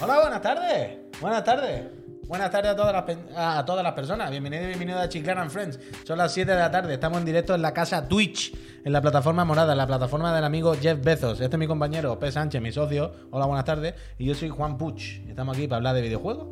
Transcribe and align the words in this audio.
Hola, 0.00 0.20
buenas 0.20 0.42
tardes. 0.42 0.98
Buenas 1.20 1.44
tardes. 1.44 1.84
Buenas 2.26 2.50
tardes 2.50 2.72
a 2.72 2.76
todas 2.76 2.92
las, 2.92 3.16
a 3.36 3.64
todas 3.64 3.84
las 3.84 3.92
personas. 3.92 4.28
Bienvenido 4.30 4.64
y 4.64 4.66
bienvenido 4.66 4.98
a 4.98 5.08
Chiclana 5.08 5.42
and 5.42 5.50
Friends. 5.50 5.78
Son 6.04 6.18
las 6.18 6.32
7 6.32 6.50
de 6.50 6.58
la 6.58 6.70
tarde. 6.70 6.94
Estamos 6.94 7.18
en 7.18 7.24
directo 7.24 7.54
en 7.54 7.62
la 7.62 7.72
casa 7.72 8.08
Twitch, 8.08 8.52
en 8.84 8.92
la 8.92 9.00
plataforma 9.00 9.44
morada, 9.44 9.72
en 9.72 9.78
la 9.78 9.86
plataforma 9.86 10.34
del 10.34 10.42
amigo 10.42 10.74
Jeff 10.74 11.00
Bezos. 11.00 11.40
Este 11.40 11.54
es 11.54 11.60
mi 11.60 11.68
compañero 11.68 12.18
P. 12.18 12.32
Sánchez, 12.32 12.60
mi 12.60 12.72
socio. 12.72 13.12
Hola, 13.30 13.46
buenas 13.46 13.64
tardes. 13.64 13.94
Y 14.18 14.24
yo 14.24 14.34
soy 14.34 14.48
Juan 14.48 14.76
Puch. 14.76 15.20
Estamos 15.28 15.56
aquí 15.56 15.68
para 15.68 15.76
hablar 15.76 15.94
de 15.94 16.02
videojuegos 16.02 16.48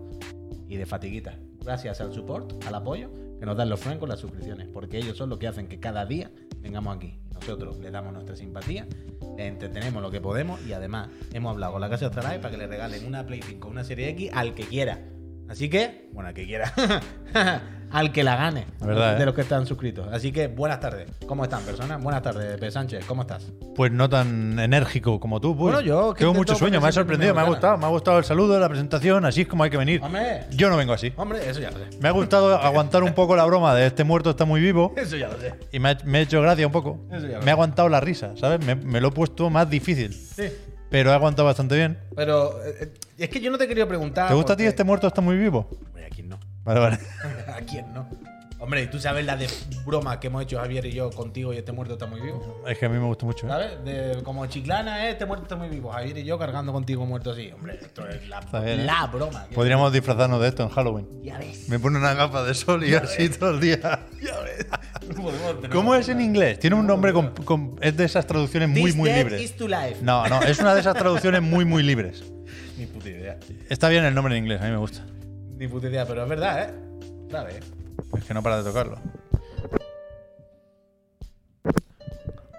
y 0.68 0.77
de 0.77 0.86
fatiguitas. 0.86 1.34
Gracias 1.64 2.00
al 2.00 2.12
support, 2.12 2.64
al 2.64 2.77
apoyo 2.77 3.31
que 3.43 3.46
nos 3.46 3.56
dan 3.56 3.68
los 3.68 3.80
friends 3.80 3.98
con 3.98 4.09
las 4.09 4.20
suscripciones. 4.20 4.68
Porque 4.68 4.98
ellos 4.98 5.16
son 5.16 5.29
los 5.29 5.36
que 5.36 5.48
hacen 5.48 5.66
que 5.66 5.80
cada 5.80 6.06
día 6.06 6.30
vengamos 6.61 6.96
aquí. 6.96 7.18
Nosotros 7.34 7.77
les 7.80 7.91
damos 7.91 8.12
nuestra 8.12 8.36
simpatía, 8.36 8.86
les 9.36 9.48
entretenemos 9.48 10.00
lo 10.00 10.12
que 10.12 10.20
podemos 10.20 10.64
y 10.64 10.72
además 10.72 11.09
hemos 11.32 11.51
hablado 11.51 11.73
con 11.73 11.80
la 11.80 11.91
Casa 11.91 12.06
Astralife 12.06 12.38
para 12.38 12.52
que 12.52 12.59
le 12.59 12.68
regalen 12.68 13.05
una 13.05 13.27
Play 13.27 13.42
5 13.42 13.66
o 13.66 13.70
una 13.73 13.82
Serie 13.82 14.10
X 14.10 14.30
al 14.32 14.55
que 14.55 14.62
quiera. 14.62 15.01
Así 15.48 15.69
que, 15.69 16.09
bueno, 16.12 16.28
al 16.28 16.34
que 16.34 16.46
quiera. 16.46 16.73
al 17.91 18.10
que 18.10 18.24
la 18.24 18.37
gane. 18.37 18.66
La 18.80 18.87
verdad, 18.87 19.16
de 19.16 19.23
¿eh? 19.23 19.27
los 19.27 19.34
que 19.34 19.42
están 19.42 19.66
suscritos. 19.66 20.09
Así 20.10 20.32
que, 20.32 20.48
buenas 20.48 20.80
tardes. 20.80 21.10
¿Cómo 21.27 21.45
están, 21.45 21.62
personas? 21.62 22.02
Buenas 22.02 22.23
tardes, 22.23 22.59
P. 22.59 22.70
Sánchez. 22.70 23.05
¿Cómo 23.05 23.20
estás? 23.23 23.52
Pues 23.74 23.92
no 23.92 24.09
tan 24.09 24.59
enérgico 24.59 25.20
como 25.20 25.41
tú, 25.42 25.55
pues. 25.55 25.74
Bueno, 25.74 25.80
yo 25.87 26.15
que 26.15 26.20
Tengo 26.20 26.32
mucho 26.32 26.55
sueño, 26.55 26.80
me 26.80 26.88
ha 26.88 26.92
sorprendido, 26.92 27.34
me 27.34 27.42
ha 27.42 27.45
gustado, 27.45 27.77
me 27.77 27.84
ha 27.84 27.88
gustado 27.91 28.18
el 28.18 28.24
saludo, 28.24 28.59
la 28.59 28.68
presentación, 28.68 29.27
así 29.27 29.42
es 29.42 29.46
como 29.48 29.62
hay 29.65 29.68
que 29.70 29.77
venir. 29.77 30.01
Hombre, 30.02 30.46
Yo 30.52 30.70
no 30.70 30.77
vengo 30.78 30.95
así. 30.95 31.12
hombre, 31.16 31.46
eso 31.48 31.60
ya 31.60 31.70
lo 31.70 31.79
sé. 31.79 31.98
Me 32.01 32.09
ha 32.09 32.12
gustado 32.12 32.56
aguantar 32.62 33.02
un 33.02 33.12
poco 33.12 33.37
la 33.37 33.45
broma 33.45 33.74
de 33.74 33.87
este 33.87 34.04
muerto 34.04 34.30
está 34.30 34.46
muy 34.46 34.60
vivo 34.62 34.95
Eso 34.96 35.16
ya 35.18 35.29
lo 35.29 35.38
sé. 35.38 35.52
y 35.70 35.79
me 35.79 35.90
ha, 35.90 35.98
me 36.04 36.18
ha 36.18 36.20
hecho 36.23 36.40
gracia 36.40 36.65
un 36.66 36.73
poco. 36.73 37.04
Eso 37.12 37.27
ya 37.27 37.38
lo 37.38 37.45
Me 37.45 37.51
ha 37.51 37.54
aguantado 37.54 37.90
la 37.90 38.01
risa, 38.01 38.34
¿sabes? 38.37 38.65
Me, 38.65 38.74
me 38.74 39.02
lo 39.02 39.09
he 39.09 39.12
puesto 39.12 39.51
más 39.51 39.68
difícil, 39.68 40.15
Sí. 40.15 40.45
pero 40.88 41.10
he 41.10 41.15
aguantado 41.15 41.45
bastante 41.45 41.77
bien. 41.77 41.98
Pero 42.16 42.62
eh, 42.65 42.74
eh, 42.80 42.93
es 43.24 43.30
que 43.30 43.40
yo 43.40 43.51
no 43.51 43.59
te 43.59 43.66
quería 43.68 43.87
preguntar. 43.87 44.28
¿Te 44.28 44.34
gusta 44.34 44.52
a 44.52 44.56
ti 44.56 44.62
porque- 44.62 44.68
este 44.68 44.84
muerto 44.84 45.06
está 45.06 45.20
muy 45.20 45.37
vivo? 45.37 45.68
Hombre, 45.87 46.06
¿a 46.06 46.09
quién 46.10 46.28
no? 46.28 46.38
Vale, 46.65 46.80
vale. 46.80 46.98
¿A 47.48 47.60
quién 47.60 47.92
no? 47.92 48.09
Hombre, 48.59 48.87
tú 48.87 49.01
sabes 49.01 49.26
la 49.26 49.37
de 49.37 49.48
bromas 49.84 50.18
que 50.18 50.29
hemos 50.29 50.40
hecho 50.45 50.56
Javier 50.60 50.87
y 50.87 50.92
yo 50.92 51.10
contigo 51.10 51.52
y 51.52 51.56
este 51.56 51.73
muerto 51.73 51.95
está 51.95 52.06
muy 52.06 52.20
vivo. 52.20 52.62
Es 52.68 52.79
que 52.79 52.87
a 52.87 52.88
mí 52.88 52.96
me 52.96 53.06
gusta 53.06 53.26
mucho. 53.26 53.45
¿eh? 53.45 53.51
¿Sabes? 53.51 53.84
De, 53.84 54.23
como 54.23 54.46
chiclana, 54.46 55.04
¿eh? 55.04 55.10
este 55.10 55.26
muerto 55.26 55.42
está 55.46 55.56
muy 55.56 55.68
vivo. 55.68 55.90
Javier 55.90 56.18
y 56.18 56.23
yo 56.23 56.38
cargando 56.38 56.73
contigo 56.73 57.04
muerto 57.04 57.32
así. 57.32 57.51
Hombre, 57.51 57.80
esto 57.82 58.06
es 58.09 58.29
la, 58.29 58.40
¿eh? 58.64 58.76
la 58.76 59.06
broma. 59.09 59.46
Podríamos 59.52 59.92
disfrazarnos 59.92 60.40
de 60.40 60.46
esto 60.46 60.62
en 60.62 60.68
Halloween. 60.68 61.09
Ya 61.24 61.38
ves. 61.38 61.68
Me 61.68 61.80
pone 61.80 61.98
una 61.98 62.14
gafa 62.14 62.45
de 62.45 62.54
sol 62.54 62.84
y 62.84 62.95
así 62.95 63.29
todo 63.30 63.51
el 63.51 63.60
día. 63.60 63.80
Ya 64.22 64.38
ves. 64.42 64.66
¿Cómo 65.72 65.97
es 65.97 66.09
en 66.09 66.14
broma. 66.19 66.22
inglés? 66.22 66.60
Tiene 66.60 66.76
un 66.76 66.86
nombre 66.86 67.12
con, 67.12 67.32
con- 67.44 67.76
es 67.81 67.97
de 67.97 68.04
esas 68.04 68.25
traducciones 68.28 68.69
muy 68.69 68.84
This 68.84 68.94
muy 68.97 69.12
libres. 69.12 69.42
is 69.42 69.56
to 69.56 69.66
life. 69.66 69.97
No, 70.03 70.28
no, 70.28 70.41
es 70.42 70.60
una 70.60 70.72
de 70.75 70.81
esas 70.81 70.94
traducciones 70.94 71.42
muy 71.42 71.64
muy 71.64 71.82
libres. 71.82 72.22
Ni 72.83 72.88
puta 72.88 73.09
idea. 73.11 73.38
Está 73.69 73.88
bien 73.88 74.05
el 74.05 74.12
nombre 74.12 74.37
en 74.37 74.43
inglés, 74.43 74.61
a 74.61 74.65
mí 74.65 74.72
me 74.72 74.77
gusta. 74.78 75.06
Ni 75.56 75.69
puta 75.69 75.87
idea, 75.87 76.05
pero 76.05 76.25
es 76.25 76.28
verdad, 76.28 76.65
¿eh? 76.65 76.75
Otra 77.27 77.44
vez. 77.44 77.61
Es 78.19 78.25
que 78.25 78.34
no 78.34 78.43
para 78.43 78.56
de 78.61 78.65
tocarlo. 78.65 78.97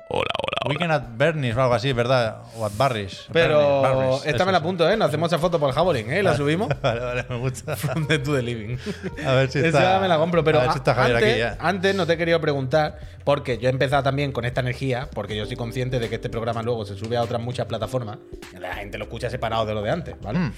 Hola, 0.10 0.32
hola. 0.40 0.53
Weekend 0.70 0.92
at 0.92 1.04
Bernie's 1.18 1.56
o 1.58 1.62
algo 1.62 1.74
así, 1.74 1.92
¿verdad? 1.94 2.44
O 2.58 2.66
at 2.66 2.72
Barry's. 2.78 3.26
Pero 3.32 3.82
Bernie's, 3.82 3.98
Barry's, 3.98 4.26
esta 4.26 4.46
me 4.46 4.52
la 4.52 4.60
apunto, 4.60 4.90
¿eh? 4.90 4.96
Nos 4.98 5.10
hacemos 5.10 5.32
esa 5.32 5.40
foto 5.40 5.60
por 5.60 5.70
el 5.70 5.76
Javelin, 5.76 6.12
¿eh? 6.12 6.24
La 6.24 6.36
subimos. 6.36 6.70
Vale, 6.82 7.00
vale, 7.00 7.26
me 7.30 7.38
gusta. 7.38 7.76
From 7.78 8.08
the 8.08 8.20
to 8.20 8.34
the 8.34 8.42
living. 8.42 8.78
A 9.26 9.34
ver 9.34 9.50
si 9.50 9.60
Esa 9.60 9.68
está. 9.68 10.00
me 10.00 10.08
la 10.08 10.18
compro, 10.18 10.44
pero 10.44 10.60
a 10.60 10.64
ver 10.64 10.72
si 10.72 10.78
está 10.78 10.94
Javier 10.96 11.16
antes, 11.18 11.30
aquí 11.32 11.40
ya. 11.40 11.58
antes 11.60 11.96
no 11.96 12.06
te 12.06 12.14
he 12.14 12.18
querido 12.18 12.40
preguntar, 12.42 13.00
porque 13.24 13.58
yo 13.58 13.70
he 13.70 13.72
empezado 13.72 14.04
también 14.04 14.32
con 14.32 14.46
esta 14.46 14.62
energía, 14.62 15.10
porque 15.14 15.36
yo 15.36 15.46
soy 15.46 15.56
consciente 15.56 16.00
de 16.00 16.10
que 16.10 16.16
este 16.16 16.30
programa 16.30 16.62
luego 16.64 16.86
se 16.86 16.96
sube 16.96 17.18
a 17.18 17.22
otras 17.22 17.42
muchas 17.42 17.66
plataformas, 17.66 18.18
y 18.56 18.60
la 18.60 18.74
gente 18.76 18.98
lo 18.98 19.06
escucha 19.06 19.30
separado 19.30 19.66
de 19.66 19.74
lo 19.74 19.82
de 19.82 19.92
antes, 19.92 20.16
¿vale? 20.22 20.40
Mm. 20.40 20.54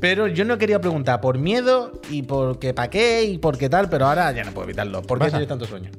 Pero 0.00 0.26
yo 0.26 0.44
no 0.44 0.58
quería 0.58 0.80
preguntar 0.80 1.20
por 1.20 1.38
miedo 1.38 1.92
y 2.10 2.22
porque 2.22 2.74
pa' 2.74 2.88
qué 2.88 3.24
y 3.24 3.38
por 3.38 3.56
qué 3.56 3.70
tal, 3.70 3.88
pero 3.88 4.06
ahora 4.06 4.30
ya 4.32 4.44
no 4.44 4.52
puedo 4.52 4.66
evitarlo. 4.66 5.02
¿Por 5.02 5.18
qué 5.18 5.30
tienes 5.30 5.48
tanto 5.48 5.64
sueño? 5.64 5.90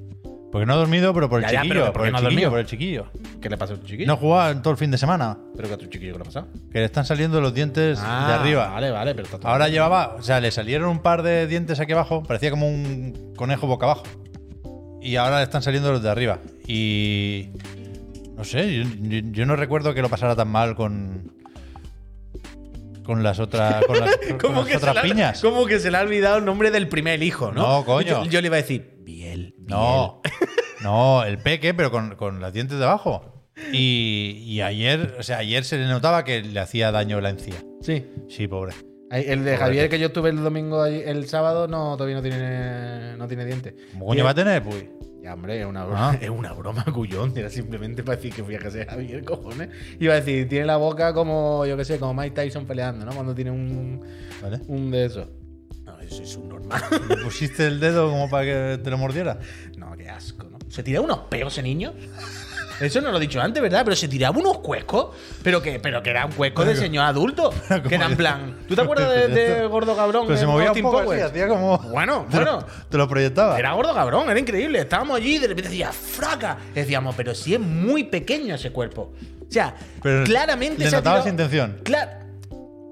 Porque 0.56 0.66
no 0.68 0.72
ha 0.74 0.78
dormido, 0.78 1.14
pero 1.14 1.28
por 1.28 1.40
el 1.40 1.46
Ya, 1.48 1.52
ya, 1.52 1.62
chiquillo. 1.64 1.74
pero 1.74 1.86
¿por 1.88 1.94
por 1.94 2.02
qué 2.04 2.08
el 2.08 2.12
no 2.14 2.18
ha 2.18 2.22
chiquillo, 2.22 2.32
dormido? 2.32 2.50
por 2.50 2.60
el 2.62 2.66
chiquillo. 2.66 3.06
¿Qué 3.42 3.50
le 3.50 3.58
pasa 3.58 3.74
a 3.74 3.78
tu 3.78 3.86
chiquillo? 3.86 4.08
No 4.08 4.14
ha 4.14 4.16
jugado 4.16 4.52
en 4.54 4.62
todo 4.62 4.72
el 4.72 4.78
fin 4.78 4.90
de 4.90 4.98
semana. 4.98 5.38
¿Pero 5.54 5.68
que 5.68 5.74
a 5.74 5.78
tu 5.78 5.86
chiquillo 5.88 6.14
qué 6.14 6.18
le 6.20 6.22
ha 6.22 6.26
pasado? 6.26 6.48
Que 6.72 6.80
le 6.80 6.86
están 6.86 7.04
saliendo 7.04 7.42
los 7.42 7.54
dientes 7.54 8.00
Ah, 8.02 8.26
de 8.30 8.34
arriba. 8.36 8.70
Vale, 8.70 8.90
vale, 8.90 9.12
pero 9.16 9.26
está 9.26 9.38
todo 9.38 9.52
Ahora 9.52 9.68
llevaba, 9.68 10.16
o 10.18 10.22
sea, 10.22 10.40
le 10.40 10.52
salieron 10.52 10.88
un 10.88 11.00
par 11.02 11.24
de 11.24 11.46
dientes 11.48 11.82
aquí 11.82 11.92
abajo, 11.92 12.24
parecía 12.24 12.52
como 12.52 12.70
un 12.70 13.34
conejo 13.36 13.68
boca 13.68 13.86
abajo. 13.86 14.04
Y 15.02 15.18
ahora 15.18 15.40
le 15.40 15.44
están 15.44 15.62
saliendo 15.62 15.92
los 15.92 16.02
de 16.02 16.10
arriba. 16.10 16.40
Y. 16.66 17.50
No 18.38 18.46
sé, 18.46 18.78
yo, 18.78 18.84
yo- 19.02 19.20
yo 19.34 19.46
no 19.46 19.58
recuerdo 19.58 19.94
que 19.94 20.02
lo 20.02 20.08
pasara 20.10 20.38
tan 20.38 20.48
mal 20.48 20.74
con. 20.76 21.34
Con 23.04 23.24
las 23.24 23.40
otras. 23.40 23.84
Con 23.86 24.00
las, 24.00 24.16
con 24.30 24.38
¿Cómo 24.38 24.56
las 24.60 24.66
que, 24.68 24.72
se 24.72 24.78
otras 24.78 24.94
le 24.96 25.00
ha- 25.02 25.04
piñas. 25.04 25.42
¿Cómo 25.42 25.66
que 25.66 25.80
se 25.80 25.92
le 25.92 25.98
ha 25.98 26.02
olvidado 26.02 26.38
el 26.38 26.46
nombre 26.46 26.72
del 26.72 26.88
primer 26.88 27.22
hijo, 27.22 27.52
no? 27.52 27.62
No, 27.80 27.86
coño. 27.86 28.24
Yo, 28.24 28.32
yo 28.32 28.40
le 28.42 28.48
iba 28.48 28.56
a 28.56 28.62
decir, 28.62 28.95
Biel, 29.06 29.54
Biel. 29.58 29.70
No, 29.70 30.22
no, 30.84 31.24
el 31.24 31.38
peque, 31.38 31.74
pero 31.74 31.92
con, 31.92 32.16
con 32.16 32.40
los 32.40 32.52
dientes 32.52 32.78
de 32.78 32.84
abajo. 32.84 33.32
Y, 33.72 34.42
y 34.46 34.62
ayer, 34.62 35.16
o 35.18 35.24
sea, 35.24 35.38
ayer 35.38 35.64
se 35.64 35.78
le 35.78 35.88
notaba 35.88 36.26
que 36.26 36.42
le 36.42 36.60
hacía 36.60 36.92
daño 36.92 37.22
la 37.22 37.30
encía. 37.30 37.56
Sí. 37.82 38.06
Sí, 38.28 38.48
pobre. 38.48 38.74
El 39.12 39.46
de 39.46 39.56
Javier 39.56 39.88
que 39.88 40.00
yo 40.00 40.08
estuve 40.08 40.30
el 40.32 40.44
domingo, 40.44 40.86
el 40.86 41.28
sábado, 41.30 41.68
no, 41.68 41.96
todavía 41.96 42.16
no 42.18 42.22
tiene, 42.22 43.16
no 43.18 43.28
tiene 43.28 43.46
dientes. 43.46 43.74
¿Cómo 43.94 44.08
coño 44.08 44.24
va 44.26 44.32
a 44.32 44.36
tener? 44.36 44.62
Pues. 44.64 44.86
Ya, 45.24 45.34
hombre, 45.36 45.60
es 45.60 45.66
una 45.66 45.86
broma, 45.86 46.10
Ah. 46.12 46.18
es 46.22 46.30
una 46.30 46.54
broma, 46.54 46.84
cuyón. 46.94 47.32
Era 47.38 47.50
simplemente 47.50 48.04
para 48.04 48.18
decir 48.18 48.34
que 48.34 48.44
fui 48.44 48.56
a 48.56 48.60
casa 48.60 48.80
de 48.80 48.86
Javier, 48.86 49.24
cojones. 49.24 49.70
Iba 50.00 50.14
a 50.14 50.18
decir, 50.18 50.50
tiene 50.50 50.66
la 50.66 50.78
boca 50.78 51.14
como, 51.14 51.66
yo 51.66 51.78
qué 51.78 51.86
sé, 51.86 51.98
como 51.98 52.14
Mike 52.14 52.36
Tyson 52.36 52.66
peleando, 52.66 53.06
¿no? 53.06 53.14
Cuando 53.14 53.34
tiene 53.34 53.52
un, 53.52 54.02
¿Vale? 54.42 54.60
un 54.68 54.92
de 54.92 55.06
esos. 55.06 55.28
Es 56.10 56.36
un 56.36 56.50
normal. 56.50 56.82
¿Le 57.10 57.18
pusiste 57.18 57.68
el 57.68 57.80
dedo 57.80 58.10
como 58.10 58.30
para 58.30 58.46
que 58.46 58.80
te 58.84 58.90
lo 58.90 58.98
mordiera? 58.98 59.38
no, 59.78 59.96
qué 59.98 60.10
asco, 60.10 60.48
¿no? 60.50 60.58
¿Se 60.70 60.84
tiraba 60.84 61.06
unos 61.06 61.20
peos 61.30 61.54
ese 61.54 61.62
niño? 61.64 61.94
Eso 62.82 63.00
no 63.00 63.10
lo 63.10 63.18
he 63.18 63.22
dicho 63.22 63.40
antes, 63.40 63.64
¿verdad? 63.64 63.84
Pero 63.86 63.96
se 63.96 64.10
tiraba 64.10 64.38
unos 64.38 64.58
cuescos. 64.58 65.16
Pero 65.42 65.62
que, 65.62 65.80
pero 65.80 66.04
que 66.04 66.10
era 66.10 66.26
un 66.26 66.34
cuesco 66.34 66.66
de 66.66 66.76
señor 66.76 67.06
adulto. 67.06 67.54
Que 67.88 67.96
era 67.96 68.08
en 68.08 68.18
plan. 68.18 68.58
¿Tú 68.68 68.76
te 68.76 68.82
acuerdas 68.82 69.10
de, 69.10 69.28
de 69.30 69.66
gordo 69.68 69.96
cabrón? 69.96 70.26
Pero 70.28 70.38
se 70.38 70.46
movía 70.46 70.74
un 70.74 70.82
poco 70.82 70.98
así, 71.00 71.06
Powers? 71.06 71.24
hacía 71.24 71.48
como. 71.48 71.78
Bueno, 71.78 72.26
Te 72.30 72.38
lo- 72.44 72.44
bueno. 72.58 72.68
Te 72.90 72.98
lo 72.98 73.08
proyectaba. 73.08 73.58
Era 73.58 73.72
gordo 73.72 73.94
cabrón, 73.94 74.30
era 74.30 74.38
increíble. 74.38 74.80
Estábamos 74.80 75.16
allí 75.18 75.36
y 75.36 75.40
de 75.40 75.48
repente 75.48 75.70
decía, 75.70 75.94
fraca. 75.94 76.58
Decíamos, 76.74 77.16
pero 77.16 77.34
si 77.34 77.54
es 77.54 77.60
muy 77.62 78.04
pequeño 78.04 78.56
ese 78.56 78.72
cuerpo. 78.74 79.14
O 79.48 79.52
sea, 79.52 79.74
Pero 80.04 80.26
claramente 80.26 80.84
le 80.84 80.90
se 80.90 80.96
notabas 80.98 81.28
intención. 81.28 81.80
Cla- 81.82 82.25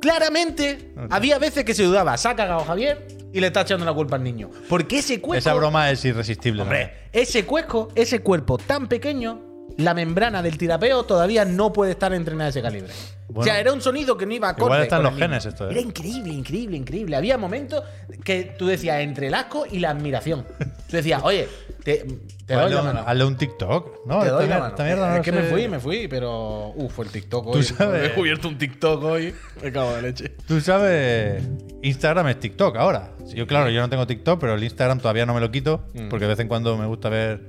claramente 0.03 0.91
había 1.09 1.39
veces 1.39 1.63
que 1.63 1.73
se 1.73 1.83
dudaba, 1.83 2.17
se 2.17 2.27
ha 2.27 2.35
cagado 2.35 2.65
Javier 2.65 3.07
y 3.31 3.39
le 3.39 3.47
está 3.47 3.61
echando 3.61 3.85
la 3.85 3.93
culpa 3.93 4.17
al 4.17 4.23
niño. 4.23 4.49
Porque 4.67 4.97
ese 4.97 5.21
cuesco. 5.21 5.37
Esa 5.49 5.53
broma 5.53 5.89
es 5.91 6.03
irresistible. 6.03 6.61
Hombre, 6.61 7.07
ese 7.13 7.45
cuesco, 7.45 7.87
ese 7.95 8.19
cuerpo 8.19 8.57
tan 8.57 8.89
pequeño, 8.89 9.52
la 9.77 9.93
membrana 9.93 10.41
del 10.41 10.57
tirapeo 10.57 11.03
todavía 11.03 11.45
no 11.45 11.73
puede 11.73 11.91
estar 11.91 12.13
entrenada 12.13 12.47
a 12.47 12.49
ese 12.49 12.61
calibre. 12.61 12.93
o 13.33 13.43
sea, 13.43 13.59
era 13.59 13.73
un 13.73 13.81
sonido 13.81 14.15
que 14.17 14.25
no 14.27 14.33
iba 14.33 14.49
a 14.49 14.55
Igual 14.57 14.83
están 14.83 15.01
los 15.03 15.15
genes 15.17 15.45
esto, 15.45 15.67
¿eh? 15.67 15.71
Era 15.71 15.81
increíble, 15.81 16.31
increíble, 16.33 16.77
increíble. 16.77 17.15
Había 17.15 17.37
momentos 17.37 17.83
que 18.23 18.53
tú 18.57 18.67
decías 18.67 18.99
entre 19.01 19.27
el 19.27 19.33
asco 19.33 19.65
y 19.69 19.79
la 19.79 19.89
admiración. 19.89 20.45
Tú 20.93 20.97
decías, 20.97 21.21
oye, 21.23 21.47
te, 21.83 22.05
te 22.45 22.53
doy 22.53 22.71
la 22.71 22.83
mano. 22.83 23.03
hazle 23.07 23.25
un 23.25 23.35
TikTok, 23.35 24.05
¿no? 24.05 24.19
Te 24.19 24.25
Esta 24.27 24.37
doy 24.37 24.47
la 24.47 24.59
mano. 24.59 24.75
mierda 24.83 25.09
no 25.09 25.15
es 25.15 25.21
que 25.23 25.31
sé- 25.31 25.37
me 25.41 25.43
fui, 25.49 25.67
me 25.67 25.79
fui, 25.79 26.07
pero. 26.07 26.67
Uf, 26.75 26.99
el 26.99 27.07
TikTok 27.09 27.43
Tú 27.45 27.57
hoy. 27.57 27.63
sabes- 27.63 27.99
He 27.99 28.03
descubierto 28.09 28.47
un 28.47 28.59
TikTok 28.59 29.03
hoy. 29.03 29.33
Me 29.63 29.71
cago 29.71 29.95
de 29.95 30.01
leche. 30.03 30.29
Tú 30.47 30.61
sabes, 30.61 31.41
Instagram 31.81 32.27
es 32.27 32.39
TikTok 32.39 32.75
ahora. 32.77 33.13
Yo, 33.33 33.47
claro, 33.47 33.71
yo 33.71 33.81
no 33.81 33.89
tengo 33.89 34.05
TikTok, 34.05 34.39
pero 34.39 34.53
el 34.53 34.63
Instagram 34.63 34.99
todavía 34.99 35.25
no 35.25 35.33
me 35.33 35.39
lo 35.41 35.49
quito, 35.49 35.83
Mm. 35.95 36.09
porque 36.09 36.25
de 36.25 36.29
vez 36.29 36.39
en 36.41 36.47
cuando 36.47 36.77
me 36.77 36.85
gusta 36.85 37.09
ver 37.09 37.41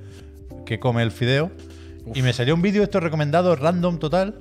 qué 0.65 0.81
come 0.81 1.03
el 1.03 1.11
fideo. 1.11 1.51
Y 2.13 2.23
me 2.23 2.33
salió 2.33 2.55
un 2.55 2.63
vídeo 2.63 2.83
estos 2.83 3.03
recomendados 3.03 3.59
random 3.61 3.99
total, 3.99 4.39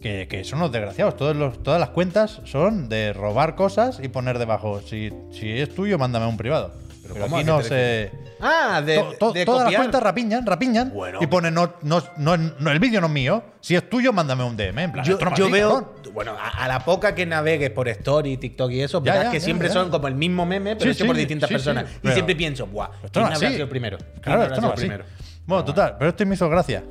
que, 0.00 0.26
que 0.28 0.44
son 0.44 0.60
los 0.60 0.72
desgraciados. 0.72 1.16
Todos 1.16 1.36
los, 1.36 1.62
todas 1.62 1.80
las 1.80 1.90
cuentas 1.90 2.40
son 2.44 2.88
de 2.88 3.12
robar 3.12 3.54
cosas 3.56 4.00
y 4.02 4.08
poner 4.08 4.38
debajo, 4.38 4.80
si, 4.80 5.10
si 5.30 5.50
es 5.50 5.74
tuyo, 5.74 5.98
mándame 5.98 6.26
un 6.26 6.36
privado. 6.36 6.72
Pero. 7.02 7.22
¿A 7.24 7.26
aquí 7.26 7.44
no 7.44 7.62
se... 7.62 8.10
Ah, 8.40 8.82
de, 8.84 8.96
To- 8.96 9.12
to- 9.18 9.32
de 9.32 9.44
todas 9.44 9.64
las 9.70 9.74
cuentas 9.76 10.02
rapiñan, 10.02 10.44
rapiñan 10.46 10.90
Bueno. 10.92 11.18
y 11.22 11.26
ponen 11.26 11.54
no, 11.54 11.74
no, 11.82 12.02
no, 12.16 12.36
no, 12.36 12.70
el 12.70 12.78
vídeo 12.78 13.00
no 13.00 13.06
es 13.06 13.12
mío. 13.12 13.42
Si 13.60 13.74
es 13.76 13.88
tuyo, 13.88 14.12
mándame 14.12 14.42
un 14.44 14.56
DM. 14.56 14.78
En 14.78 14.92
plan, 14.92 15.04
Yo, 15.04 15.14
esto 15.18 15.28
así, 15.30 15.52
veo, 15.52 15.68
cabrón. 15.70 16.12
bueno, 16.14 16.32
a, 16.38 16.64
a 16.64 16.68
la 16.68 16.80
poca 16.80 17.14
que 17.14 17.24
navegues 17.26 17.70
por 17.70 17.88
Story, 17.88 18.36
TikTok 18.38 18.70
y 18.72 18.80
eso, 18.82 19.02
Ya, 19.02 19.12
verás 19.12 19.26
ya, 19.26 19.30
que 19.32 19.38
ya, 19.38 19.44
siempre 19.44 19.68
son 19.70 19.90
como 19.90 20.08
el 20.08 20.14
mismo 20.14 20.44
meme, 20.46 20.76
pero 20.76 20.84
Sí, 20.92 20.96
hecho 20.96 21.04
sí, 21.04 21.08
por 21.08 21.16
distintas 21.16 21.48
sí, 21.48 21.54
personas. 21.54 21.84
y 21.90 21.98
pero- 22.02 22.14
siempre 22.14 22.36
pienso, 22.36 22.66
¡buah! 22.66 22.88
Esto 23.02 23.08
¿Quién 23.12 23.22
no 23.28 23.34
habrá 23.34 23.50
sido 23.50 23.62
el 23.64 23.68
primero? 23.68 23.98
¿Quién 23.98 24.20
Claro, 24.22 24.42
esto 24.42 24.60
no 24.60 24.60
sido 24.60 24.74
es 24.74 24.82
el 24.82 25.02
así. 25.02 25.10
Bueno, 25.46 25.64
total, 25.64 25.96
pero 25.98 26.10
esto 26.10 26.24
me 26.26 26.34
hizo 26.34 26.48
gracia. 26.48 26.82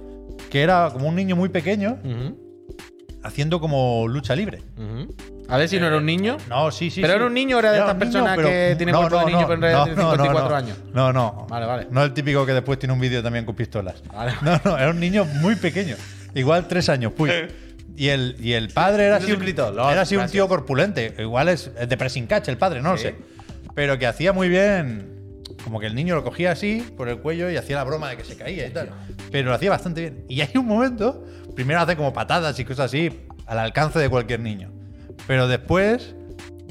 Que 0.50 0.62
era 0.62 0.90
como 0.92 1.08
un 1.10 1.16
niño 1.16 1.36
muy 1.36 1.50
pequeño 1.50 1.98
Ujú, 2.04 2.38
haciendo 3.24 3.60
como 3.60 4.08
lucha 4.08 4.36
libre. 4.36 4.60
ujú. 4.78 5.14
A 5.50 5.58
ver 5.58 5.68
si 5.68 5.78
no 5.80 5.88
era 5.88 5.98
un 5.98 6.06
niño. 6.06 6.38
No, 6.50 6.72
sí, 6.72 6.90
sí. 6.90 7.02
¿Pero 7.02 7.14
sí. 7.14 7.18
era 7.18 7.26
un 7.28 7.34
niño 7.34 7.60
era 7.60 7.72
de 7.74 7.80
estas 7.80 7.94
un 7.94 8.00
niño, 8.00 8.12
personas 8.12 8.38
que 8.38 8.76
tienen 8.78 8.96
cuerpo 8.96 9.20
de 9.20 9.26
niño, 9.26 9.40
pero 9.42 9.54
en 9.56 9.62
realidad 9.62 9.84
tiene 9.84 10.02
54 10.02 10.50
no. 10.50 10.56
años? 10.56 10.78
No, 10.94 11.14
no. 11.14 11.48
Vale, 11.50 11.66
vale. 11.66 11.88
No 11.92 12.02
el 12.04 12.14
típico 12.14 12.46
que 12.46 12.54
después 12.54 12.80
tiene 12.80 12.94
un 12.94 13.00
vídeo 13.02 13.22
también 13.22 13.44
con 13.46 13.54
pistolas. 13.56 14.02
Vale. 14.14 14.32
No, 14.42 14.60
no, 14.64 14.78
era 14.78 14.90
un 14.90 15.00
niño 15.00 15.26
muy 15.26 15.56
pequeño. 15.56 15.96
Igual 16.34 16.68
tres 16.68 16.88
años, 16.90 17.12
pues. 17.16 17.52
Y 17.96 18.08
el, 18.08 18.38
y 18.40 18.54
el 18.54 18.70
padre 18.70 19.06
era 19.06 19.18
así, 19.18 19.32
un, 19.34 19.44
era 19.44 20.02
así 20.02 20.16
un 20.16 20.26
tío 20.28 20.48
corpulente. 20.48 21.14
Igual 21.20 21.50
es, 21.50 21.70
es 21.78 21.90
de 21.90 21.98
pressing 21.98 22.26
catch 22.26 22.48
el 22.48 22.58
padre, 22.58 22.82
no 22.82 22.92
lo 22.94 22.98
Sí. 22.98 23.04
sé. 23.04 23.16
Pero 23.76 24.00
que 24.00 24.08
hacía 24.08 24.32
muy 24.34 24.48
bien. 24.50 25.23
Como 25.64 25.80
que 25.80 25.86
el 25.86 25.96
niño 25.96 26.16
lo 26.16 26.24
cogía 26.24 26.52
así 26.52 26.82
por 26.98 27.08
el 27.08 27.20
cuello 27.20 27.50
y 27.50 27.56
hacía 27.56 27.78
la 27.78 27.84
broma 27.84 28.10
de 28.10 28.18
que 28.18 28.24
se 28.24 28.36
caía 28.36 28.68
y 28.68 28.72
tal. 28.72 28.90
Pero 29.32 29.50
lo 29.50 29.56
hacía 29.56 29.70
bastante 29.70 30.02
bien. 30.02 30.26
Y 30.28 30.42
hay 30.42 30.52
un 30.56 30.66
momento, 30.66 31.24
primero 31.56 31.80
hace 31.80 31.96
como 31.96 32.12
patadas 32.12 32.60
y 32.60 32.66
cosas 32.66 32.86
así, 32.88 33.28
al 33.46 33.60
alcance 33.60 34.00
de 34.00 34.10
cualquier 34.10 34.42
niño. 34.42 34.72
Pero 35.26 35.48
después 35.48 36.16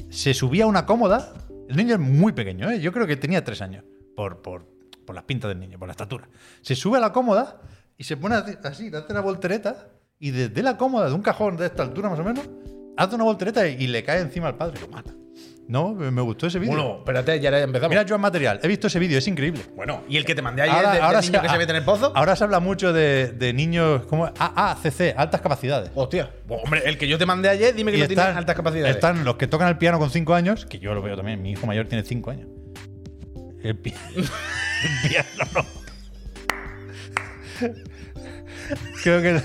se 0.09 0.33
subía 0.33 0.65
a 0.65 0.67
una 0.67 0.85
cómoda. 0.85 1.33
El 1.69 1.75
niño 1.75 1.95
es 1.95 1.99
muy 1.99 2.33
pequeño, 2.33 2.69
¿eh? 2.69 2.79
yo 2.79 2.91
creo 2.91 3.07
que 3.07 3.15
tenía 3.15 3.43
tres 3.43 3.61
años. 3.61 3.83
Por, 4.15 4.43
por, 4.43 4.67
por 5.05 5.15
las 5.15 5.23
pintas 5.23 5.49
del 5.49 5.59
niño, 5.59 5.79
por 5.79 5.87
la 5.87 5.93
estatura. 5.93 6.29
Se 6.61 6.75
sube 6.75 6.97
a 6.97 7.01
la 7.01 7.11
cómoda 7.11 7.61
y 7.97 8.03
se 8.03 8.15
pone 8.15 8.35
así, 8.35 8.55
así, 8.63 8.91
hace 8.93 9.11
una 9.11 9.21
voltereta. 9.21 9.87
Y 10.19 10.31
desde 10.31 10.61
la 10.61 10.77
cómoda, 10.77 11.07
de 11.07 11.13
un 11.13 11.21
cajón 11.21 11.57
de 11.57 11.65
esta 11.65 11.83
altura 11.83 12.09
más 12.09 12.19
o 12.19 12.23
menos, 12.23 12.47
hace 12.95 13.15
una 13.15 13.23
voltereta 13.23 13.67
y, 13.67 13.83
y 13.83 13.87
le 13.87 14.03
cae 14.03 14.21
encima 14.21 14.47
al 14.47 14.55
padre. 14.55 14.79
Lo 14.79 14.87
mata. 14.87 15.13
No, 15.65 15.93
me 15.93 16.21
gustó 16.21 16.47
ese 16.47 16.59
vídeo. 16.59 16.75
Bueno, 16.75 16.97
espérate, 16.99 17.39
ya 17.39 17.49
empezamos. 17.59 17.89
Mira, 17.89 18.05
Joan 18.07 18.19
Material, 18.21 18.59
he 18.61 18.67
visto 18.67 18.87
ese 18.87 18.99
vídeo, 18.99 19.17
es 19.17 19.27
increíble. 19.27 19.61
bueno, 19.75 20.03
¿y 20.09 20.17
el 20.17 20.25
que 20.25 20.35
te 20.35 20.41
mandé 20.41 20.61
ayer 20.63 20.75
de- 20.75 20.83
del 20.99 21.21
niño 21.21 21.41
que 21.41 21.49
se 21.49 21.57
mete 21.57 21.71
en 21.71 21.75
el 21.77 21.83
pozo? 21.85 22.11
Ahora 22.15 22.35
se 22.35 22.43
habla 22.43 22.59
mucho 22.59 22.91
de, 22.91 23.31
de 23.31 23.53
niños 23.53 24.05
como 24.07 24.25
AACC, 24.37 25.13
altas 25.15 25.39
capacidades. 25.41 25.89
Hostia. 25.95 26.29
Pues, 26.47 26.59
hombre, 26.63 26.81
el 26.85 26.97
que 26.97 27.07
yo 27.07 27.17
te 27.17 27.25
mandé 27.25 27.47
ayer, 27.49 27.73
dime 27.73 27.91
que 27.91 27.97
Y 27.97 28.01
no 28.01 28.07
tiene 28.07 28.21
altas 28.23 28.55
capacidades. 28.55 28.95
Están 28.95 29.23
los 29.23 29.35
que 29.37 29.47
tocan 29.47 29.69
el 29.69 29.77
piano 29.77 29.99
con 29.99 30.09
5 30.09 30.33
años, 30.35 30.65
que 30.65 30.79
yo 30.79 30.93
lo 30.93 31.01
veo 31.01 31.15
también, 31.15 31.41
mi 31.41 31.51
hijo 31.51 31.65
mayor 31.65 31.87
tiene 31.87 32.03
5 32.03 32.29
años. 32.31 32.47
El, 33.63 33.77
pi- 33.77 33.93
el 34.15 35.09
piano 35.09 35.27
no. 35.55 35.65
Creo 39.03 39.21
que 39.21 39.41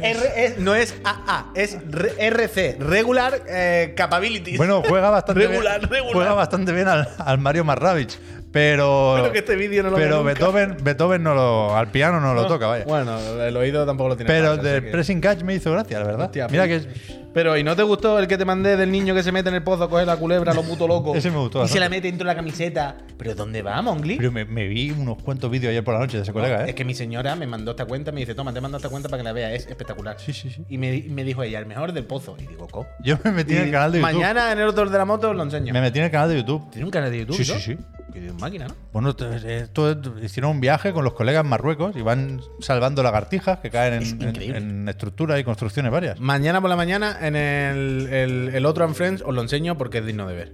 R- 0.00 0.44
es- 0.44 0.58
no 0.58 0.74
es 0.74 0.94
AA, 1.04 1.46
es 1.54 1.76
RC, 2.18 2.76
Regular 2.80 3.42
eh, 3.48 3.94
Capabilities. 3.96 4.56
bueno, 4.58 4.82
juega 4.86 5.10
bastante 5.10 5.40
Regular, 5.46 5.78
bien. 5.80 5.90
regular. 5.90 6.12
Juega 6.14 6.32
bastante 6.34 6.72
bien 6.72 6.88
al, 6.88 7.08
al 7.18 7.38
Mario 7.38 7.64
Marravich, 7.64 8.18
pero 8.56 9.10
Bueno, 9.12 9.32
que 9.32 9.38
este 9.40 9.54
vídeo 9.54 9.82
no 9.82 9.90
lo 9.90 9.96
pero 9.96 10.16
nunca. 10.16 10.32
Beethoven, 10.32 10.76
Beethoven 10.82 11.22
no 11.22 11.34
lo 11.34 11.76
al 11.76 11.88
piano 11.90 12.20
no 12.20 12.32
lo 12.32 12.46
toca, 12.46 12.66
vaya. 12.66 12.84
Bueno, 12.86 13.18
el 13.42 13.54
oído 13.56 13.84
tampoco 13.84 14.08
lo 14.08 14.16
tiene. 14.16 14.32
pero 14.32 14.48
fácil, 14.56 14.62
de 14.64 14.70
así 14.76 14.80
que- 14.86 14.90
pressing 14.92 15.20
catch 15.20 15.42
me 15.42 15.54
hizo 15.54 15.70
gracia, 15.72 15.98
la 15.98 16.06
verdad. 16.06 16.24
Hostia, 16.26 16.48
Mira 16.48 16.64
pues- 16.66 16.86
que 16.86 17.26
Pero, 17.36 17.54
¿y 17.58 17.62
no 17.62 17.76
te 17.76 17.82
gustó 17.82 18.18
el 18.18 18.26
que 18.28 18.38
te 18.38 18.46
mandé 18.46 18.78
del 18.78 18.90
niño 18.90 19.14
que 19.14 19.22
se 19.22 19.30
mete 19.30 19.50
en 19.50 19.56
el 19.56 19.62
pozo, 19.62 19.90
coge 19.90 20.06
la 20.06 20.16
culebra, 20.16 20.54
lo 20.54 20.62
puto 20.62 20.88
loco? 20.88 21.14
Ese 21.14 21.30
me 21.30 21.36
gustó 21.36 21.66
Y 21.66 21.68
se 21.68 21.78
la 21.78 21.90
mete 21.90 22.06
dentro 22.08 22.26
de 22.26 22.32
la 22.32 22.34
camiseta. 22.34 22.96
¿Pero 23.18 23.34
dónde 23.34 23.60
va, 23.60 23.82
Mongli? 23.82 24.16
pero 24.16 24.32
me, 24.32 24.46
me 24.46 24.66
vi 24.68 24.90
unos 24.90 25.22
cuantos 25.22 25.50
vídeos 25.50 25.70
ayer 25.70 25.84
por 25.84 25.92
la 25.92 26.00
noche 26.00 26.16
de 26.16 26.22
ese 26.22 26.32
colega, 26.32 26.64
¿eh? 26.64 26.70
Es 26.70 26.74
que 26.74 26.84
mi 26.86 26.94
señora 26.94 27.36
me 27.36 27.46
mandó 27.46 27.72
esta 27.72 27.84
cuenta, 27.84 28.10
me 28.10 28.20
dice, 28.20 28.34
toma, 28.34 28.54
te 28.54 28.60
mando 28.62 28.78
esta 28.78 28.88
cuenta 28.88 29.10
para 29.10 29.20
que 29.20 29.24
la 29.24 29.32
veas, 29.34 29.52
es 29.52 29.66
espectacular. 29.66 30.16
Sí, 30.18 30.32
sí, 30.32 30.48
sí. 30.48 30.64
Y 30.70 30.78
me, 30.78 31.04
me 31.10 31.24
dijo 31.24 31.42
ella, 31.42 31.58
el 31.58 31.66
mejor 31.66 31.92
del 31.92 32.04
pozo. 32.04 32.36
Y 32.42 32.46
digo, 32.46 32.68
¿co? 32.68 32.86
Yo 33.04 33.18
me 33.24 33.32
metí 33.32 33.54
en 33.54 33.64
el 33.64 33.70
canal 33.70 33.92
de 33.92 33.98
YouTube. 34.00 34.12
Mañana 34.14 34.52
en 34.52 34.58
el 34.60 34.68
otro 34.68 34.88
de 34.88 34.96
la 34.96 35.04
moto 35.04 35.28
os 35.30 35.36
lo 35.36 35.42
enseño. 35.42 35.74
Me 35.74 35.80
metí 35.82 35.98
en 35.98 36.06
el 36.06 36.10
canal 36.10 36.30
de 36.30 36.36
YouTube. 36.36 36.70
¿Tiene 36.70 36.86
un 36.86 36.90
canal 36.90 37.10
de 37.10 37.18
YouTube? 37.18 37.36
Sí, 37.36 37.44
sí, 37.44 37.60
sí. 37.60 37.76
Que 38.20 38.32
máquina, 38.32 38.66
¿no? 38.68 38.74
Bueno, 38.94 39.10
esto 39.10 39.30
es- 39.32 39.44
esto 39.44 39.90
es- 39.90 39.98
hicieron 40.24 40.52
un 40.52 40.60
viaje 40.60 40.92
con 40.92 41.04
los 41.04 41.12
colegas 41.12 41.44
en 41.44 41.50
Marruecos 41.50 41.94
y 41.96 42.00
van 42.02 42.40
salvando 42.60 43.02
lagartijas 43.02 43.58
que 43.60 43.68
caen 43.70 43.94
Es 44.02 44.12
en, 44.12 44.22
en- 44.22 44.28
increíble. 44.30 44.58
en 44.58 44.88
estructuras 44.88 45.38
y 45.38 45.44
construcciones 45.44 45.92
varias. 45.92 46.18
Mañana 46.18 46.60
por 46.62 46.70
la 46.70 46.76
mañana 46.76 47.18
en 47.20 47.36
el, 47.36 48.08
el- 48.10 48.50
el 48.54 48.66
otro 48.66 48.88
Friends 48.94 49.22
os 49.22 49.34
lo 49.34 49.42
enseño 49.42 49.76
porque 49.76 49.98
es 49.98 50.06
digno 50.06 50.26
de 50.26 50.34
ver. 50.34 50.52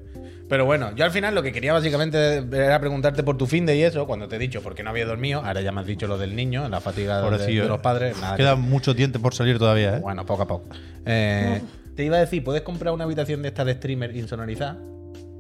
Pero 0.48 0.66
bueno, 0.66 0.94
yo 0.96 1.04
al 1.04 1.12
final 1.12 1.34
lo 1.34 1.42
que 1.42 1.52
quería 1.52 1.72
básicamente 1.72 2.38
era 2.52 2.78
preguntarte 2.80 3.22
por 3.22 3.38
tu 3.38 3.46
fin 3.46 3.64
de 3.64 3.76
y 3.76 3.82
eso, 3.84 4.06
cuando 4.06 4.26
te 4.28 4.36
he 4.36 4.38
dicho 4.38 4.60
porque 4.60 4.82
no 4.82 4.90
había 4.90 5.06
dormido. 5.06 5.42
Ahora 5.44 5.60
ya 5.60 5.70
me 5.72 5.80
has 5.80 5.86
dicho 5.86 6.06
lo 6.08 6.18
del 6.18 6.34
niño, 6.36 6.68
la 6.68 6.80
fatiga 6.80 7.22
de, 7.22 7.30
los 7.30 7.78
¿eh? 7.78 7.80
padres. 7.80 8.20
Nada 8.20 8.36
que- 8.36 8.42
Queda 8.42 8.56
mucho 8.56 8.92
diente 8.92 9.18
por 9.18 9.34
salir 9.34 9.58
todavía, 9.58 9.96
¿eh? 9.96 10.00
Bueno, 10.00 10.26
poco 10.26 10.42
a 10.42 10.46
poco. 10.48 10.68
Eh, 11.06 11.62
Te 11.94 12.04
iba 12.04 12.16
a 12.16 12.20
decir, 12.20 12.42
puedes 12.42 12.62
comprar 12.62 12.92
una 12.92 13.04
habitación 13.04 13.40
de 13.42 13.48
esta 13.48 13.64
de 13.64 13.74
streamer 13.74 14.16
insonorizada, 14.16 14.78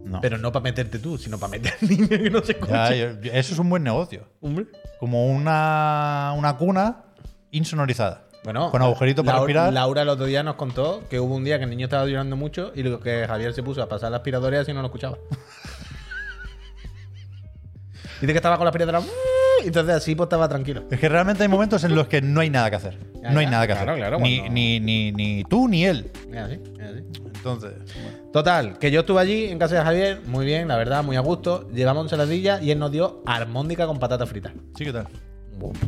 No. 0.04 0.20
pero 0.20 0.38
no 0.38 0.50
para 0.52 0.64
meterte 0.64 0.98
tú, 0.98 1.16
sino 1.18 1.38
para 1.38 1.50
meter 1.52 1.74
al 1.80 1.88
niño 1.88 2.08
que 2.08 2.30
no 2.30 2.42
se 2.42 2.52
escucha. 2.52 2.90
Ya, 2.90 2.94
yo- 3.12 3.20
yo- 3.20 3.32
eso 3.32 3.52
es 3.54 3.58
un 3.58 3.68
buen 3.70 3.82
negocio. 3.82 4.26
Hombre. 4.40 4.66
Como 4.98 5.26
una, 5.28 6.32
una 6.36 6.56
cuna 6.56 7.04
insonorizada. 7.50 8.24
Bueno, 8.44 8.70
Con 8.72 8.82
agujerito 8.82 9.22
para 9.22 9.38
Lau- 9.38 9.42
respirar. 9.42 9.72
Laura 9.72 10.02
el 10.02 10.08
otro 10.08 10.26
día 10.26 10.42
nos 10.42 10.56
contó 10.56 11.04
que 11.08 11.20
hubo 11.20 11.36
un 11.36 11.44
día 11.44 11.58
que 11.58 11.64
el 11.64 11.70
niño 11.70 11.86
estaba 11.86 12.04
llorando 12.06 12.34
mucho 12.36 12.72
y 12.74 12.82
lo 12.82 12.98
que 12.98 13.24
Javier 13.26 13.52
se 13.54 13.62
puso 13.62 13.80
a 13.82 13.88
pasar 13.88 14.10
la 14.10 14.16
aspiradora 14.16 14.56
y 14.56 14.60
así 14.60 14.72
no 14.72 14.80
lo 14.80 14.86
escuchaba. 14.88 15.16
Dice 18.20 18.32
que 18.32 18.38
estaba 18.38 18.56
con 18.56 18.64
la 18.64 18.70
aspiradora. 18.70 19.00
"Uh", 19.00 19.04
y 19.64 19.68
entonces 19.68 19.94
así 19.94 20.14
pues 20.14 20.26
estaba 20.26 20.48
tranquilo. 20.48 20.84
Es 20.90 20.98
que 20.98 21.08
realmente 21.08 21.42
hay 21.42 21.48
momentos 21.48 21.82
en 21.84 21.94
los 21.94 22.08
que 22.08 22.22
no 22.22 22.40
hay 22.40 22.50
nada 22.50 22.70
que 22.70 22.76
hacer. 22.76 22.98
Ya, 23.22 23.30
no 23.30 23.38
hay 23.38 23.46
ya, 23.46 23.50
nada 23.52 23.66
que 23.68 23.72
claro, 23.74 23.92
hacer. 23.92 24.00
claro, 24.02 24.18
ni, 24.20 24.38
cuando- 24.38 24.54
ni, 24.54 24.80
ni, 24.80 25.12
ni 25.12 25.44
tú 25.44 25.68
ni 25.68 25.84
él. 25.84 26.10
Es 26.30 26.36
así, 26.38 26.54
es 26.78 26.86
así. 26.86 27.04
Entonces, 27.36 27.72
bueno. 28.02 28.18
Total, 28.32 28.78
que 28.78 28.90
yo 28.90 29.00
estuve 29.00 29.20
allí 29.20 29.44
en 29.46 29.58
casa 29.58 29.76
de 29.76 29.82
Javier, 29.82 30.20
muy 30.26 30.44
bien, 30.44 30.66
la 30.68 30.76
verdad, 30.76 31.04
muy 31.04 31.16
a 31.16 31.20
gusto. 31.20 31.68
Llevamos 31.70 32.04
ensaladilla 32.06 32.60
y 32.60 32.70
él 32.72 32.78
nos 32.78 32.90
dio 32.90 33.22
armóndica 33.26 33.86
con 33.86 33.98
patata 33.98 34.26
frita. 34.26 34.52
sí, 34.76 34.84
¿qué 34.84 34.92
tal? 34.92 35.06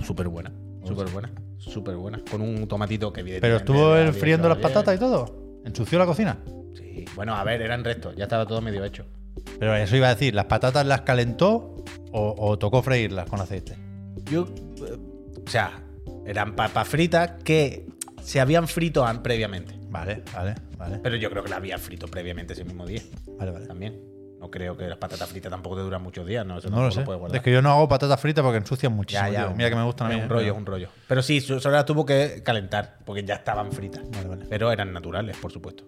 Súper 0.05 0.29
buena, 0.29 0.53
súper 0.85 1.09
buena, 1.11 1.33
súper 1.59 1.97
buena. 1.97 2.21
Con 2.31 2.41
un 2.43 2.69
tomatito 2.69 3.13
que 3.13 3.21
evidentemente. 3.21 3.65
Pero 3.65 3.79
estuvo 3.81 3.97
él 3.97 4.13
friendo 4.13 4.49
las 4.49 4.59
patatas 4.59 4.95
y 4.95 4.99
todo. 4.99 5.61
Ensució 5.65 5.99
la 5.99 6.07
cocina. 6.07 6.39
Sí, 6.75 7.05
bueno, 7.17 7.35
a 7.35 7.43
ver, 7.43 7.63
eran 7.63 7.83
restos, 7.83 8.15
ya 8.17 8.25
estaba 8.25 8.47
todo 8.47 8.61
medio 8.61 8.85
hecho. 8.85 9.05
Pero 9.59 9.75
eso 9.75 9.97
iba 9.97 10.07
a 10.09 10.15
decir, 10.15 10.35
¿las 10.35 10.45
patatas 10.45 10.87
las 10.87 11.01
calentó 11.01 11.83
o, 12.13 12.35
o 12.39 12.59
tocó 12.59 12.83
freírlas 12.83 13.29
con 13.29 13.41
aceite? 13.41 13.75
Yo, 14.31 14.47
eh, 14.87 14.97
o 15.45 15.51
sea, 15.51 15.73
eran 16.27 16.55
papas 16.57 16.89
fritas 16.89 17.33
que 17.45 17.87
se 18.23 18.41
habían 18.41 18.67
frito 18.69 19.05
previamente. 19.23 19.75
Vale, 19.91 20.23
vale, 20.35 20.55
vale. 20.77 20.99
Pero 21.03 21.17
yo 21.17 21.31
creo 21.31 21.43
que 21.45 21.51
las 21.51 21.59
había 21.59 21.79
frito 21.79 22.09
previamente 22.09 22.53
ese 22.55 22.65
mismo 22.65 22.85
día 22.87 23.01
Vale, 23.39 23.51
vale. 23.53 23.67
también. 23.67 24.01
No 24.41 24.51
creo 24.51 24.77
que 24.77 24.87
las 24.89 24.99
patatas 24.99 25.29
fritas 25.31 25.51
tampoco 25.51 25.77
te 25.77 25.83
duran 25.83 26.03
muchos 26.03 26.27
días, 26.27 26.45
¿no? 26.45 26.59
Eso 26.59 26.69
No 26.69 26.83
lo 26.83 26.91
sé. 26.91 27.03
guardar. 27.05 27.35
Es 27.37 27.43
que 27.43 27.51
yo 27.53 27.63
no 27.63 27.71
hago 27.71 27.89
patatas 27.89 28.21
fritas 28.21 28.43
porque 28.43 28.59
ensucian 28.59 28.93
muchísimo. 28.93 29.29
Ya, 29.33 29.47
ya, 29.49 29.55
Mira 29.55 29.71
que 29.71 29.77
me 29.77 29.85
gustan 29.85 30.09
a 30.09 30.11
mí. 30.11 30.17
Un 30.17 30.23
¿eh? 30.23 30.29
rollo, 30.29 30.41
Pero- 30.43 30.53
es 30.53 30.59
un 30.59 30.67
rollo. 30.67 30.89
Pero 31.09 31.23
sí, 31.23 31.41
so- 31.41 31.61
solo 31.61 31.77
las 31.77 31.87
tuvo 31.87 32.05
que 32.05 32.43
calentar, 32.45 32.99
porque 33.07 33.25
ya 33.25 33.37
estaban 33.37 33.73
fritas. 33.73 34.03
Vale, 34.11 34.29
vale. 34.29 34.45
Pero 34.51 34.71
eran 34.71 34.93
naturales, 34.93 35.37
por 35.39 35.51
supuesto. 35.51 35.85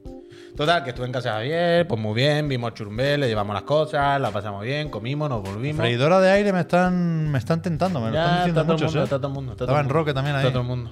Total, 0.57 0.83
que 0.83 0.91
estuve 0.91 1.07
en 1.07 1.13
casa 1.13 1.29
de 1.31 1.35
Javier, 1.37 1.87
pues 1.87 2.01
muy 2.01 2.15
bien, 2.15 2.49
vimos 2.49 2.73
churumbel, 2.75 3.21
le 3.21 3.29
llevamos 3.29 3.53
las 3.55 3.65
cosas, 3.65 4.19
la 4.21 4.31
pasamos 4.31 4.65
bien, 4.65 4.89
comimos, 4.89 5.29
nos 5.29 5.43
volvimos. 5.43 5.77
Freidora 5.81 6.19
de 6.21 6.31
aire 6.31 6.53
me 6.53 6.61
están, 6.61 7.31
me 7.31 7.39
están 7.39 7.61
tentando, 7.61 8.01
me 8.01 8.09
lo 8.09 8.15
Ya, 8.15 8.47
están 8.47 8.47
diciendo 8.47 8.61
está 8.63 8.77
todo 8.77 8.79
mundo, 8.89 9.01
¿eh? 9.01 9.05
está 9.05 9.17
todo 9.19 9.29
el 9.29 9.35
mundo, 9.35 9.53
está 9.53 9.65
Estaba 9.65 9.79
todo 9.79 9.81
en 9.81 9.87
el 9.87 9.93
Roque 9.95 10.09
mundo, 10.11 10.15
también 10.15 10.37
está 10.37 10.47
ahí. 10.49 10.53
todo 10.53 10.63
el 10.63 10.69
mundo. 10.69 10.91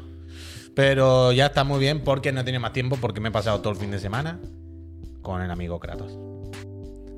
Pero 0.74 1.32
ya 1.32 1.46
está 1.46 1.64
muy 1.64 1.78
bien 1.78 2.02
porque 2.04 2.32
no 2.32 2.44
tiene 2.44 2.58
más 2.58 2.72
tiempo, 2.72 2.96
porque 3.00 3.20
me 3.20 3.28
he 3.30 3.32
pasado 3.32 3.60
todo 3.60 3.72
el 3.72 3.78
fin 3.78 3.90
de 3.90 3.98
semana 3.98 4.38
con 5.22 5.40
el 5.40 5.50
amigo 5.50 5.78
Kratos. 5.80 6.18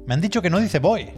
Me 0.07 0.15
han 0.15 0.21
dicho 0.21 0.41
que 0.41 0.51
no 0.51 0.61
dice 0.61 0.79
boy. 0.79 1.11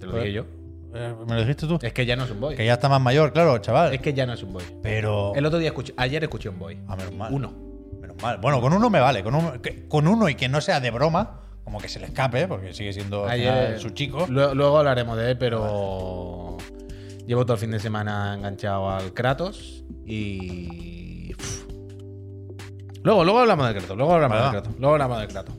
Te 0.00 0.06
lo 0.06 0.16
dije 0.16 0.32
yo. 0.32 0.46
Eh, 0.92 1.14
¿Me 1.28 1.34
lo 1.34 1.40
dijiste 1.42 1.68
tú? 1.68 1.78
Es 1.80 1.92
que 1.92 2.04
ya 2.04 2.16
no 2.16 2.24
es 2.24 2.30
un 2.32 2.40
boy. 2.40 2.56
Que 2.56 2.64
ya 2.66 2.72
está 2.72 2.88
más 2.88 3.00
mayor, 3.00 3.32
claro, 3.32 3.56
chaval. 3.58 3.94
Es 3.94 4.00
que 4.00 4.12
ya 4.12 4.26
no 4.26 4.32
es 4.32 4.42
un 4.42 4.52
boy. 4.52 4.64
Pero. 4.82 5.32
El 5.36 5.46
otro 5.46 5.60
día 5.60 5.68
escuché, 5.68 5.94
ayer 5.96 6.24
escuché 6.24 6.48
un 6.48 6.58
boy. 6.58 6.78
Ah, 6.88 6.96
menos 6.96 7.14
mal. 7.14 7.32
Uno. 7.32 7.69
Bueno, 8.40 8.60
con 8.60 8.72
uno 8.72 8.90
me 8.90 9.00
vale. 9.00 9.22
Con 9.22 9.34
uno, 9.34 9.60
que- 9.62 9.86
con 9.88 10.06
uno 10.08 10.28
y 10.28 10.34
que 10.34 10.48
no 10.48 10.60
sea 10.60 10.80
de 10.80 10.90
broma, 10.90 11.40
como 11.64 11.78
que 11.78 11.88
se 11.88 12.00
le 12.00 12.06
escape, 12.06 12.48
porque 12.48 12.72
sigue 12.74 12.92
siendo 12.92 13.26
Ayer, 13.26 13.78
su 13.78 13.90
chico. 13.90 14.26
Luego, 14.28 14.54
luego 14.54 14.78
hablaremos 14.78 15.16
de 15.16 15.30
él, 15.32 15.38
pero 15.38 16.56
llevo 17.26 17.44
todo 17.44 17.54
el 17.54 17.60
fin 17.60 17.70
de 17.70 17.80
semana 17.80 18.34
enganchado 18.34 18.90
al 18.90 19.12
Kratos 19.14 19.84
y. 20.06 21.32
Uf. 21.34 21.64
Luego, 23.02 23.24
luego 23.24 23.38
hablamos 23.40 23.66
del 23.66 23.76
Kratos, 23.76 23.96
luego 23.96 24.14
hablamos 24.14 24.38
del. 24.42 24.50
Kratos, 24.50 24.72
luego 24.78 24.92
hablamos 24.94 25.18
del 25.20 25.28
Kratos. 25.28 25.54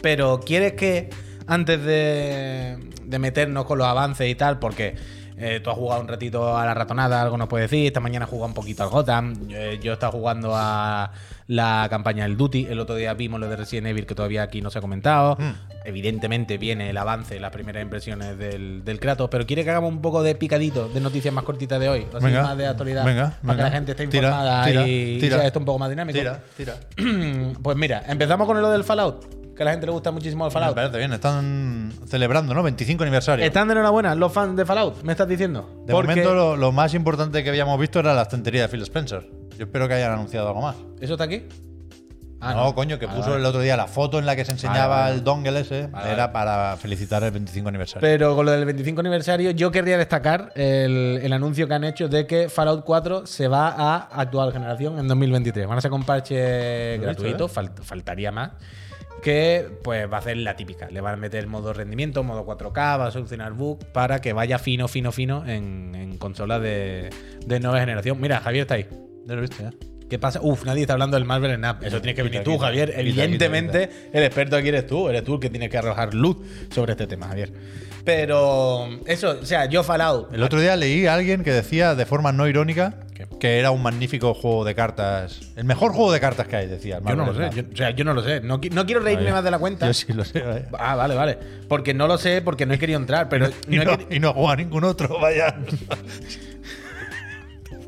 Pero 0.00 0.40
¿quieres 0.40 0.72
que 0.72 1.10
antes 1.46 1.82
de, 1.84 2.78
de 3.04 3.18
meternos 3.18 3.64
con 3.66 3.78
los 3.78 3.86
avances 3.86 4.28
y 4.30 4.34
tal, 4.34 4.58
porque 4.58 4.94
eh, 5.36 5.60
tú 5.62 5.70
has 5.70 5.76
jugado 5.76 6.00
un 6.00 6.08
ratito 6.08 6.56
a 6.56 6.64
la 6.66 6.74
ratonada, 6.74 7.22
algo 7.22 7.36
nos 7.36 7.48
puedes 7.48 7.70
decir, 7.70 7.86
esta 7.86 8.00
mañana 8.00 8.24
has 8.24 8.30
jugado 8.30 8.48
un 8.48 8.54
poquito 8.54 8.82
al 8.82 8.90
Gotham, 8.90 9.34
eh, 9.50 9.78
yo 9.82 9.90
he 9.92 9.94
estado 9.94 10.12
jugando 10.12 10.52
a 10.54 11.10
la 11.48 11.86
campaña 11.90 12.24
del 12.24 12.36
Duty, 12.36 12.66
el 12.70 12.78
otro 12.80 12.94
día 12.94 13.12
vimos 13.14 13.38
lo 13.40 13.48
de 13.48 13.56
Resident 13.56 13.86
Evil 13.88 14.06
que 14.06 14.14
todavía 14.14 14.42
aquí 14.44 14.60
no 14.62 14.70
se 14.70 14.78
ha 14.78 14.80
comentado, 14.80 15.36
Mm. 15.38 15.52
evidentemente 15.84 16.58
viene 16.58 16.90
el 16.90 16.96
avance, 16.96 17.38
las 17.40 17.50
primeras 17.50 17.82
impresiones 17.82 18.38
del, 18.38 18.84
del 18.84 19.00
Kratos, 19.00 19.28
pero 19.30 19.46
quiere 19.46 19.64
que 19.64 19.70
hagamos 19.70 19.90
un 19.92 20.00
poco 20.00 20.22
de 20.22 20.34
picadito 20.34 20.88
de 20.88 21.00
noticias 21.00 21.32
más 21.34 21.44
cortitas 21.44 21.78
de 21.80 21.88
hoy, 21.88 22.06
así 22.14 22.24
Venga, 22.24 22.42
más 22.42 22.56
de 22.56 22.66
actualidad, 22.66 23.04
venga, 23.04 23.34
para 23.44 23.56
que 23.56 23.62
la 23.62 23.70
gente 23.70 23.90
esté 23.92 24.04
informada 24.04 24.64
tira, 24.64 24.86
y, 24.86 25.16
y 25.16 25.20
tira. 25.20 25.38
sea 25.38 25.46
esto 25.46 25.58
un 25.58 25.64
poco 25.64 25.78
más 25.78 25.90
dinámico. 25.90 26.18
Tira, 26.18 26.40
tira. 26.56 26.74
Pues 27.62 27.76
mira, 27.76 28.02
empezamos 28.08 28.46
con 28.46 28.60
lo 28.60 28.70
del 28.70 28.84
Fallout, 28.84 29.24
que 29.62 29.68
a 29.68 29.70
la 29.70 29.70
gente 29.72 29.86
le 29.86 29.92
gusta 29.92 30.10
muchísimo 30.10 30.44
el 30.44 30.50
Me 30.50 30.52
Fallout. 30.52 30.74
parece 30.74 30.98
bien. 30.98 31.12
Están 31.12 31.92
celebrando, 32.06 32.52
¿no? 32.54 32.62
25 32.62 33.02
aniversario. 33.02 33.44
¿Están 33.44 33.68
de 33.68 33.72
enhorabuena 33.72 34.14
los 34.14 34.32
fans 34.32 34.56
de 34.56 34.64
Fallout? 34.66 35.02
¿Me 35.02 35.12
estás 35.12 35.28
diciendo? 35.28 35.82
de 35.86 35.92
Porque- 35.92 36.10
momento, 36.10 36.34
lo, 36.34 36.56
lo 36.56 36.72
más 36.72 36.94
importante 36.94 37.42
que 37.42 37.48
habíamos 37.50 37.78
visto 37.78 38.00
era 38.00 38.14
la 38.14 38.22
estantería 38.22 38.62
de 38.62 38.68
Phil 38.68 38.82
Spencer. 38.82 39.28
Yo 39.58 39.64
espero 39.64 39.86
que 39.88 39.94
hayan 39.94 40.12
anunciado 40.12 40.48
algo 40.48 40.62
más. 40.62 40.76
¿Eso 41.00 41.14
está 41.14 41.24
aquí? 41.24 41.44
Ah, 42.44 42.54
no, 42.54 42.74
coño, 42.74 42.98
que 42.98 43.06
Vale, 43.06 43.18
puso 43.18 43.30
vale. 43.30 43.40
el 43.40 43.46
otro 43.46 43.60
día 43.60 43.76
la 43.76 43.86
foto 43.86 44.18
en 44.18 44.26
la 44.26 44.34
que 44.34 44.44
se 44.44 44.50
enseñaba 44.50 44.88
Vale, 44.88 45.02
vale. 45.02 45.14
el 45.14 45.22
dongle 45.22 45.60
ese. 45.60 45.88
Era 46.10 46.32
para 46.32 46.76
felicitar 46.76 47.22
el 47.22 47.30
25 47.30 47.68
aniversario. 47.68 48.00
Pero 48.00 48.34
con 48.34 48.44
lo 48.46 48.50
del 48.50 48.64
25 48.64 48.98
aniversario, 48.98 49.52
yo 49.52 49.70
querría 49.70 49.96
destacar 49.96 50.50
el, 50.56 51.20
el 51.22 51.32
anuncio 51.32 51.68
que 51.68 51.74
han 51.74 51.84
hecho 51.84 52.08
de 52.08 52.26
que 52.26 52.48
Fallout 52.48 52.82
4 52.84 53.26
se 53.26 53.46
va 53.46 53.68
a 53.68 53.96
actual 54.20 54.52
generación 54.52 54.98
en 54.98 55.06
2023. 55.06 55.68
Van 55.68 55.78
a 55.78 55.80
sacar 55.80 55.96
un 55.96 56.04
parche 56.04 56.98
gratuito, 56.98 57.48
fal- 57.48 57.70
faltaría 57.80 58.32
más. 58.32 58.50
Que 59.22 59.68
pues 59.82 60.10
va 60.10 60.16
a 60.16 60.20
hacer 60.20 60.36
la 60.38 60.56
típica. 60.56 60.90
Le 60.90 61.00
van 61.00 61.14
a 61.14 61.16
meter 61.16 61.46
modo 61.46 61.72
rendimiento, 61.72 62.24
modo 62.24 62.44
4K, 62.44 62.98
va 62.98 63.06
a 63.06 63.10
solucionar 63.10 63.52
bugs 63.52 63.84
para 63.86 64.20
que 64.20 64.32
vaya 64.32 64.58
fino, 64.58 64.88
fino, 64.88 65.12
fino 65.12 65.46
en, 65.46 65.94
en 65.94 66.18
consolas 66.18 66.60
de, 66.60 67.10
de 67.46 67.60
nueva 67.60 67.78
generación. 67.80 68.20
Mira, 68.20 68.40
Javier 68.40 68.62
está 68.62 68.74
ahí. 68.74 68.86
Ya 69.24 69.34
lo 69.34 69.38
he 69.38 69.42
visto, 69.42 69.62
ya. 69.62 69.70
¿Qué 70.12 70.18
pasa? 70.18 70.40
Uf, 70.42 70.66
nadie 70.66 70.82
está 70.82 70.92
hablando 70.92 71.16
del 71.16 71.24
Marvel 71.24 71.56
Snap. 71.56 71.82
Eso 71.84 72.02
tienes 72.02 72.16
que 72.16 72.22
venir 72.22 72.40
quita, 72.40 72.44
tú, 72.44 72.52
quita, 72.52 72.66
Javier. 72.66 72.88
quita, 72.88 73.00
Evidentemente, 73.00 73.88
el 74.12 74.24
experto 74.24 74.56
aquí 74.56 74.68
eres 74.68 74.86
tú. 74.86 75.08
Eres 75.08 75.24
tú 75.24 75.34
el 75.36 75.40
que 75.40 75.48
tienes 75.48 75.70
que 75.70 75.78
arrojar 75.78 76.12
luz 76.12 76.36
sobre 76.70 76.92
este 76.92 77.06
tema, 77.06 77.28
Javier. 77.28 77.50
Pero 78.04 78.90
eso, 79.06 79.38
o 79.40 79.46
sea, 79.46 79.64
yo 79.66 79.82
Fallout. 79.82 80.34
El 80.34 80.42
otro 80.42 80.60
día 80.60 80.76
leí 80.76 81.06
a 81.06 81.14
alguien 81.14 81.44
que 81.44 81.52
decía 81.52 81.94
de 81.94 82.04
forma 82.04 82.30
no 82.32 82.46
irónica 82.46 82.96
Que 83.38 83.58
era 83.58 83.70
un 83.70 83.82
magnífico 83.82 84.34
juego 84.34 84.64
de 84.64 84.74
cartas. 84.74 85.52
El 85.56 85.64
mejor 85.64 85.92
juego 85.92 86.12
de 86.12 86.20
cartas 86.20 86.46
que 86.48 86.56
hay, 86.56 86.66
decía. 86.66 86.98
el 86.98 87.04
Yo 87.04 87.16
no 87.16 87.26
lo 87.26 87.34
sé. 87.34 87.50
Yo- 87.54 87.62
o 87.72 87.76
sea, 87.76 87.90
yo 87.90 88.04
no 88.04 88.14
lo 88.14 88.22
sé. 88.22 88.40
No, 88.40 88.60
no 88.70 88.86
quiero 88.86 89.00
reírme 89.00 89.32
más 89.32 89.44
de 89.44 89.50
la 89.50 89.58
cuenta. 89.58 89.86
Yo 89.86 89.94
sí 89.94 90.12
lo 90.12 90.24
sé, 90.24 90.40
vaya. 90.40 90.68
Ah, 90.78 90.94
vale, 90.94 91.14
vale. 91.14 91.38
Porque 91.68 91.94
no 91.94 92.06
lo 92.06 92.18
sé, 92.18 92.42
porque 92.42 92.66
no 92.66 92.74
he 92.74 92.78
querido 92.78 92.98
entrar. 92.98 93.28
Pero 93.28 93.48
Y 93.68 93.76
no, 93.76 93.84
no, 93.84 93.98
y 94.10 94.20
no 94.20 94.32
juega 94.32 94.52
a 94.52 94.56
ningún 94.56 94.84
otro, 94.84 95.18
vaya. 95.20 95.56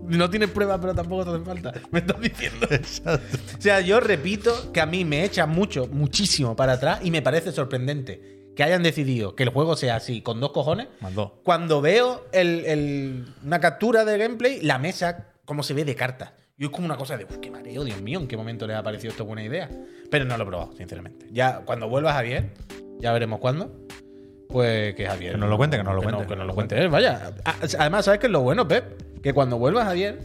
no 0.02 0.30
tienes 0.30 0.50
pruebas, 0.50 0.78
pero 0.80 0.94
tampoco 0.94 1.24
te 1.24 1.30
hace 1.30 1.44
falta. 1.44 1.72
Me 1.90 2.00
estás 2.00 2.20
diciendo. 2.20 2.66
Exacto. 2.70 3.38
O 3.58 3.60
sea, 3.60 3.80
yo 3.80 4.00
repito 4.00 4.72
que 4.72 4.80
a 4.80 4.86
mí 4.86 5.04
me 5.04 5.24
echa 5.24 5.46
mucho, 5.46 5.86
muchísimo 5.88 6.54
para 6.56 6.74
atrás 6.74 7.00
y 7.02 7.10
me 7.10 7.22
parece 7.22 7.52
sorprendente 7.52 8.43
que 8.56 8.62
hayan 8.62 8.82
decidido 8.82 9.34
que 9.34 9.42
el 9.42 9.49
juego 9.50 9.76
sea 9.76 9.96
así, 9.96 10.20
con 10.23 10.40
dos 10.40 10.52
cojones. 10.52 10.88
Mandó. 11.00 11.40
Cuando 11.44 11.80
veo 11.80 12.25
el- 12.32 12.64
el- 12.66 13.25
una 13.44 13.61
captura 13.61 14.04
de 14.04 14.16
gameplay, 14.18 14.61
la 14.62 14.78
mesa, 14.78 15.28
cómo 15.44 15.62
se 15.62 15.75
ve 15.75 15.84
de 15.84 15.94
cartas. 15.94 16.32
Y 16.56 16.64
es 16.64 16.70
como 16.70 16.84
una 16.87 16.96
cosa 16.96 17.16
de, 17.16 17.25
uy, 17.25 17.38
qué 17.42 17.50
mareo, 17.50 17.82
Dios 17.82 18.00
mío, 18.00 18.20
¿en 18.20 18.28
qué 18.28 18.37
momento 18.37 18.66
les 18.66 18.76
ha 18.76 18.82
parecido 18.82 19.11
esto 19.11 19.25
buena 19.25 19.42
idea? 19.42 19.68
Pero 20.11 20.25
no 20.25 20.37
lo 20.37 20.44
he 20.44 20.46
probado, 20.46 20.73
sinceramente. 20.76 21.26
Ya, 21.32 21.62
cuando 21.64 21.88
vuelva 21.88 22.12
Javier, 22.12 22.50
ya 23.00 23.12
veremos 23.12 23.40
cuándo. 23.40 23.73
Pues 24.49 24.94
que 24.94 25.06
Javier. 25.06 25.32
Que 25.32 25.38
nos 25.38 25.49
lo 25.50 25.56
cuente, 25.56 25.76
que 25.76 25.82
nos 25.82 25.94
lo 25.96 26.02
no- 26.02 26.08
cuente. 26.11 26.26
que 26.28 26.37
nos 26.37 26.46
lo 26.46 26.54
cuente 26.54 26.87
vaya. 26.87 27.32
Además, 27.78 28.04
¿sabes 28.04 28.20
qué 28.20 28.26
es 28.26 28.32
lo 28.32 28.42
bueno, 28.42 28.68
Pep? 28.68 29.20
Que 29.20 29.32
cuando 29.32 29.58
vuelva 29.58 29.84
Javier, 29.84 30.20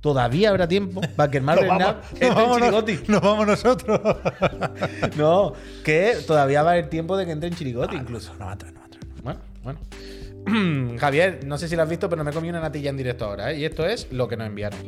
todavía 0.00 0.50
habrá 0.50 0.68
tiempo 0.68 1.00
para 1.16 1.30
que 1.30 1.38
el 1.38 1.44
Marvel 1.44 1.66
Nos 1.68 1.76
Snap 1.76 1.96
vamos, 1.96 2.12
entre 2.20 2.28
nos 2.30 2.46
en 2.48 2.54
Chirigoti. 2.60 2.92
nos- 2.94 3.08
nos 3.08 3.20
vamos 3.22 3.46
nosotros. 3.46 4.00
No, 5.16 5.52
que 5.84 6.16
todavía 6.26 6.62
va 6.62 6.70
a 6.70 6.72
haber 6.74 6.88
tiempo 6.90 7.16
de 7.16 7.26
que 7.26 7.32
entre 7.32 7.48
en 7.48 7.54
Chirigoti 7.54 7.96
incluso. 7.96 8.32
No 8.38 8.44
va 8.46 8.50
a 8.50 8.52
entrar, 8.54 8.72
no 8.72 8.80
va 8.80 8.84
a 8.84 8.86
entrar. 8.86 9.04
Bueno, 9.22 9.40
bueno. 9.62 10.96
Javier, 11.00 11.40
no 11.44 11.58
sé 11.58 11.68
si 11.68 11.74
lo 11.76 11.82
has 11.82 11.88
visto, 11.88 12.08
pero 12.08 12.22
me 12.22 12.32
comí 12.32 12.48
una 12.48 12.60
natilla 12.60 12.90
en 12.90 12.96
directo 12.96 13.24
ahora, 13.24 13.50
¿eh? 13.52 13.58
Y 13.58 13.64
esto 13.64 13.84
es 13.86 14.06
lo 14.12 14.28
que 14.28 14.36
nos 14.36 14.46
enviaron. 14.46 14.78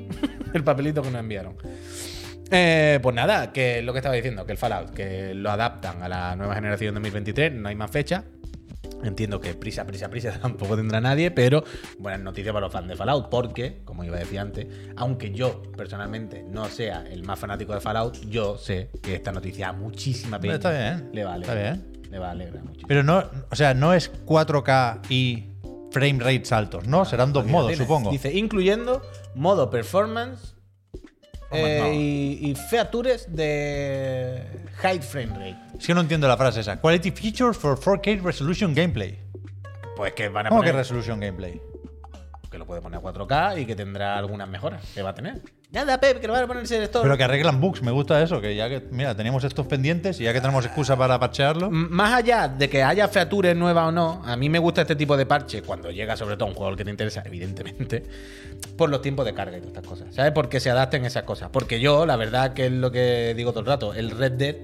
el 0.55 0.63
papelito 0.65 1.03
que 1.03 1.11
nos 1.11 1.21
enviaron. 1.21 1.57
Eh, 2.51 2.99
pues 3.03 3.15
nada, 3.15 3.53
que 3.53 3.83
lo 3.83 3.93
que 3.93 3.99
estaba 3.99 4.15
diciendo, 4.15 4.47
que 4.47 4.53
el 4.53 4.59
Fallout, 4.59 4.91
que 4.95 5.35
lo 5.35 5.51
adaptan 5.51 6.03
a 6.03 6.09
la 6.09 6.35
nueva 6.37 6.55
generación 6.55 6.95
2023, 6.95 7.53
no 7.53 7.69
hay 7.69 7.75
más 7.75 7.91
fecha. 7.91 8.25
Entiendo 9.03 9.41
que 9.41 9.55
prisa, 9.55 9.87
prisa, 9.87 10.09
prisa 10.09 10.39
tampoco 10.43 10.77
tendrá 10.77 11.01
nadie, 11.01 11.31
pero 11.31 11.65
buenas 11.99 12.21
noticias 12.21 12.53
para 12.53 12.67
los 12.67 12.73
fans 12.73 12.89
de 12.89 12.97
Fallout, 12.97 13.29
porque, 13.29 13.83
como 13.85 14.05
iba 14.05 14.17
a 14.17 14.21
decir 14.21 14.39
antes, 14.39 14.67
aunque 14.97 15.31
yo 15.31 15.63
personalmente 15.77 16.43
no 16.43 16.67
sea 16.67 17.05
el 17.09 17.23
más 17.23 17.39
fanático 17.39 17.75
de 17.75 17.81
Fallout, 17.81 18.19
yo 18.29 18.59
sé 18.59 18.91
que 19.03 19.15
esta 19.15 19.33
noticia 19.33 19.69
a 19.69 19.73
muchísima 19.73 20.39
peña 20.41 20.55
Está 20.55 20.71
bien, 20.71 21.11
le 21.13 21.25
va 21.25 21.35
a 21.35 21.39
está 21.39 21.55
bien. 21.55 21.99
Le 22.11 22.19
va 22.19 22.29
a 22.29 22.31
alegrar 22.31 22.63
muchísimo. 22.63 22.89
Pero 22.89 23.03
no, 23.03 23.23
o 23.51 23.55
sea, 23.55 23.75
no 23.75 23.93
es 23.93 24.11
4K 24.25 25.01
y 25.11 25.45
frame 25.91 26.19
rates 26.21 26.53
altos, 26.53 26.87
¿no? 26.87 27.05
Serán 27.05 27.33
dos 27.33 27.47
modos, 27.47 27.77
supongo. 27.77 28.11
Dice, 28.11 28.33
incluyendo 28.37 29.03
modo 29.35 29.71
performance 29.71 30.55
eh, 31.51 31.79
no. 31.81 31.93
y, 31.93 32.51
y 32.51 32.55
features 32.55 33.35
de 33.35 34.45
high 34.83 35.01
frame 35.01 35.33
rate. 35.35 35.59
Es 35.79 35.87
que 35.87 35.95
no 35.95 36.01
entiendo 36.01 36.29
la 36.29 36.37
frase 36.37 36.61
esa. 36.61 36.81
Quality 36.81 37.11
features 37.13 37.57
for 37.57 37.79
4K 37.79 38.23
resolution 38.23 38.75
gameplay. 38.75 39.19
Pues 39.97 40.13
que 40.13 40.29
van 40.29 40.47
a 40.47 40.49
¿Cómo 40.51 40.61
que 40.63 40.69
poner 40.69 40.77
resolution 40.81 41.19
gameplay? 41.21 41.61
que 42.51 42.57
lo 42.59 42.65
puede 42.67 42.81
poner 42.81 42.99
a 42.99 43.03
4K 43.03 43.61
y 43.61 43.67
que 43.67 43.77
tendrá 43.77 44.17
algunas 44.17 44.49
mejoras 44.49 44.83
que 44.95 45.03
va 45.03 45.11
a 45.11 45.15
tener. 45.15 45.43
Nada, 45.71 46.01
Pep, 46.01 46.19
que 46.19 46.27
lo 46.27 46.33
van 46.33 46.45
a 46.45 46.47
poner 46.47 46.65
en 46.65 46.83
Store. 46.85 47.03
Pero 47.03 47.19
que 47.19 47.25
arreglan 47.25 47.61
bugs, 47.61 47.83
me 47.83 47.91
gusta 47.91 48.23
eso, 48.23 48.41
que 48.41 48.57
ya 48.57 48.71
que, 48.71 48.83
mira, 48.91 49.15
teníamos 49.15 49.45
estos 49.45 49.67
pendientes 49.67 50.19
y 50.19 50.25
ya 50.25 50.33
que 50.33 50.41
tenemos 50.41 50.65
excusa 50.65 50.97
para 50.97 51.19
parchearlo. 51.21 51.67
M- 51.67 51.89
Más 51.91 52.15
allá 52.15 52.49
de 52.49 52.71
que 52.71 52.83
haya 52.83 53.07
features 53.07 53.55
nuevas 53.55 53.89
o 53.89 53.93
no, 53.93 54.23
a 54.25 54.35
mí 54.37 54.49
me 54.49 54.59
gusta 54.59 54.81
este 54.81 54.97
tipo 54.97 55.15
de 55.15 55.27
parche 55.27 55.61
cuando 55.61 55.91
llega 55.91 56.17
sobre 56.17 56.37
todo 56.37 56.47
a 56.47 56.49
un 56.49 56.55
juego 56.55 56.71
al 56.71 56.77
que 56.77 56.85
te 56.87 56.91
interesa, 56.91 57.23
evidentemente, 57.27 58.03
por 58.79 58.89
los 58.89 59.03
tiempos 59.03 59.27
de 59.27 59.35
carga 59.35 59.59
y 59.59 59.61
todas 59.61 59.75
estas 59.77 59.87
cosas. 59.87 60.15
¿Sabes? 60.15 60.33
Porque 60.33 60.59
se 60.59 60.71
adapten 60.71 61.05
esas 61.05 61.25
cosas. 61.25 61.51
Porque 61.51 61.81
yo, 61.81 62.07
la 62.07 62.17
verdad, 62.17 62.55
que 62.55 62.65
es 62.67 62.73
lo 62.73 62.91
que 62.91 63.35
digo 63.37 63.51
todo 63.51 63.61
el 63.61 63.67
rato, 63.67 63.93
el 63.93 64.11
Red 64.11 64.33
Dead 64.33 64.57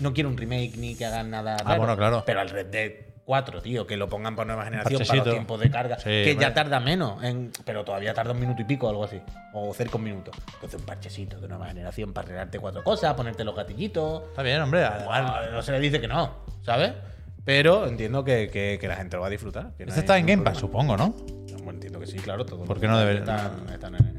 no 0.00 0.12
quiero 0.12 0.28
un 0.28 0.36
remake 0.36 0.72
ni 0.76 0.96
que 0.96 1.04
hagan 1.06 1.30
nada. 1.30 1.56
Ah, 1.64 1.76
bueno, 1.76 1.96
claro. 1.96 2.24
Pero 2.26 2.40
al 2.40 2.50
Red 2.50 2.66
Dead 2.66 2.90
4, 3.24 3.62
tío, 3.62 3.86
que 3.86 3.96
lo 3.96 4.08
pongan 4.08 4.34
por 4.34 4.46
nueva 4.46 4.64
generación 4.64 5.00
para 5.06 5.16
los 5.24 5.30
tiempos 5.34 5.60
de 5.60 5.70
carga, 5.70 5.96
Sí, 5.98 6.04
que 6.04 6.36
ya 6.38 6.52
tarda 6.52 6.80
menos, 6.80 7.22
en- 7.22 7.52
pero 7.64 7.84
todavía 7.84 8.12
tarda 8.14 8.32
un 8.32 8.40
minuto 8.40 8.62
y 8.62 8.64
pico 8.64 8.86
o 8.86 8.90
algo 8.90 9.04
así, 9.04 9.20
o 9.52 9.72
cerca 9.74 9.96
un 9.96 10.04
minuto. 10.04 10.30
Entonces 10.54 10.80
un 10.80 10.86
parchecito 10.86 11.40
de 11.40 11.46
nueva 11.48 11.66
generación 11.68 12.12
para 12.12 12.26
arreglarte 12.26 12.58
cuatro 12.58 12.82
cosas, 12.82 13.14
ponerte 13.14 13.44
los 13.44 13.54
gatillitos, 13.54 14.24
Está 14.30 14.42
bien, 14.42 14.60
hombre. 14.60 14.86
Igual 15.02 15.50
no 15.52 15.62
se 15.62 15.72
le 15.72 15.80
dice 15.80 16.00
que 16.00 16.08
no, 16.08 16.34
¿sabes? 16.62 16.92
Pero 17.44 17.86
entiendo 17.86 18.24
que, 18.24 18.50
que- 18.50 18.78
que 18.80 18.88
la 18.88 18.96
gente 18.96 19.16
lo 19.16 19.22
va 19.22 19.28
a 19.28 19.30
disfrutar. 19.30 19.72
que 19.76 19.84
Este 19.84 20.00
está 20.00 20.18
en 20.18 20.26
Game 20.26 20.42
Pass, 20.42 20.58
supongo, 20.58 20.96
¿no? 20.96 21.10
Bueno, 21.62 21.70
entiendo 21.72 22.00
que 22.00 22.06
sí, 22.08 22.18
claro. 22.18 22.44
Todos 22.44 22.66
¿Por 22.66 22.80
qué 22.80 22.88
no 22.88 22.98
debería- 22.98 23.20
Están, 23.20 23.68
están 23.72 23.94
en, 23.94 24.11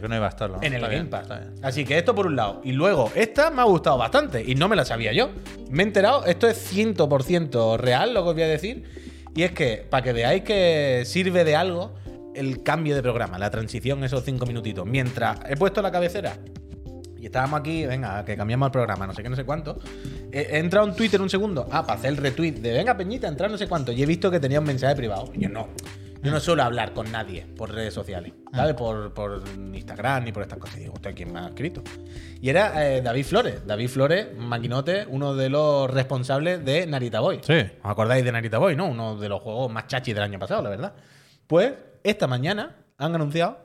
en 0.00 0.06
el, 0.06 0.08
¿Por 0.08 0.08
qué 0.08 0.08
no 0.08 0.16
iba 0.16 0.26
a 0.26 0.28
estarlo? 0.30 0.56
en 0.62 0.72
el 0.72 0.74
Está 0.74 0.86
Game 0.86 0.94
bien, 0.94 1.10
Pass. 1.10 1.22
está 1.22 1.38
bien. 1.38 1.54
Así 1.62 1.84
que 1.84 1.98
esto 1.98 2.14
por 2.14 2.26
un 2.26 2.36
lado. 2.36 2.60
Y 2.64 2.72
luego, 2.72 3.10
esta 3.14 3.50
me 3.50 3.60
ha 3.62 3.64
gustado 3.64 3.98
bastante 3.98 4.42
y 4.46 4.54
no 4.54 4.68
me 4.68 4.76
la 4.76 4.84
sabía 4.84 5.12
yo. 5.12 5.30
Me 5.70 5.82
he 5.82 5.86
enterado, 5.86 6.24
esto 6.26 6.48
es 6.48 6.72
100% 6.72 7.76
real 7.78 8.14
lo 8.14 8.22
que 8.22 8.28
os 8.28 8.34
voy 8.34 8.42
a 8.44 8.48
decir. 8.48 8.84
Y 9.34 9.42
es 9.42 9.52
que, 9.52 9.86
para 9.88 10.02
que 10.02 10.12
veáis 10.12 10.42
que 10.42 11.02
sirve 11.06 11.44
de 11.44 11.54
algo 11.56 11.94
el 12.34 12.62
cambio 12.62 12.94
de 12.94 13.02
programa, 13.02 13.38
la 13.38 13.50
transición, 13.50 14.02
esos 14.04 14.24
cinco 14.24 14.46
minutitos. 14.46 14.86
Mientras 14.86 15.38
he 15.48 15.56
puesto 15.56 15.82
la 15.82 15.90
cabecera 15.92 16.38
y 17.18 17.26
estábamos 17.26 17.60
aquí, 17.60 17.84
venga, 17.84 18.24
que 18.24 18.34
cambiamos 18.36 18.66
el 18.68 18.72
programa, 18.72 19.06
no 19.06 19.12
sé 19.14 19.22
qué, 19.22 19.28
no 19.28 19.36
sé 19.36 19.44
cuánto. 19.44 19.78
He, 20.32 20.40
he 20.40 20.58
entrado 20.58 20.88
en 20.88 20.94
Twitter 20.96 21.20
un 21.20 21.28
segundo, 21.28 21.68
ah, 21.70 21.86
para 21.86 21.98
hacer 21.98 22.10
el 22.10 22.16
retweet 22.16 22.52
de 22.52 22.72
venga, 22.72 22.96
Peñita, 22.96 23.28
entrar 23.28 23.50
no 23.50 23.58
sé 23.58 23.68
cuánto. 23.68 23.92
Y 23.92 24.02
he 24.02 24.06
visto 24.06 24.30
que 24.30 24.40
tenía 24.40 24.58
un 24.58 24.66
mensaje 24.66 24.96
privado. 24.96 25.30
Y 25.34 25.40
yo 25.42 25.48
no. 25.50 25.68
Yo 26.22 26.30
no 26.30 26.38
suelo 26.38 26.62
hablar 26.62 26.92
con 26.92 27.10
nadie 27.10 27.46
por 27.56 27.72
redes 27.72 27.94
sociales, 27.94 28.34
¿sabes? 28.52 28.74
Por, 28.74 29.14
por 29.14 29.42
Instagram 29.72 30.24
ni 30.24 30.32
por 30.32 30.42
estas 30.42 30.58
cosas. 30.58 30.76
Y 30.76 30.80
digo, 30.80 30.94
¿usted 30.94 31.14
quién 31.14 31.32
me 31.32 31.40
ha 31.40 31.48
escrito? 31.48 31.82
Y 32.42 32.50
era 32.50 32.86
eh, 32.86 33.00
David 33.00 33.24
Flores. 33.24 33.66
David 33.66 33.88
Flores, 33.88 34.26
maquinote, 34.36 35.06
uno 35.08 35.34
de 35.34 35.48
los 35.48 35.90
responsables 35.90 36.62
de 36.62 36.86
Narita 36.86 37.20
Boy. 37.20 37.40
Sí. 37.42 37.54
¿Os 37.82 37.90
acordáis 37.90 38.22
de 38.22 38.32
Narita 38.32 38.58
Boy, 38.58 38.76
no? 38.76 38.86
Uno 38.86 39.16
de 39.16 39.30
los 39.30 39.40
juegos 39.40 39.72
más 39.72 39.86
chachis 39.86 40.14
del 40.14 40.24
año 40.24 40.38
pasado, 40.38 40.62
la 40.62 40.70
verdad. 40.70 40.92
Pues 41.46 41.72
esta 42.04 42.26
mañana 42.26 42.76
han 42.98 43.14
anunciado 43.14 43.58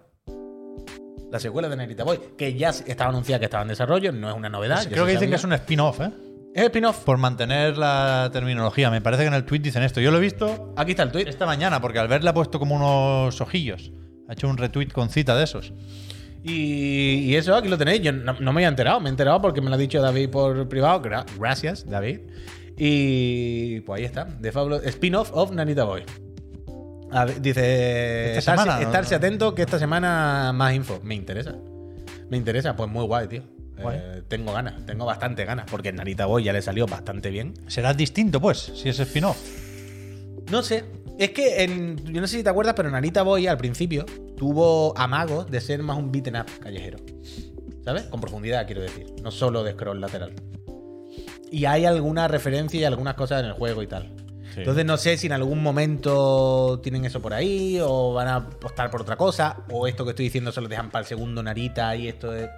la 1.29 1.39
secuela 1.39 1.67
de 1.67 1.75
Narita 1.75 2.05
Boy, 2.05 2.19
que 2.37 2.53
ya 2.53 2.69
estaba 2.69 3.09
anunciada 3.09 3.39
que 3.39 3.45
estaba 3.45 3.63
en 3.63 3.69
desarrollo, 3.69 4.13
no 4.13 4.29
es 4.29 4.35
una 4.35 4.47
novedad. 4.47 4.87
Creo 4.89 5.05
que 5.05 5.11
dicen 5.11 5.29
que 5.29 5.35
es 5.35 5.43
un 5.43 5.51
spin-off, 5.51 5.99
¿eh? 5.99 6.11
Es 6.55 6.63
spin-off. 6.63 7.03
Por 7.03 7.17
mantener 7.17 7.77
la 7.77 8.29
terminología. 8.31 8.89
Me 8.89 9.01
parece 9.01 9.23
que 9.23 9.27
en 9.27 9.33
el 9.33 9.43
tweet 9.43 9.59
dicen 9.59 9.83
esto. 9.83 9.99
Yo 9.99 10.09
lo 10.09 10.17
he 10.17 10.21
visto 10.21 10.73
Aquí 10.77 10.91
está 10.91 11.03
el 11.03 11.11
tweet. 11.11 11.27
esta 11.27 11.45
mañana 11.45 11.81
porque 11.81 11.99
al 11.99 12.07
verle 12.07 12.29
ha 12.29 12.33
puesto 12.33 12.59
como 12.59 12.75
unos 12.75 13.41
ojillos. 13.41 13.91
Ha 14.29 14.33
hecho 14.33 14.47
un 14.47 14.57
retweet 14.57 14.87
con 14.87 15.09
cita 15.09 15.35
de 15.35 15.43
esos. 15.43 15.73
Y, 16.43 17.25
y 17.25 17.35
eso, 17.35 17.55
aquí 17.55 17.67
lo 17.67 17.77
tenéis. 17.77 18.01
Yo 18.01 18.13
no, 18.13 18.33
no 18.39 18.53
me 18.53 18.59
había 18.61 18.69
enterado, 18.69 19.01
me 19.01 19.09
he 19.09 19.11
enterado 19.11 19.41
porque 19.41 19.59
me 19.59 19.67
lo 19.69 19.75
ha 19.75 19.77
dicho 19.77 20.01
David 20.01 20.29
por 20.29 20.69
privado. 20.69 21.01
Gra- 21.01 21.25
gracias, 21.37 21.85
David. 21.89 22.21
Y 22.77 23.81
pues 23.81 23.99
ahí 23.99 24.05
está. 24.05 24.25
The 24.41 24.51
Fabulous 24.53 24.83
Spin-off 24.85 25.31
of 25.33 25.51
Nanita 25.51 25.83
Boy. 25.83 26.03
A 27.11 27.25
ver, 27.25 27.41
dice. 27.41 28.27
Esta 28.37 28.39
estarse, 28.39 28.61
semana, 28.63 28.75
¿no? 28.81 28.87
estarse 28.87 29.15
atento 29.15 29.53
que 29.53 29.61
esta 29.63 29.77
semana 29.77 30.51
más 30.53 30.73
info. 30.73 31.01
Me 31.03 31.15
interesa. 31.15 31.53
Me 32.29 32.37
interesa, 32.37 32.75
pues 32.77 32.89
muy 32.89 33.05
guay, 33.05 33.27
tío. 33.27 33.43
Eh, 33.77 34.23
tengo 34.27 34.53
ganas, 34.53 34.85
tengo 34.85 35.05
bastante 35.05 35.43
ganas, 35.45 35.65
porque 35.69 35.91
Narita 35.91 36.25
Boy 36.25 36.43
ya 36.43 36.53
le 36.53 36.61
salió 36.61 36.85
bastante 36.87 37.29
bien. 37.29 37.53
Será 37.67 37.93
distinto, 37.93 38.39
pues, 38.39 38.71
si 38.75 38.89
es 38.89 38.99
spin-off. 38.99 39.37
No 40.51 40.63
sé. 40.63 40.85
Es 41.17 41.31
que 41.31 41.63
en- 41.63 41.97
yo 42.13 42.19
no 42.21 42.27
sé 42.27 42.37
si 42.37 42.43
te 42.43 42.49
acuerdas, 42.49 42.73
pero 42.75 42.89
Narita 42.89 43.23
Boy 43.23 43.47
al 43.47 43.57
principio 43.57 44.05
tuvo 44.37 44.97
amagos 44.97 45.49
de 45.49 45.61
ser 45.61 45.81
más 45.81 45.97
un 45.97 46.11
beaten 46.11 46.35
up 46.37 46.45
callejero. 46.61 46.97
¿Sabes? 47.83 48.03
Con 48.03 48.19
profundidad, 48.19 48.65
quiero 48.65 48.81
decir. 48.81 49.07
No 49.21 49.31
solo 49.31 49.63
de 49.63 49.73
scroll 49.73 50.01
lateral. 50.01 50.33
Y 51.51 51.65
hay 51.65 51.85
alguna 51.85 52.27
referencia 52.27 52.79
y 52.79 52.83
algunas 52.83 53.13
cosas 53.15 53.41
en 53.41 53.45
el 53.47 53.53
juego 53.53 53.81
y 53.83 53.87
tal. 53.87 54.11
Sí. 54.53 54.61
Entonces 54.61 54.85
no 54.85 54.97
sé 54.97 55.17
si 55.17 55.27
en 55.27 55.33
algún 55.33 55.61
momento 55.61 56.79
tienen 56.81 57.05
eso 57.05 57.21
por 57.21 57.33
ahí 57.33 57.77
o 57.81 58.13
van 58.13 58.27
a 58.27 58.35
apostar 58.37 58.89
por 58.89 59.01
otra 59.01 59.15
cosa 59.17 59.57
o 59.69 59.85
esto 59.87 60.03
que 60.05 60.11
estoy 60.11 60.25
diciendo 60.25 60.51
se 60.51 60.61
lo 60.61 60.67
dejan 60.67 60.89
para 60.89 61.01
el 61.01 61.07
segundo 61.07 61.43
Narita 61.43 61.95
y 61.95 62.07
esto 62.07 62.33
es... 62.33 62.49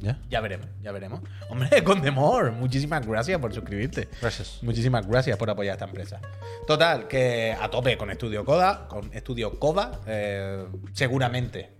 ¿Ya? 0.00 0.18
Ya 0.30 0.40
veremos, 0.40 0.66
ya 0.82 0.92
veremos. 0.92 1.20
Hombre, 1.50 1.82
Condemor, 1.84 2.52
muchísimas 2.52 3.06
gracias 3.06 3.38
por 3.40 3.52
suscribirte. 3.52 4.08
Gracias. 4.20 4.58
Muchísimas 4.62 5.06
gracias 5.06 5.36
por 5.36 5.50
apoyar 5.50 5.72
a 5.72 5.74
esta 5.74 5.84
empresa. 5.86 6.20
Total, 6.66 7.08
que 7.08 7.54
a 7.60 7.68
tope 7.68 7.96
con 7.98 8.10
Estudio 8.10 8.44
Coda, 8.44 8.86
con 8.88 9.12
Estudio 9.12 9.58
Coda, 9.58 10.00
eh, 10.06 10.64
seguramente 10.92 11.70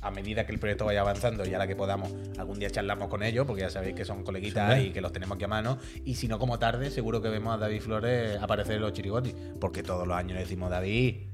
a 0.00 0.10
medida 0.10 0.44
que 0.44 0.50
el 0.52 0.58
proyecto 0.58 0.84
vaya 0.84 1.02
avanzando 1.02 1.46
y 1.46 1.54
a 1.54 1.58
la 1.58 1.68
que 1.68 1.76
podamos, 1.76 2.12
algún 2.36 2.58
día 2.58 2.68
charlamos 2.70 3.06
con 3.08 3.22
ellos, 3.22 3.46
porque 3.46 3.62
ya 3.62 3.70
sabéis 3.70 3.94
que 3.94 4.04
son 4.04 4.24
coleguitas 4.24 4.74
Sí. 4.80 4.86
y 4.86 4.90
que 4.90 5.00
los 5.00 5.12
tenemos 5.12 5.36
aquí 5.36 5.44
a 5.44 5.48
mano. 5.48 5.78
Y 6.04 6.16
si 6.16 6.26
no, 6.26 6.40
como 6.40 6.58
tarde, 6.58 6.90
seguro 6.90 7.22
que 7.22 7.28
vemos 7.28 7.54
a 7.54 7.58
David 7.58 7.80
Flores 7.82 8.42
aparecer 8.42 8.76
en 8.76 8.82
los 8.82 8.92
chirigotis, 8.94 9.32
porque 9.60 9.84
todos 9.84 10.08
los 10.08 10.16
años 10.16 10.32
le 10.32 10.40
decimos, 10.40 10.70
David, 10.70 11.28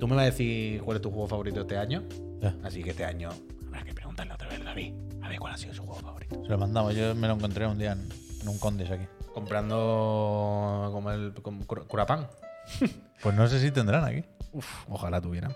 tú 0.00 0.08
me 0.08 0.14
vas 0.16 0.22
a 0.22 0.26
decir 0.26 0.80
cuál 0.80 0.96
es 0.96 1.02
tu 1.02 1.10
juego 1.10 1.26
favorito 1.28 1.60
este 1.60 1.76
año. 1.76 2.04
Así 2.64 2.82
que 2.82 2.90
este 2.90 3.04
año 3.04 3.28
habrá 3.66 3.82
que 3.82 3.92
preguntarle 3.92 4.32
otra 4.32 4.48
vez, 4.48 4.64
David, 4.64 4.94
a 5.28 5.30
ver 5.30 5.38
cuál 5.40 5.52
ha 5.54 5.58
sido 5.58 5.74
su 5.74 5.82
juego 5.84 6.00
favorito. 6.00 6.42
Se 6.42 6.48
lo 6.48 6.58
mandamos. 6.58 6.94
Yo 6.94 7.14
me 7.14 7.28
lo 7.28 7.34
encontré 7.34 7.66
un 7.66 7.78
día 7.78 7.92
en, 7.92 8.08
en 8.42 8.48
un 8.48 8.58
Condes 8.58 8.90
aquí. 8.90 9.04
Comprando 9.34 10.90
como 10.92 11.10
el 11.10 11.32
como 11.42 11.66
cura- 11.66 11.82
curapán. 11.86 12.26
Pues 13.22 13.34
no 13.34 13.48
sé 13.48 13.58
si 13.60 13.72
tendrán 13.72 14.04
aquí. 14.04 14.24
Uf, 14.52 14.64
ojalá 14.88 15.20
tuvieran. 15.20 15.52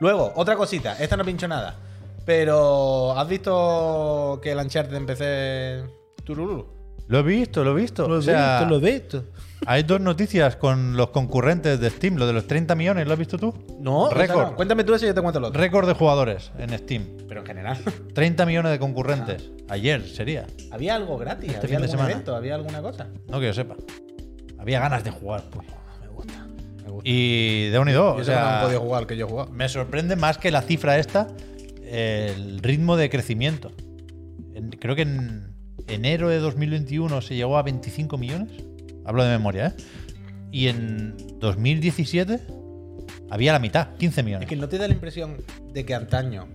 Luego, 0.00 0.32
otra 0.36 0.56
cosita. 0.56 0.96
Esta 0.98 1.14
no 1.16 1.22
pincho 1.24 1.46
nada. 1.46 1.74
Pero, 2.24 3.12
¿has 3.16 3.28
visto 3.28 4.40
que 4.42 4.52
el 4.52 4.58
Uncharted 4.58 4.94
empecé 4.96 5.84
Tururú? 6.24 6.66
Lo 7.08 7.18
he 7.18 7.22
visto, 7.22 7.62
lo 7.62 7.72
he 7.76 7.82
visto. 7.82 8.06
O 8.06 8.22
sea, 8.22 8.66
he 8.66 8.78
visto. 8.80 9.24
Hay 9.64 9.84
dos 9.84 10.00
noticias 10.00 10.56
con 10.56 10.96
los 10.96 11.08
concurrentes 11.10 11.80
de 11.80 11.88
Steam. 11.90 12.16
Lo 12.16 12.26
de 12.26 12.32
los 12.34 12.46
30 12.46 12.74
millones, 12.74 13.06
¿lo 13.06 13.12
has 13.14 13.18
visto 13.18 13.38
tú? 13.38 13.54
No, 13.80 14.10
Récord. 14.10 14.50
no. 14.50 14.54
Cuéntame 14.56 14.84
tú 14.84 14.94
eso 14.94 15.06
y 15.06 15.08
yo 15.08 15.14
te 15.14 15.22
cuento 15.22 15.40
lo 15.40 15.48
otro. 15.48 15.60
Récord 15.60 15.86
de 15.88 15.94
jugadores 15.94 16.52
en 16.58 16.76
Steam. 16.78 17.06
Pero 17.26 17.40
en 17.40 17.46
general. 17.46 17.78
30 18.14 18.44
millones 18.46 18.72
de 18.72 18.78
concurrentes. 18.78 19.50
Ayer 19.68 20.06
sería. 20.06 20.46
había 20.70 20.94
algo 20.94 21.16
gratis, 21.16 21.50
Este 21.54 21.66
había 21.66 21.68
fin 21.68 21.70
de 21.70 21.76
algún 21.84 21.90
semana. 21.90 22.10
evento, 22.12 22.36
había 22.36 22.54
alguna 22.54 22.82
cosa. 22.82 23.08
No 23.28 23.40
que 23.40 23.46
yo 23.46 23.54
sepa. 23.54 23.76
Había 24.58 24.78
ganas 24.80 25.02
de 25.04 25.10
jugar. 25.10 25.44
pues. 25.50 25.66
Me 26.02 26.08
gusta. 26.08 26.46
Me 26.84 26.90
gusta. 26.90 27.08
Y 27.08 27.68
de 27.70 27.78
unido. 27.78 28.14
Yo 28.16 28.22
O 28.22 28.24
sé 28.24 28.30
que 28.32 28.36
no 28.36 28.42
sea, 28.44 28.58
han 28.58 28.64
podido 28.66 28.80
jugar 28.80 29.00
al 29.02 29.06
que 29.06 29.16
yo 29.16 29.26
he 29.26 29.28
jugado. 29.28 29.50
me 29.52 29.68
sorprende 29.68 30.16
más 30.16 30.36
que 30.38 30.50
la 30.50 30.60
cifra 30.62 30.98
esta 30.98 31.28
el 31.82 32.58
ritmo 32.60 32.96
de 32.96 33.08
crecimiento. 33.10 33.72
En- 34.54 34.70
creo 34.70 34.94
que 34.96 35.02
en 35.02 35.54
enero 35.88 36.28
de 36.28 36.38
2021 36.40 37.20
se 37.20 37.34
llegó 37.36 37.56
a 37.58 37.62
25 37.62 38.18
millones. 38.18 38.50
Hablo 39.06 39.24
de 39.24 39.30
memoria, 39.30 39.68
¿eh? 39.68 39.82
Y 40.50 40.68
en 40.68 41.16
2017 41.38 42.40
había 43.30 43.52
la 43.52 43.58
mitad, 43.58 43.94
15 43.96 44.22
millones. 44.22 44.46
Es 44.46 44.48
que 44.48 44.56
no 44.56 44.68
te 44.68 44.78
da 44.78 44.88
la 44.88 44.94
impresión 44.94 45.36
de 45.72 45.84
que 45.84 45.94
antaño 45.94 46.48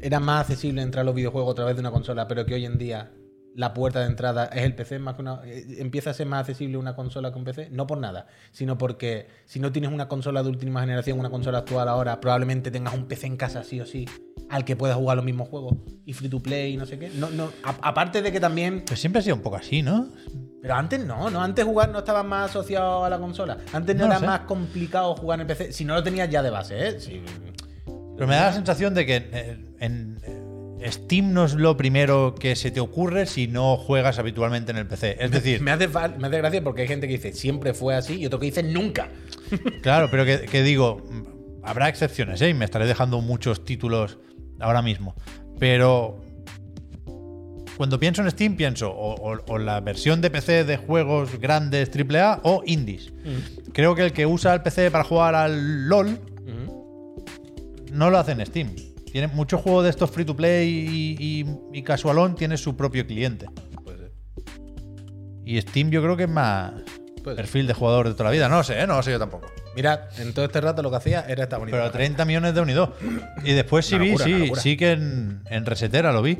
era 0.00 0.20
más 0.20 0.42
accesible 0.42 0.82
entrar 0.82 1.02
a 1.02 1.04
los 1.04 1.14
videojuegos 1.14 1.52
a 1.52 1.54
través 1.54 1.76
de 1.76 1.80
una 1.80 1.90
consola, 1.90 2.28
pero 2.28 2.46
que 2.46 2.54
hoy 2.54 2.64
en 2.64 2.78
día 2.78 3.10
la 3.58 3.74
puerta 3.74 3.98
de 3.98 4.06
entrada 4.06 4.44
es 4.46 4.62
el 4.62 4.74
PC 4.76 5.00
más 5.00 5.16
que 5.16 5.22
una. 5.22 5.40
eh, 5.44 5.64
empieza 5.78 6.10
a 6.10 6.14
ser 6.14 6.28
más 6.28 6.40
accesible 6.40 6.78
una 6.78 6.94
consola 6.94 7.32
que 7.32 7.38
un 7.38 7.44
PC. 7.44 7.70
No 7.72 7.88
por 7.88 7.98
nada, 7.98 8.28
sino 8.52 8.78
porque 8.78 9.26
si 9.46 9.58
no 9.58 9.72
tienes 9.72 9.90
una 9.90 10.06
consola 10.06 10.44
de 10.44 10.48
última 10.48 10.80
generación, 10.80 11.18
una 11.18 11.28
consola 11.28 11.58
actual 11.58 11.88
ahora, 11.88 12.20
probablemente 12.20 12.70
tengas 12.70 12.94
un 12.94 13.06
PC 13.06 13.26
en 13.26 13.36
casa 13.36 13.64
sí 13.64 13.80
o 13.80 13.84
sí 13.86 14.06
al 14.48 14.64
que 14.64 14.76
puedas 14.76 14.96
jugar 14.96 15.16
los 15.16 15.24
mismos 15.26 15.48
juegos 15.48 15.74
y 16.06 16.12
free 16.12 16.28
to 16.28 16.38
play 16.40 16.74
y 16.74 16.76
no 16.76 16.86
sé 16.86 17.00
qué. 17.00 17.10
No, 17.10 17.30
no, 17.30 17.50
a- 17.64 17.88
aparte 17.88 18.22
de 18.22 18.30
que 18.30 18.38
también 18.38 18.84
Pues 18.86 19.00
siempre 19.00 19.18
ha 19.18 19.22
sido 19.22 19.34
un 19.34 19.42
poco 19.42 19.56
así, 19.56 19.82
¿no? 19.82 20.08
pero 20.62 20.74
antes 20.74 21.04
no, 21.04 21.28
no, 21.28 21.42
antes 21.42 21.64
jugar 21.64 21.88
no 21.90 21.98
estaba 21.98 22.22
más 22.22 22.50
asociado 22.50 23.04
a 23.04 23.10
la 23.10 23.18
consola. 23.18 23.58
Antes 23.72 23.94
no, 23.96 24.06
era 24.06 24.20
sé. 24.20 24.26
más 24.26 24.40
complicado 24.40 25.16
jugar 25.16 25.38
en 25.40 25.42
el 25.42 25.46
PC. 25.48 25.72
Si 25.72 25.84
no 25.84 25.94
lo 25.94 26.02
tenías 26.04 26.30
ya 26.30 26.42
de 26.44 26.50
base, 26.50 26.88
¿eh? 26.88 27.00
Si- 27.00 27.22
Pero 27.84 28.26
me 28.28 28.34
da 28.36 28.46
la 28.46 28.52
sensación 28.52 28.94
de 28.94 29.04
que 29.06 29.16
eh, 29.32 29.64
en, 29.80 30.18
Steam 30.86 31.32
no 31.32 31.44
es 31.44 31.54
lo 31.54 31.76
primero 31.76 32.34
que 32.34 32.54
se 32.56 32.70
te 32.70 32.80
ocurre 32.80 33.26
si 33.26 33.48
no 33.48 33.76
juegas 33.76 34.18
habitualmente 34.18 34.70
en 34.70 34.78
el 34.78 34.86
PC. 34.86 35.16
Es 35.20 35.30
decir, 35.30 35.60
me, 35.60 35.70
hace, 35.72 35.88
fal- 35.88 36.16
me 36.18 36.28
hace 36.28 36.38
gracia 36.38 36.62
porque 36.62 36.82
hay 36.82 36.88
gente 36.88 37.06
que 37.08 37.14
dice 37.14 37.32
siempre 37.32 37.74
fue 37.74 37.94
así 37.96 38.16
y 38.16 38.26
otro 38.26 38.38
que 38.38 38.46
dice 38.46 38.62
nunca. 38.62 39.08
Claro, 39.82 40.08
pero 40.10 40.24
que, 40.24 40.40
que 40.42 40.62
digo, 40.62 41.02
mm, 41.10 41.64
habrá 41.64 41.88
excepciones, 41.88 42.40
¿eh? 42.42 42.50
Y 42.50 42.54
me 42.54 42.64
estaré 42.64 42.86
dejando 42.86 43.20
muchos 43.20 43.64
títulos 43.64 44.18
ahora 44.60 44.82
mismo. 44.82 45.14
Pero 45.58 46.20
cuando 47.76 47.98
pienso 48.00 48.22
en 48.22 48.30
Steam, 48.30 48.56
pienso 48.56 48.90
o, 48.90 49.14
o- 49.14 49.38
o 49.48 49.58
la 49.58 49.80
versión 49.80 50.20
de 50.20 50.30
PC 50.30 50.64
de 50.64 50.76
juegos 50.76 51.38
grandes 51.40 51.90
AAA 51.94 52.40
o 52.42 52.62
indies. 52.66 53.12
Creo 53.72 53.94
que 53.94 54.02
el 54.02 54.12
que 54.12 54.26
usa 54.26 54.52
el 54.54 54.62
PC 54.62 54.90
para 54.90 55.04
jugar 55.04 55.34
al 55.34 55.88
LOL 55.88 56.18
no 57.92 58.10
lo 58.10 58.18
hace 58.18 58.32
en 58.32 58.44
Steam. 58.46 58.70
Tiene 59.10 59.28
muchos 59.28 59.60
juegos 59.60 59.84
de 59.84 59.90
estos 59.90 60.10
free 60.10 60.24
to 60.24 60.36
play 60.36 60.68
y, 60.68 61.16
y, 61.18 61.78
y 61.78 61.82
casualón 61.82 62.34
tiene 62.34 62.56
su 62.56 62.76
propio 62.76 63.06
cliente. 63.06 63.46
Y 65.44 65.58
Steam 65.62 65.90
yo 65.90 66.02
creo 66.02 66.14
que 66.14 66.24
es 66.24 66.28
más 66.28 66.72
Puede 67.24 67.36
ser. 67.36 67.36
perfil 67.36 67.66
de 67.66 67.72
jugador 67.72 68.06
de 68.06 68.12
toda 68.12 68.24
la 68.24 68.30
vida. 68.30 68.48
No 68.50 68.58
lo 68.58 68.64
sé, 68.64 68.80
¿eh? 68.80 68.86
no 68.86 68.96
lo 68.96 69.02
sé 69.02 69.12
yo 69.12 69.18
tampoco. 69.18 69.46
Mirad, 69.74 70.00
en 70.18 70.34
todo 70.34 70.44
este 70.44 70.60
rato 70.60 70.82
lo 70.82 70.90
que 70.90 70.96
hacía 70.96 71.24
era 71.26 71.44
esta 71.44 71.56
bonita. 71.56 71.78
Pero 71.78 71.90
30 71.90 72.24
millones 72.26 72.54
de 72.54 72.60
unidos. 72.60 72.90
Y 73.44 73.54
después 73.54 73.86
sí 73.86 73.96
vi, 73.96 74.18
sí, 74.18 74.52
sí 74.56 74.76
que 74.76 74.92
en, 74.92 75.42
en 75.46 75.64
Resetera 75.64 76.12
lo 76.12 76.20
vi, 76.20 76.38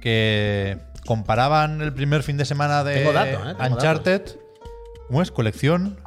que 0.00 0.78
comparaban 1.04 1.82
el 1.82 1.92
primer 1.92 2.22
fin 2.22 2.38
de 2.38 2.46
semana 2.46 2.82
de 2.82 2.94
Tengo 2.94 3.12
datos, 3.12 3.46
¿eh? 3.46 3.54
Tengo 3.58 3.74
Uncharted. 3.74 4.22
¿Cómo 5.08 5.20
es? 5.20 5.30
Colección. 5.30 5.98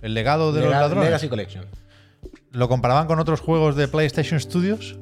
El 0.00 0.14
legado 0.14 0.52
de 0.52 0.60
los 0.62 0.70
ladrones. 0.70 1.06
Legacy 1.06 1.28
Collection. 1.28 1.66
Lo 2.52 2.68
comparaban 2.68 3.08
con 3.08 3.18
otros 3.18 3.40
juegos 3.40 3.74
de 3.74 3.88
PlayStation 3.88 4.38
Studios 4.38 4.96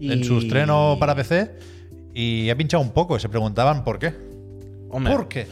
en 0.00 0.24
su 0.24 0.38
estreno 0.38 0.96
para 0.98 1.14
PC. 1.14 1.50
Y 2.14 2.50
ha 2.50 2.56
pinchado 2.56 2.82
un 2.82 2.90
poco 2.90 3.16
y 3.16 3.20
se 3.20 3.28
preguntaban 3.28 3.84
por 3.84 3.98
qué. 3.98 4.14
Hombre, 4.90 5.14
¿Por 5.14 5.28
qué? 5.28 5.46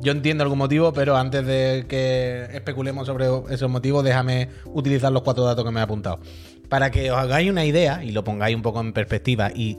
yo 0.00 0.12
entiendo 0.12 0.42
algún 0.42 0.58
motivo, 0.58 0.92
pero 0.92 1.16
antes 1.16 1.44
de 1.46 1.86
que 1.88 2.48
especulemos 2.52 3.06
sobre 3.06 3.26
esos 3.50 3.70
motivos, 3.70 4.04
déjame 4.04 4.48
utilizar 4.66 5.12
los 5.12 5.22
cuatro 5.22 5.44
datos 5.44 5.64
que 5.64 5.70
me 5.70 5.80
he 5.80 5.82
apuntado. 5.82 6.20
Para 6.68 6.90
que 6.90 7.10
os 7.10 7.18
hagáis 7.18 7.50
una 7.50 7.64
idea 7.64 8.02
y 8.04 8.12
lo 8.12 8.24
pongáis 8.24 8.56
un 8.56 8.62
poco 8.62 8.80
en 8.80 8.92
perspectiva 8.92 9.50
y 9.54 9.78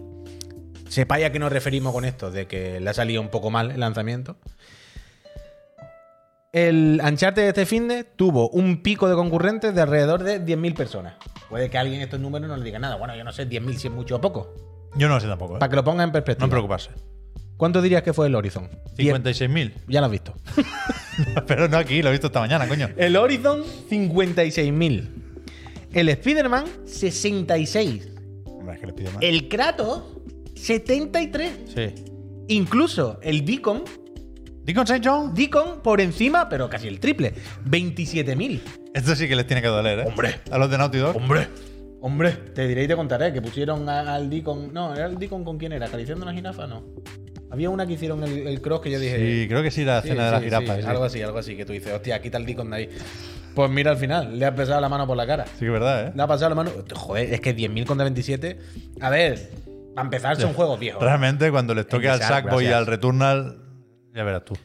sepáis 0.87 1.25
a 1.25 1.31
qué 1.31 1.39
nos 1.39 1.51
referimos 1.51 1.93
con 1.93 2.05
esto, 2.05 2.31
de 2.31 2.47
que 2.47 2.79
le 2.79 2.89
ha 2.89 2.93
salido 2.93 3.21
un 3.21 3.29
poco 3.29 3.49
mal 3.49 3.71
el 3.71 3.79
lanzamiento. 3.79 4.37
El 6.57 6.99
Uncharted 7.05 7.43
de 7.43 7.47
este 7.49 7.65
fin 7.67 7.87
de 7.87 8.03
tuvo 8.03 8.49
un 8.49 8.81
pico 8.81 9.07
de 9.07 9.13
concurrentes 9.13 9.75
de 9.75 9.81
alrededor 9.81 10.23
de 10.23 10.43
10.000 10.43 10.73
personas. 10.73 11.13
Puede 11.49 11.69
que 11.69 11.77
alguien 11.77 12.01
estos 12.01 12.19
números 12.19 12.49
no 12.49 12.57
le 12.57 12.63
diga 12.63 12.79
nada. 12.79 12.95
Bueno, 12.95 13.15
yo 13.15 13.23
no 13.23 13.31
sé 13.31 13.47
10.000 13.47 13.73
si 13.75 13.87
es 13.87 13.93
mucho 13.93 14.15
o 14.15 14.21
poco. 14.21 14.55
Yo 14.95 15.07
no 15.07 15.13
lo 15.13 15.19
sé 15.19 15.27
tampoco. 15.27 15.57
¿eh? 15.57 15.59
Para 15.59 15.69
que 15.69 15.75
lo 15.75 15.83
ponga 15.83 16.03
en 16.03 16.11
perspectiva. 16.11 16.47
No 16.47 16.49
preocuparse. 16.49 16.89
¿Cuánto 17.57 17.79
dirías 17.79 18.01
que 18.01 18.11
fue 18.11 18.25
el 18.25 18.33
Horizon? 18.33 18.71
56.000. 18.97 19.73
Ya 19.87 19.99
lo 19.99 20.07
has 20.07 20.11
visto. 20.11 20.33
Pero 21.47 21.67
no 21.67 21.77
aquí, 21.77 22.01
lo 22.01 22.09
he 22.09 22.11
visto 22.11 22.27
esta 22.27 22.39
mañana, 22.39 22.67
coño. 22.67 22.89
El 22.97 23.15
Horizon, 23.15 23.63
56.000. 23.89 25.09
El 25.93 26.09
Spider-Man, 26.09 26.65
66. 26.87 28.09
Hombre, 28.45 28.75
es 28.75 28.81
que 28.81 28.93
pido 28.93 29.11
más. 29.11 29.21
El 29.21 29.47
Kratos, 29.47 30.03
73. 30.55 31.51
Sí. 31.67 31.93
Incluso 32.47 33.19
el 33.21 33.45
Deacon, 33.45 33.83
Deacon 34.67 34.83
St. 34.85 35.01
John. 35.03 35.33
Deacon 35.33 35.79
por 35.81 36.01
encima, 36.01 36.47
pero 36.49 36.69
casi 36.69 36.87
el 36.89 36.99
triple. 36.99 37.33
27.000. 37.65 38.59
Esto 38.93 39.15
sí 39.15 39.27
que 39.27 39.35
les 39.35 39.47
tiene 39.47 39.61
que 39.61 39.69
doler, 39.69 39.99
¿eh? 39.99 40.03
Hombre. 40.05 40.41
A 40.51 40.57
los 40.57 40.69
de 40.69 40.77
Naughty 40.77 40.97
Dog. 40.97 41.15
Hombre. 41.15 41.47
Hombre, 42.01 42.31
te 42.53 42.67
diré 42.67 42.83
y 42.83 42.87
te 42.87 42.95
contaré 42.95 43.31
que 43.33 43.41
pusieron 43.41 43.87
al 43.87 44.29
Deacon. 44.29 44.73
No, 44.73 44.93
¿era 44.93 45.05
el 45.05 45.17
Deacon 45.17 45.43
con 45.45 45.57
quién 45.57 45.71
era? 45.71 45.85
¿Acariciando 45.87 46.25
una 46.25 46.33
jirafa? 46.33 46.67
No. 46.67 46.83
Había 47.49 47.69
una 47.69 47.87
que 47.87 47.93
hicieron 47.93 48.21
el, 48.23 48.45
el 48.45 48.61
cross 48.61 48.81
que 48.81 48.91
yo 48.91 48.99
dije. 48.99 49.17
Sí, 49.43 49.47
creo 49.47 49.63
que 49.63 49.71
sí, 49.71 49.85
la 49.85 50.01
Sí, 50.01 50.09
cena 50.09 50.25
de 50.25 50.31
las 50.31 50.43
jirafas. 50.43 50.75
sí, 50.75 50.81
sí. 50.83 50.87
Algo 50.89 51.03
así, 51.05 51.21
algo 51.21 51.37
así, 51.39 51.55
que 51.55 51.65
tú 51.65 51.71
dices, 51.71 51.93
hostia, 51.93 52.21
quita 52.21 52.37
el 52.37 52.45
Deacon 52.45 52.69
de 52.69 52.75
ahí. 52.75 52.89
Pues 53.55 53.71
mira 53.71 53.91
al 53.91 53.97
final, 53.97 54.37
le 54.37 54.45
ha 54.45 54.53
pesado 54.53 54.81
la 54.81 54.89
mano 54.89 55.07
por 55.07 55.15
la 55.17 55.25
cara. 55.25 55.45
Sí 55.45 55.59
que 55.61 55.65
es 55.67 55.71
verdad, 55.71 56.07
¿eh? 56.07 56.11
Le 56.13 56.21
ha 56.21 56.27
pasado 56.27 56.49
la 56.49 56.55
mano. 56.55 56.71
Joder, 56.93 57.33
es 57.33 57.39
que 57.39 57.55
10.000 57.55 57.85
contra 57.85 58.03
27. 58.03 58.59
A 58.99 59.09
ver, 59.09 59.49
para 59.95 60.05
empezar, 60.05 60.35
son 60.35 60.53
juegos 60.53 60.77
viejos. 60.79 61.01
Realmente, 61.01 61.49
cuando 61.49 61.73
les 61.73 61.87
toque 61.87 62.09
al 62.09 62.21
Sackboy 62.21 62.65
y 62.65 62.67
al 62.67 62.85
Returnal, 62.85 63.57
ya 64.17 64.23
verás 64.23 64.43
tú. 64.43 64.55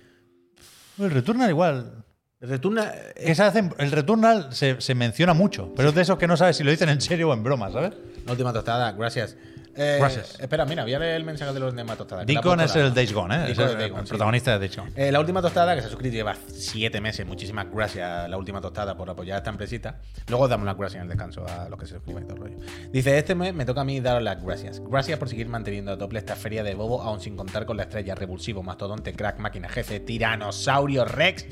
El 0.99 1.11
Returnal 1.11 1.49
igual. 1.51 2.05
Returna. 2.41 2.91
Que 3.15 3.35
se 3.37 3.43
hacen- 3.45 3.73
el 3.79 3.93
Returnal 3.93 4.53
se, 4.53 4.81
se 4.81 4.95
menciona 4.97 5.33
mucho, 5.35 5.73
pero 5.77 5.91
es 5.91 5.95
de 5.95 6.03
esos 6.03 6.19
que 6.19 6.27
no 6.27 6.37
sabes 6.37 6.57
si 6.57 6.65
lo 6.65 6.71
dicen 6.73 6.89
en 6.89 7.01
serio 7.01 7.29
o 7.29 7.35
en 7.35 7.45
broma, 7.45 7.71
¿sabes? 7.71 7.93
La 8.27 8.33
última 8.33 8.53
tostada, 8.53 8.91
gracias. 8.93 9.37
Eh, 9.75 9.97
Gracias. 9.99 10.39
Espera, 10.39 10.65
mira, 10.67 10.83
voy 10.83 10.93
a 10.93 10.99
leer 10.99 11.15
el 11.17 11.25
mensaje 11.25 11.53
de 11.53 11.61
la 11.61 11.67
última 11.67 11.97
tostada. 11.97 12.27
que 12.27 12.33
la 12.33 12.41
ha 12.41 12.43
Deacon 12.43 12.59
puesto 12.59 12.79
es 12.79 12.85
el 12.87 12.95
Days 12.95 13.13
Gone, 13.13 13.35
¿eh? 13.35 13.53
Es 13.53 13.59
el, 13.59 13.79
Days 13.79 13.91
Gone, 13.91 14.01
el 14.01 14.07
sí. 14.07 14.11
protagonista 14.11 14.53
de 14.53 14.59
Days 14.59 14.77
Gone. 14.77 14.93
Eh, 14.97 15.11
la 15.13 15.21
última 15.21 15.41
tostada, 15.41 15.75
que 15.75 15.81
se 15.81 15.87
ha 15.87 15.91
suscrito 15.91 16.15
lleva 16.15 16.37
siete 16.49 17.01
meses. 17.01 17.27
Muchísimas 17.27 17.71
gracias 17.73 18.29
la 18.29 18.37
última 18.37 18.61
tostada 18.61 18.97
por 18.97 19.09
apoyar 19.09 19.37
a 19.37 19.39
esta 19.39 19.51
empresita. 19.51 20.01
Luego 20.29 20.45
os 20.45 20.51
damos 20.51 20.67
las 20.67 20.77
gracias 20.77 20.97
en 20.97 21.03
el 21.03 21.09
descanso 21.09 21.47
a 21.47 21.69
los 21.69 21.79
que 21.79 21.87
se 21.87 21.95
suscriban 21.95 22.25
y 22.25 22.27
todo 22.27 22.37
el 22.37 22.43
rollo. 22.43 22.57
Dice, 22.91 23.17
este 23.17 23.35
mes 23.35 23.55
me 23.55 23.65
toca 23.65 23.81
a 23.81 23.85
mí 23.85 24.01
dar 24.01 24.21
las 24.21 24.43
gracias. 24.43 24.81
Gracias 24.81 25.19
por 25.19 25.29
seguir 25.29 25.49
manteniendo 25.49 25.93
a 25.93 25.99
tope 25.99 26.19
esta 26.19 26.37
feria 26.37 26.63
de 26.63 26.75
bobo, 26.75 27.01
aún 27.03 27.21
sin 27.21 27.37
contar 27.37 27.65
con 27.65 27.77
la 27.77 27.85
estrella 27.85 28.15
revulsivo, 28.15 28.63
mastodonte, 28.63 29.15
crack, 29.15 29.39
máquina, 29.39 29.69
jefe, 29.69 30.01
tiranosaurio, 30.01 31.05
rex, 31.05 31.47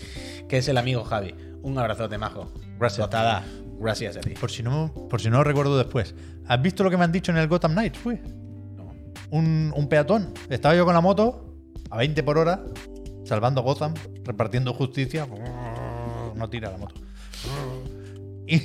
que 0.49 0.59
es 0.59 0.69
el 0.69 0.77
amigo 0.79 1.05
Javi. 1.05 1.35
Un 1.63 1.79
abrazote, 1.79 2.19
majo. 2.19 2.53
Gracias. 2.79 2.99
Tostada, 3.07 3.45
gracias 3.81 4.17
a 4.17 4.21
ti. 4.21 4.31
Por 4.31 4.51
si, 4.51 4.63
no, 4.63 4.93
por 5.11 5.21
si 5.21 5.29
no 5.31 5.39
lo 5.39 5.45
recuerdo 5.45 5.77
después. 5.79 6.15
¿Has 6.47 6.61
visto 6.63 6.85
lo 6.85 6.91
que 6.91 6.97
me 6.97 7.05
han 7.05 7.13
dicho 7.13 7.33
en 7.33 7.39
el 7.39 7.49
Gotham 7.49 7.73
Knights? 7.73 7.99
Fue? 7.99 8.21
No. 8.77 8.93
un, 9.31 9.73
un 9.75 9.89
peatón. 9.89 10.33
Estaba 10.49 10.75
yo 10.77 10.85
con 10.85 10.95
la 10.95 11.01
moto 11.01 11.57
a 11.91 11.97
20 11.97 12.23
por 12.23 12.39
hora, 12.39 12.61
salvando 13.25 13.63
Gotham, 13.63 13.95
repartiendo 14.25 14.73
justicia. 14.75 15.27
No 16.37 16.49
tira 16.49 16.71
la 16.71 16.79
moto. 16.79 16.95
Y, 18.47 18.59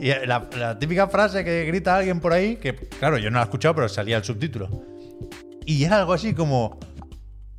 y 0.00 0.08
la, 0.26 0.48
la 0.56 0.78
típica 0.78 1.06
frase 1.08 1.44
que 1.44 1.64
grita 1.64 1.96
alguien 1.96 2.18
por 2.20 2.32
ahí, 2.32 2.56
que 2.56 2.74
claro, 2.74 3.18
yo 3.18 3.30
no 3.30 3.36
la 3.36 3.42
he 3.42 3.44
escuchado, 3.44 3.74
pero 3.74 3.88
salía 3.88 4.16
el 4.16 4.24
subtítulo. 4.24 4.68
Y 5.64 5.84
era 5.84 5.98
algo 5.98 6.12
así 6.12 6.34
como: 6.34 6.78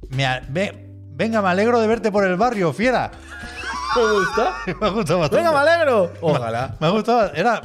me 0.10 0.26
a- 0.26 0.46
ve- 0.50 0.84
Venga, 1.16 1.42
me 1.42 1.48
alegro 1.48 1.80
de 1.80 1.88
verte 1.88 2.12
por 2.12 2.26
el 2.26 2.36
barrio, 2.36 2.72
fiera. 2.74 3.10
¿Te 3.94 4.02
gusta? 4.02 4.56
me 4.82 4.88
ha 4.88 4.90
gustado 4.90 5.20
bastante. 5.20 5.36
Venga, 5.38 5.52
me 5.52 5.70
alegro. 5.70 6.14
Ojalá. 6.22 6.76
Me 6.80 6.88
ha 6.88 6.90
gustado. 6.90 7.34
Era 7.34 7.62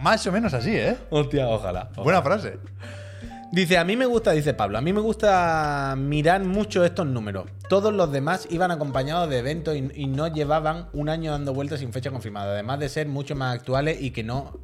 más 0.00 0.26
o 0.26 0.32
menos 0.32 0.54
así, 0.54 0.74
¿eh? 0.74 0.96
Hostia, 1.10 1.48
ojalá. 1.48 1.90
Buena 1.96 2.22
frase. 2.22 2.58
Dice, 3.50 3.78
a 3.78 3.84
mí 3.84 3.96
me 3.96 4.04
gusta, 4.04 4.32
dice 4.32 4.52
Pablo, 4.52 4.76
a 4.76 4.82
mí 4.82 4.92
me 4.92 5.00
gusta 5.00 5.94
mirar 5.96 6.44
mucho 6.44 6.84
estos 6.84 7.06
números. 7.06 7.46
Todos 7.70 7.94
los 7.94 8.12
demás 8.12 8.46
iban 8.50 8.70
acompañados 8.70 9.30
de 9.30 9.38
eventos 9.38 9.74
y, 9.74 9.88
y 9.94 10.06
no 10.06 10.28
llevaban 10.28 10.88
un 10.92 11.08
año 11.08 11.32
dando 11.32 11.54
vueltas 11.54 11.80
sin 11.80 11.92
fecha 11.92 12.10
confirmada. 12.10 12.52
Además 12.52 12.78
de 12.78 12.90
ser 12.90 13.08
mucho 13.08 13.34
más 13.34 13.54
actuales 13.54 14.00
y 14.00 14.10
que 14.10 14.22
no. 14.22 14.58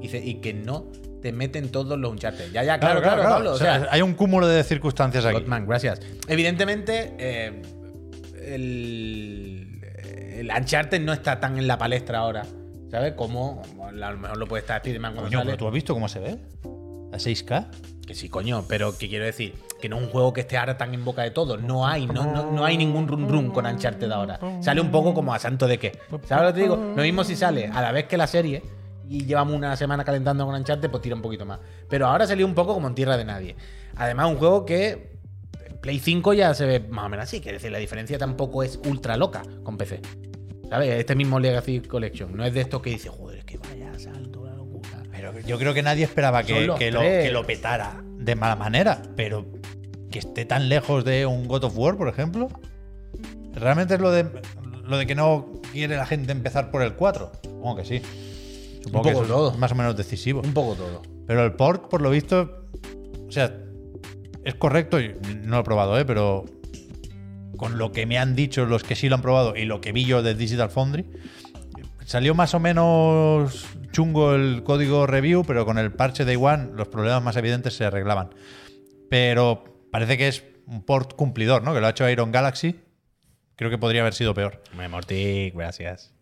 Dice, 0.00 0.18
y 0.24 0.36
que 0.36 0.54
no 0.54 0.86
te 1.20 1.32
meten 1.32 1.70
todos 1.70 1.98
los 1.98 2.10
Uncharted. 2.10 2.52
Ya, 2.52 2.62
ya, 2.62 2.78
claro, 2.78 3.02
claro, 3.02 3.22
Pablo. 3.22 3.50
O 3.50 3.54
O 3.54 3.58
sea, 3.58 3.80
sea, 3.80 3.88
hay 3.90 4.02
un 4.02 4.14
cúmulo 4.14 4.46
de 4.46 4.62
circunstancias 4.64 5.24
aquí. 5.24 5.34
Godman, 5.40 5.66
gracias. 5.66 6.00
Evidentemente, 6.28 7.14
eh, 7.18 7.62
el, 8.54 9.77
el 10.40 10.50
Uncharted 10.56 11.00
no 11.00 11.12
está 11.12 11.40
tan 11.40 11.58
en 11.58 11.66
la 11.66 11.78
palestra 11.78 12.18
ahora. 12.20 12.44
¿Sabes? 12.90 13.12
Como 13.14 13.62
a 13.86 13.92
lo 13.92 14.18
mejor 14.18 14.38
lo 14.38 14.46
puede 14.46 14.62
estar 14.62 14.78
Spider-Man 14.78 15.12
cuando 15.12 15.28
Coño, 15.28 15.38
sale. 15.40 15.50
pero 15.50 15.58
tú 15.58 15.66
has 15.68 15.74
visto 15.74 15.92
cómo 15.94 16.08
se 16.08 16.20
ve. 16.20 16.38
A 17.12 17.16
6K. 17.16 17.66
Que 18.06 18.14
sí, 18.14 18.30
coño, 18.30 18.64
pero 18.66 18.96
¿qué 18.96 19.06
quiero 19.08 19.26
decir? 19.26 19.54
Que 19.82 19.90
no 19.90 19.96
es 19.98 20.02
un 20.04 20.08
juego 20.08 20.32
que 20.32 20.40
esté 20.40 20.56
ahora 20.56 20.78
tan 20.78 20.94
en 20.94 21.04
boca 21.04 21.20
de 21.22 21.30
todos. 21.30 21.60
No 21.60 21.86
hay, 21.86 22.06
no, 22.06 22.24
no, 22.32 22.50
no 22.50 22.64
hay 22.64 22.78
ningún 22.78 23.06
run 23.06 23.28
run 23.28 23.50
con 23.50 23.66
Uncharted 23.66 24.10
ahora. 24.10 24.40
Sale 24.62 24.80
un 24.80 24.90
poco 24.90 25.12
como 25.12 25.34
a 25.34 25.38
santo 25.38 25.66
de 25.66 25.78
qué. 25.78 25.98
¿Sabes 26.26 26.44
lo 26.44 26.48
que 26.48 26.54
te 26.54 26.60
digo? 26.62 26.76
Lo 26.96 27.02
mismo 27.02 27.22
si 27.24 27.36
sale 27.36 27.66
a 27.66 27.82
la 27.82 27.92
vez 27.92 28.06
que 28.06 28.16
la 28.16 28.26
serie 28.26 28.62
y 29.06 29.26
llevamos 29.26 29.54
una 29.54 29.76
semana 29.76 30.04
calentando 30.04 30.46
con 30.46 30.54
Uncharted, 30.54 30.90
pues 30.90 31.02
tira 31.02 31.14
un 31.14 31.20
poquito 31.22 31.44
más. 31.44 31.60
Pero 31.90 32.06
ahora 32.06 32.26
salió 32.26 32.46
un 32.46 32.54
poco 32.54 32.72
como 32.72 32.88
en 32.88 32.94
tierra 32.94 33.18
de 33.18 33.26
nadie. 33.26 33.56
Además, 33.96 34.28
un 34.30 34.36
juego 34.36 34.64
que 34.64 35.17
Play 35.80 35.98
5 36.00 36.32
ya 36.34 36.54
se 36.54 36.66
ve 36.66 36.80
más 36.80 37.06
o 37.06 37.08
menos 37.08 37.24
así. 37.24 37.40
Quiere 37.40 37.58
decir, 37.58 37.70
la 37.70 37.78
diferencia 37.78 38.18
tampoco 38.18 38.62
es 38.62 38.80
ultra 38.86 39.16
loca 39.16 39.42
con 39.62 39.76
PC. 39.76 40.00
¿Sabes? 40.68 40.90
Este 40.90 41.14
mismo 41.14 41.38
Legacy 41.40 41.80
Collection. 41.80 42.36
No 42.36 42.44
es 42.44 42.52
de 42.52 42.60
estos 42.60 42.82
que 42.82 42.90
dice, 42.90 43.08
joder, 43.08 43.38
es 43.38 43.44
que 43.44 43.58
vaya 43.58 43.98
salto, 43.98 44.44
la 44.44 44.54
locura. 44.54 45.02
Pero 45.10 45.38
yo 45.40 45.58
creo 45.58 45.72
que 45.72 45.82
nadie 45.82 46.04
esperaba 46.04 46.42
que, 46.42 46.54
que 46.78 46.90
lo, 46.90 47.00
que 47.00 47.30
lo 47.30 47.46
petara 47.46 48.02
de 48.18 48.34
mala 48.34 48.56
manera. 48.56 49.02
Pero 49.16 49.46
que 50.10 50.18
esté 50.18 50.44
tan 50.44 50.68
lejos 50.68 51.04
de 51.04 51.26
un 51.26 51.48
God 51.48 51.64
of 51.64 51.78
War, 51.78 51.96
por 51.96 52.08
ejemplo. 52.08 52.48
Realmente 53.54 53.94
es 53.94 54.00
lo 54.00 54.10
de, 54.10 54.26
lo 54.84 54.98
de 54.98 55.06
que 55.06 55.14
no 55.14 55.52
quiere 55.72 55.96
la 55.96 56.06
gente 56.06 56.32
empezar 56.32 56.70
por 56.70 56.82
el 56.82 56.94
4. 56.94 57.32
Supongo 57.42 57.76
que 57.76 57.84
sí. 57.84 58.02
Supongo 58.82 59.10
poco 59.10 59.22
que 59.22 59.28
todo. 59.28 59.50
es 59.52 59.58
más 59.58 59.72
o 59.72 59.74
menos 59.74 59.96
decisivo. 59.96 60.42
Un 60.44 60.52
poco 60.52 60.74
todo. 60.74 61.02
Pero 61.26 61.44
el 61.44 61.52
port, 61.52 61.88
por 61.88 62.00
lo 62.00 62.10
visto, 62.10 62.66
o 63.26 63.30
sea, 63.30 63.54
es 64.48 64.54
correcto, 64.54 64.98
no 65.42 65.56
lo 65.56 65.60
he 65.60 65.64
probado, 65.64 65.98
¿eh? 65.98 66.06
pero 66.06 66.46
con 67.58 67.76
lo 67.76 67.92
que 67.92 68.06
me 68.06 68.18
han 68.18 68.34
dicho 68.34 68.64
los 68.64 68.82
que 68.82 68.94
sí 68.94 69.10
lo 69.10 69.16
han 69.16 69.22
probado 69.22 69.54
y 69.56 69.66
lo 69.66 69.82
que 69.82 69.92
vi 69.92 70.06
yo 70.06 70.22
de 70.22 70.34
Digital 70.34 70.70
Foundry, 70.70 71.04
salió 72.06 72.34
más 72.34 72.54
o 72.54 72.60
menos 72.60 73.66
chungo 73.92 74.34
el 74.34 74.62
código 74.64 75.06
review, 75.06 75.44
pero 75.44 75.66
con 75.66 75.76
el 75.76 75.92
parche 75.92 76.24
Day 76.24 76.36
One 76.36 76.70
los 76.74 76.88
problemas 76.88 77.22
más 77.22 77.36
evidentes 77.36 77.74
se 77.74 77.84
arreglaban. 77.84 78.30
Pero 79.10 79.64
parece 79.92 80.16
que 80.16 80.28
es 80.28 80.44
un 80.66 80.82
port 80.82 81.14
cumplidor, 81.14 81.62
¿no? 81.62 81.74
Que 81.74 81.80
lo 81.80 81.86
ha 81.86 81.90
hecho 81.90 82.08
Iron 82.08 82.32
Galaxy. 82.32 82.80
Creo 83.54 83.70
que 83.70 83.76
podría 83.76 84.00
haber 84.00 84.14
sido 84.14 84.32
peor. 84.32 84.62
Me 84.76 84.88
Morty, 84.88 85.50
gracias. 85.50 86.14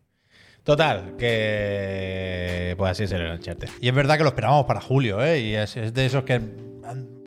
Total, 0.64 1.14
que 1.16 2.74
pues 2.76 2.90
así 2.90 3.06
será 3.06 3.26
el 3.26 3.38
Uncharted. 3.38 3.68
Y 3.80 3.88
es 3.88 3.94
verdad 3.94 4.16
que 4.16 4.24
lo 4.24 4.30
esperábamos 4.30 4.66
para 4.66 4.80
julio, 4.80 5.22
¿eh? 5.22 5.40
Y 5.40 5.54
es, 5.54 5.76
es 5.76 5.94
de 5.94 6.06
esos 6.06 6.24
que 6.24 6.40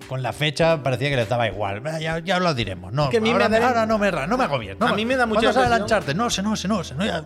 con 0.07 0.23
la 0.23 0.33
fecha 0.33 0.81
parecía 0.81 1.09
que 1.09 1.15
les 1.17 1.29
daba 1.29 1.47
igual. 1.47 1.83
"Ah, 1.85 1.99
Ya, 1.99 2.17
ya 2.19 2.39
lo 2.39 2.53
diremos. 2.55 2.91
No, 2.91 3.09
que 3.11 3.17
a 3.17 3.21
mí 3.21 3.29
ahora, 3.29 3.47
me 3.47 3.59
da- 3.59 3.67
ahora 3.67 3.85
no 3.85 3.99
me, 3.99 4.11
no 4.11 4.37
me 4.37 4.43
agobies. 4.43 4.79
No 4.79 4.87
A 4.87 4.93
mí 4.93 5.05
me 5.05 5.15
da 5.15 5.25
mucha 5.27 5.41
¿Cuándo 5.41 5.53
sale 5.53 5.65
el 5.67 5.71
impresión- 5.81 5.83
Uncharted? 5.83 6.15
No 6.15 6.29
sé, 6.31 6.41
no 6.41 6.55
sé, 6.55 6.67
no 6.67 6.83
sé. 6.83 6.95
No, 6.95 7.05
ya, 7.05 7.25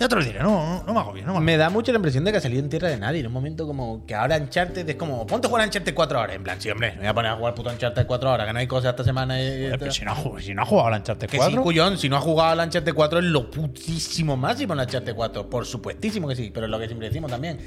ya 0.00 0.08
te 0.08 0.16
lo 0.16 0.24
diré. 0.24 0.38
No, 0.40 0.50
no, 0.78 0.82
no 0.84 0.94
me 0.94 1.00
agobies. 1.00 1.26
No 1.26 1.38
me 1.40 1.56
da 1.58 1.68
mucho 1.68 1.92
la 1.92 1.96
impresión 1.96 2.24
de 2.24 2.32
que 2.32 2.38
ha 2.38 2.40
salido 2.40 2.62
en 2.62 2.70
tierra 2.70 2.88
de 2.88 2.96
nadie. 2.96 3.20
En 3.20 3.26
un 3.26 3.32
momento 3.34 3.66
como 3.66 4.06
que 4.06 4.14
ahora 4.14 4.36
Uncharted 4.38 4.88
es 4.88 4.96
como, 4.96 5.26
ponte 5.26 5.46
a 5.46 5.50
jugar 5.50 5.64
a 5.64 5.66
Uncharted 5.66 5.92
4 5.94 6.20
horas. 6.20 6.36
En 6.36 6.42
plan, 6.42 6.58
sí, 6.60 6.70
hombre, 6.70 6.92
me 6.92 6.98
voy 7.00 7.06
a 7.08 7.14
poner 7.14 7.30
a 7.32 7.36
jugar 7.36 7.54
puto 7.54 7.68
Uncharted 7.70 8.06
4 8.06 8.32
horas, 8.32 8.46
que 8.46 8.52
no 8.54 8.58
hay 8.60 8.66
cosas 8.66 8.90
esta 8.90 9.04
semana. 9.04 9.38
y- 9.42 9.44
y- 9.46 9.64
Joder, 9.66 9.78
pero 9.78 9.92
si, 9.92 10.04
no, 10.06 10.12
ha 10.12 10.14
jugado- 10.14 10.40
si 10.40 10.54
no 10.54 10.62
ha 10.62 10.64
jugado 10.64 10.88
al 10.88 10.94
Uncharted 11.00 11.28
que 11.28 11.36
4. 11.36 11.56
sí, 11.58 11.62
cuyón, 11.62 11.98
si 11.98 12.08
no 12.08 12.16
has 12.16 12.24
jugado 12.24 12.50
al 12.52 12.66
Uncharted 12.66 12.94
4 12.94 13.18
es 13.18 13.24
lo 13.26 13.50
putísimo 13.50 14.36
máximo 14.38 14.72
en 14.72 14.80
Uncharted 14.80 15.14
4. 15.14 15.50
Por 15.50 15.66
supuestísimo 15.66 16.28
que 16.28 16.36
sí, 16.36 16.50
pero 16.52 16.64
es 16.66 16.70
lo 16.70 16.78
que 16.78 16.86
siempre 16.86 17.08
decimos 17.08 17.30
también. 17.30 17.58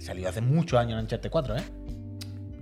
Salió 0.00 0.28
hace 0.28 0.42
muchos 0.42 0.78
años 0.78 0.92
en 0.92 1.00
Uncharted 1.00 1.30
4, 1.30 1.56
¿eh? 1.56 1.62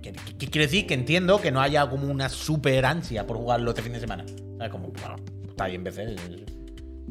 ¿Qué, 0.05 0.11
qué- 0.13 0.37
qué 0.37 0.47
quiere 0.47 0.67
decir? 0.67 0.85
Que 0.87 0.93
entiendo 0.93 1.41
que 1.41 1.51
no 1.51 1.61
haya 1.61 1.89
como 1.89 2.07
una 2.07 2.29
super 2.29 2.85
ansia 2.85 3.25
por 3.25 3.37
jugarlo 3.37 3.71
este 3.71 3.81
fin 3.81 3.93
de 3.93 3.99
semana. 3.99 4.23
¿Sabes? 4.57 4.71
Como, 4.71 4.89
bueno, 4.89 5.15
está 5.47 5.63
ahí 5.65 5.75
en 5.75 5.83
PC. 5.83 6.15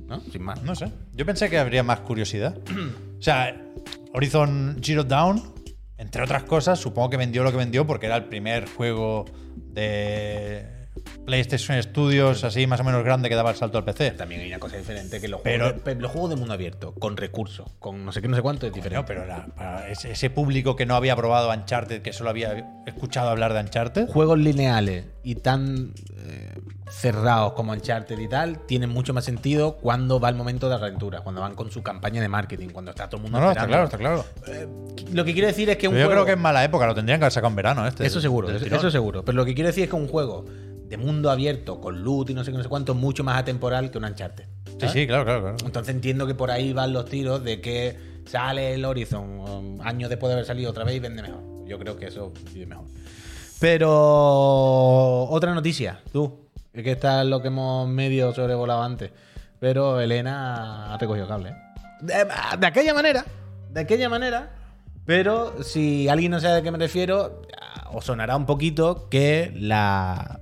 ¿No? 0.06 0.20
Sin 0.30 0.42
más. 0.42 0.62
No 0.62 0.74
sé. 0.74 0.90
Yo 1.12 1.26
pensé 1.26 1.50
que 1.50 1.58
habría 1.58 1.82
más 1.82 2.00
curiosidad. 2.00 2.56
o 3.18 3.22
sea, 3.22 3.60
Horizon 4.12 4.78
Zero 4.82 5.02
Dawn, 5.02 5.42
entre 5.98 6.22
otras 6.22 6.44
cosas, 6.44 6.78
supongo 6.78 7.10
que 7.10 7.16
vendió 7.16 7.42
lo 7.42 7.50
que 7.50 7.56
vendió 7.56 7.86
porque 7.86 8.06
era 8.06 8.16
el 8.16 8.26
primer 8.26 8.68
juego 8.68 9.24
de 9.56 10.66
PlayStation 11.24 11.82
Studios 11.82 12.44
así 12.44 12.66
más 12.66 12.80
o 12.80 12.84
menos 12.84 13.02
grande 13.04 13.28
que 13.28 13.34
daba 13.34 13.50
el 13.50 13.56
salto 13.56 13.78
al 13.78 13.84
PC. 13.84 14.12
También 14.12 14.42
hay 14.42 14.48
una 14.48 14.58
cosa 14.58 14.76
diferente 14.76 15.20
que 15.20 15.28
los 15.28 15.40
Pero- 15.40 15.66
juegos, 15.66 15.84
de, 15.84 15.94
los 15.96 16.10
juegos 16.10 16.30
de 16.30 16.36
mundo 16.36 16.54
abierto, 16.54 16.92
con 16.94 17.16
recursos, 17.16 17.70
con 17.78 18.04
no 18.04 18.12
sé 18.12 18.20
qué, 18.22 18.28
no 18.28 18.36
sé 18.36 18.42
cuánto, 18.42 18.66
es 18.66 18.72
Coño, 18.72 18.82
diferente. 18.82 19.06
pero 19.06 19.26
la- 19.26 19.46
para 19.46 19.88
ese, 19.88 20.12
ese 20.12 20.30
público 20.30 20.76
que 20.76 20.86
no 20.86 20.94
había 20.96 21.16
probado 21.16 21.50
Uncharted, 21.50 22.02
que 22.02 22.12
solo 22.12 22.30
había 22.30 22.82
escuchado 22.86 23.30
hablar 23.30 23.52
de 23.54 23.60
Uncharted, 23.60 24.08
Juegos 24.08 24.38
lineales 24.38 25.06
y 25.22 25.36
tan 25.36 25.92
eh, 26.26 26.52
cerrados 26.90 27.54
como 27.54 27.72
Uncharted 27.72 28.18
y 28.18 28.28
tal, 28.28 28.58
tienen 28.66 28.90
mucho 28.90 29.14
más 29.14 29.24
sentido 29.24 29.76
cuando 29.78 30.20
va 30.20 30.28
el 30.28 30.34
momento 30.34 30.68
de 30.68 30.74
aventura, 30.74 31.20
cuando 31.22 31.40
van 31.40 31.54
con 31.54 31.70
su 31.70 31.82
campaña 31.82 32.20
de 32.20 32.28
marketing, 32.28 32.68
cuando 32.68 32.90
está 32.90 33.08
todo 33.08 33.16
el 33.18 33.22
mundo 33.22 33.38
no, 33.38 33.46
no, 33.46 33.50
está 33.52 33.66
claro, 33.66 33.84
está 33.84 33.96
claro. 33.98 34.24
Eh, 34.46 34.68
lo 35.12 35.24
que 35.24 35.32
quiero 35.32 35.48
decir 35.48 35.70
es 35.70 35.76
que 35.78 35.88
un 35.88 35.94
yo 35.94 36.00
juego... 36.04 36.10
creo 36.12 36.26
que 36.26 36.32
en 36.32 36.40
mala 36.40 36.62
época 36.64 36.86
lo 36.86 36.94
tendrían 36.94 37.18
que 37.18 37.24
haber 37.24 37.32
sacado 37.32 37.48
en 37.50 37.56
verano 37.56 37.86
este. 37.86 38.04
Eso 38.06 38.20
seguro, 38.20 38.50
eso, 38.50 38.66
eso 38.66 38.90
seguro. 38.90 39.24
Pero 39.24 39.36
lo 39.36 39.44
que 39.46 39.54
quiero 39.54 39.68
decir 39.68 39.84
es 39.84 39.90
que 39.90 39.96
un 39.96 40.08
juego 40.08 40.44
de 40.84 40.98
mundo 40.98 41.13
abierto, 41.24 41.80
con 41.80 42.02
loot 42.02 42.30
y 42.30 42.34
no 42.34 42.44
sé 42.44 42.50
qué, 42.50 42.56
no 42.56 42.62
sé 42.62 42.68
cuánto, 42.68 42.94
mucho 42.94 43.24
más 43.24 43.38
atemporal 43.38 43.90
que 43.90 43.98
un 43.98 44.04
Uncharted. 44.04 44.44
Sí, 44.44 44.72
¿sabes? 44.80 44.92
sí, 44.92 45.06
claro, 45.06 45.24
claro, 45.24 45.40
claro. 45.40 45.56
Entonces 45.64 45.94
entiendo 45.94 46.26
que 46.26 46.34
por 46.34 46.50
ahí 46.50 46.72
van 46.72 46.92
los 46.92 47.06
tiros 47.06 47.42
de 47.42 47.60
que 47.60 47.96
sale 48.26 48.74
el 48.74 48.84
Horizon 48.84 49.40
um, 49.40 49.80
años 49.82 50.10
después 50.10 50.28
de 50.28 50.34
haber 50.34 50.46
salido 50.46 50.70
otra 50.70 50.84
vez 50.84 50.96
y 50.96 51.00
vende 51.00 51.22
mejor. 51.22 51.42
Yo 51.66 51.78
creo 51.78 51.96
que 51.96 52.06
eso 52.06 52.32
vive 52.52 52.66
mejor. 52.66 52.86
Pero 53.60 55.24
otra 55.24 55.54
noticia, 55.54 56.00
tú, 56.12 56.48
es 56.72 56.82
que 56.82 56.92
esta 56.92 57.22
es 57.22 57.28
lo 57.28 57.40
que 57.40 57.48
hemos 57.48 57.88
medio 57.88 58.34
sobrevolado 58.34 58.82
antes. 58.82 59.10
Pero 59.60 60.00
Elena 60.00 60.92
ha 60.92 60.98
recogido 60.98 61.26
cable. 61.26 61.50
¿eh? 61.50 61.56
De, 62.00 62.14
de 62.58 62.66
aquella 62.66 62.92
manera, 62.92 63.24
de 63.70 63.80
aquella 63.80 64.08
manera. 64.08 64.50
Pero 65.06 65.62
si 65.62 66.08
alguien 66.08 66.32
no 66.32 66.40
sabe 66.40 66.56
de 66.56 66.62
qué 66.62 66.70
me 66.70 66.78
refiero, 66.78 67.42
os 67.92 68.04
sonará 68.04 68.36
un 68.36 68.46
poquito 68.46 69.08
que 69.08 69.52
la 69.54 70.40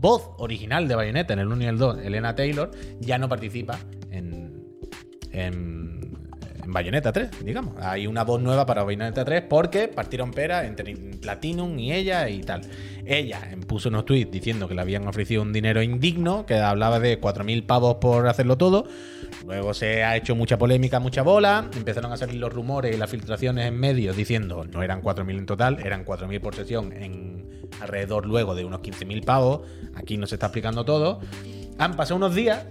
voz 0.00 0.30
original 0.38 0.88
de 0.88 0.94
Bayonetta 0.94 1.34
en 1.34 1.40
el 1.40 1.48
1 1.48 1.62
y 1.62 1.66
el 1.66 1.78
2, 1.78 1.98
Elena 1.98 2.34
Taylor, 2.34 2.70
ya 3.00 3.18
no 3.18 3.28
participa 3.28 3.78
en, 4.10 4.64
en, 5.30 6.16
en 6.64 6.72
Bayonetta 6.72 7.12
3, 7.12 7.44
digamos. 7.44 7.74
Hay 7.80 8.06
una 8.06 8.24
voz 8.24 8.40
nueva 8.40 8.64
para 8.64 8.82
Bayonetta 8.82 9.24
3 9.24 9.44
porque 9.48 9.88
partieron 9.88 10.30
pera 10.30 10.64
entre 10.66 10.96
Platinum 10.96 11.78
y 11.78 11.92
ella 11.92 12.28
y 12.28 12.40
tal. 12.40 12.62
Ella 13.10 13.40
puso 13.66 13.88
unos 13.88 14.04
tweets 14.04 14.30
diciendo 14.30 14.68
que 14.68 14.74
le 14.76 14.82
habían 14.82 15.04
ofrecido 15.08 15.42
un 15.42 15.52
dinero 15.52 15.82
indigno, 15.82 16.46
que 16.46 16.54
hablaba 16.54 17.00
de 17.00 17.20
4.000 17.20 17.66
pavos 17.66 17.96
por 17.96 18.28
hacerlo 18.28 18.56
todo. 18.56 18.86
Luego 19.44 19.74
se 19.74 20.04
ha 20.04 20.16
hecho 20.16 20.36
mucha 20.36 20.58
polémica, 20.58 21.00
mucha 21.00 21.22
bola. 21.22 21.68
Empezaron 21.76 22.12
a 22.12 22.16
salir 22.16 22.36
los 22.36 22.52
rumores 22.52 22.94
y 22.94 22.96
las 22.96 23.10
filtraciones 23.10 23.66
en 23.66 23.76
medios 23.80 24.16
diciendo 24.16 24.64
no 24.64 24.84
eran 24.84 25.02
4.000 25.02 25.38
en 25.38 25.46
total, 25.46 25.80
eran 25.84 26.04
4.000 26.04 26.40
por 26.40 26.54
sesión 26.54 26.92
en 26.92 27.68
alrededor 27.80 28.26
luego 28.26 28.54
de 28.54 28.64
unos 28.64 28.80
15.000 28.80 29.24
pavos. 29.24 29.62
Aquí 29.96 30.16
no 30.16 30.28
se 30.28 30.36
está 30.36 30.46
explicando 30.46 30.84
todo. 30.84 31.18
Han 31.78 31.96
pasado 31.96 32.14
unos 32.14 32.36
días 32.36 32.64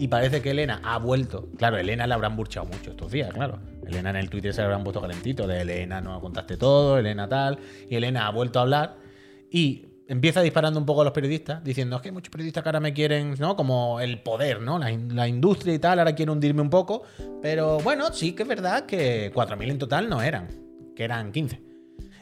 y 0.00 0.08
parece 0.08 0.42
que 0.42 0.50
Elena 0.50 0.80
ha 0.82 0.98
vuelto. 0.98 1.48
Claro, 1.56 1.78
Elena 1.78 2.08
la 2.08 2.16
habrán 2.16 2.34
burchado 2.34 2.66
mucho 2.66 2.90
estos 2.90 3.12
días, 3.12 3.32
claro. 3.32 3.60
Elena 3.86 4.10
en 4.10 4.16
el 4.16 4.30
Twitter 4.30 4.52
se 4.52 4.62
le 4.62 4.64
habrán 4.64 4.82
puesto 4.82 5.00
calentito 5.00 5.46
de 5.46 5.60
Elena 5.60 6.00
no 6.00 6.20
contaste 6.20 6.56
todo, 6.56 6.98
Elena 6.98 7.28
tal. 7.28 7.60
Y 7.88 7.94
Elena 7.94 8.26
ha 8.26 8.30
vuelto 8.32 8.58
a 8.58 8.62
hablar 8.62 9.09
y 9.50 9.86
empieza 10.08 10.40
disparando 10.42 10.78
un 10.80 10.86
poco 10.86 11.02
a 11.02 11.04
los 11.04 11.12
periodistas, 11.12 11.62
diciendo 11.62 11.96
es 11.96 12.02
que 12.02 12.08
hay 12.08 12.12
muchos 12.12 12.30
periodistas 12.30 12.62
que 12.62 12.68
ahora 12.68 12.80
me 12.80 12.92
quieren, 12.92 13.34
¿no? 13.38 13.54
Como 13.56 14.00
el 14.00 14.20
poder, 14.22 14.60
¿no? 14.60 14.78
La, 14.78 14.90
in- 14.90 15.14
la 15.14 15.28
industria 15.28 15.74
y 15.74 15.78
tal, 15.78 15.98
ahora 15.98 16.14
quieren 16.14 16.30
hundirme 16.32 16.62
un 16.62 16.70
poco. 16.70 17.02
Pero 17.42 17.78
bueno, 17.80 18.12
sí 18.12 18.32
que 18.32 18.42
es 18.42 18.48
verdad 18.48 18.86
que 18.86 19.32
4.000 19.32 19.70
en 19.70 19.78
total 19.78 20.08
no 20.08 20.20
eran, 20.22 20.48
que 20.96 21.04
eran 21.04 21.30
15. 21.32 21.62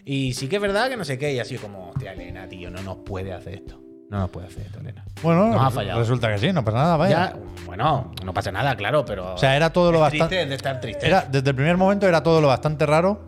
Y 0.05 0.33
sí 0.35 0.49
que 0.49 0.57
es 0.57 0.63
verdad 0.63 0.89
que 0.89 0.97
no 0.97 1.05
sé 1.05 1.19
qué. 1.19 1.33
Y 1.35 1.39
así 1.39 1.57
como, 1.57 1.91
hostia, 1.91 2.13
Elena, 2.13 2.49
tío, 2.49 2.71
no 2.71 2.83
nos 2.83 2.99
puede 2.99 3.33
hacer 3.33 3.55
esto. 3.55 3.81
No 4.11 4.21
nos 4.21 4.31
puede 4.31 4.47
hacer 4.47 4.65
esto, 4.67 4.81
Elena. 4.81 5.05
Bueno, 5.23 5.49
Nos 5.49 5.63
ha 5.63 5.71
fallado. 5.71 6.01
resulta 6.01 6.33
que 6.33 6.39
sí, 6.39 6.51
no 6.53 6.65
pasa 6.65 6.79
nada, 6.79 6.97
vaya. 6.97 7.33
Ya, 7.33 7.37
bueno, 7.67 8.13
no 8.25 8.33
pasa 8.33 8.51
nada, 8.51 8.75
claro, 8.75 9.05
pero. 9.05 9.35
O 9.35 9.39
sea, 9.39 9.55
era 9.55 9.71
todo 9.71 9.93
lo 9.93 10.01
bastante. 10.01 10.29
triste 10.37 10.49
de 10.49 10.55
estar 10.55 10.81
triste. 10.81 11.07
Era, 11.07 11.27
desde 11.31 11.51
el 11.51 11.57
primer 11.57 11.77
momento 11.77 12.07
era 12.07 12.23
todo 12.23 12.41
lo 12.41 12.49
bastante 12.49 12.87
raro 12.87 13.23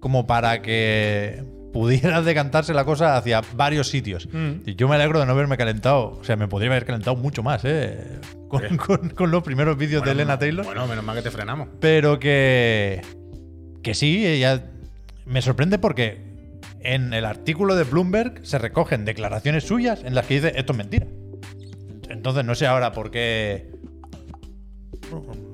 como 0.00 0.26
para 0.26 0.60
que 0.60 1.44
pudiera 1.74 2.22
decantarse 2.22 2.72
la 2.72 2.86
cosa 2.86 3.18
hacia 3.18 3.42
varios 3.54 3.88
sitios. 3.88 4.26
Mm. 4.32 4.52
Y 4.64 4.74
yo 4.76 4.88
me 4.88 4.94
alegro 4.94 5.20
de 5.20 5.26
no 5.26 5.32
haberme 5.32 5.58
calentado. 5.58 6.16
O 6.18 6.24
sea, 6.24 6.36
me 6.36 6.48
podría 6.48 6.70
haber 6.70 6.86
calentado 6.86 7.16
mucho 7.16 7.42
más, 7.42 7.62
¿eh? 7.66 8.20
Con, 8.48 8.76
con- 8.78 9.10
con 9.10 9.30
los 9.30 9.42
primeros 9.42 9.76
vídeos 9.76 10.02
de 10.02 10.12
Elena 10.12 10.38
Taylor. 10.38 10.64
Bueno, 10.64 10.86
menos 10.86 11.04
mal 11.04 11.16
que 11.16 11.22
te 11.22 11.30
frenamos. 11.30 11.68
Pero 11.80 12.18
que. 12.18 13.02
Que 13.82 13.92
sí, 13.94 14.26
ella. 14.26 14.70
Me 15.26 15.42
sorprende 15.42 15.78
porque 15.78 16.22
en 16.80 17.12
el 17.12 17.24
artículo 17.24 17.74
de 17.76 17.84
Bloomberg 17.84 18.46
se 18.46 18.58
recogen 18.58 19.04
declaraciones 19.04 19.64
suyas 19.64 20.02
en 20.04 20.14
las 20.14 20.26
que 20.26 20.34
dice 20.34 20.52
esto 20.56 20.72
es 20.72 20.78
mentira. 20.78 21.06
Entonces 22.08 22.44
no 22.44 22.54
sé 22.54 22.66
ahora 22.66 22.92
por 22.92 23.10
qué. 23.10 23.70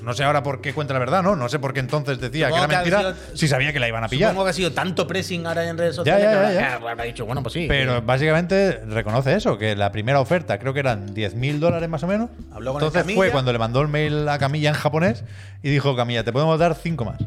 No 0.02 0.14
sé 0.14 0.24
ahora 0.24 0.42
por 0.42 0.60
qué 0.60 0.72
cuenta 0.72 0.92
la 0.94 1.00
verdad, 1.00 1.22
¿no? 1.22 1.36
No 1.36 1.48
sé 1.48 1.58
por 1.58 1.72
qué 1.72 1.80
entonces 1.80 2.18
decía 2.20 2.48
Supongo 2.48 2.66
que 2.68 2.74
era 2.74 2.82
que 2.84 2.90
mentira 2.90 3.14
sido- 3.14 3.36
si 3.36 3.48
sabía 3.48 3.72
que 3.72 3.80
la 3.80 3.88
iban 3.88 4.02
a 4.04 4.08
pillar. 4.08 4.30
Supongo 4.30 4.44
que 4.44 4.50
ha 4.50 4.54
sido 4.54 4.72
tanto 4.72 5.06
pressing 5.06 5.46
ahora 5.46 5.68
en 5.68 5.76
redes 5.78 5.96
sociales 5.96 6.22
ya, 6.22 6.28
que 6.30 6.34
ya, 6.34 6.40
habrá- 6.40 6.54
ya. 6.54 6.78
que 6.78 6.88
habrá 6.88 7.04
dicho, 7.04 7.26
bueno, 7.26 7.42
pues 7.42 7.52
sí. 7.52 7.66
Pero 7.68 8.00
básicamente 8.02 8.80
reconoce 8.86 9.34
eso, 9.34 9.58
que 9.58 9.76
la 9.76 9.92
primera 9.92 10.20
oferta 10.20 10.58
creo 10.58 10.72
que 10.72 10.80
eran 10.80 11.12
10 11.14 11.34
mil 11.34 11.60
dólares 11.60 11.88
más 11.88 12.02
o 12.02 12.06
menos. 12.06 12.30
Habló 12.52 12.72
con 12.72 12.82
el 12.82 12.88
Entonces 12.88 13.14
fue 13.14 13.30
cuando 13.30 13.52
le 13.52 13.58
mandó 13.58 13.80
el 13.82 13.88
mail 13.88 14.28
a 14.28 14.38
Camilla 14.38 14.70
en 14.70 14.74
japonés 14.76 15.24
y 15.62 15.70
dijo, 15.70 15.94
Camilla, 15.96 16.24
te 16.24 16.32
podemos 16.32 16.58
dar 16.58 16.74
5 16.74 17.04
más. 17.04 17.18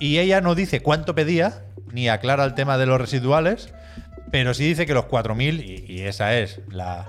Y 0.00 0.18
ella 0.18 0.40
no 0.40 0.54
dice 0.54 0.80
cuánto 0.80 1.14
pedía, 1.14 1.62
ni 1.92 2.08
aclara 2.08 2.44
el 2.44 2.54
tema 2.54 2.78
de 2.78 2.86
los 2.86 3.00
residuales, 3.00 3.72
pero 4.30 4.54
sí 4.54 4.64
dice 4.68 4.86
que 4.86 4.94
los 4.94 5.06
4.000, 5.06 5.60
y, 5.64 5.92
y 5.92 6.00
esa 6.02 6.34
es 6.36 6.60
la 6.70 7.06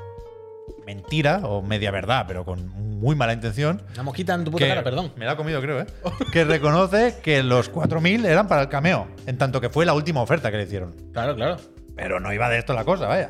mentira 0.95 1.41
o 1.43 1.61
media 1.61 1.91
verdad, 1.91 2.25
pero 2.27 2.43
con 2.43 2.67
muy 2.99 3.15
mala 3.15 3.33
intención. 3.33 3.81
Una 3.93 4.03
mosquita 4.03 4.33
en 4.33 4.43
tu 4.43 4.51
puta 4.51 4.65
que- 4.65 4.69
cara, 4.69 4.83
perdón. 4.83 5.11
Me 5.17 5.25
la 5.25 5.33
ha 5.33 5.37
comido, 5.37 5.61
creo, 5.61 5.81
¿eh? 5.81 5.85
que 6.33 6.43
reconoce 6.45 7.17
que 7.21 7.43
los 7.43 7.71
4.000 7.71 8.25
eran 8.25 8.47
para 8.47 8.63
el 8.63 8.69
cameo, 8.69 9.07
en 9.27 9.37
tanto 9.37 9.61
que 9.61 9.69
fue 9.69 9.85
la 9.85 9.93
última 9.93 10.21
oferta 10.21 10.49
que 10.49 10.57
le 10.57 10.63
hicieron. 10.63 10.95
Claro, 11.13 11.35
claro. 11.35 11.57
Pero 11.95 12.19
no 12.19 12.33
iba 12.33 12.49
de 12.49 12.57
esto 12.57 12.73
la 12.73 12.83
cosa, 12.85 13.07
vaya. 13.07 13.29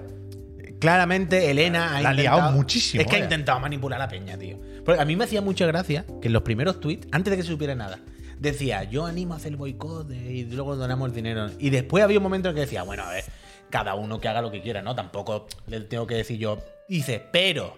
Claramente 0.79 1.51
Elena 1.51 1.97
ha 1.97 2.01
La 2.01 2.09
ha 2.09 2.13
liado 2.13 2.51
muchísimo, 2.53 3.01
Es 3.01 3.07
que 3.07 3.15
ha 3.15 3.19
vaya. 3.19 3.25
intentado 3.25 3.59
manipular 3.59 3.99
a 3.99 4.05
la 4.05 4.09
peña, 4.09 4.37
tío. 4.37 4.57
Porque 4.85 5.01
a 5.01 5.05
mí 5.05 5.15
me 5.17 5.25
hacía 5.25 5.41
mucha 5.41 5.65
gracia 5.65 6.05
que 6.21 6.27
en 6.27 6.33
los 6.33 6.43
primeros 6.43 6.79
tweets, 6.79 7.07
antes 7.11 7.31
de 7.31 7.37
que 7.37 7.43
se 7.43 7.49
supiera 7.49 7.75
nada, 7.75 7.99
decía, 8.39 8.83
yo 8.85 9.05
animo 9.05 9.33
a 9.33 9.37
hacer 9.37 9.51
el 9.51 9.57
boicot 9.57 10.09
y 10.11 10.45
luego 10.45 10.77
donamos 10.77 11.09
el 11.09 11.13
dinero. 11.15 11.47
Y 11.59 11.69
después 11.69 12.03
había 12.03 12.17
un 12.17 12.23
momento 12.23 12.49
en 12.49 12.55
que 12.55 12.61
decía, 12.61 12.83
bueno, 12.83 13.03
a 13.03 13.09
ver, 13.09 13.25
cada 13.69 13.95
uno 13.95 14.19
que 14.21 14.29
haga 14.29 14.41
lo 14.41 14.51
que 14.51 14.61
quiera, 14.61 14.81
¿no? 14.81 14.95
Tampoco 14.95 15.47
le 15.67 15.81
tengo 15.81 16.07
que 16.07 16.15
decir 16.15 16.39
yo. 16.39 16.59
Dice, 16.89 17.23
pero 17.31 17.77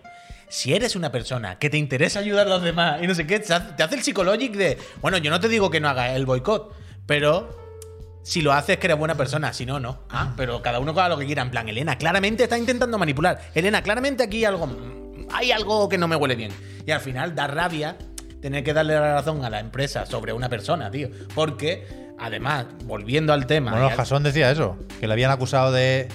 si 0.49 0.73
eres 0.73 0.95
una 0.95 1.11
persona 1.11 1.59
que 1.59 1.69
te 1.69 1.77
interesa 1.77 2.19
ayudar 2.19 2.47
a 2.47 2.49
los 2.49 2.63
demás 2.63 3.01
y 3.03 3.07
no 3.07 3.13
sé 3.15 3.27
qué, 3.27 3.39
te 3.39 3.53
hace 3.53 3.95
el 3.95 4.01
psicologic 4.01 4.53
de, 4.53 4.77
bueno, 5.01 5.17
yo 5.17 5.29
no 5.29 5.39
te 5.39 5.49
digo 5.49 5.69
que 5.69 5.79
no 5.79 5.89
hagas 5.89 6.11
el 6.15 6.25
boicot, 6.25 6.73
pero 7.05 7.59
si 8.23 8.41
lo 8.41 8.51
haces 8.53 8.77
que 8.77 8.87
eres 8.87 8.97
buena 8.97 9.15
persona, 9.15 9.51
si 9.53 9.65
no, 9.65 9.79
no. 9.79 10.03
Ah, 10.09 10.33
pero 10.37 10.61
cada 10.61 10.79
uno 10.79 10.91
haga 10.91 11.09
lo 11.09 11.17
que 11.17 11.25
quiera. 11.25 11.41
En 11.41 11.51
plan, 11.51 11.67
Elena, 11.67 11.97
claramente 11.97 12.43
está 12.43 12.57
intentando 12.57 12.97
manipular. 12.97 13.39
Elena, 13.53 13.81
claramente 13.81 14.23
aquí 14.23 14.37
hay 14.37 14.45
algo, 14.45 14.69
hay 15.33 15.51
algo 15.51 15.89
que 15.89 15.97
no 15.97 16.07
me 16.07 16.15
huele 16.15 16.35
bien. 16.35 16.51
Y 16.85 16.91
al 16.91 17.01
final 17.01 17.35
da 17.35 17.47
rabia 17.47 17.97
tener 18.41 18.63
que 18.63 18.73
darle 18.73 18.93
la 18.93 19.13
razón 19.15 19.43
a 19.43 19.49
la 19.49 19.59
empresa 19.59 20.05
sobre 20.05 20.33
una 20.33 20.49
persona, 20.49 20.89
tío. 20.91 21.09
Porque, 21.35 21.85
además, 22.19 22.65
volviendo 22.85 23.33
al 23.33 23.45
tema. 23.45 23.71
Bueno, 23.71 23.89
ya- 23.89 23.95
Jason 23.95 24.23
decía 24.23 24.51
eso, 24.51 24.77
que 24.99 25.07
le 25.07 25.13
habían 25.13 25.31
acusado 25.31 25.71
de 25.71 26.07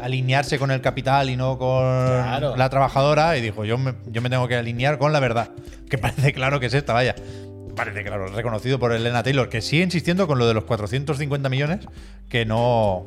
alinearse 0.00 0.58
con 0.58 0.70
el 0.70 0.80
capital 0.80 1.30
y 1.30 1.36
no 1.36 1.58
con 1.58 1.82
Claro. 1.82 2.56
la 2.56 2.68
trabajadora 2.70 3.36
y 3.36 3.40
dijo, 3.42 3.64
yo 3.64 3.78
me, 3.78 3.94
yo 4.06 4.20
me 4.22 4.30
tengo 4.30 4.46
que 4.48 4.56
alinear 4.56 4.98
con 4.98 5.12
la 5.12 5.20
verdad. 5.20 5.50
Que 5.90 5.98
parece 5.98 6.32
claro 6.32 6.60
que 6.60 6.66
es 6.66 6.74
esta, 6.74 6.92
vaya. 6.92 7.14
Parece 7.76 8.02
claro, 8.04 8.26
reconocido 8.28 8.78
por 8.78 8.92
Elena 8.92 9.22
Taylor, 9.22 9.48
que 9.48 9.60
sigue 9.62 9.82
insistiendo 9.84 10.26
con 10.26 10.38
lo 10.38 10.46
de 10.48 10.54
los 10.54 10.64
450 10.64 11.48
millones, 11.48 11.86
que 12.28 12.44
no, 12.44 13.06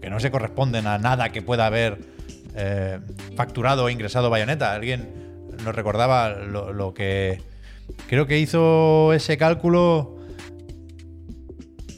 que 0.00 0.08
no 0.10 0.18
se 0.18 0.30
corresponden 0.30 0.86
a 0.86 0.98
nada 0.98 1.28
que 1.30 1.42
pueda 1.42 1.66
haber 1.66 1.98
eh, 2.56 2.98
facturado 3.36 3.84
o 3.84 3.90
ingresado 3.90 4.30
Bayonetta. 4.30 4.72
Alguien 4.72 5.46
nos 5.62 5.74
recordaba 5.74 6.30
lo, 6.30 6.72
lo 6.72 6.94
que 6.94 7.42
creo 8.08 8.26
que 8.26 8.38
hizo 8.38 9.12
ese 9.12 9.36
cálculo 9.36 10.16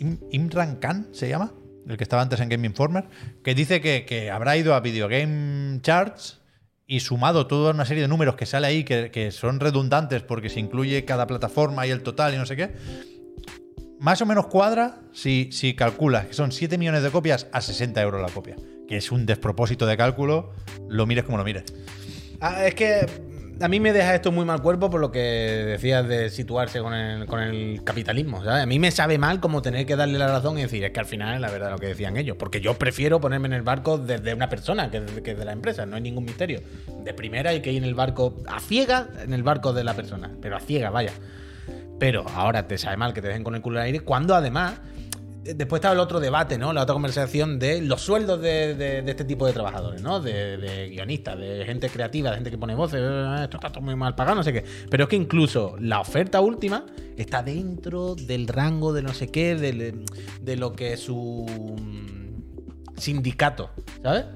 Im- 0.01 0.19
Imran 0.33 0.77
Khan 0.77 1.07
se 1.13 1.29
llama, 1.29 1.53
el 1.93 1.99
que 1.99 2.05
estaba 2.05 2.23
antes 2.23 2.41
en 2.41 2.49
Game 2.49 2.67
Informer, 2.67 3.05
que 3.45 3.55
dice 3.55 3.81
que, 3.81 4.31
habrá 4.31 4.57
ido 4.57 4.75
a 4.75 4.81
Video 4.81 5.09
Game 5.09 5.81
Charts 5.83 6.41
y 6.87 7.01
sumado 7.01 7.47
toda 7.47 7.73
una 7.73 7.85
serie 7.85 8.03
de 8.03 8.09
números 8.09 8.35
que 8.35 8.47
sale 8.47 8.67
ahí 8.67 8.85
que, 8.85 9.11
que 9.11 9.31
son 9.31 9.61
redundantes 9.61 10.23
porque 10.23 10.49
se 10.49 10.61
incluye 10.61 11.05
cada 11.05 11.27
plataforma 11.27 11.87
y 11.87 11.91
el 11.91 12.03
total 12.03 12.35
y 12.35 12.39
no 12.39 12.47
sé 12.47 12.57
qué. 12.57 12.71
Más 14.01 14.21
o 14.21 14.27
menos 14.27 14.49
cuadra 14.49 14.99
si, 15.13 15.51
si 15.53 15.75
calculas 15.75 16.27
que 16.27 16.35
son 16.35 16.51
7 16.51 16.77
millones 16.77 17.03
de 17.03 17.11
copias 17.11 17.47
a 17.53 17.61
60 17.61 18.03
euros 18.03 18.21
la 18.21 18.29
copia. 18.29 18.57
Que 18.89 18.97
es 18.97 19.13
un 19.13 19.27
despropósito 19.27 19.87
de 19.87 19.97
cálculo, 19.97 20.53
lo 20.89 21.07
mires 21.07 21.25
como 21.25 21.39
lo 21.39 21.45
mires. 21.45 21.65
Ah, 22.41 22.67
es 22.67 22.75
que 22.75 23.07
a 23.63 23.69
mí 23.69 23.81
me 23.81 23.93
deja 23.93 24.15
esto 24.15 24.33
muy 24.33 24.45
mal 24.45 24.61
cuerpo 24.61 24.91
por 24.91 25.01
lo 25.01 25.11
que 25.13 25.21
decías 25.21 26.07
de 26.09 26.29
situarse 26.31 26.81
con 26.81 26.93
el, 26.95 27.27
con 27.27 27.41
el 27.41 27.83
capitalismo. 27.85 28.43
A 28.43 28.67
mí 28.67 28.79
me 28.79 28.91
sabe 28.91 29.19
mal 29.19 29.41
como 29.41 29.63
tener 29.63 29.87
que 29.87 29.97
darle 29.97 30.19
la 30.19 30.27
razón 30.29 30.59
y 30.59 30.63
decir, 30.63 30.85
es 30.85 30.91
que 30.91 31.01
al 31.01 31.07
final 31.07 31.35
es 31.37 31.41
la 31.41 31.51
verdad 31.51 31.71
lo 31.71 31.79
que 31.79 31.87
decían 31.87 32.17
ellos. 32.17 32.37
Porque 32.39 32.61
yo 32.61 32.75
prefiero 32.75 33.21
ponerme 33.21 33.47
en 33.47 33.55
el 33.55 33.63
barco 33.63 33.99
desde 33.99 34.35
una 34.35 34.49
persona 34.49 34.91
que, 34.91 35.01
de- 35.01 35.23
que 35.23 35.35
de 35.35 35.45
la 35.45 35.53
empresa, 35.53 35.87
no 35.87 35.97
hay 35.97 36.03
ningún 36.03 36.25
misterio. 36.25 36.61
De 37.05 37.15
primera 37.15 37.51
hay 37.51 37.61
que 37.63 37.73
ir 37.73 37.83
en 37.83 37.89
el 37.89 37.95
barco 37.95 38.37
a 38.47 38.61
ciegas, 38.61 39.07
en 39.25 39.33
el 39.33 39.43
barco 39.43 39.73
de 39.73 39.85
la 39.85 39.95
persona, 39.95 40.31
pero 40.41 40.57
a 40.57 40.61
ciegas, 40.61 40.93
vaya. 40.93 41.13
Pero 41.99 42.25
ahora 42.35 42.67
te 42.67 42.79
sabe 42.79 42.97
mal 42.97 43.15
que 43.15 43.23
te 43.23 43.29
dejen 43.29 43.45
con 43.45 43.55
el 43.55 43.63
culo 43.63 43.79
al 43.79 43.87
aire, 43.87 44.01
cuando 44.01 44.35
además. 44.35 44.75
Después 45.45 45.79
estaba 45.79 45.95
el 45.95 46.01
otro 46.01 46.21
debate, 46.21 46.57
¿no? 46.57 46.73
La 46.73 46.83
otra 46.83 46.93
conversación 46.93 47.59
de 47.59 47.81
los 47.83 48.01
sueldos 48.01 48.41
de, 48.41 49.03
este 49.05 49.25
tipo 49.25 49.45
de 49.45 49.53
trabajadores, 49.53 50.01
¿no? 50.01 50.21
De, 50.21 50.89
guionistas, 50.91 51.37
de 51.39 51.65
gente 51.65 51.89
creativa, 51.89 52.31
de 52.31 52.37
gente 52.37 52.51
que 52.51 52.59
pone 52.59 52.77
voces, 52.77 53.01
eh, 53.03 53.37
esto 53.43 53.57
está 53.57 53.71
todo 53.71 53.83
muy 53.83 53.97
mal 53.97 54.15
pagado, 54.15 54.37
no 54.37 54.45
sé 54.45 54.53
qué. 54.53 54.65
Pero 54.89 55.05
es 55.05 55.11
que 55.11 55.17
incluso 55.17 55.75
la 55.81 56.01
oferta 56.01 56.41
última 56.41 56.87
está 57.17 57.43
dentro 57.43 58.15
del 58.15 58.47
rango 58.47 58.93
de 58.93 59.03
no 59.03 59.13
sé 59.13 59.33
qué, 59.33 59.57
de, 59.57 60.57
lo 60.57 60.75
que 60.75 60.97
su 60.97 61.45
mm, 61.47 63.01
sindicato, 63.01 63.71
¿sabes? 64.03 64.27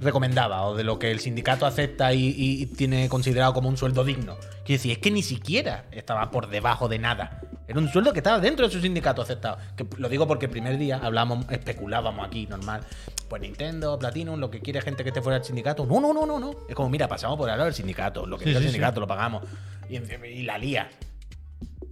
Recomendaba, 0.00 0.62
o 0.66 0.74
de 0.76 0.84
lo 0.84 0.98
que 0.98 1.10
el 1.10 1.20
sindicato 1.20 1.64
acepta 1.64 2.12
y, 2.12 2.66
tiene 2.76 3.08
considerado 3.08 3.54
como 3.54 3.68
un 3.68 3.76
sueldo 3.76 4.04
digno. 4.04 4.36
Quiero 4.64 4.78
decir, 4.78 4.92
es 4.92 4.98
que 4.98 5.10
ni 5.10 5.22
siquiera 5.22 5.86
estaba 5.90 6.30
por 6.30 6.48
debajo 6.50 6.88
de 6.88 6.98
nada. 6.98 7.40
Era 7.66 7.78
un 7.80 7.88
sueldo 7.88 8.12
que 8.12 8.18
estaba 8.20 8.38
dentro 8.38 8.66
de 8.66 8.72
su 8.72 8.80
sindicato 8.80 9.22
aceptado. 9.22 9.56
Que 9.76 9.86
lo 9.98 10.08
digo 10.08 10.26
porque 10.28 10.46
el 10.46 10.52
primer 10.52 10.76
día 10.78 11.00
hablamos, 11.02 11.46
especulábamos 11.50 12.26
aquí, 12.26 12.46
normal. 12.46 12.82
Pues 13.28 13.42
Nintendo, 13.42 13.98
Platinum, 13.98 14.38
lo 14.38 14.50
que 14.50 14.60
quiere 14.60 14.80
gente 14.82 15.02
que 15.02 15.08
esté 15.10 15.20
fuera 15.22 15.38
del 15.38 15.46
sindicato. 15.46 15.84
No, 15.86 16.00
no, 16.00 16.12
no, 16.12 16.26
no, 16.26 16.38
no. 16.38 16.54
Es 16.68 16.74
como, 16.74 16.88
mira, 16.90 17.08
pasamos 17.08 17.36
por 17.38 17.48
el 17.48 17.54
lado 17.54 17.64
del 17.64 17.74
sindicato. 17.74 18.26
Lo 18.26 18.36
que 18.38 18.44
Sí, 18.44 18.50
diga 18.50 18.58
el 18.58 18.64
sí, 18.66 18.70
sindicato 18.70 19.00
lo 19.00 19.06
pagamos. 19.06 19.42
Y, 19.88 19.96
y 20.26 20.42
la 20.42 20.58
lía. 20.58 20.88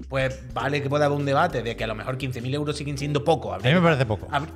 Pues 0.09 0.53
vale 0.53 0.83
que 0.83 0.89
pueda 0.89 1.07
haber 1.07 1.19
un 1.19 1.25
debate 1.25 1.63
de 1.63 1.75
que 1.77 1.85
a 1.85 1.87
lo 1.87 1.95
mejor 1.95 2.19
15.000 2.19 2.55
euros 2.55 2.77
siguen 2.77 2.99
siendo 2.99 3.25
poco. 3.25 3.53
A 3.53 3.59
mí 3.59 3.73
me 3.73 3.81
parece 3.81 4.05
poco. 4.07 4.29
Vale, 4.29 4.47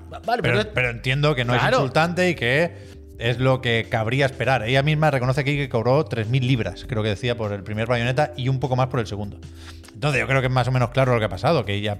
Pero, 0.42 0.42
pero, 0.42 0.70
pero 0.74 0.90
entiendo 0.90 1.34
que 1.34 1.44
no 1.44 1.54
Claro. 1.54 1.68
es 1.68 1.82
insultante 1.82 2.28
y 2.30 2.34
que 2.34 2.97
es 3.18 3.38
lo 3.38 3.60
que 3.60 3.86
cabría 3.90 4.26
esperar. 4.26 4.62
Ella 4.62 4.82
misma 4.82 5.10
reconoce 5.10 5.40
aquí 5.40 5.56
que 5.56 5.68
cobró 5.68 6.04
3.000 6.08 6.40
libras, 6.40 6.84
creo 6.88 7.02
que 7.02 7.08
decía, 7.10 7.36
por 7.36 7.52
el 7.52 7.62
primer 7.62 7.86
bayoneta 7.86 8.32
y 8.36 8.48
un 8.48 8.60
poco 8.60 8.76
más 8.76 8.88
por 8.88 9.00
el 9.00 9.06
segundo. 9.06 9.38
Entonces 9.92 10.20
yo 10.20 10.26
creo 10.26 10.40
que 10.40 10.46
es 10.46 10.52
más 10.52 10.68
o 10.68 10.72
menos 10.72 10.90
claro 10.90 11.12
lo 11.14 11.18
que 11.18 11.24
ha 11.26 11.28
pasado, 11.28 11.64
que 11.64 11.74
ella 11.74 11.98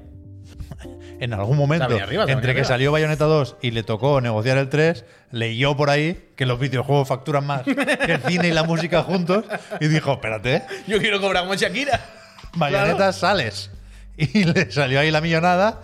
en 1.21 1.33
algún 1.35 1.57
momento, 1.57 1.87
arriba, 1.87 2.23
entre 2.29 2.53
que 2.55 2.61
arriba. 2.61 2.65
salió 2.65 2.93
Bayonetta 2.93 3.25
2 3.25 3.57
y 3.63 3.73
le 3.73 3.83
tocó 3.83 4.21
negociar 4.21 4.59
el 4.59 4.69
3, 4.69 5.05
leyó 5.33 5.77
por 5.77 5.91
ahí 5.91 6.29
que 6.37 6.47
los 6.47 6.61
videojuegos 6.61 7.09
facturan 7.09 7.45
más 7.47 7.63
que 7.65 8.13
el 8.13 8.23
cine 8.23 8.49
y 8.49 8.53
la 8.53 8.63
música 8.63 9.03
juntos 9.03 9.45
y 9.81 9.89
dijo, 9.89 10.13
espérate, 10.13 10.63
yo 10.87 10.99
quiero 11.01 11.21
cobrar 11.21 11.43
como 11.45 11.55
Shakira. 11.57 12.01
Bayonetta 12.55 12.97
Claro. 12.97 13.13
sales. 13.13 13.71
Y 14.17 14.43
le 14.45 14.71
salió 14.73 14.99
ahí 14.99 15.11
la 15.13 15.21
millonada 15.21 15.81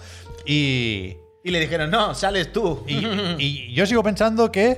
y... 0.46 1.16
Y 1.44 1.50
le 1.50 1.60
dijeron, 1.60 1.90
no, 1.90 2.14
sales 2.14 2.52
tú. 2.52 2.84
Y, 2.88 2.96
y 3.38 3.72
yo 3.74 3.86
sigo 3.86 4.02
pensando 4.02 4.50
que, 4.50 4.74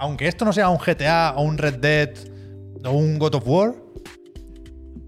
aunque 0.00 0.26
esto 0.26 0.44
no 0.44 0.52
sea 0.52 0.68
un 0.70 0.78
GTA 0.78 1.34
o 1.36 1.42
un 1.42 1.56
Red 1.58 1.74
Dead 1.76 2.10
o 2.84 2.90
un 2.90 3.18
God 3.18 3.36
of 3.36 3.44
War, 3.46 3.74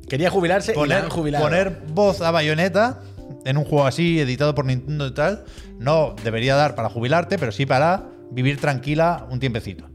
Quería 0.09 0.31
jubilarse 0.31 0.73
y 0.73 0.75
la 0.75 0.81
poner, 0.81 0.99
han 1.05 1.11
jubilado. 1.11 1.45
poner 1.45 1.81
voz 1.89 2.21
a 2.21 2.31
Bayonetta 2.31 3.01
en 3.47 3.57
un 3.57 3.65
juego 3.65 3.87
así, 3.87 4.21
editado 4.21 4.55
por 4.55 4.67
Nintendo 4.67 5.07
y 5.07 5.15
tal, 5.15 5.45
no 5.79 6.15
debería 6.23 6.55
dar 6.55 6.75
para 6.75 6.91
jubilarte, 6.91 7.39
pero 7.39 7.51
sí 7.51 7.65
para 7.65 8.11
vivir 8.31 8.61
tranquila 8.61 9.27
un 9.31 9.41
tiempecito. 9.41 9.89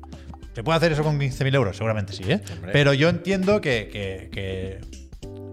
¿Se 0.56 0.64
puede 0.64 0.78
hacer 0.78 0.92
eso 0.92 1.04
con 1.04 1.20
15.000 1.20 1.54
euros? 1.54 1.78
Seguramente 1.78 2.14
sí, 2.14 2.24
¿eh? 2.28 2.42
Hombre. 2.52 2.72
Pero 2.74 2.94
yo 2.94 3.10
entiendo 3.10 3.62
que, 3.62 3.90
que- 3.92 4.30
que 4.32 4.80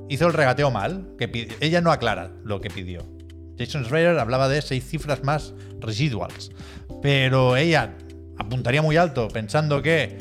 hizo 0.08 0.26
el 0.26 0.32
regateo 0.32 0.70
mal. 0.70 1.08
Que 1.18 1.48
ella 1.60 1.82
no 1.82 1.92
aclara 1.92 2.30
lo 2.42 2.62
que 2.62 2.70
pidió. 2.70 3.02
Jason 3.58 3.84
Schreier 3.84 4.18
hablaba 4.18 4.48
de 4.48 4.62
seis 4.62 4.82
cifras 4.88 5.22
más 5.22 5.52
residuals. 5.78 6.52
Pero 7.02 7.56
ella 7.58 7.94
apuntaría 8.38 8.82
muy 8.82 8.96
alto 8.96 9.28
pensando 9.28 9.80
que 9.82 10.18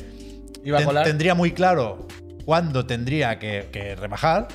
Iba 0.64 0.78
a 0.78 0.84
ten- 0.86 1.02
tendría 1.04 1.34
muy 1.34 1.52
claro 1.52 2.06
cuándo 2.44 2.86
tendría 2.86 3.38
que, 3.38 3.68
que 3.72 3.94
rebajar. 3.96 4.48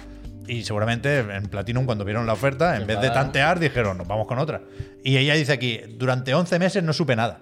Y 0.48 0.64
seguramente 0.64 1.20
en 1.20 1.44
Platinum, 1.44 1.86
cuando 1.86 2.04
vieron 2.04 2.26
la 2.26 2.34
oferta, 2.34 2.76
en 2.76 2.88
vez 2.88 3.00
de 3.02 3.10
tantear, 3.12 3.60
dijeron, 3.60 4.00
nos 4.00 4.08
vamos 4.08 4.26
con 4.26 4.40
otra. 4.40 4.62
Y 5.04 5.18
ella 5.18 5.36
dice 5.36 5.54
aquí, 5.54 5.80
durante 5.98 6.34
11 6.34 6.58
meses 6.58 6.84
no 6.84 6.92
supe 6.92 7.16
nada. 7.16 7.42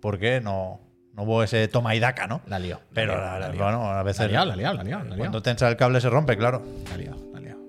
Porque 0.00 0.40
no, 0.40 0.80
no 1.12 1.22
hubo 1.22 1.44
ese 1.44 1.68
toma 1.68 1.94
y 1.94 2.00
daca, 2.00 2.26
¿no? 2.26 2.40
La 2.48 2.58
lió. 2.58 2.80
Pero, 2.92 3.16
la 3.16 3.38
lió, 3.38 3.40
la 3.46 3.48
lió. 3.54 3.62
bueno, 3.62 3.84
a 3.88 4.02
veces 4.02 4.32
La 4.32 4.44
la 4.44 4.56
la 4.56 4.72
la 4.84 5.16
cuando 5.16 5.40
tensa 5.42 5.68
el 5.68 5.76
cable 5.76 6.00
se 6.00 6.10
rompe, 6.10 6.36
claro. 6.36 6.60
La 6.90 6.96
liado, 6.96 7.18
la 7.32 7.40
liado. 7.40 7.60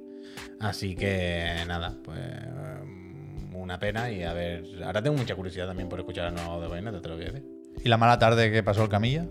Así 0.60 0.96
que 0.96 1.64
nada, 1.68 1.94
pues 2.04 2.18
eh, 2.20 3.52
una 3.54 3.78
pena 3.80 4.10
y 4.10 4.24
a 4.24 4.34
ver. 4.34 4.64
Ahora 4.84 5.04
tengo 5.04 5.16
mucha 5.16 5.36
curiosidad 5.36 5.68
también 5.68 5.88
por 5.90 6.00
escuchar 6.00 6.30
el 6.30 6.34
nuevo 6.34 6.60
de 6.60 6.68
Bayonetta, 6.70 7.02
te 7.02 7.08
lo 7.10 7.16
voy 7.18 7.26
a 7.26 7.32
decir. 7.32 7.46
Y 7.84 7.90
la 7.90 7.98
mala 7.98 8.18
tarde 8.20 8.52
que 8.52 8.64
pasó 8.64 8.84
el 8.84 8.90
Camilla, 8.90 9.26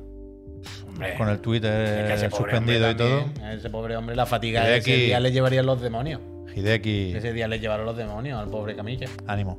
Hombre, 0.87 1.15
con 1.17 1.29
el 1.29 1.37
es 1.37 1.43
Twitter 1.43 2.19
que 2.21 2.31
suspendido 2.31 2.91
y 2.91 2.95
todo. 2.95 3.25
a 3.43 3.53
Ese 3.55 3.71
pobre 3.71 3.97
hombre, 3.97 4.15
la 4.17 4.27
fatiga 4.27 4.65
de 4.65 4.79
ese 4.79 4.97
día 4.97 5.21
le 5.21 5.33
llevarían 5.33 5.67
los 5.67 5.81
demonios. 5.81 6.21
Hideki, 6.55 7.15
Ese 7.17 7.33
día 7.33 7.49
le 7.49 7.59
llevaron 7.59 7.85
los 7.85 7.97
demonios 7.97 8.39
al 8.41 8.49
pobre 8.49 8.77
Camilla. 8.77 9.09
ánimo. 9.27 9.59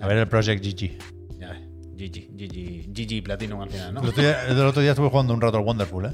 A 0.00 0.06
ver 0.06 0.18
el 0.18 0.28
Project 0.28 0.64
GG. 0.64 1.38
Ya 1.38 1.50
ves. 1.50 1.60
GG, 1.96 2.30
GG, 2.36 2.92
GG 2.92 3.22
Platinum 3.24 3.60
al 3.60 3.70
final, 3.70 3.94
¿no? 3.94 4.02
El 4.02 4.08
otro, 4.08 4.22
día, 4.22 4.46
el 4.48 4.58
otro 4.60 4.80
día 4.82 4.92
estuve 4.92 5.10
jugando 5.10 5.34
un 5.34 5.40
rato 5.40 5.58
al 5.58 5.64
Wonderful, 5.64 6.06
¿eh? 6.06 6.12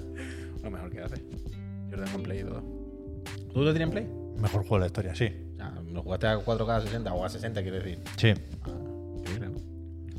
Lo 0.63 0.71
mejor 0.71 0.91
que 0.91 1.01
hace. 1.01 1.17
Yo 1.91 1.97
lo 1.97 2.05
tengo 2.05 2.19
en 2.19 2.23
Play 2.25 2.41
y 2.41 2.45
todo. 2.45 2.63
¿Tú 3.53 3.61
lo 3.63 3.71
tienes 3.73 3.83
en 3.89 3.91
Play? 3.91 4.09
Mejor 4.41 4.63
juego 4.63 4.77
de 4.77 4.81
la 4.81 4.87
historia, 4.87 5.15
sí. 5.15 5.29
Sea, 5.57 5.73
¿Lo 5.93 6.03
jugaste 6.03 6.27
a 6.27 6.39
4K 6.39 6.71
a 6.71 6.81
60 6.81 7.13
o 7.13 7.25
a 7.25 7.29
60, 7.29 7.63
quiero 7.63 7.77
decir? 7.77 7.99
Sí. 8.17 8.33
Ah. 8.63 8.71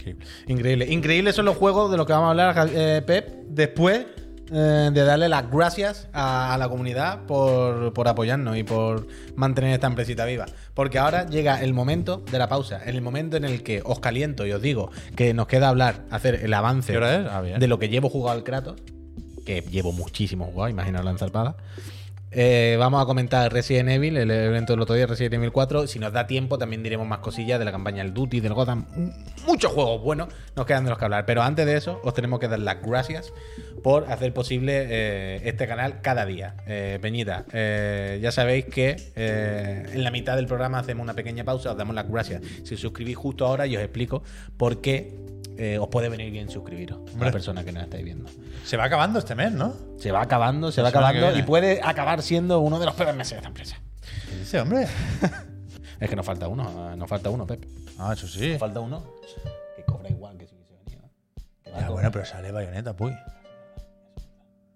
Increíble. 0.05 0.25
Increíble. 0.47 0.85
Increíbles 0.91 1.35
son 1.35 1.45
los 1.45 1.57
juegos 1.57 1.91
de 1.91 1.97
los 1.97 2.05
que 2.05 2.13
vamos 2.13 2.27
a 2.27 2.29
hablar, 2.31 2.69
eh, 2.73 3.01
Pep, 3.05 3.45
después 3.47 4.05
eh, 4.51 4.91
de 4.93 5.03
darle 5.03 5.27
las 5.27 5.49
gracias 5.49 6.07
a, 6.13 6.53
a 6.53 6.57
la 6.59 6.69
comunidad 6.69 7.25
por, 7.25 7.93
por 7.93 8.07
apoyarnos 8.07 8.55
y 8.57 8.63
por 8.63 9.07
mantener 9.35 9.73
esta 9.73 9.87
empresita 9.87 10.25
viva. 10.25 10.45
Porque 10.75 10.99
ahora 10.99 11.25
llega 11.25 11.63
el 11.63 11.73
momento 11.73 12.23
de 12.31 12.37
la 12.37 12.47
pausa, 12.47 12.83
el 12.85 13.01
momento 13.01 13.37
en 13.37 13.45
el 13.45 13.63
que 13.63 13.81
os 13.83 13.99
caliento 13.99 14.45
y 14.45 14.51
os 14.51 14.61
digo 14.61 14.91
que 15.15 15.33
nos 15.33 15.47
queda 15.47 15.69
hablar, 15.69 16.05
hacer 16.11 16.35
el 16.35 16.53
avance. 16.53 16.95
Ah, 16.97 17.41
de 17.41 17.67
lo 17.67 17.79
que 17.79 17.89
llevo 17.89 18.09
jugado 18.09 18.37
al 18.37 18.43
Kratos, 18.43 18.75
que 19.45 19.61
llevo 19.61 19.91
muchísimo 19.91 20.45
jugado, 20.45 20.69
imaginaos 20.69 21.05
la 21.05 21.11
enzarpada. 21.11 21.55
Eh, 22.37 22.75
vamos 22.77 23.01
a 23.01 23.05
comentar 23.05 23.53
Resident 23.53 23.87
Evil, 23.87 24.17
el 24.17 24.29
evento 24.29 24.73
del 24.73 24.81
otro 24.81 24.93
día, 24.93 25.07
Resident 25.07 25.35
Evil 25.35 25.53
4. 25.53 25.87
Si 25.87 25.99
nos 25.99 26.11
da 26.11 26.27
tiempo, 26.27 26.57
también 26.57 26.83
diremos 26.83 27.07
más 27.07 27.19
cosillas 27.19 27.59
de 27.59 27.63
la 27.63 27.71
campaña 27.71 28.03
del 28.03 28.13
Duty, 28.13 28.41
del 28.41 28.53
Gotham. 28.53 28.85
Muchos 29.47 29.71
juegos 29.71 30.01
buenos 30.01 30.27
nos 30.53 30.65
quedan 30.65 30.83
de 30.83 30.89
los 30.89 30.99
que 30.99 31.05
hablar. 31.05 31.25
Pero 31.25 31.43
antes 31.43 31.65
de 31.65 31.77
eso, 31.77 32.01
os 32.03 32.13
tenemos 32.13 32.41
que 32.41 32.49
dar 32.49 32.59
las 32.59 32.81
gracias 32.81 33.31
por 33.81 34.11
hacer 34.11 34.33
posible 34.33 34.85
eh, 34.89 35.41
este 35.45 35.65
canal 35.65 36.01
cada 36.01 36.25
día. 36.25 36.55
Eh, 36.67 36.99
Peñita, 37.01 37.45
eh, 37.53 38.19
ya 38.21 38.33
sabéis 38.33 38.65
que 38.65 38.97
en 39.15 40.03
la 40.03 40.11
mitad 40.11 40.35
del 40.35 40.47
programa 40.47 40.79
hacemos 40.79 41.03
una 41.03 41.13
pequeña 41.13 41.45
pausa, 41.45 41.71
os 41.71 41.77
damos 41.77 41.95
las 41.95 42.09
gracias. 42.09 42.41
Si 42.65 42.73
os 42.73 42.81
suscribís 42.81 43.15
justo 43.15 43.45
ahora, 43.45 43.65
y 43.65 43.77
os 43.77 43.81
explico 43.81 44.23
por 44.57 44.81
qué 44.81 45.13
eh, 45.57 45.77
os 45.79 45.87
puede 45.87 46.09
venir 46.09 46.31
bien 46.31 46.49
suscribiros 46.49 46.97
a 46.97 47.01
Hombre. 47.11 47.25
la 47.27 47.31
persona 47.31 47.63
que 47.63 47.71
nos 47.71 47.83
estáis 47.83 48.03
viendo. 48.03 48.29
Se 48.63 48.77
va 48.77 48.85
acabando 48.85 49.19
este 49.19 49.35
mes, 49.35 49.51
¿no? 49.51 49.73
Se 49.97 50.11
va 50.11 50.21
acabando, 50.21 50.71
se 50.71 50.81
va 50.81 50.89
acabando 50.89 51.35
y 51.37 51.43
puede 51.43 51.81
acabar 51.83 52.21
siendo 52.21 52.59
uno 52.59 52.79
de 52.79 52.85
los 52.85 52.95
peores 52.95 53.15
meses 53.15 53.31
de 53.31 53.37
esta 53.37 53.47
empresa. 53.47 53.77
¿Qué 54.29 54.35
dice, 54.37 54.59
hombre? 54.59 54.87
Es 55.97 56.09
que 56.09 56.15
nos 56.17 56.25
falta 56.25 56.49
uno, 56.49 56.91
eh, 56.91 56.97
nos 56.97 57.07
falta 57.09 57.29
uno, 57.29 57.47
Pep. 57.47 57.65
Ah, 57.97 58.11
eso 58.11 58.27
sí. 58.27 58.49
Nos 58.51 58.59
falta 58.59 58.81
uno 58.81 59.01
que 59.77 59.83
cobra 59.83 60.09
igual 60.09 60.37
que 60.37 60.45
si 60.45 60.53
hubiese 60.53 60.75
venido. 60.75 61.05
¿eh? 61.63 61.71
A 61.73 61.79
Ya, 61.79 61.89
bueno, 61.89 62.11
pero 62.11 62.25
sale 62.25 62.51
bayoneta, 62.51 62.93
puy. 62.97 63.15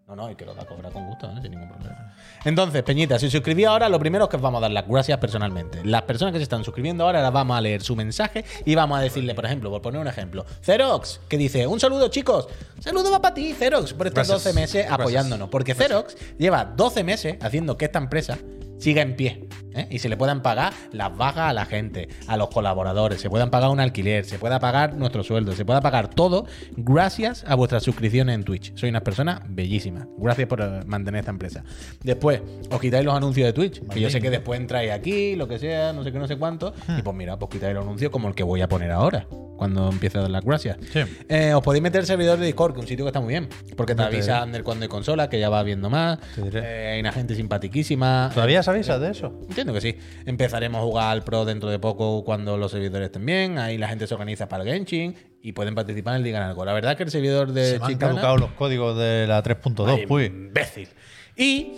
No, 0.09 0.15
no, 0.15 0.31
y 0.31 0.35
que 0.35 0.43
lo 0.43 0.55
va 0.55 0.63
a 0.63 0.65
cobrar 0.65 0.91
con 0.91 1.05
gusto, 1.05 1.27
¿eh? 1.27 1.35
sin 1.39 1.51
ningún 1.51 1.69
problema. 1.69 2.15
Entonces, 2.43 2.81
Peñita, 2.81 3.19
si 3.19 3.27
os 3.27 3.31
suscribís 3.31 3.67
ahora, 3.67 3.87
lo 3.89 3.99
primero 3.99 4.23
es 4.23 4.29
que 4.31 4.37
os 4.37 4.41
vamos 4.41 4.57
a 4.57 4.61
dar 4.61 4.71
las 4.71 4.87
gracias 4.87 5.19
personalmente. 5.19 5.85
Las 5.85 6.01
personas 6.01 6.31
que 6.33 6.39
se 6.39 6.43
están 6.43 6.63
suscribiendo 6.63 7.03
ahora, 7.03 7.21
las 7.21 7.31
vamos 7.31 7.55
a 7.55 7.61
leer 7.61 7.83
su 7.83 7.95
mensaje 7.95 8.43
y 8.65 8.73
vamos 8.73 8.97
a 8.97 9.01
decirle, 9.01 9.35
por 9.35 9.45
ejemplo, 9.45 9.69
por 9.69 9.83
poner 9.83 10.01
un 10.01 10.07
ejemplo, 10.07 10.47
Xerox, 10.63 11.21
que 11.29 11.37
dice, 11.37 11.67
un 11.67 11.79
saludo 11.79 12.07
chicos, 12.07 12.47
saludo 12.79 13.11
va 13.11 13.21
para 13.21 13.35
ti, 13.35 13.53
Xerox, 13.53 13.93
por 13.93 14.07
estos 14.07 14.27
Gracias. 14.27 14.43
12 14.45 14.59
meses 14.59 14.87
apoyándonos. 14.89 15.47
Porque 15.49 15.75
Xerox 15.75 16.17
lleva 16.39 16.65
12 16.65 17.03
meses 17.03 17.37
haciendo 17.39 17.77
que 17.77 17.85
esta 17.85 17.99
empresa 17.99 18.39
siga 18.79 19.01
en 19.01 19.15
pie 19.15 19.47
¿eh? 19.73 19.87
y 19.89 19.99
se 19.99 20.09
le 20.09 20.17
puedan 20.17 20.41
pagar 20.41 20.73
las 20.91 21.15
bajas 21.15 21.49
a 21.49 21.53
la 21.53 21.65
gente, 21.65 22.09
a 22.27 22.37
los 22.37 22.49
colaboradores, 22.49 23.21
se 23.21 23.29
puedan 23.29 23.49
pagar 23.49 23.69
un 23.69 23.79
alquiler, 23.79 24.25
se 24.25 24.39
pueda 24.39 24.59
pagar 24.59 24.95
nuestro 24.95 25.23
sueldo, 25.23 25.53
se 25.53 25.65
pueda 25.65 25.81
pagar 25.81 26.09
todo 26.09 26.45
gracias 26.75 27.43
a 27.47 27.55
vuestras 27.55 27.83
suscripciones 27.83 28.35
en 28.35 28.43
Twitch. 28.43 28.75
Soy 28.75 28.89
una 28.89 29.01
persona 29.01 29.41
bellísima. 29.47 30.07
Gracias 30.17 30.47
por 30.47 30.61
eh, 30.61 30.81
mantener 30.85 31.19
esta 31.19 31.31
empresa. 31.31 31.63
Después, 32.03 32.41
os 32.71 32.79
quitáis 32.79 33.05
los 33.05 33.13
anuncios 33.13 33.45
de 33.45 33.53
Twitch, 33.53 33.87
que 33.87 33.99
yo 33.99 34.09
sé 34.09 34.21
que 34.21 34.29
después 34.29 34.59
entráis 34.59 34.91
aquí, 34.91 35.35
lo 35.35 35.47
que 35.47 35.59
sea, 35.59 35.93
no 35.93 36.03
sé 36.03 36.11
qué, 36.11 36.19
no 36.19 36.27
sé 36.27 36.37
cuánto, 36.37 36.73
y 36.97 37.01
pues 37.01 37.15
mira, 37.15 37.37
pues 37.37 37.51
quitáis 37.51 37.73
los 37.73 37.83
anuncios 37.83 38.11
como 38.11 38.27
el 38.27 38.35
que 38.35 38.43
voy 38.43 38.61
a 38.61 38.67
poner 38.67 38.91
ahora, 38.91 39.27
cuando 39.57 39.89
empiece 39.89 40.17
a 40.17 40.21
dar 40.21 40.31
las 40.31 40.43
gracias. 40.43 40.77
Sí. 40.91 41.01
Eh, 41.27 41.53
os 41.53 41.61
podéis 41.61 41.83
meter 41.83 42.01
el 42.01 42.07
servidor 42.07 42.39
de 42.39 42.45
Discord, 42.45 42.73
que 42.73 42.79
es 42.79 42.83
un 42.83 42.87
sitio 42.87 43.05
que 43.05 43.09
está 43.09 43.19
muy 43.19 43.33
bien, 43.33 43.49
porque 43.75 43.95
te 43.95 44.03
avisa 44.03 44.41
Ander 44.41 44.63
cuando 44.63 44.83
hay 44.83 44.89
consola, 44.89 45.29
que 45.29 45.39
ya 45.39 45.49
va 45.49 45.61
viendo 45.63 45.89
más. 45.89 46.19
Eh, 46.37 46.91
hay 46.93 46.99
una 46.99 47.11
gente 47.11 47.35
simpatiquísima. 47.35 48.31
¿Todavía 48.33 48.63
se 48.69 48.91
avisa 48.91 48.99
de 48.99 49.11
eso? 49.11 49.33
Entiendo 49.49 49.73
que 49.73 49.81
sí. 49.81 49.95
Empezaremos 50.25 50.79
a 50.79 50.83
jugar 50.83 51.11
al 51.11 51.23
Pro 51.23 51.45
dentro 51.45 51.69
de 51.69 51.79
poco 51.79 52.23
cuando 52.23 52.57
los 52.57 52.71
servidores 52.71 53.07
estén 53.07 53.25
bien. 53.25 53.57
Ahí 53.57 53.77
la 53.77 53.87
gente 53.87 54.07
se 54.07 54.13
organiza 54.13 54.47
para 54.47 54.63
el 54.63 54.69
Genshin 54.69 55.15
y 55.41 55.51
pueden 55.53 55.75
participar 55.75 56.13
en 56.13 56.17
el 56.17 56.23
Digan 56.23 56.43
Algo. 56.43 56.65
La 56.65 56.73
verdad 56.73 56.91
es 56.91 56.97
que 56.97 57.03
el 57.03 57.11
servidor 57.11 57.51
de 57.53 57.65
Se 57.71 57.79
me 57.79 57.85
han 57.85 57.91
Chicana- 57.91 58.11
caducado 58.13 58.37
los 58.37 58.51
códigos 58.51 58.97
de 58.97 59.25
la 59.27 59.41
3.2, 59.43 59.87
Ay, 59.99 60.05
puy. 60.05 60.25
imbécil. 60.25 60.87
Y 61.35 61.71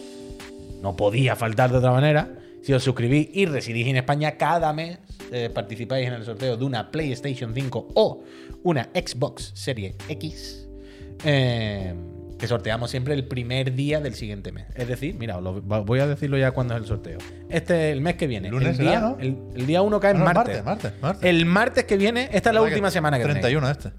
no 0.82 0.96
podía 0.96 1.36
faltar 1.36 1.72
de 1.72 1.78
otra 1.78 1.92
manera. 1.92 2.30
Si 2.64 2.74
os 2.74 2.84
suscribís 2.84 3.30
y 3.34 3.46
residís 3.46 3.88
en 3.88 3.98
España, 3.98 4.32
cada 4.38 4.72
mes 4.74 5.00
eh, 5.32 5.50
participáis 5.54 6.08
en 6.08 6.14
el 6.14 6.26
sorteo 6.26 6.58
de 6.58 6.64
una 6.66 6.92
PlayStation 6.92 7.54
5 7.56 7.88
o 7.96 8.24
una 8.64 8.90
Xbox 8.94 9.52
Serie 9.56 9.96
X. 10.10 10.68
eh, 11.24 11.94
que 12.42 12.48
sorteamos 12.48 12.92
siempre 12.92 13.14
el 13.14 13.26
primer 13.28 13.74
día 13.76 14.02
del 14.02 14.16
siguiente 14.16 14.52
mes. 14.52 14.66
Es 14.76 14.88
decir, 14.88 15.16
mira, 15.18 15.40
lo- 15.40 15.62
voy 15.62 16.00
a 16.00 16.08
decirlo 16.08 16.38
ya 16.38 16.52
cuando 16.52 16.74
es 16.76 16.82
el 16.82 16.88
sorteo. 16.88 17.20
Este 17.50 17.90
es 17.90 17.94
el 17.94 18.02
mes 18.02 18.16
que 18.16 18.28
viene. 18.28 18.50
Lunes 18.50 18.78
el, 18.80 18.86
día, 18.86 19.00
¿no? 19.00 19.18
el, 19.20 19.38
el 19.56 19.66
día 19.68 19.82
1 19.82 20.00
cae 20.00 20.12
en 20.12 20.18
No, 20.20 20.26
martes. 20.26 20.64
martes, 20.66 20.92
martes. 21.02 21.24
El 21.30 21.46
martes 21.46 21.86
que 21.86 21.96
viene, 21.98 22.24
esta 22.34 22.50
es 22.50 22.56
la 22.56 22.62
¿Verdad 22.62 22.74
última 22.74 22.88
que 22.90 22.94
semana 22.94 23.18
que 23.18 23.24
tenéis. 23.24 23.42
31 23.42 23.70
este. 23.70 23.92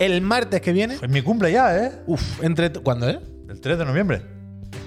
El 0.00 0.20
martes 0.22 0.60
que 0.60 0.72
viene, 0.72 0.96
Pues 0.98 1.10
mi 1.10 1.22
cumple 1.22 1.52
ya, 1.52 1.76
¿eh? 1.86 1.92
uf, 2.06 2.42
entre. 2.42 2.70
¿Cuándo 2.72 3.08
es? 3.08 3.18
El 3.48 3.60
3 3.60 3.78
de 3.78 3.84
noviembre. 3.84 4.22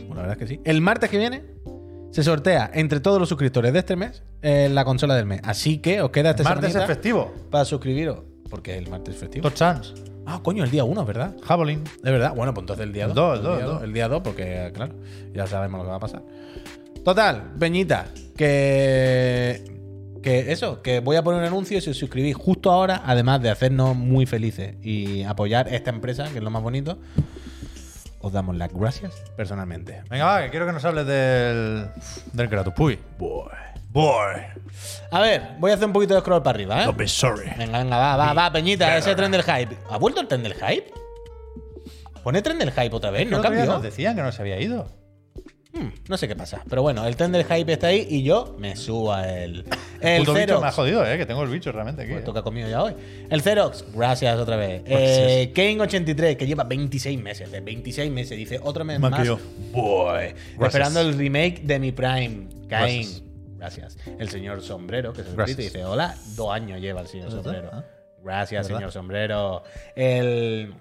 Bueno, 0.06 0.15
la 0.15 0.22
verdad 0.28 0.32
es 0.34 0.38
que 0.38 0.48
sí. 0.56 0.62
El 0.65 0.82
martes 0.82 1.10
que 1.10 1.17
viene 1.17 1.43
se 2.12 2.24
sortea 2.24 2.70
entre 2.74 3.00
todos 3.00 3.20
los 3.20 3.30
suscriptores 3.30 3.72
de 3.72 3.80
este 3.80 3.96
mes 3.96 4.22
eh, 4.41 4.67
la 4.70 4.84
consola 4.84 5.15
del 5.15 5.26
mes. 5.26 5.39
Así 5.46 5.78
que 5.78 6.02
os 6.02 6.10
queda 6.12 6.32
este 6.32 6.43
Martes 6.43 6.76
es 6.76 6.86
festivo. 6.86 7.34
para 7.50 7.63
suscribiros. 7.63 8.20
Porque 8.50 8.78
el 8.78 8.89
martes 8.89 9.15
es 9.15 9.20
festivo. 9.22 9.43
Tot 9.43 9.58
Sans. 9.58 9.93
Ah, 10.29 10.41
coño, 10.43 10.65
el 10.65 10.69
día 10.69 10.83
1, 10.83 11.05
¿verdad? 11.05 11.35
Javelin. 11.41 11.83
Es 11.85 12.01
verdad. 12.03 12.35
Bueno, 12.35 12.53
pues 12.53 12.63
entonces 12.63 12.85
el 12.85 12.91
día 12.91 13.05
El 13.05 13.13
2. 13.13 13.15
dos, 13.15 13.37
el 13.37 13.43
dos, 13.43 13.59
el 13.59 13.65
dos. 13.65 13.83
El 13.83 13.93
día 13.93 14.07
2, 14.09 14.21
porque, 14.21 14.71
claro, 14.73 14.93
ya 15.33 15.47
sabemos 15.47 15.77
lo 15.79 15.85
que 15.85 15.89
va 15.89 15.95
a 15.95 15.99
pasar. 16.01 16.21
Total, 17.03 17.53
Peñita, 17.57 18.07
que. 18.35 19.63
Que 20.21 20.51
eso, 20.51 20.81
que 20.81 20.99
voy 20.99 21.15
a 21.15 21.23
poner 21.23 21.39
un 21.39 21.47
anuncio 21.47 21.79
si 21.79 21.91
os 21.91 21.95
suscribís 21.97 22.35
justo 22.35 22.69
ahora, 22.71 23.03
además 23.05 23.41
de 23.41 23.49
hacernos 23.49 23.95
muy 23.95 24.25
felices 24.25 24.75
y 24.83 25.23
apoyar 25.23 25.73
esta 25.73 25.89
empresa, 25.91 26.27
que 26.29 26.39
es 26.39 26.43
lo 26.43 26.49
más 26.49 26.61
bonito, 26.61 26.97
os 28.19 28.33
damos 28.33 28.57
las 28.57 28.73
gracias 28.73 29.13
personalmente. 29.37 30.01
Venga, 30.09 30.25
va, 30.25 30.43
que 30.43 30.49
quiero 30.49 30.65
que 30.65 30.73
nos 30.73 30.83
hables 30.83 31.05
del, 31.07 31.85
del 32.33 32.49
Kratos. 32.49 32.73
Puy. 32.73 32.99
Boy. 33.17 33.47
Boy. 33.97 34.36
A 35.10 35.21
ver, 35.21 35.41
voy 35.57 35.71
a 35.71 35.73
hacer 35.73 35.88
un 35.88 35.93
poquito 35.93 36.13
de 36.13 36.19
scroll 36.19 36.43
para 36.43 36.55
arriba, 36.55 36.83
¿eh? 36.83 36.86
Don't 36.86 36.99
be 36.99 37.07
sorry. 37.07 37.49
Venga, 37.57 37.79
venga, 37.79 37.97
va, 37.97 38.15
va, 38.15 38.33
va, 38.33 38.51
Peñita, 38.51 38.95
ese 38.95 39.15
tren 39.15 39.31
del 39.31 39.41
hype. 39.41 39.75
¿Ha 39.89 39.97
vuelto 39.97 40.21
el 40.21 40.27
tren 40.27 40.43
del 40.43 40.53
hype? 40.53 40.91
Pone 42.21 42.43
tren 42.43 42.60
del 42.60 42.71
hype 42.71 42.95
otra 42.95 43.10
vez, 43.10 43.23
El 43.23 43.31
¿no 43.31 43.41
cambió? 43.41 43.65
nos 43.65 43.81
decían 43.81 44.15
que 44.15 44.21
no 44.21 44.31
se 44.31 44.43
había 44.43 44.62
ido. 44.62 44.88
Hmm, 45.73 45.88
no 46.07 46.15
sé 46.15 46.27
qué 46.27 46.36
pasa. 46.36 46.62
Pero 46.69 46.83
bueno, 46.83 47.07
el 47.07 47.15
tren 47.15 47.31
del 47.31 47.43
hype 47.43 47.73
está 47.73 47.88
ahí 47.88 48.05
y 48.07 48.22
yo 48.22 48.55
me 48.59 48.76
subo 48.76 49.13
a 49.13 49.28
él. 49.28 49.65
El 49.99 50.19
Puto 50.19 50.34
bicho 50.34 50.45
Xerox. 50.45 50.61
me 50.61 50.67
ha 50.67 50.72
jodido, 50.72 51.07
¿eh? 51.07 51.17
Que 51.17 51.26
tengo 51.26 51.41
el 51.41 51.49
bicho 51.49 51.72
realmente 51.72 52.03
aquí. 52.03 52.11
Pues 52.11 52.22
¿eh? 52.22 52.26
toca 52.26 52.43
conmigo 52.43 52.67
ya 52.67 52.84
hoy. 52.84 52.93
El 53.32 53.41
Xerox, 53.41 53.84
gracias 53.95 54.38
otra 54.38 54.57
vez. 54.57 54.84
Eh, 54.86 55.51
Kane83, 55.55 56.38
que 56.38 56.45
lleva 56.45 56.65
26 56.65 57.19
meses, 57.19 57.51
de 57.51 57.61
26 57.61 58.11
meses, 58.11 58.38
dice 58.38 58.59
otro 58.61 58.86
mes 58.86 58.99
Más 58.99 59.09
más. 59.09 59.28
Boy. 59.72 60.36
Esperando 60.61 61.01
el 61.01 61.17
remake 61.17 61.61
de 61.63 61.80
mi 61.80 61.91
Prime. 61.91 62.47
Kane. 62.69 62.97
Gracias. 62.97 63.26
Gracias. 63.58 63.97
El 64.20 64.30
señor 64.30 64.62
Sombrero, 64.62 65.14
que 65.14 65.24
se 65.24 65.32
suscrito 65.32 65.62
dice: 65.62 65.86
Hola, 65.86 66.16
dos 66.36 66.51
años 66.51 66.80
lleva 66.80 67.01
el 67.01 67.08
señor. 67.08 67.32
Sombrero. 67.32 67.70
Ah. 67.74 67.84
Gracias, 68.24 68.68
señor 68.68 68.91
Sombrero. 68.91 69.64
El. 69.95 70.74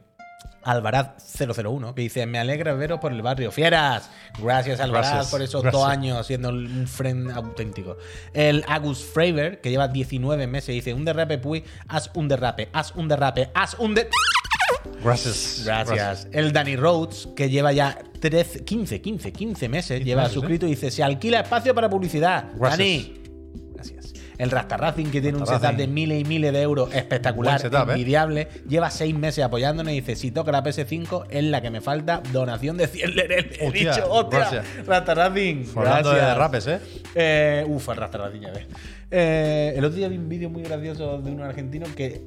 Alvaraz001, 0.64 1.95
que 1.95 2.03
dice: 2.03 2.27
Me 2.27 2.39
alegra 2.41 2.74
veros 2.74 2.99
por 2.99 3.12
el 3.12 3.22
barrio. 3.22 3.53
¡Fieras! 3.53 4.11
Gracias, 4.43 4.81
Alvaraz, 4.81 5.12
Gracias, 5.12 5.31
por 5.31 5.43
esos 5.43 5.62
gracias. 5.62 5.81
dos 5.81 5.89
años 5.91 6.27
siendo 6.27 6.49
un 6.49 6.89
friend 6.89 7.31
auténtico. 7.31 7.97
El 8.35 8.64
Agus 8.66 9.05
Fravor, 9.05 9.59
que 9.59 9.70
lleva 9.70 9.87
19 9.87 10.47
meses, 10.49 10.74
dice: 10.74 10.93
Un 10.93 11.05
derrape, 11.05 11.39
Puy, 11.39 11.64
haz 11.87 12.11
un 12.14 12.27
derrape, 12.27 12.68
haz 12.72 12.93
un 12.97 13.07
derrape, 13.07 13.51
haz 13.55 13.74
un 13.79 13.95
de. 13.95 14.09
Gracias. 15.07 15.62
Gracias. 15.64 16.28
El 16.32 16.52
Danny 16.52 16.76
Rhodes, 16.76 17.28
que 17.36 17.48
lleva 17.48 17.72
ya 17.72 17.98
13, 18.20 18.64
15, 18.64 19.00
15, 19.00 19.32
15 19.32 19.68
meses, 19.68 20.04
lleva 20.04 20.22
meses, 20.22 20.34
suscrito 20.34 20.66
y 20.66 20.70
dice: 20.70 20.90
Se 20.90 21.02
alquila 21.02 21.40
espacio 21.40 21.74
para 21.74 21.88
publicidad. 21.88 22.50
Gracias. 22.57 22.78
Dani. 22.78 23.14
Gracias. 23.74 24.12
El 24.38 24.50
Rasta 24.50 24.76
Racing, 24.76 25.07
que 25.07 25.22
tiene 25.22 25.38
un 25.38 25.46
setup 25.46 25.62
Racing. 25.62 25.76
de 25.78 25.86
miles 25.86 26.20
y 26.20 26.24
miles 26.24 26.52
de 26.52 26.61
euros 26.61 26.94
espectacular, 26.94 27.59
setup, 27.59 27.88
¿eh? 27.88 27.92
envidiable. 27.92 28.48
Lleva 28.68 28.90
seis 28.90 29.14
meses 29.14 29.42
apoyándonos 29.42 29.92
y 29.92 29.96
dice: 30.00 30.14
Si 30.16 30.30
toca 30.30 30.52
la 30.52 30.62
PS5, 30.62 31.26
es 31.30 31.44
la 31.44 31.62
que 31.62 31.70
me 31.70 31.80
falta. 31.80 32.22
Donación 32.32 32.76
de 32.76 32.86
100 32.86 33.16
lereles. 33.16 33.59
He 33.61 33.66
Hostia, 33.68 33.92
dicho, 33.94 34.12
hostia. 34.12 34.38
gracias. 34.40 34.86
Rasta 34.86 35.14
Racing. 35.14 35.64
Hablando 35.74 36.11
de 36.12 36.20
derrapes, 36.20 36.66
¿eh? 36.66 36.78
Eh, 37.14 37.64
uf, 37.66 37.88
el 37.88 37.96
Rasta 37.96 38.18
Racing, 38.18 38.40
ya 38.40 38.52
ves. 38.52 38.66
Eh, 39.11 39.72
el 39.76 39.84
otro 39.84 39.96
día 39.96 40.09
vi 40.09 40.18
un 40.18 40.28
vídeo 40.28 40.50
muy 40.50 40.62
gracioso 40.64 41.18
de 41.22 41.30
un 41.30 41.40
argentino 41.40 41.86
que 41.96 42.20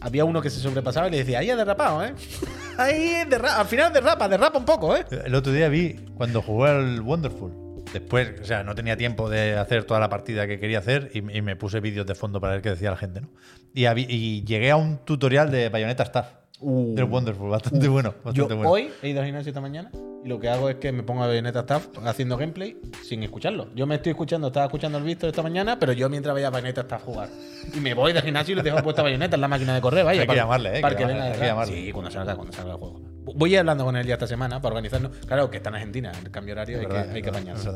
había 0.00 0.24
uno 0.24 0.40
que 0.42 0.50
se 0.50 0.60
sobrepasaba 0.60 1.08
y 1.08 1.10
le 1.10 1.18
decía, 1.18 1.38
ahí 1.40 1.50
ha 1.50 1.56
derrapado, 1.56 2.04
¿eh? 2.04 2.14
Ahí 2.78 3.24
derra- 3.28 3.56
al 3.58 3.66
final 3.66 3.92
derrapa, 3.92 4.28
derrapa 4.28 4.56
un 4.58 4.64
poco, 4.64 4.94
¿eh? 4.96 5.04
El 5.24 5.34
otro 5.34 5.52
día 5.52 5.68
vi 5.68 5.94
cuando 6.14 6.40
jugué 6.42 6.70
al 6.70 7.00
Wonderful. 7.00 7.52
Después, 7.92 8.40
o 8.40 8.44
sea, 8.44 8.62
no 8.62 8.74
tenía 8.74 8.96
tiempo 8.96 9.28
de 9.30 9.56
hacer 9.56 9.84
toda 9.84 9.98
la 9.98 10.08
partida 10.08 10.46
que 10.46 10.60
quería 10.60 10.78
hacer 10.78 11.10
y, 11.14 11.22
me 11.22 11.56
puse 11.56 11.80
vídeos 11.80 12.06
de 12.06 12.14
fondo 12.14 12.40
para 12.40 12.52
ver 12.52 12.62
qué 12.62 12.70
decía 12.70 12.90
la 12.90 12.96
gente, 12.96 13.22
¿no? 13.22 13.30
Y, 13.74 13.86
y 13.86 14.44
llegué 14.44 14.70
a 14.70 14.76
un 14.76 14.98
tutorial 14.98 15.50
de 15.50 15.70
Bayonetta 15.70 16.02
Star. 16.04 16.47
Uh. 16.60 16.94
Del 16.94 17.04
Wonderful, 17.04 17.48
bastante 17.50 17.86
bueno. 17.88 18.10
Yo 18.10 18.24
Bastante 18.24 18.54
bueno. 18.54 18.70
hoy 18.70 18.90
he 19.02 19.08
ido 19.10 19.20
al 19.20 19.26
gimnasio 19.26 19.50
esta 19.50 19.60
mañana 19.60 19.90
y 20.24 20.28
lo 20.28 20.40
que 20.40 20.48
hago 20.48 20.68
es 20.68 20.76
que 20.76 20.90
me 20.90 21.04
pongo 21.04 21.22
a 21.22 21.28
Bayonetta 21.28 21.60
Staff 21.60 21.86
haciendo 22.04 22.36
gameplay 22.36 22.76
sin 23.04 23.22
escucharlo. 23.22 23.68
Yo 23.76 23.86
me 23.86 23.94
estoy 23.94 24.10
escuchando, 24.10 24.48
estaba 24.48 24.66
escuchando 24.66 24.98
el 24.98 25.04
visto 25.04 25.28
esta 25.28 25.42
mañana, 25.42 25.78
pero 25.78 25.92
yo 25.92 26.08
mientras 26.08 26.34
veía 26.34 26.48
a 26.48 26.50
Bayonetta 26.50 26.80
Staff 26.80 27.04
jugar. 27.04 27.28
Y 27.72 27.78
me 27.78 27.94
voy 27.94 28.12
del 28.12 28.22
gimnasio 28.22 28.52
y 28.52 28.56
les 28.56 28.64
dejo 28.64 28.82
puesta 28.82 29.02
Bayonetta 29.02 29.36
en 29.36 29.40
la 29.40 29.48
máquina 29.48 29.74
de 29.74 29.80
correr, 29.80 30.04
vaya. 30.04 30.20
Hay 30.22 30.26
que 30.26 30.28
para- 30.28 30.40
llamarle, 30.42 30.78
eh, 30.78 30.80
Para 30.80 30.96
que 30.96 31.04
que 31.04 31.08
llamarle, 31.08 31.22
venga 31.22 31.34
hay 31.34 31.40
que 31.40 31.46
llamarle. 31.46 31.74
Sí, 31.86 31.92
cuando 31.92 32.10
salga, 32.10 32.34
cuando 32.34 32.52
salga 32.52 32.72
el 32.72 32.78
juego. 32.78 33.00
Voy 33.34 33.50
a 33.50 33.52
ir 33.54 33.58
hablando 33.60 33.84
con 33.84 33.96
él 33.96 34.06
ya 34.06 34.14
esta 34.14 34.26
semana 34.26 34.60
para 34.60 34.74
organizarnos. 34.74 35.16
Claro, 35.26 35.50
que 35.50 35.56
está 35.58 35.70
en 35.70 35.76
Argentina, 35.76 36.12
el 36.22 36.30
cambio 36.30 36.54
horario 36.54 36.80
hay, 36.80 36.86
que, 36.86 36.96
hay 36.96 37.22
que 37.22 37.28
apañarse. 37.30 37.68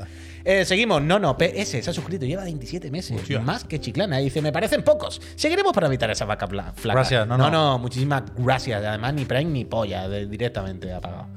Eh, 0.45 0.65
seguimos, 0.65 1.03
no, 1.03 1.19
no, 1.19 1.37
PS 1.37 1.83
se 1.83 1.91
ha 1.91 1.93
suscrito, 1.93 2.25
lleva 2.27 2.45
27 2.45 2.91
meses. 2.91 3.21
Hostia. 3.21 3.41
Más 3.41 3.65
que 3.65 3.81
Chiclana. 3.81 4.21
Y 4.21 4.25
dice, 4.25 4.43
me 4.43 4.53
parecen 4.53 4.83
pocos. 4.83 5.21
Seguiremos 5.37 5.73
para 5.73 5.87
evitar 5.87 6.11
esa 6.11 6.25
vaca 6.25 6.47
fla- 6.47 6.73
flaca. 6.75 6.99
Gracias, 7.01 7.27
no, 7.27 7.37
no, 7.39 7.51
no. 7.51 7.73
no, 7.73 7.79
muchísimas 7.79 8.23
gracias. 8.37 8.85
Además, 8.85 9.15
ni 9.15 9.25
Prime 9.25 9.51
ni 9.51 9.65
polla, 9.65 10.09
de- 10.09 10.27
directamente 10.27 10.93
apagado. 10.93 11.29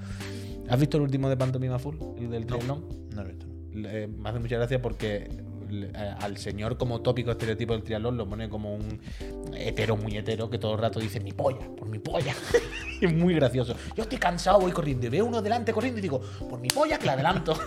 ¿Has 0.69 0.79
visto 0.79 0.97
el 0.97 1.03
último 1.03 1.29
de 1.29 1.37
Pantomima 1.37 1.77
Full? 1.79 1.95
El 2.17 2.29
del 2.31 2.45
triatlón. 2.45 2.85
No 3.13 3.21
lo 3.23 3.29
he 3.29 3.31
visto. 3.33 3.45
Le- 3.73 4.07
me 4.07 4.29
hace 4.29 4.39
mucha 4.39 4.55
gracia 4.57 4.81
porque 4.81 5.15
eh, 5.29 5.43
al 6.19 6.37
señor 6.37 6.77
como 6.77 7.01
tópico 7.01 7.31
estereotipo 7.31 7.73
del 7.73 7.83
triatlón 7.83 8.17
lo 8.17 8.27
pone 8.27 8.49
como 8.49 8.73
un 8.73 8.99
hetero 9.55 9.95
muy 9.97 10.17
hetero 10.17 10.49
que 10.49 10.57
todo 10.57 10.73
el 10.73 10.79
rato 10.79 10.99
dice 10.99 11.19
mi 11.19 11.31
polla, 11.31 11.67
por 11.77 11.87
mi 11.87 11.99
polla. 11.99 12.33
es 13.01 13.13
muy 13.13 13.35
gracioso. 13.35 13.75
Yo 13.95 14.03
estoy 14.03 14.17
cansado, 14.17 14.59
voy 14.59 14.71
corriendo 14.71 15.07
y 15.07 15.09
veo 15.09 15.25
uno 15.25 15.41
delante 15.41 15.73
corriendo 15.73 15.99
y 15.99 16.01
digo, 16.01 16.21
por 16.49 16.59
mi 16.59 16.67
polla 16.67 16.97
que 16.97 17.05
la 17.05 17.13
adelanto. 17.13 17.57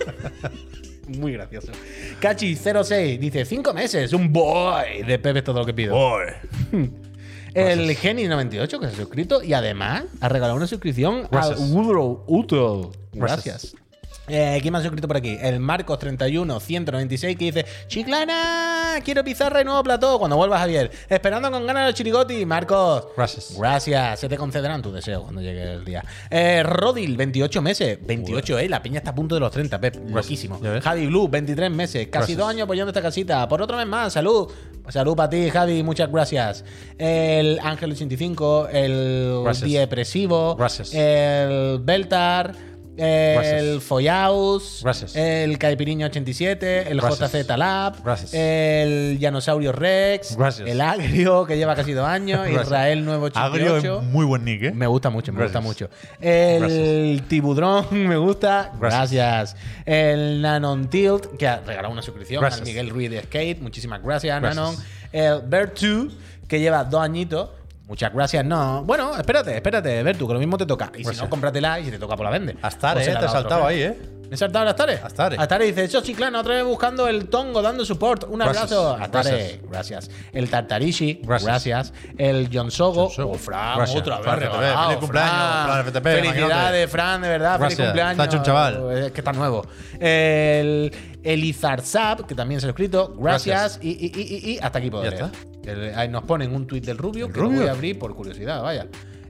muy 1.08 1.32
gracioso. 1.32 1.72
Cachi06 2.20 3.18
dice, 3.18 3.44
cinco 3.44 3.72
meses, 3.72 4.12
un 4.12 4.32
boy 4.32 5.02
de 5.06 5.18
Pepe 5.18 5.40
es 5.40 5.44
todo 5.44 5.60
lo 5.60 5.66
que 5.66 5.74
pido. 5.74 5.96
El 7.54 7.96
Geni98 7.96 8.78
que 8.78 8.86
se 8.86 8.92
ha 8.92 8.96
suscrito 8.96 9.42
y 9.42 9.52
además 9.52 10.04
ha 10.20 10.28
regalado 10.28 10.56
una 10.56 10.66
suscripción 10.66 11.26
Gracias. 11.30 11.60
al 11.60 11.72
Woodrow. 11.72 12.92
Gracias. 13.12 13.72
Gracias. 13.72 13.87
Eh, 14.28 14.58
¿Quién 14.60 14.72
me 14.72 14.78
ha 14.78 14.82
suscrito 14.82 15.08
por 15.08 15.16
aquí? 15.16 15.38
El 15.40 15.60
Marcos31-196 15.60 17.36
que 17.36 17.44
dice: 17.46 17.66
Chiclana, 17.86 19.00
quiero 19.04 19.24
pizarra 19.24 19.60
y 19.60 19.64
nuevo 19.64 19.82
plató. 19.82 20.18
Cuando 20.18 20.36
vuelva 20.36 20.58
Javier. 20.58 20.90
Esperando 21.08 21.50
con 21.50 21.66
ganas 21.66 21.86
los 21.86 21.94
chirigoti. 21.94 22.44
Marcos. 22.46 23.08
Gracias. 23.16 23.54
Gracias. 23.58 24.20
Se 24.20 24.28
te 24.28 24.36
concederán 24.36 24.82
tu 24.82 24.92
deseo 24.92 25.22
cuando 25.22 25.40
llegue 25.40 25.62
el 25.72 25.84
día. 25.84 26.04
Eh, 26.30 26.62
Rodil, 26.62 27.16
28 27.16 27.62
meses. 27.62 27.98
28, 28.04 28.58
eh. 28.58 28.68
La 28.68 28.82
piña 28.82 28.98
está 28.98 29.10
a 29.10 29.14
punto 29.14 29.34
de 29.34 29.40
los 29.40 29.50
30, 29.50 29.80
Pep. 29.80 29.96
Loquísimo. 30.10 30.60
Javi 30.82 31.06
Blue, 31.06 31.28
23 31.28 31.70
meses. 31.70 32.06
Casi 32.08 32.18
Gracias. 32.34 32.38
dos 32.38 32.48
años 32.48 32.62
apoyando 32.64 32.90
esta 32.90 33.02
casita. 33.02 33.48
Por 33.48 33.62
otro 33.62 33.76
mes 33.76 33.86
más. 33.86 34.12
Salud. 34.12 34.50
Salud 34.88 35.14
para 35.16 35.28
ti, 35.28 35.50
Javi. 35.50 35.82
Muchas 35.82 36.10
gracias. 36.10 36.64
El 36.96 37.58
Ángel 37.62 37.92
85. 37.92 38.68
El 38.72 39.40
Gracias. 39.44 39.70
Depresivo. 39.70 40.56
Gracias. 40.56 40.94
El 40.94 41.78
Beltar. 41.80 42.67
El. 42.98 43.80
Follaus, 43.80 44.84
el 45.14 45.58
Caipiriño 45.58 46.06
87, 46.06 46.90
el 46.90 47.00
Gracias. 47.00 47.32
JZ 47.32 47.56
Lab, 47.56 48.02
Gracias. 48.02 48.34
el 48.34 49.18
Llanosaurio 49.18 49.72
Rex, 49.72 50.36
Gracias. 50.36 50.68
el 50.68 50.80
Agrio, 50.80 51.46
que 51.46 51.56
lleva 51.56 51.74
casi 51.74 51.92
dos 51.92 52.06
años. 52.06 52.48
Israel 52.48 53.04
Nuevo 53.04 53.26
Agrio 53.34 53.74
88. 53.76 54.00
es 54.02 54.06
muy 54.12 54.26
buen 54.26 54.44
nick, 54.44 54.62
¿eh? 54.64 54.72
Me 54.72 54.86
gusta 54.86 55.10
mucho, 55.10 55.32
me 55.32 55.42
gusta 55.42 55.60
mucho. 55.60 55.88
El 56.20 57.22
Tibudrón, 57.28 57.86
me 58.08 58.16
gusta. 58.16 58.72
Gracias. 58.80 59.56
El 59.86 60.42
Nanon 60.42 60.88
Tilt, 60.90 61.36
que 61.36 61.46
ha 61.48 61.60
regalado 61.60 61.92
una 61.92 62.02
suscripción 62.02 62.44
al 62.44 62.62
Miguel 62.62 62.90
Ruiz 62.90 63.10
de 63.10 63.22
Skate. 63.22 63.60
Muchísimas 63.60 64.02
gracias, 64.02 64.40
Gracias. 64.40 64.56
Nanon. 64.56 64.76
El 65.12 65.40
Bertu, 65.48 66.10
que 66.46 66.60
lleva 66.60 66.84
dos 66.84 67.00
añitos. 67.02 67.50
Muchas 67.88 68.12
gracias, 68.12 68.44
no. 68.44 68.84
Bueno, 68.84 69.16
espérate, 69.16 69.56
espérate, 69.56 70.02
Bertu, 70.02 70.28
que 70.28 70.34
lo 70.34 70.38
mismo 70.38 70.58
te 70.58 70.66
toca. 70.66 70.90
Y 70.94 70.98
si 70.98 71.04
Gracias. 71.04 71.24
no, 71.24 71.30
cómpratela 71.30 71.80
y 71.80 71.86
si 71.86 71.90
te 71.90 71.98
toca, 71.98 72.16
pues 72.16 72.24
la 72.24 72.30
vende. 72.30 72.54
O 72.62 72.70
se 72.70 73.10
¿eh? 73.10 73.16
Te 73.16 73.16
a 73.16 73.16
otro 73.16 73.28
saltado 73.30 73.66
ahí, 73.66 73.80
¿eh? 73.82 73.98
¿Me 74.28 74.34
he 74.34 74.36
saltado 74.36 74.64
el 74.64 74.68
Astare? 74.68 75.00
Astare. 75.02 75.36
Astare 75.38 75.64
dice, 75.64 75.84
eso 75.84 76.02
chiclana, 76.02 76.40
otra 76.40 76.56
vez 76.56 76.64
buscando 76.64 77.08
el 77.08 77.30
tongo, 77.30 77.62
dando 77.62 77.86
support. 77.86 78.24
Un 78.28 78.42
abrazo. 78.42 78.92
Astare, 78.94 79.30
Gracias. 79.30 79.70
gracias. 79.70 80.10
El 80.34 80.50
Tartarishi, 80.50 81.20
gracias. 81.24 81.46
Gracias. 81.46 81.92
El 82.18 82.50
John 82.52 82.70
Sogo, 82.70 83.04
oh, 83.06 83.34
Fran, 83.34 83.80
otra 83.80 84.18
vez. 84.18 84.38
Regalado, 84.38 84.84
feliz 84.88 84.98
cumpleaños, 85.00 85.64
Fran 85.64 85.84
FTP, 85.86 86.02
Felicidades. 86.04 86.90
Fran, 86.90 87.22
de 87.22 87.28
verdad. 87.30 87.58
Feliz 87.58 87.78
cumpleaños. 87.78 88.12
Está 88.12 88.24
hecho 88.26 88.36
un 88.36 88.42
chaval. 88.42 88.98
Es 88.98 89.12
que 89.12 89.20
está 89.22 89.32
nuevo. 89.32 89.64
El 89.98 90.92
Elizar 91.22 91.80
Zap, 91.80 92.26
que 92.26 92.34
también 92.34 92.60
se 92.60 92.66
lo 92.66 92.70
he 92.70 92.72
escrito. 92.72 93.14
Gracias. 93.18 93.78
Y, 93.80 93.92
y, 93.92 94.12
y, 94.14 94.52
y- 94.52 94.58
hasta 94.60 94.78
aquí 94.78 94.90
puedo 94.90 95.04
Ya 95.04 95.10
leer. 95.10 95.24
El- 95.64 95.94
ahí 95.94 96.08
nos 96.08 96.24
ponen 96.24 96.54
un 96.54 96.66
tuit 96.66 96.84
del 96.84 96.96
Rubio 96.98 97.26
¿El 97.26 97.32
que 97.32 97.40
lo 97.40 97.50
voy 97.50 97.66
a 97.66 97.72
abrir 97.72 97.98
por 97.98 98.14
curiosidad, 98.14 98.62
vaya. 98.62 98.86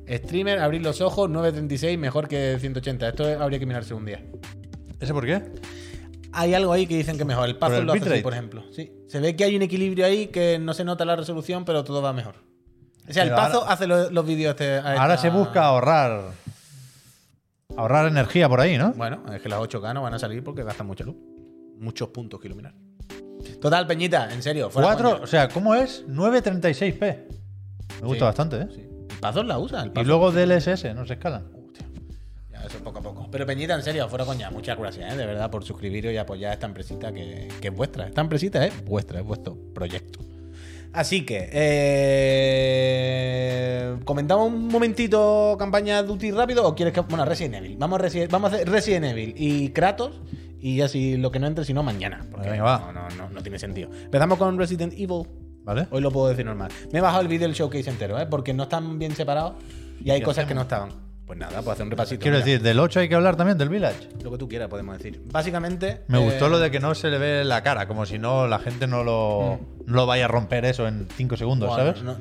Streamer, 0.08 0.58
abrir 0.60 0.82
los 0.82 1.00
ojos, 1.00 1.28
936, 1.28 1.98
mejor 1.98 2.28
que 2.28 2.56
180. 2.60 3.08
Esto 3.08 3.24
habría 3.42 3.58
que 3.58 3.66
mirarse 3.66 3.92
un 3.94 4.04
día. 4.06 4.24
¿Ese 5.00 5.12
por 5.12 5.26
qué? 5.26 5.42
Hay 6.32 6.54
algo 6.54 6.72
ahí 6.72 6.86
que 6.86 6.96
dicen 6.96 7.18
que 7.18 7.24
mejor. 7.24 7.48
El 7.48 7.56
¿Por 7.56 7.68
Puzzle 7.68 7.80
el 7.80 7.86
lo 7.86 7.92
hace 7.92 8.12
así, 8.12 8.22
por 8.22 8.32
ejemplo. 8.32 8.64
Sí. 8.72 8.92
Se 9.06 9.20
ve 9.20 9.34
que 9.36 9.44
hay 9.44 9.56
un 9.56 9.62
equilibrio 9.62 10.06
ahí 10.06 10.28
que 10.28 10.58
no 10.58 10.72
se 10.74 10.84
nota 10.84 11.04
la 11.04 11.16
resolución, 11.16 11.64
pero 11.64 11.84
todo 11.84 12.00
va 12.02 12.12
mejor. 12.12 12.36
O 13.08 13.12
sea, 13.12 13.22
el 13.24 13.32
ahora- 13.32 13.70
hace 13.72 13.86
lo- 13.86 14.10
los 14.10 14.26
vídeos. 14.26 14.50
este- 14.52 14.78
Ahora 14.78 15.16
se 15.16 15.30
busca 15.30 15.64
ahorrar. 15.64 16.32
Ahorrar 17.76 18.06
energía 18.08 18.48
por 18.48 18.60
ahí, 18.60 18.76
¿no? 18.78 18.92
Bueno, 18.92 19.22
es 19.32 19.40
que 19.40 19.48
las 19.48 19.60
8K 19.60 19.92
no 19.94 20.02
van 20.02 20.14
a 20.14 20.18
salir 20.18 20.42
porque 20.42 20.62
gastan 20.64 20.86
mucha 20.86 21.04
luz. 21.04 21.16
Muchos 21.78 22.08
puntos 22.08 22.40
que 22.40 22.48
iluminar. 22.48 22.74
Total, 23.60 23.86
Peñita, 23.86 24.28
en 24.32 24.42
serio. 24.42 24.70
fuera 24.70 24.88
o 24.96 25.26
sea, 25.26 25.48
¿cómo 25.48 25.74
es? 25.74 26.04
936p. 26.06 27.16
Me 28.00 28.06
gusta 28.06 28.24
bastante, 28.26 28.56
¿eh? 28.62 28.68
sí. 28.74 28.80
El 29.10 29.16
Pazo 29.20 29.42
la 29.42 29.58
usa. 29.58 29.82
El 29.82 29.88
Y 29.88 29.90
Pazo. 29.90 30.06
luego 30.06 30.30
DLSS, 30.30 30.94
no 30.94 31.04
se 31.06 31.14
escalan. 31.14 31.44
Ya, 32.52 32.62
eso 32.64 32.78
poco 32.78 32.98
a 33.00 33.02
poco. 33.02 33.28
Pero 33.30 33.44
Peñita, 33.46 33.74
en 33.74 33.82
serio, 33.82 34.08
fuera 34.08 34.24
coña, 34.24 34.50
muchas 34.50 34.78
gracias, 34.78 35.12
¿eh? 35.12 35.16
de 35.16 35.26
verdad, 35.26 35.50
por 35.50 35.64
suscribiros 35.64 36.12
y 36.12 36.16
apoyar 36.16 36.52
esta 36.52 36.66
empresita 36.66 37.12
que, 37.12 37.48
que 37.60 37.68
es 37.68 37.74
vuestra. 37.74 38.06
Esta 38.06 38.20
empresita 38.20 38.64
es 38.66 38.84
vuestra, 38.84 39.18
es 39.20 39.26
vuestro 39.26 39.56
proyecto. 39.74 40.20
Así 40.92 41.26
que, 41.26 41.50
eh, 42.72 43.96
¿comentamos 44.04 44.46
un 44.48 44.68
momentito 44.68 45.56
campaña 45.58 46.02
Duty 46.02 46.30
rápido 46.30 46.66
o 46.66 46.74
quieres 46.74 46.94
que.? 46.94 47.00
Bueno, 47.02 47.24
Resident 47.24 47.56
Evil. 47.56 47.76
Vamos 47.78 48.00
a, 48.00 48.04
Resi- 48.04 48.28
vamos 48.30 48.52
a 48.52 48.56
hacer 48.56 48.68
Resident 48.70 49.06
Evil 49.06 49.34
y 49.36 49.68
Kratos. 49.70 50.20
Y 50.60 50.76
ya 50.76 50.88
si 50.88 51.16
lo 51.16 51.30
que 51.30 51.38
no 51.38 51.46
entre, 51.46 51.64
si 51.64 51.72
no, 51.72 51.82
mañana. 51.82 52.24
Porque 52.30 52.50
Venga, 52.50 52.62
va. 52.64 52.92
no, 52.92 53.08
no, 53.08 53.08
no, 53.16 53.30
no 53.30 53.42
tiene 53.42 53.58
sentido. 53.58 53.90
Empezamos 53.92 54.38
con 54.38 54.58
Resident 54.58 54.92
Evil. 54.94 55.22
¿Vale? 55.64 55.86
Hoy 55.90 56.00
lo 56.00 56.10
puedo 56.10 56.28
decir 56.28 56.46
normal. 56.46 56.70
Me 56.92 56.98
he 56.98 57.02
bajado 57.02 57.20
el 57.22 57.28
vídeo 57.28 57.46
del 57.46 57.54
showcase 57.54 57.90
entero, 57.90 58.18
¿eh? 58.18 58.26
Porque 58.26 58.54
no 58.54 58.62
están 58.64 58.98
bien 58.98 59.14
separados 59.14 59.54
y 60.02 60.10
hay 60.10 60.20
¿Qué 60.20 60.24
cosas 60.24 60.46
que 60.46 60.54
no 60.54 60.62
hacemos? 60.62 60.88
estaban. 60.88 61.08
Pues 61.26 61.38
nada, 61.38 61.56
pues 61.60 61.74
hacer 61.74 61.84
un 61.84 61.90
repasito. 61.90 62.22
Quiero 62.22 62.38
mira. 62.38 62.46
decir, 62.46 62.62
del 62.62 62.80
8 62.80 63.00
hay 63.00 63.08
que 63.10 63.14
hablar 63.14 63.36
también, 63.36 63.58
del 63.58 63.68
Village. 63.68 64.08
Lo 64.24 64.30
que 64.30 64.38
tú 64.38 64.48
quieras, 64.48 64.68
podemos 64.68 64.96
decir. 64.96 65.20
Básicamente. 65.30 66.04
Me 66.08 66.18
eh, 66.18 66.24
gustó 66.24 66.48
lo 66.48 66.58
de 66.58 66.70
que 66.70 66.80
no 66.80 66.94
se 66.94 67.08
le 67.10 67.18
ve 67.18 67.44
la 67.44 67.62
cara, 67.62 67.86
como 67.86 68.06
si 68.06 68.18
no 68.18 68.46
la 68.48 68.58
gente 68.60 68.86
no 68.86 69.04
lo, 69.04 69.60
no 69.84 69.94
lo 69.94 70.06
vaya 70.06 70.24
a 70.24 70.28
romper 70.28 70.64
eso 70.64 70.88
en 70.88 71.06
5 71.14 71.36
segundos, 71.36 71.68
bueno, 71.68 71.94
¿sabes? 71.94 72.02
no- 72.02 72.16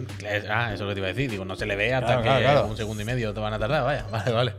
ah, 0.51 0.73
eso 0.73 0.75
es 0.75 0.79
lo 0.81 0.87
que 0.89 0.93
te 0.95 0.99
iba 0.99 1.07
a 1.07 1.13
decir. 1.13 1.31
Digo, 1.31 1.45
no 1.45 1.55
se 1.55 1.65
le 1.65 1.77
ve 1.77 1.93
hasta 1.93 2.07
Claro, 2.07 2.21
que 2.23 2.27
claro, 2.27 2.43
claro. 2.43 2.67
un 2.67 2.75
segundo 2.75 3.01
y 3.01 3.05
medio 3.05 3.33
te 3.33 3.39
van 3.39 3.53
a 3.53 3.59
tardar. 3.59 3.85
Vaya, 3.85 4.05
vale, 4.11 4.31
vale. 4.33 4.53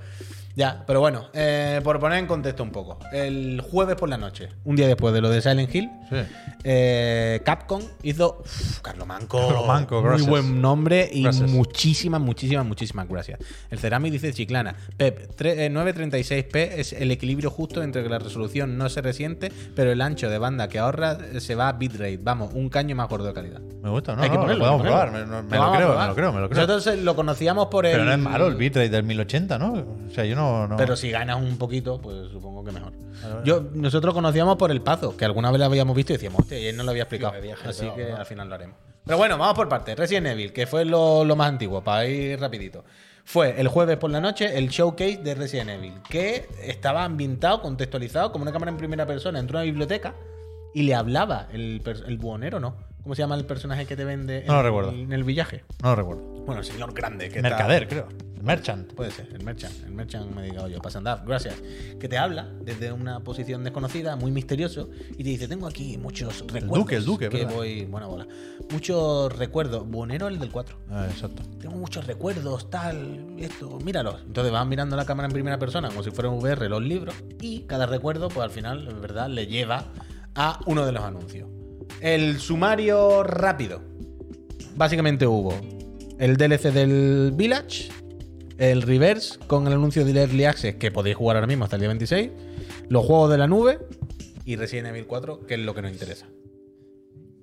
Ya, 0.59 0.83
pero 0.89 0.99
bueno, 0.99 1.27
eh, 1.35 1.81
por 1.85 2.01
poner 2.01 2.19
en 2.19 2.27
contexto 2.27 2.65
un 2.65 2.71
poco. 2.73 2.99
El 3.13 3.61
jueves 3.61 3.95
por 3.95 4.09
la 4.09 4.17
noche, 4.19 4.49
un 4.65 4.75
día 4.75 4.89
después 4.89 5.15
de 5.15 5.21
lo 5.21 5.31
de 5.31 5.41
Silent 5.41 5.73
Hill, 5.73 5.89
Sí. 6.11 6.17
eh, 6.65 7.41
Capcom 7.45 7.81
hizo. 8.03 8.39
Uf, 8.41 8.81
Carlos 8.81 9.07
Manco. 9.07 9.39
Carlos 9.39 9.69
Manco, 9.69 10.01
Muy 10.01 10.09
gracias. 10.11 10.29
buen 10.29 10.61
nombre 10.61 11.09
y 11.13 11.23
Gracias. 11.23 11.49
muchísimas, 11.49 12.21
muchísimas, 12.21 12.67
muchísimas 12.67 13.09
gracias. 13.09 13.39
El 13.71 13.79
Cerami 13.79 14.11
dice 14.11 14.33
Chiclana. 14.33 14.75
Pep, 14.97 15.31
tre- 15.39 15.55
eh, 15.59 15.71
936p 15.71 16.73
es 16.77 16.93
el 16.93 17.13
equilibrio 17.13 17.51
justo 17.51 17.81
entre 17.81 18.03
que 18.03 18.09
la 18.09 18.19
resolución 18.19 18.77
no 18.77 18.89
se 18.89 19.01
resiente, 19.01 19.53
pero 19.77 19.93
el 19.93 20.01
ancho 20.01 20.29
de 20.29 20.39
banda 20.39 20.69
que 20.69 20.81
ahorra 20.81 21.19
eh, 21.35 21.41
se 21.41 21.55
va 21.55 21.69
a 21.69 21.73
bitrate. 21.75 22.19
Vamos, 22.21 22.53
un 22.55 22.69
caño 22.69 22.97
más 22.97 23.09
gordo 23.09 23.27
de 23.27 23.33
calidad. 23.33 23.61
Me 23.61 23.91
gusta, 23.91 24.17
¿no? 24.17 24.23
Hay 24.23 24.31
que 24.31 24.37
ponerlo, 24.37 24.65
lo 24.65 24.71
podemos 24.77 24.83
probar. 24.83 25.13
Me, 25.13 25.21
no- 25.25 25.43
me 25.45 25.57
Lo 25.57 25.73
creo, 25.73 25.97
me 25.99 26.07
lo 26.09 26.15
creo, 26.17 26.33
me 26.33 26.41
lo 26.41 26.49
creo. 26.51 26.67
Nosotros 26.67 26.99
lo 26.99 27.15
conocíamos 27.15 27.69
por 27.69 27.87
el. 27.87 27.93
Pero 27.93 28.05
no 28.05 28.13
es 28.13 28.19
malo 28.19 28.49
el 28.49 28.57
bitrate 28.57 28.89
del 28.89 29.05
1080, 29.05 29.57
¿no? 29.57 29.73
O 30.09 30.11
sea, 30.13 30.25
yo 30.25 30.35
no. 30.35 30.48
No- 30.69 30.77
Pero 30.77 30.97
si 30.97 31.11
ganas 31.11 31.37
un 31.41 31.59
poquito, 31.59 32.01
pues 32.01 32.29
supongo 32.31 32.65
que 32.65 32.73
mejor. 32.73 32.93
Yo, 33.45 33.65
nosotros 33.75 34.15
conocíamos 34.15 34.57
por 34.57 34.71
el 34.71 34.81
pazo, 34.81 35.17
que 35.17 35.25
alguna 35.25 35.51
vez 35.51 35.59
lo 35.61 35.67
habíamos 35.67 35.95
visto 35.97 36.13
y 36.13 36.17
decíamos, 36.17 36.41
hostia, 36.41 36.59
y 36.59 36.67
él 36.67 36.77
no 36.77 36.85
lo 36.85 36.91
había 36.91 37.03
explicado. 37.05 37.35
Así 37.67 37.89
que 37.97 38.13
al 38.13 38.27
final 38.27 38.49
lo 38.49 38.55
haremos. 38.55 38.77
Pero 39.05 39.17
bueno, 39.19 39.39
vamos 39.39 39.55
por 39.55 39.69
partes. 39.69 39.97
Resident 39.99 40.27
Evil, 40.29 40.53
que 40.53 40.67
fue 40.67 40.85
lo, 40.85 41.25
lo 41.25 41.35
más 41.37 41.49
antiguo, 41.49 41.83
para 41.83 42.07
ir 42.07 42.39
rapidito. 42.39 42.85
Fue 43.25 43.61
el 43.61 43.69
jueves 43.69 43.97
por 43.99 44.11
la 44.11 44.21
noche 44.21 44.57
el 44.57 44.69
showcase 44.69 45.19
de 45.19 45.35
Resident 45.35 45.71
Evil, 45.71 45.95
que 46.09 46.49
estaba 46.63 47.05
ambientado, 47.05 47.61
contextualizado, 47.63 48.33
como 48.33 48.43
una 48.43 48.53
cámara 48.53 48.71
en 48.71 48.77
primera 48.79 49.07
persona. 49.07 49.39
Entró 49.39 49.59
a 49.59 49.63
una 49.63 49.67
biblioteca 49.67 50.15
y 50.75 50.83
le 50.83 50.95
hablaba 50.95 51.49
el, 51.53 51.83
el 52.07 52.19
buhonero, 52.19 52.61
¿no? 52.61 52.77
¿Cómo 53.03 53.15
se 53.15 53.23
llama 53.23 53.37
el 53.37 53.47
personaje 53.47 53.87
que 53.87 53.97
te 53.97 54.05
vende 54.05 54.45
No 54.47 54.55
lo 54.55 54.59
en, 54.61 54.65
recuerdo. 54.67 54.91
en 54.93 55.13
el 55.13 55.25
villaje? 55.25 55.65
No 55.83 55.91
lo 55.91 55.97
recuerdo. 55.97 56.23
Bueno, 56.45 56.61
el 56.61 56.67
señor 56.67 56.93
grande. 56.93 57.29
Que 57.31 57.37
está- 57.39 57.49
Mercader, 57.51 57.89
Merchant. 58.43 58.93
Puede 58.93 59.11
ser, 59.11 59.29
el 59.33 59.45
merchant, 59.45 59.75
el 59.85 59.93
merchant 59.93 60.35
me 60.35 60.43
diga 60.45 60.69
yo, 60.69 60.81
Pasandaf, 60.81 61.25
gracias. 61.27 61.55
Que 61.99 62.09
te 62.09 62.19
habla 62.19 62.49
desde 62.63 62.93
una 62.93 63.21
posición 63.21 63.65
desconocida, 63.65 64.17
muy 64.17 64.31
misterioso, 64.31 64.91
y 65.13 65.25
te 65.25 65.31
dice, 65.31 65.49
tengo 65.49 65.67
aquí 65.67 65.99
muchos 65.99 66.41
recuerdos. 66.41 66.79
duque, 66.79 66.97
el 66.97 67.05
duque, 67.05 67.29
que 67.29 67.39
¿verdad? 67.39 67.55
voy, 67.55 67.85
buena 67.85 68.07
bola. 68.07 68.27
Muchos 68.71 69.37
recuerdos, 69.37 69.89
Bonero 69.89 70.29
el 70.29 70.39
del 70.39 70.51
4. 70.51 70.77
Ah, 70.91 71.07
exacto. 71.11 71.43
Tengo 71.61 71.77
muchos 71.77 72.07
recuerdos, 72.07 72.71
tal, 72.71 73.35
esto, 73.39 73.79
míralos. 73.85 74.23
Entonces 74.27 74.53
van 74.53 74.69
mirando 74.69 74.97
la 74.97 75.05
cámara 75.05 75.27
en 75.27 75.33
primera 75.33 75.59
persona, 75.59 75.89
como 75.89 76.03
si 76.03 76.11
fuera 76.11 76.31
un 76.31 76.39
VR 76.39 76.69
los 76.69 76.83
libros, 76.83 77.15
y 77.41 77.63
cada 77.63 77.87
recuerdo, 77.87 78.29
pues 78.29 78.45
al 78.45 78.51
final, 78.51 78.89
en 78.89 79.01
verdad, 79.01 79.29
le 79.29 79.47
lleva 79.47 79.93
a 80.35 80.61
uno 80.67 80.87
de 80.87 80.93
los 80.93 81.03
anuncios. 81.03 81.49
El 82.01 82.39
sumario 82.39 83.23
rápido. 83.25 83.81
Básicamente 84.77 85.27
hubo 85.27 85.53
el 86.19 86.37
DLC 86.37 86.73
del 86.73 87.33
Village, 87.35 87.91
el 88.59 88.83
Reverse 88.83 89.39
con 89.47 89.67
el 89.67 89.73
anuncio 89.73 90.05
de 90.05 90.21
Early 90.21 90.45
Access 90.45 90.75
que 90.77 90.91
podéis 90.91 91.17
jugar 91.17 91.37
ahora 91.37 91.47
mismo 91.47 91.65
hasta 91.65 91.77
el 91.77 91.81
día 91.81 91.89
26, 91.89 92.31
los 92.89 93.05
juegos 93.05 93.31
de 93.31 93.39
la 93.39 93.47
nube 93.47 93.79
y 94.45 94.57
Resident 94.57 94.89
Evil 94.89 95.07
4, 95.07 95.47
que 95.47 95.55
es 95.55 95.61
lo 95.61 95.75
que 95.75 95.83
nos 95.83 95.93
interesa. 95.93 96.27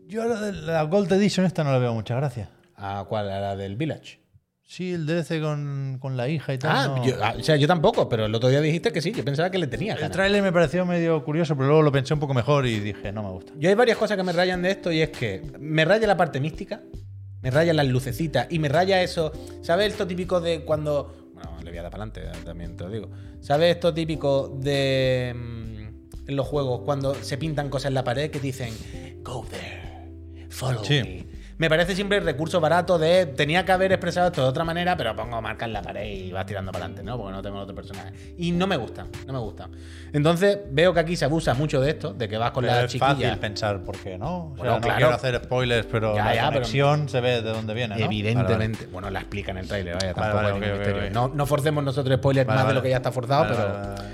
Yo 0.08 0.22
a 0.22 0.26
la, 0.26 0.42
de 0.42 0.52
la 0.54 0.84
Gold 0.84 1.12
Edition 1.14 1.46
esta 1.46 1.64
no 1.64 1.72
la 1.72 1.80
veo 1.80 1.94
muchas 1.94 2.18
gracias. 2.18 2.50
¿A 2.76 3.06
cuál? 3.08 3.30
¿A 3.32 3.40
la 3.40 3.56
del 3.56 3.76
Village? 3.76 4.20
Sí, 4.68 4.94
el 4.94 5.06
DLC 5.06 5.40
con, 5.42 6.00
con 6.02 6.18
la 6.18 6.28
hija 6.28 6.52
y 6.54 6.58
tal. 6.58 6.72
Ah, 6.76 6.88
no. 6.88 7.06
yo, 7.06 7.16
ah, 7.22 7.36
o 7.38 7.44
sea, 7.44 7.56
yo 7.56 7.68
tampoco, 7.68 8.10
pero 8.10 8.26
el 8.26 8.34
otro 8.34 8.50
día 8.50 8.62
dijiste 8.62 8.92
que 8.92 9.00
sí, 9.00 9.12
yo 9.12 9.24
pensaba 9.24 9.52
que 9.52 9.60
le 9.60 9.68
tenía 9.68 9.94
El 9.94 10.00
ganas. 10.00 10.16
tráiler 10.16 10.42
me 10.42 10.52
pareció 10.52 10.86
medio 10.88 11.24
curioso, 11.24 11.56
pero 11.56 11.68
luego 11.68 11.84
lo 11.84 11.92
pensé 11.92 12.16
un 12.16 12.20
poco 12.20 12.34
mejor 12.34 12.66
y 12.66 12.80
dije, 12.80 13.12
no 13.12 13.22
me 13.22 13.30
gusta. 13.30 13.54
Yo 13.58 13.70
hay 13.70 13.76
varias 13.76 13.98
cosas 13.98 14.18
que 14.18 14.24
me 14.24 14.32
rayan 14.34 14.64
de 14.64 14.72
esto 14.72 14.92
y 14.92 15.02
es 15.02 15.10
que 15.12 15.44
me 15.60 15.86
raya 15.86 16.08
la 16.08 16.18
parte 16.18 16.40
mística, 16.40 16.82
me 17.46 17.52
raya 17.52 17.76
las 17.76 17.86
lucecitas 17.86 18.48
y 18.50 18.58
me 18.58 18.70
raya 18.70 19.04
eso. 19.04 19.32
¿Sabes 19.62 19.92
esto 19.92 20.08
típico 20.08 20.42
de 20.42 20.62
cuando. 20.66 21.30
Bueno, 21.36 21.52
le 21.64 21.70
voy 21.70 21.78
a 21.78 21.84
dar 21.84 21.92
para 21.92 22.04
adelante, 22.06 22.44
también 22.44 22.76
te 22.76 22.84
lo 22.86 22.90
digo. 22.90 23.10
¿Sabes 23.40 23.76
esto 23.76 23.94
típico 23.94 24.58
de. 24.60 25.32
mm, 25.36 26.28
en 26.28 26.36
los 26.36 26.48
juegos, 26.48 26.82
cuando 26.82 27.14
se 27.14 27.38
pintan 27.38 27.70
cosas 27.70 27.90
en 27.90 27.94
la 27.94 28.04
pared 28.04 28.32
que 28.32 28.40
dicen. 28.40 28.74
Go 29.22 29.46
there, 29.48 30.10
follow 30.50 30.84
Sí. 30.84 31.02
me. 31.04 31.35
Me 31.58 31.70
parece 31.70 31.96
siempre 31.96 32.18
el 32.18 32.26
recurso 32.26 32.60
barato 32.60 32.98
de. 33.00 33.28
Tenía 33.28 33.64
que 33.64 33.72
haber 33.72 33.94
expresado 33.94 34.28
esto 34.28 34.42
de 34.42 34.48
otra 34.50 34.66
manera, 34.66 34.98
pero 34.98 35.16
pongo 35.16 35.42
marca 35.42 35.64
en 35.64 35.72
la 35.72 35.82
pared 35.82 36.06
y 36.06 36.32
vas 36.34 36.46
tirando 36.46 36.74
para 36.74 36.84
adelante, 36.84 37.04
¿no? 37.04 37.18
Porque 37.18 37.32
no 37.32 37.42
tengo 37.42 37.60
otro 37.60 37.74
personaje. 37.74 38.12
Y 38.38 38.52
no 38.52 38.68
me 38.68 38.76
gustan, 38.76 39.08
no 39.26 39.32
me 39.32 39.40
gustan. 39.40 39.72
Entonces, 40.12 40.60
veo 40.70 40.94
que 40.94 41.00
aquí 41.00 41.16
se 41.16 41.24
abusa 41.24 41.54
mucho 41.54 41.80
de 41.80 41.92
esto, 41.92 42.12
de 42.14 42.28
que 42.28 42.38
vas 42.38 42.52
con 42.52 42.64
Pero 42.66 42.76
la 42.76 42.84
es 42.84 42.92
chiquilla. 42.92 43.08
fácil 43.16 43.38
pensar 43.40 43.82
por 43.84 43.98
qué, 43.98 44.18
¿no? 44.18 44.48
O 44.48 44.56
sea, 44.56 44.58
Bueno, 44.58 44.74
no 44.76 44.82
claro. 44.82 44.98
quiero 44.98 45.14
hacer 45.14 45.42
spoilers, 45.46 45.88
pero 45.90 46.14
Ya, 46.14 46.26
la 46.26 46.36
ya, 46.36 46.52
pero- 46.52 46.66
se 47.08 47.22
ve 47.22 47.42
de 47.42 47.50
dónde 47.52 47.74
viene, 47.74 47.96
¿no? 47.98 48.04
Evidentemente. 48.04 48.88
Bueno, 48.88 49.10
la 49.10 49.20
explica 49.20 49.52
en 49.52 49.60
el 49.60 49.68
tráiler, 49.70 49.94
vaya, 49.96 50.14
Vale, 50.14 50.14
tampoco 50.14 50.36
vale, 50.36 50.48
hay 50.48 50.54
ok, 50.56 50.60
ningún 50.60 50.74
ok, 50.74 50.86
misterio. 50.88 51.08
ok. 51.08 51.14
No, 51.14 51.28
no 51.36 51.46
forcemos 51.46 51.84
nosotros 51.86 52.18
spoilers 52.18 52.48
Vale, 52.48 52.58
más 52.58 52.64
de 52.66 52.68
vale. 52.68 52.76
lo 52.80 52.84
que 52.84 52.90
ya 52.90 52.98
está 52.98 53.14
forzado, 53.14 53.44
Vale, 53.46 53.56
pero, 53.56 53.74
vale, 53.74 53.88
vale. 53.96 54.10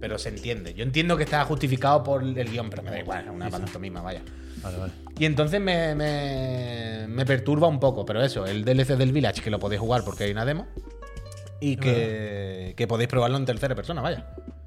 pero 0.00 0.18
se 0.18 0.30
entiende. 0.30 0.72
Yo 0.72 0.84
entiendo 0.84 1.18
que 1.18 1.24
está 1.24 1.44
justificado 1.44 2.02
por 2.02 2.22
el 2.22 2.50
guion, 2.50 2.70
pero 2.70 2.82
me 2.82 2.90
da 2.92 2.98
igual, 2.98 3.24
es 3.26 3.30
una 3.30 3.50
pantomima, 3.50 4.00
vaya. 4.00 4.22
Vale, 4.70 4.78
vale. 4.78 4.92
Y 5.18 5.24
entonces 5.24 5.60
me, 5.60 5.94
me, 5.94 7.06
me 7.08 7.26
perturba 7.26 7.66
un 7.66 7.80
poco, 7.80 8.04
pero 8.04 8.22
eso, 8.22 8.46
el 8.46 8.64
DLC 8.64 8.96
del 8.96 9.12
Village, 9.12 9.42
que 9.42 9.50
lo 9.50 9.58
podéis 9.58 9.80
jugar 9.80 10.04
porque 10.04 10.24
hay 10.24 10.30
una 10.30 10.44
demo, 10.44 10.66
y 11.60 11.76
que, 11.76 12.74
que 12.76 12.86
podéis 12.86 13.08
probarlo 13.08 13.36
en 13.36 13.44
tercera 13.44 13.74
persona, 13.74 14.00
vaya. 14.00 14.26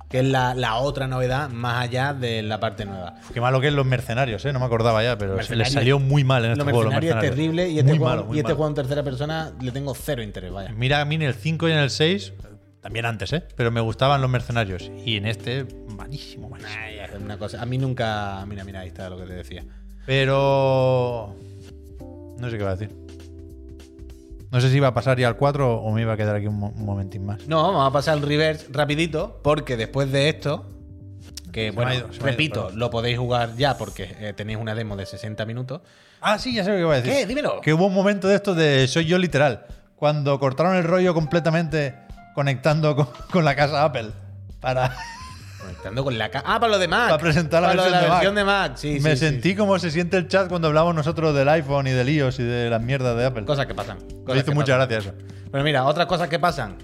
Que 0.10 0.20
es 0.20 0.26
la, 0.26 0.54
la 0.54 0.76
otra 0.76 1.08
novedad 1.08 1.49
más 1.49 1.82
allá 1.84 2.14
de 2.14 2.41
la 2.41 2.60
parte 2.60 2.84
nueva. 2.84 3.16
Qué 3.34 3.39
malo 3.39 3.62
que 3.62 3.68
es 3.68 3.74
los 3.74 3.86
mercenarios, 3.86 4.43
¿eh? 4.43 4.52
No 4.52 4.60
me 4.60 4.66
acordaba 4.66 5.02
ya, 5.02 5.18
pero 5.18 5.41
se 5.41 5.56
les 5.56 5.72
salió 5.72 5.99
muy 5.99 6.26
mal 6.26 6.43
en 6.43 6.52
este 6.52 6.66
Los 6.66 6.74
juego. 6.74 6.84
Los 6.84 6.93
mercenarios 6.93 7.24
es 7.24 7.30
terrible 7.30 7.70
y 7.70 7.80
este, 7.80 7.89
muy 7.91 7.97
juego, 7.97 8.16
malo, 8.18 8.36
y 8.36 8.39
este 8.39 8.43
malo. 8.43 8.56
juego 8.58 8.68
en 8.68 8.76
tercera 8.76 9.04
persona 9.04 9.54
le 9.62 9.72
tengo 9.72 9.95
cero 9.95 10.22
interés, 10.22 10.52
vaya. 10.52 10.74
Mira, 10.76 10.99
a 10.99 11.06
mí 11.06 11.16
en 11.16 11.22
el 11.22 11.34
5 11.34 11.70
y 11.70 11.72
en 11.72 11.78
el 11.78 11.89
6, 11.89 12.34
también 12.82 13.06
antes, 13.06 13.32
¿eh? 13.32 13.43
Pero 13.56 13.72
me 13.72 13.80
gustaban 13.80 14.20
los 14.20 14.30
mercenarios. 14.30 14.91
Y 15.06 15.16
en 15.16 15.28
este, 15.28 15.66
malísimo, 15.95 16.49
malísimo. 16.49 16.76
Ay, 16.78 16.99
es 16.99 17.12
una 17.18 17.38
cosa. 17.38 17.62
A 17.62 17.66
mí 17.66 17.78
nunca. 17.78 18.43
Mira, 18.47 18.66
mira, 18.66 18.82
ahí 18.82 18.89
está 18.89 19.10
lo 19.10 19.18
que 19.18 19.24
te 19.24 19.34
decía. 19.34 19.64
Pero. 20.06 21.36
No 22.39 22.49
sé 22.49 22.58
qué 22.58 22.64
va 22.64 22.72
a 22.72 22.76
decir. 22.76 22.95
No 24.52 24.60
sé 24.60 24.70
si 24.70 24.78
iba 24.78 24.88
a 24.88 24.93
pasar 24.93 25.18
ya 25.18 25.28
al 25.30 25.38
4 25.38 25.78
o 25.78 25.91
me 25.93 26.02
iba 26.02 26.14
a 26.14 26.18
quedar 26.18 26.36
aquí 26.36 26.47
un, 26.47 26.56
mo- 26.60 26.74
un 26.76 26.84
momentín 26.86 27.26
más. 27.26 27.47
No, 27.47 27.62
vamos 27.64 27.88
a 27.88 27.91
pasar 27.93 28.18
el 28.18 28.24
reverse 28.24 28.68
rapidito, 28.72 29.39
porque 29.43 29.78
después 29.78 30.12
de 30.12 30.28
esto, 30.28 30.66
que 31.54 31.72
bueno, 31.72 31.93
ido, 31.93 32.10
ido, 32.14 32.26
repito, 32.26 32.70
lo 32.74 32.89
podéis 32.89 33.18
jugar 33.18 33.56
ya 33.56 33.78
porque 33.78 34.14
eh, 34.20 34.34
tenéis 34.36 34.60
una 34.60 34.76
demo 34.76 34.97
de 34.97 35.06
60 35.06 35.45
minutos. 35.45 35.82
Ah, 36.20 36.38
sí, 36.38 36.54
ya 36.54 36.64
sé 36.66 36.72
lo 36.72 36.76
que 36.76 36.82
iba 36.82 36.93
a 36.93 37.02
decir. 37.02 37.14
¿Qué? 37.14 37.26
Dímelo. 37.26 37.62
Que 37.62 37.74
hubo 37.74 37.86
un 37.86 37.93
momento 37.93 38.28
de 38.28 38.36
esto 38.36 38.54
de 38.54 38.88
soy 38.88 39.06
yo 39.06 39.18
literal. 39.18 39.66
Cuando 39.95 40.38
cortaron 40.39 40.76
el 40.76 40.84
rollo 40.84 41.14
completamente 41.14 41.95
conectando 42.36 42.95
con, 42.95 43.08
con 43.32 43.45
la 43.45 43.56
casa 43.56 43.86
Apple. 43.86 44.10
Para, 44.60 44.95
Conectando 45.72 46.03
con 46.03 46.17
la 46.17 46.30
ca- 46.30 46.43
Ah, 46.45 46.59
para 46.59 46.74
lo 46.74 46.80
de 46.80 46.88
Mac. 46.88 47.09
Para 47.09 47.17
presentar 47.22 47.61
la 47.61 47.69
Para 47.69 47.82
versión 47.84 48.01
de 48.01 48.07
Mac. 48.07 48.11
versión 48.17 48.36
de 48.36 48.43
Mac. 48.43 48.72
Sí, 48.76 48.99
me 49.01 49.11
sí, 49.11 49.17
sí, 49.17 49.26
sentí 49.32 49.55
como 49.55 49.80
se 49.80 49.91
siente 49.91 50.17
el 50.17 50.28
chat 50.28 50.47
cuando 50.49 50.67
hablamos 50.67 50.93
nosotros 50.95 51.34
del 51.36 51.47
iPhone 51.49 51.88
y 51.88 51.91
del 51.91 52.09
iOS 52.09 52.39
y 52.39 52.43
de 52.43 52.69
las 52.69 52.82
mierdas 52.82 53.15
de 53.17 53.26
Apple. 53.26 53.45
Cosas 53.45 53.65
que 53.65 53.74
pasan. 53.76 53.97
me 53.99 54.24
cosas 54.24 54.43
hizo 54.43 54.51
mucha 54.53 54.78
pasan. 54.78 54.89
gracia 54.89 54.97
eso. 55.11 55.17
Pero 55.51 55.63
mira, 55.63 55.86
otras 55.86 56.05
cosas 56.07 56.28
que 56.30 56.39
pasan. 56.39 56.78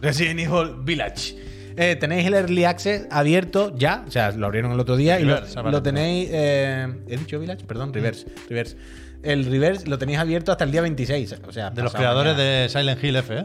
Resident 0.00 0.40
Evil 0.40 0.76
Village. 0.82 1.36
Eh, 1.76 1.96
tenéis 1.96 2.26
el 2.26 2.34
Early 2.34 2.64
Access 2.64 3.06
abierto 3.10 3.72
ya, 3.76 4.04
o 4.06 4.10
sea, 4.10 4.32
lo 4.32 4.46
abrieron 4.46 4.72
el 4.72 4.80
otro 4.80 4.96
día 4.96 5.20
y 5.20 5.24
lo, 5.24 5.82
tenéis. 5.82 6.28
eh, 6.32 6.88
¿He 7.06 7.16
dicho 7.16 7.38
Village? 7.38 7.64
Perdón, 7.66 7.92
Reverse. 7.94 8.26
Reverse. 8.48 8.76
El 9.22 9.46
Reverse 9.46 9.86
lo 9.86 9.96
tenéis 9.98 10.18
abierto 10.18 10.50
hasta 10.52 10.64
el 10.64 10.70
día 10.72 10.80
26. 10.82 11.36
O 11.46 11.52
sea, 11.52 11.70
De 11.70 11.82
los 11.82 11.92
creadores 11.92 12.34
mañana. 12.34 12.50
de 12.62 12.68
Silent 12.68 13.02
Hill 13.04 13.16
F, 13.16 13.38
¿eh? 13.38 13.44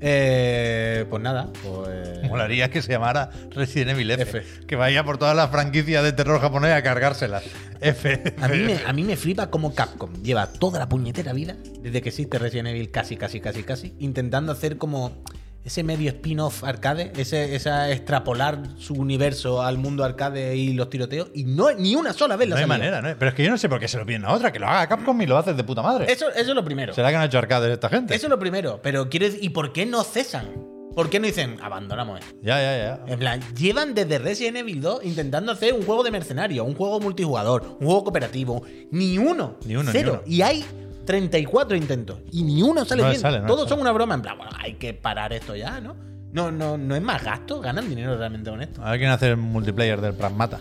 Eh, 0.00 1.06
pues 1.08 1.22
nada, 1.22 1.48
pues. 1.62 2.28
Molaría 2.28 2.70
que 2.70 2.82
se 2.82 2.92
llamara 2.92 3.30
Resident 3.50 3.92
Evil 3.92 4.10
F, 4.10 4.38
F. 4.38 4.66
Que 4.66 4.76
vaya 4.76 5.04
por 5.04 5.18
todas 5.18 5.34
las 5.34 5.50
franquicias 5.50 6.02
de 6.02 6.12
terror 6.12 6.40
japonés 6.40 6.72
a 6.72 6.82
cargárselas. 6.82 7.44
F. 7.80 8.34
A 8.40 8.48
mí, 8.48 8.58
me, 8.58 8.78
a 8.86 8.92
mí 8.92 9.04
me 9.04 9.16
flipa 9.16 9.48
como 9.50 9.74
Capcom 9.74 10.12
lleva 10.22 10.46
toda 10.46 10.78
la 10.78 10.88
puñetera 10.88 11.32
vida, 11.32 11.56
desde 11.80 12.02
que 12.02 12.10
existe 12.10 12.38
Resident 12.38 12.68
Evil 12.68 12.90
casi, 12.90 13.16
casi, 13.16 13.40
casi, 13.40 13.62
casi, 13.62 13.94
intentando 13.98 14.52
hacer 14.52 14.76
como 14.76 15.22
ese 15.66 15.82
medio 15.82 16.08
spin-off 16.10 16.62
arcade, 16.62 17.12
ese, 17.16 17.56
esa 17.56 17.90
extrapolar 17.90 18.62
su 18.78 18.94
universo 18.94 19.62
al 19.62 19.78
mundo 19.78 20.04
arcade 20.04 20.54
y 20.54 20.72
los 20.74 20.88
tiroteos, 20.88 21.28
y 21.34 21.42
no 21.42 21.72
ni 21.72 21.96
una 21.96 22.12
sola 22.12 22.36
vez 22.36 22.48
la 22.48 22.54
No 22.54 22.60
hay 22.60 22.68
manera, 22.68 23.02
¿no? 23.02 23.08
Pero 23.18 23.30
es 23.30 23.34
que 23.34 23.42
yo 23.42 23.50
no 23.50 23.58
sé 23.58 23.68
por 23.68 23.80
qué 23.80 23.88
se 23.88 23.98
lo 23.98 24.06
piden 24.06 24.24
a 24.24 24.32
otra, 24.32 24.52
que 24.52 24.60
lo 24.60 24.68
haga 24.68 24.86
Capcom 24.86 25.20
y 25.20 25.26
lo 25.26 25.36
haces 25.36 25.56
de 25.56 25.64
puta 25.64 25.82
madre. 25.82 26.06
Eso, 26.10 26.28
eso 26.30 26.50
es 26.50 26.54
lo 26.54 26.64
primero. 26.64 26.94
¿Será 26.94 27.10
que 27.10 27.16
han 27.16 27.24
hecho 27.24 27.38
arcades 27.38 27.72
esta 27.72 27.88
gente? 27.88 28.14
Eso 28.14 28.26
es 28.26 28.30
lo 28.30 28.38
primero. 28.38 28.78
Pero 28.80 29.08
quiero 29.08 29.26
decir, 29.26 29.42
¿y 29.42 29.48
por 29.48 29.72
qué 29.72 29.84
no 29.86 30.04
cesan? 30.04 30.46
¿Por 30.94 31.10
qué 31.10 31.18
no 31.18 31.26
dicen, 31.26 31.58
abandonamos 31.60 32.20
esto? 32.20 32.36
Ya, 32.42 32.62
ya, 32.62 32.76
ya. 32.78 33.12
En 33.12 33.18
plan, 33.18 33.40
llevan 33.56 33.92
desde 33.92 34.18
Resident 34.20 34.58
Evil 34.58 34.80
2 34.80 35.04
intentando 35.04 35.50
hacer 35.50 35.74
un 35.74 35.82
juego 35.82 36.04
de 36.04 36.12
mercenario, 36.12 36.64
un 36.64 36.74
juego 36.76 37.00
multijugador, 37.00 37.76
un 37.80 37.86
juego 37.86 38.04
cooperativo. 38.04 38.62
Ni 38.92 39.18
uno. 39.18 39.56
Ni 39.66 39.74
uno, 39.74 39.92
ni 39.92 39.98
Cero. 39.98 40.22
uno. 40.24 40.32
Y 40.32 40.42
hay 40.42 40.64
34 41.06 41.76
intentos. 41.76 42.18
Y 42.32 42.42
ni 42.42 42.62
uno 42.62 42.84
sale 42.84 43.02
No 43.02 43.08
bien. 43.08 43.20
sale, 43.20 43.40
no 43.40 43.46
Todos 43.46 43.60
sale. 43.60 43.70
son 43.70 43.80
una 43.80 43.92
broma. 43.92 44.14
En 44.14 44.22
plan, 44.22 44.36
bueno, 44.36 44.52
hay 44.58 44.74
que 44.74 44.92
parar 44.92 45.32
esto 45.32 45.56
ya, 45.56 45.80
¿no? 45.80 45.96
No, 46.32 46.50
no, 46.52 46.76
no 46.76 46.94
es 46.94 47.00
más 47.00 47.24
gasto. 47.24 47.60
Ganan 47.60 47.88
dinero 47.88 48.18
realmente 48.18 48.50
con 48.50 48.60
esto. 48.60 48.84
Hay 48.84 48.98
que 48.98 49.06
hacer 49.06 49.30
el 49.30 49.36
multiplayer 49.38 50.00
del 50.02 50.12
Pragmata. 50.14 50.60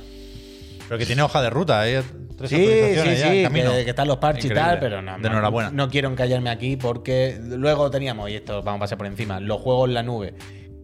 Pero 0.88 0.98
que 1.00 1.06
tiene 1.06 1.24
hoja 1.24 1.42
de 1.42 1.50
ruta, 1.50 1.82
hay 1.82 1.96
tres 2.38 2.50
Sí, 2.50 2.56
actualizaciones 2.58 3.16
sí, 3.16 3.20
ya 3.22 3.28
en 3.34 3.38
sí, 3.38 3.44
camino. 3.44 3.72
que, 3.72 3.84
que 3.84 3.90
están 3.90 4.08
los 4.08 4.18
parches 4.18 4.46
y 4.46 4.54
tal, 4.54 4.80
pero 4.80 5.02
no. 5.02 5.14
De 5.16 5.20
no- 5.22 5.28
enhorabuena. 5.30 5.72
No 5.72 5.90
quiero 5.90 6.10
encallarme 6.10 6.52
aquí 6.52 6.78
porque 6.78 7.40
luego 7.44 7.90
teníamos, 7.90 8.30
y 8.30 8.36
esto 8.36 8.62
vamos 8.62 8.78
a 8.78 8.82
pasar 8.82 8.98
por 9.00 9.08
encima, 9.08 9.40
los 9.40 9.60
juegos 9.62 9.88
en 9.90 9.96
la 9.96 10.04
nube 10.04 10.36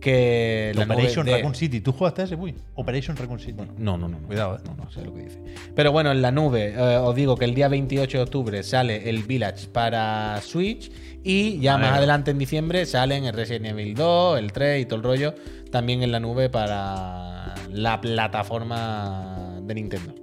que 0.01 0.73
la 0.75 0.85
nube 0.85 0.95
Operation 0.95 1.25
de- 1.25 1.31
Raccoon 1.33 1.55
City. 1.55 1.79
¿Tú 1.79 1.93
jugaste 1.93 2.23
a 2.23 2.25
ese? 2.25 2.35
Uy, 2.35 2.53
Operation 2.75 3.15
Raccoon 3.15 3.39
City. 3.39 3.53
No, 3.77 3.97
no, 3.97 4.09
no, 4.09 4.19
no. 4.19 4.27
Cuidado, 4.27 4.57
eh. 4.57 4.59
No, 4.65 4.75
no 4.83 4.91
sé 4.91 5.05
lo 5.05 5.13
que 5.13 5.21
dice. 5.23 5.39
Pero 5.73 5.91
bueno, 5.93 6.11
en 6.11 6.21
la 6.21 6.31
nube, 6.31 6.73
eh, 6.75 6.97
os 6.97 7.15
digo 7.15 7.37
que 7.37 7.45
el 7.45 7.55
día 7.55 7.69
28 7.69 8.17
de 8.17 8.23
octubre 8.23 8.63
sale 8.63 9.09
el 9.09 9.23
Village 9.23 9.67
para 9.67 10.41
Switch 10.41 10.91
y 11.23 11.59
ya 11.59 11.77
más 11.77 11.93
adelante 11.97 12.31
en 12.31 12.39
diciembre 12.39 12.85
salen 12.85 13.25
el 13.25 13.33
Resident 13.33 13.67
Evil 13.67 13.93
2, 13.95 14.39
el 14.39 14.51
3 14.51 14.81
y 14.81 14.85
todo 14.85 14.97
el 14.97 15.03
rollo 15.03 15.35
también 15.71 16.03
en 16.03 16.11
la 16.11 16.19
nube 16.19 16.49
para 16.49 17.53
la 17.71 18.01
plataforma 18.01 19.59
de 19.61 19.75
Nintendo. 19.75 20.13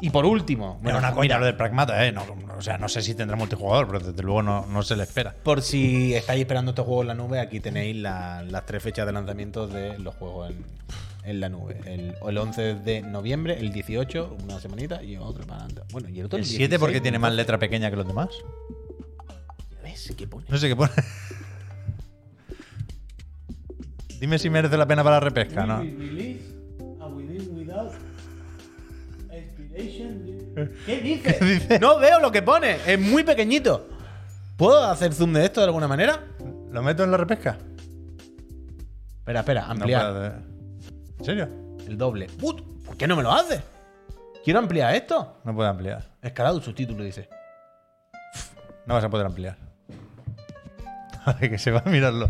Y 0.00 0.10
por 0.10 0.26
último, 0.26 0.72
Era 0.80 0.82
bueno, 0.82 0.98
una 0.98 1.12
coña 1.14 1.38
lo 1.38 1.46
del 1.46 1.56
Pragmata, 1.56 2.04
¿eh? 2.06 2.12
No, 2.12 2.26
no, 2.26 2.54
o 2.58 2.62
sea, 2.62 2.76
no 2.78 2.88
sé 2.88 3.00
si 3.00 3.14
tendrá 3.14 3.36
multijugador, 3.36 3.86
pero 3.86 4.00
desde 4.00 4.22
luego 4.22 4.42
no, 4.42 4.66
no 4.66 4.82
se 4.82 4.96
le 4.96 5.04
espera. 5.04 5.34
por 5.42 5.62
si 5.62 6.12
estáis 6.14 6.40
esperando 6.40 6.72
este 6.72 6.82
juego 6.82 7.02
en 7.02 7.08
la 7.08 7.14
nube, 7.14 7.40
aquí 7.40 7.60
tenéis 7.60 7.96
la- 7.96 8.42
las 8.42 8.66
tres 8.66 8.82
fechas 8.82 9.06
de 9.06 9.12
lanzamiento 9.12 9.66
de 9.66 9.98
los 9.98 10.14
juegos 10.16 10.50
en, 10.50 10.64
en 11.24 11.40
la 11.40 11.48
nube. 11.48 11.80
El, 11.86 12.14
el 12.28 12.38
11 12.38 12.74
de 12.74 13.02
noviembre, 13.02 13.58
el 13.58 13.72
18, 13.72 14.36
una 14.44 14.60
semanita 14.60 15.02
y 15.02 15.16
otro 15.16 15.46
para 15.46 15.60
adelante. 15.64 15.82
Bueno, 15.92 16.08
y 16.10 16.18
el 16.20 16.26
otro 16.26 16.38
¿El 16.38 16.44
7 16.44 16.58
16, 16.58 16.80
porque 16.80 17.00
tiene 17.00 17.18
más 17.18 17.32
letra 17.32 17.58
pequeña 17.58 17.88
que 17.88 17.96
los 17.96 18.06
demás? 18.06 18.28
¿Ves 19.82 20.12
qué 20.16 20.26
pone? 20.26 20.44
No 20.48 20.58
sé 20.58 20.68
qué 20.68 20.76
pone. 20.76 20.92
Dime 24.20 24.38
si 24.38 24.48
merece 24.50 24.76
la 24.76 24.86
pena 24.86 25.02
para 25.04 25.16
la 25.16 25.20
repesca, 25.20 25.66
¿no? 25.66 25.82
¿Qué 30.86 31.00
dice? 31.02 31.78
No 31.80 31.98
veo 31.98 32.20
lo 32.20 32.30
que 32.32 32.42
pone. 32.42 32.76
Es 32.86 32.98
muy 33.00 33.24
pequeñito. 33.24 33.88
¿Puedo 34.56 34.84
hacer 34.84 35.12
zoom 35.12 35.32
de 35.32 35.44
esto 35.44 35.60
de 35.60 35.66
alguna 35.66 35.88
manera? 35.88 36.24
¿Lo 36.70 36.82
meto 36.82 37.02
en 37.04 37.10
la 37.10 37.16
repesca? 37.16 37.58
Espera, 39.18 39.40
espera, 39.40 39.62
No 39.66 39.70
ampliar. 39.72 40.12
puede- 40.12 40.32
¿En 41.18 41.24
serio? 41.24 41.48
el 41.88 41.98
doble. 41.98 42.26
Put, 42.38 42.62
¿Por 42.84 42.96
qué 42.96 43.06
no 43.06 43.16
me 43.16 43.22
lo 43.22 43.32
hace? 43.32 43.60
Quiero 44.44 44.58
ampliar 44.58 44.94
esto. 44.94 45.38
No 45.44 45.54
puede 45.54 45.68
ampliar. 45.70 46.04
Escalado 46.22 46.60
subtítulo, 46.60 47.02
dice. 47.02 47.28
No 48.86 48.94
vas 48.94 49.04
a 49.04 49.08
poder 49.10 49.26
ampliar. 49.26 49.56
A 51.24 51.32
ver, 51.32 51.50
que 51.50 51.58
se 51.58 51.70
va 51.70 51.82
a 51.84 51.88
mirarlo. 51.88 52.26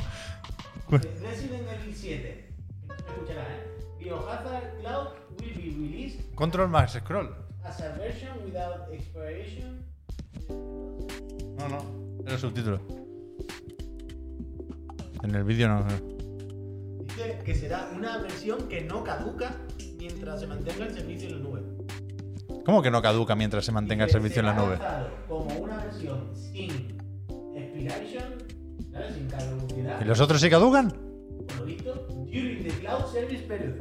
Resident 0.88 1.68
Evil 1.68 1.94
7. 1.94 2.50
Escucharás, 2.96 3.48
¿eh? 3.48 3.84
Biohazard 3.98 4.78
Cloud 4.80 5.08
will 5.40 5.54
be 5.54 5.62
released 5.88 6.34
Control 6.36 6.68
más 6.68 6.92
scroll. 6.92 7.34
As 7.64 7.80
a 7.80 7.92
version 7.98 8.32
without 8.44 8.88
expiration. 8.92 9.84
No, 10.48 11.68
no. 11.68 12.24
Era 12.26 12.38
subtítulo. 12.38 12.80
En 15.22 15.34
el 15.34 15.44
vídeo 15.44 15.68
no. 15.68 15.84
Dice 17.00 17.38
que 17.44 17.54
será 17.54 17.90
una 17.94 18.18
versión 18.18 18.68
que 18.68 18.82
no 18.82 19.02
caduca 19.02 19.56
mientras 19.98 20.40
se 20.40 20.46
mantenga 20.46 20.86
el 20.86 20.94
servicio 20.94 21.28
en 21.28 21.42
la 21.42 21.48
nube. 21.48 21.62
¿Cómo 22.64 22.82
que 22.82 22.90
no 22.90 23.00
caduca 23.00 23.34
mientras 23.34 23.64
se 23.64 23.72
mantenga 23.72 24.04
el 24.04 24.10
servicio 24.10 24.40
en 24.40 24.46
la 24.46 24.54
nube? 24.54 24.78
Como 25.28 25.54
una 25.56 25.76
versión 25.84 26.30
sin 26.34 26.98
expiration, 27.56 28.34
¿sabes? 28.92 29.14
sin 29.14 29.28
caducidad. 29.28 30.00
¿Y 30.00 30.04
los 30.04 30.20
otros 30.20 30.40
sí 30.40 30.50
caducan? 30.50 30.90
Por 30.90 31.60
lo 31.60 31.64
visto, 31.64 31.94
during 32.08 32.64
the 32.64 32.70
cloud 32.80 33.06
service 33.12 33.42
period. 33.44 33.74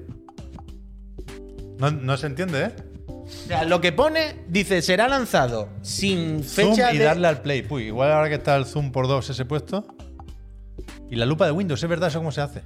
No, 1.80 1.92
no 1.92 2.18
se 2.18 2.28
entiende, 2.28 2.66
¿eh? 2.66 2.93
O 3.26 3.48
sea, 3.48 3.64
lo 3.64 3.80
que 3.82 3.92
pone, 3.92 4.44
dice, 4.48 4.82
será 4.82 5.08
lanzado 5.08 5.70
sin 5.82 6.44
Zoom 6.44 6.76
fecha 6.76 6.94
y 6.94 6.98
de... 6.98 7.06
darle 7.06 7.28
al 7.28 7.42
play. 7.42 7.66
Uy, 7.70 7.84
igual 7.84 8.12
ahora 8.12 8.30
que 8.30 8.36
está 8.36 8.56
el 8.56 8.66
zoom 8.66 8.92
por 8.92 9.08
dos 9.08 9.30
ese 9.30 9.46
puesto. 9.46 9.86
Y 11.10 11.16
la 11.16 11.26
lupa 11.26 11.46
de 11.46 11.52
Windows, 11.52 11.82
¿es 11.82 11.90
verdad 11.90 12.10
eso 12.10 12.20
cómo 12.20 12.32
se 12.32 12.42
hace? 12.42 12.64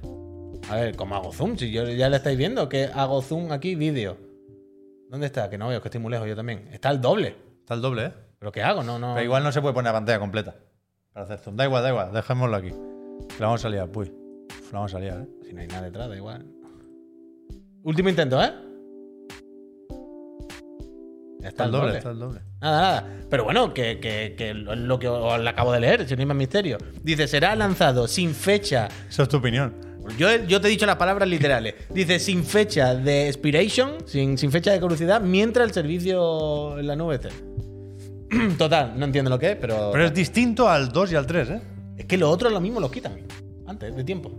A 0.68 0.76
ver, 0.76 0.96
¿cómo 0.96 1.14
hago 1.14 1.32
zoom? 1.32 1.56
Si 1.56 1.70
yo 1.70 1.88
ya 1.88 2.08
le 2.08 2.16
estáis 2.16 2.36
viendo 2.36 2.68
que 2.68 2.84
hago 2.86 3.22
zoom 3.22 3.52
aquí, 3.52 3.74
vídeo. 3.74 4.16
¿Dónde 5.10 5.26
está? 5.26 5.48
Que 5.48 5.56
no 5.56 5.68
veo, 5.68 5.80
que 5.80 5.88
estoy 5.88 6.00
muy 6.00 6.10
lejos 6.10 6.28
yo 6.28 6.36
también. 6.36 6.68
Está 6.72 6.90
el 6.90 7.00
doble. 7.00 7.36
Está 7.60 7.74
el 7.74 7.80
doble, 7.80 8.06
¿eh? 8.06 8.12
¿Pero 8.38 8.52
qué 8.52 8.62
hago? 8.62 8.82
No, 8.82 8.98
no. 8.98 9.14
Pero 9.14 9.24
igual 9.24 9.42
no 9.42 9.52
se 9.52 9.60
puede 9.60 9.74
poner 9.74 9.92
la 9.92 9.98
pantalla 9.98 10.18
completa 10.18 10.56
para 11.12 11.24
hacer 11.24 11.38
zoom. 11.38 11.56
Da 11.56 11.64
igual, 11.64 11.82
da 11.82 11.88
igual, 11.90 12.12
dejémoslo 12.12 12.56
aquí. 12.56 12.70
La 13.38 13.46
vamos 13.46 13.64
a 13.64 13.68
liar, 13.68 13.88
uy. 13.94 14.12
Uf, 14.50 14.72
La 14.72 14.78
vamos 14.78 14.94
a 14.94 15.00
liar, 15.00 15.22
¿eh? 15.22 15.28
Si 15.46 15.52
no 15.52 15.60
hay 15.60 15.66
nada 15.66 15.82
detrás, 15.82 16.08
da 16.08 16.16
igual. 16.16 16.44
Último 17.82 18.08
intento, 18.08 18.42
¿eh? 18.42 18.52
Está 21.42 21.64
el 21.64 21.70
doble, 21.70 21.98
está 21.98 22.10
el 22.10 22.18
doble. 22.18 22.40
Nada, 22.60 22.80
nada. 22.80 23.06
Pero 23.30 23.44
bueno, 23.44 23.72
que, 23.72 24.00
que, 24.00 24.34
que 24.36 24.54
lo 24.54 24.74
lo 24.74 24.98
que 24.98 25.08
os 25.08 25.40
le 25.40 25.48
acabo 25.48 25.72
de 25.72 25.80
leer, 25.80 26.08
si 26.08 26.14
no 26.14 26.20
hay 26.20 26.26
más 26.26 26.36
misterio. 26.36 26.78
Dice, 27.02 27.28
será 27.28 27.54
lanzado 27.54 28.08
sin 28.08 28.34
fecha. 28.34 28.88
Esa 29.08 29.22
es 29.22 29.28
tu 29.28 29.36
opinión. 29.36 29.74
Yo, 30.16 30.34
yo 30.46 30.60
te 30.60 30.68
he 30.68 30.70
dicho 30.70 30.86
las 30.86 30.96
palabras 30.96 31.28
literales. 31.28 31.74
Dice, 31.90 32.18
sin 32.18 32.42
fecha 32.44 32.94
de 32.94 33.28
expiration, 33.28 34.06
sin, 34.06 34.38
sin 34.38 34.50
fecha 34.50 34.72
de 34.72 34.80
caducidad, 34.80 35.20
mientras 35.20 35.68
el 35.68 35.74
servicio 35.74 36.78
en 36.78 36.86
la 36.86 36.96
nube 36.96 37.16
esté. 37.16 37.28
Total, 38.58 38.98
no 38.98 39.04
entiendo 39.04 39.30
lo 39.30 39.38
que 39.38 39.52
es, 39.52 39.56
pero. 39.56 39.90
Pero 39.92 40.06
es 40.06 40.14
distinto 40.14 40.68
al 40.68 40.90
2 40.90 41.12
y 41.12 41.14
al 41.16 41.26
3, 41.26 41.50
¿eh? 41.50 41.60
Es 41.98 42.06
que 42.06 42.16
los 42.16 42.30
otros 42.30 42.52
lo 42.52 42.60
mismo 42.60 42.80
los 42.80 42.90
quitan. 42.90 43.12
Antes 43.66 43.94
de 43.94 44.02
tiempo. 44.04 44.30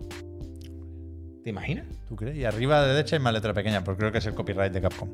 ¿Te 1.44 1.52
imaginas? 1.52 1.86
¿Tú 2.08 2.16
crees? 2.16 2.36
Y 2.36 2.46
arriba 2.46 2.80
a 2.80 2.82
la 2.82 2.88
derecha 2.94 3.16
hay 3.16 3.22
más 3.22 3.34
letra 3.34 3.54
pequeña, 3.54 3.84
porque 3.84 4.00
creo 4.00 4.12
que 4.12 4.18
es 4.18 4.26
el 4.26 4.34
copyright 4.34 4.74
de 4.74 4.82
Capcom. 4.82 5.10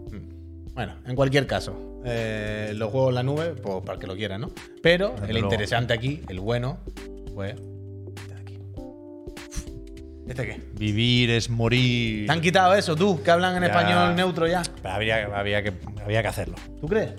Bueno, 0.75 0.93
en 1.05 1.15
cualquier 1.15 1.47
caso, 1.47 2.01
eh, 2.05 2.73
los 2.75 2.91
juegos 2.91 3.09
en 3.09 3.15
la 3.15 3.23
nube, 3.23 3.53
pues 3.55 3.77
para 3.81 3.93
el 3.93 3.99
que 3.99 4.07
lo 4.07 4.15
quiera, 4.15 4.37
¿no? 4.37 4.51
Pero 4.83 5.11
Desde 5.11 5.25
el 5.27 5.31
luego. 5.31 5.47
interesante 5.47 5.93
aquí, 5.93 6.21
el 6.27 6.39
bueno, 6.41 6.79
pues. 7.33 7.55
Este 8.17 8.33
de 8.33 8.41
aquí. 8.41 8.59
¿Este 10.27 10.45
qué? 10.45 10.61
Vivir 10.73 11.29
es 11.31 11.49
morir. 11.49 12.25
¿Te 12.27 12.31
han 12.33 12.41
quitado 12.41 12.73
eso 12.75 12.95
tú, 12.95 13.23
que 13.23 13.31
hablan 13.31 13.55
en 13.55 13.63
Ya. 13.63 13.67
español 13.69 14.15
neutro 14.15 14.47
ya? 14.47 14.63
Pero 14.81 14.93
había, 14.93 15.25
había, 15.39 15.63
que, 15.63 15.73
había 16.03 16.21
que 16.21 16.27
hacerlo. 16.27 16.55
¿Tú 16.81 16.87
crees? 16.87 17.13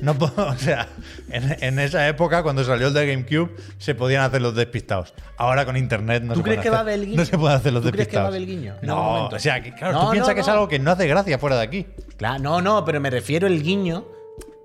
No 0.00 0.14
puedo, 0.14 0.46
o 0.48 0.56
sea, 0.56 0.88
en, 1.30 1.56
en 1.62 1.78
esa 1.78 2.06
época, 2.08 2.42
cuando 2.42 2.62
salió 2.64 2.88
el 2.88 2.94
de 2.94 3.06
GameCube, 3.06 3.54
se 3.78 3.94
podían 3.94 4.22
hacer 4.22 4.42
los 4.42 4.54
despistados. 4.54 5.14
Ahora 5.36 5.64
con 5.64 5.76
internet 5.76 6.22
no 6.22 6.34
¿Tú 6.34 6.40
se 6.40 6.44
crees 6.44 6.56
pueden 6.58 6.62
que 6.62 6.70
va 6.70 6.78
a 6.78 6.80
hacer- 6.80 6.92
haber 6.94 6.94
el 7.00 7.06
guiño? 7.06 7.16
No 7.18 7.24
se 7.24 7.38
puede 7.38 7.54
hacer 7.54 7.72
los 7.72 7.82
¿Tú 7.82 7.90
crees 7.90 8.08
que 8.08 8.16
va 8.18 8.30
despistados. 8.30 8.60
guiño 8.60 8.74
No, 8.82 9.26
o 9.28 9.38
sea, 9.38 9.62
que, 9.62 9.72
claro, 9.74 9.92
No, 9.94 10.04
tú 10.06 10.10
piensas 10.12 10.28
no, 10.30 10.34
que 10.34 10.40
es 10.42 10.48
algo 10.48 10.68
que 10.68 10.78
no 10.78 10.90
hace 10.90 11.06
gracia 11.06 11.38
fuera 11.38 11.56
de 11.56 11.62
aquí. 11.62 11.86
Claro, 12.16 12.38
no, 12.42 12.60
no, 12.62 12.84
pero 12.84 13.00
me 13.00 13.10
refiero 13.10 13.46
el 13.46 13.62
guiño 13.62 14.06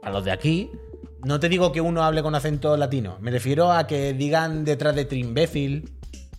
a 0.04 0.10
los 0.10 0.26
de 0.26 0.32
aquí. 0.32 0.70
No 1.24 1.40
te 1.40 1.50
digo 1.50 1.72
que 1.72 1.82
uno 1.82 2.04
hable 2.04 2.24
con 2.24 2.34
acento 2.36 2.76
latino. 2.78 3.18
Me 3.22 3.30
refiero 3.32 3.72
a 3.72 3.86
que 3.88 4.14
digan 4.14 4.66
detrás 4.66 4.96
de 4.96 5.06
trimbécil. 5.06 5.92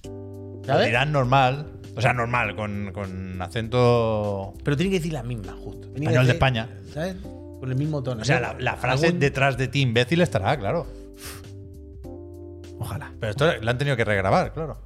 Lo 0.04 0.64
¿Sabes? 0.64 0.86
dirán 0.86 1.12
normal, 1.12 1.72
o 1.96 2.00
sea, 2.00 2.12
normal, 2.12 2.54
con, 2.56 2.90
con 2.92 3.40
acento. 3.40 4.54
Pero 4.64 4.76
tiene 4.76 4.90
que 4.90 4.98
decir 4.98 5.12
las 5.12 5.24
mismas, 5.24 5.54
justo. 5.56 5.88
Tiene 5.88 6.06
que 6.06 6.12
Español 6.12 6.26
de 6.26 6.32
España. 6.32 6.68
¿Sabes? 6.92 7.16
Con 7.62 7.70
el 7.70 7.76
mismo 7.78 8.02
tono. 8.02 8.22
O 8.22 8.24
sea, 8.24 8.40
la, 8.40 8.56
la 8.58 8.74
frase 8.76 9.06
Algún- 9.06 9.20
detrás 9.20 9.56
de 9.56 9.68
ti, 9.68 9.82
imbécil, 9.82 10.20
estará, 10.20 10.56
claro. 10.58 10.84
Ojalá. 12.80 13.12
Pero 13.20 13.30
esto 13.30 13.52
la 13.60 13.70
han 13.70 13.78
tenido 13.78 13.96
que 13.96 14.04
regrabar, 14.04 14.52
claro. 14.52 14.78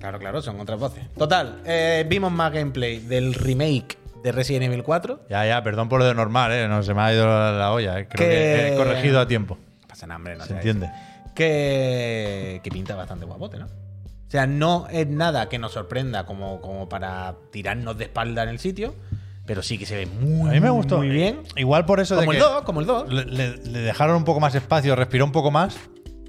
Claro, 0.00 0.18
claro, 0.18 0.42
son 0.42 0.58
otras 0.58 0.80
voces. 0.80 1.04
Total, 1.16 1.60
eh, 1.64 2.04
vimos 2.08 2.32
más 2.32 2.52
gameplay 2.52 2.98
del 2.98 3.32
remake 3.32 3.96
de 4.24 4.32
Resident 4.32 4.64
Evil 4.64 4.82
4. 4.82 5.20
Ya, 5.30 5.46
ya, 5.46 5.62
perdón 5.62 5.88
por 5.88 6.00
lo 6.00 6.04
de 6.06 6.14
normal, 6.16 6.50
¿eh? 6.50 6.66
No 6.66 6.82
se 6.82 6.94
me 6.94 7.00
ha 7.02 7.14
ido 7.14 7.26
la, 7.28 7.52
la 7.52 7.70
olla. 7.72 8.00
eh. 8.00 8.08
Creo 8.10 8.28
Que- 8.28 8.34
que 8.34 8.72
he 8.72 8.76
corregido 8.76 9.20
a 9.20 9.28
tiempo. 9.28 9.56
No 9.82 9.86
pasa 9.88 10.08
nada, 10.08 10.16
hombre, 10.16 10.34
no 10.36 10.44
Se 10.46 10.54
entiende. 10.54 10.90
Que, 11.32 12.60
que 12.64 12.70
pinta 12.72 12.96
bastante 12.96 13.24
guapote, 13.24 13.58
¿no? 13.58 13.66
O 13.66 14.30
sea, 14.34 14.48
no 14.48 14.88
es 14.90 15.06
nada 15.06 15.48
que 15.48 15.60
nos 15.60 15.70
sorprenda 15.72 16.26
como, 16.26 16.60
como 16.60 16.88
para 16.88 17.36
tirarnos 17.52 17.96
de 17.96 18.04
espalda 18.06 18.42
en 18.42 18.48
el 18.48 18.58
sitio, 18.58 18.94
pero 19.46 19.62
sí 19.62 19.78
que 19.78 19.86
se 19.86 19.96
ve 19.96 20.06
muy, 20.06 20.50
A 20.50 20.52
mí 20.52 20.60
me 20.60 20.70
gustó. 20.70 20.98
muy 20.98 21.08
bien. 21.08 21.40
Igual 21.56 21.84
por 21.84 22.00
eso 22.00 22.14
Como 22.16 22.32
de 22.32 22.38
el 22.38 22.42
que 22.44 22.48
2, 22.50 22.62
como 22.62 22.80
el 22.80 22.86
2. 22.86 23.12
le, 23.12 23.24
le- 23.26 23.56
le 23.58 23.78
dejaron 23.80 24.16
un 24.16 24.24
poco 24.24 24.40
más 24.40 24.54
espacio, 24.54 24.96
respiró 24.96 25.24
un 25.24 25.32
poco 25.32 25.50
más 25.50 25.76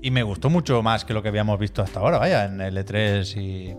y 0.02 0.12
me 0.12 0.24
gustó 0.24 0.50
mucho 0.50 0.82
más 0.84 1.06
que 1.06 1.14
lo 1.14 1.22
que 1.24 1.30
habíamos 1.30 1.58
visto 1.60 1.82
hasta 1.82 2.00
ahora, 2.00 2.18
vaya, 2.18 2.46
en 2.46 2.62
el 2.62 2.78
E3 2.78 3.36
y 3.42 3.76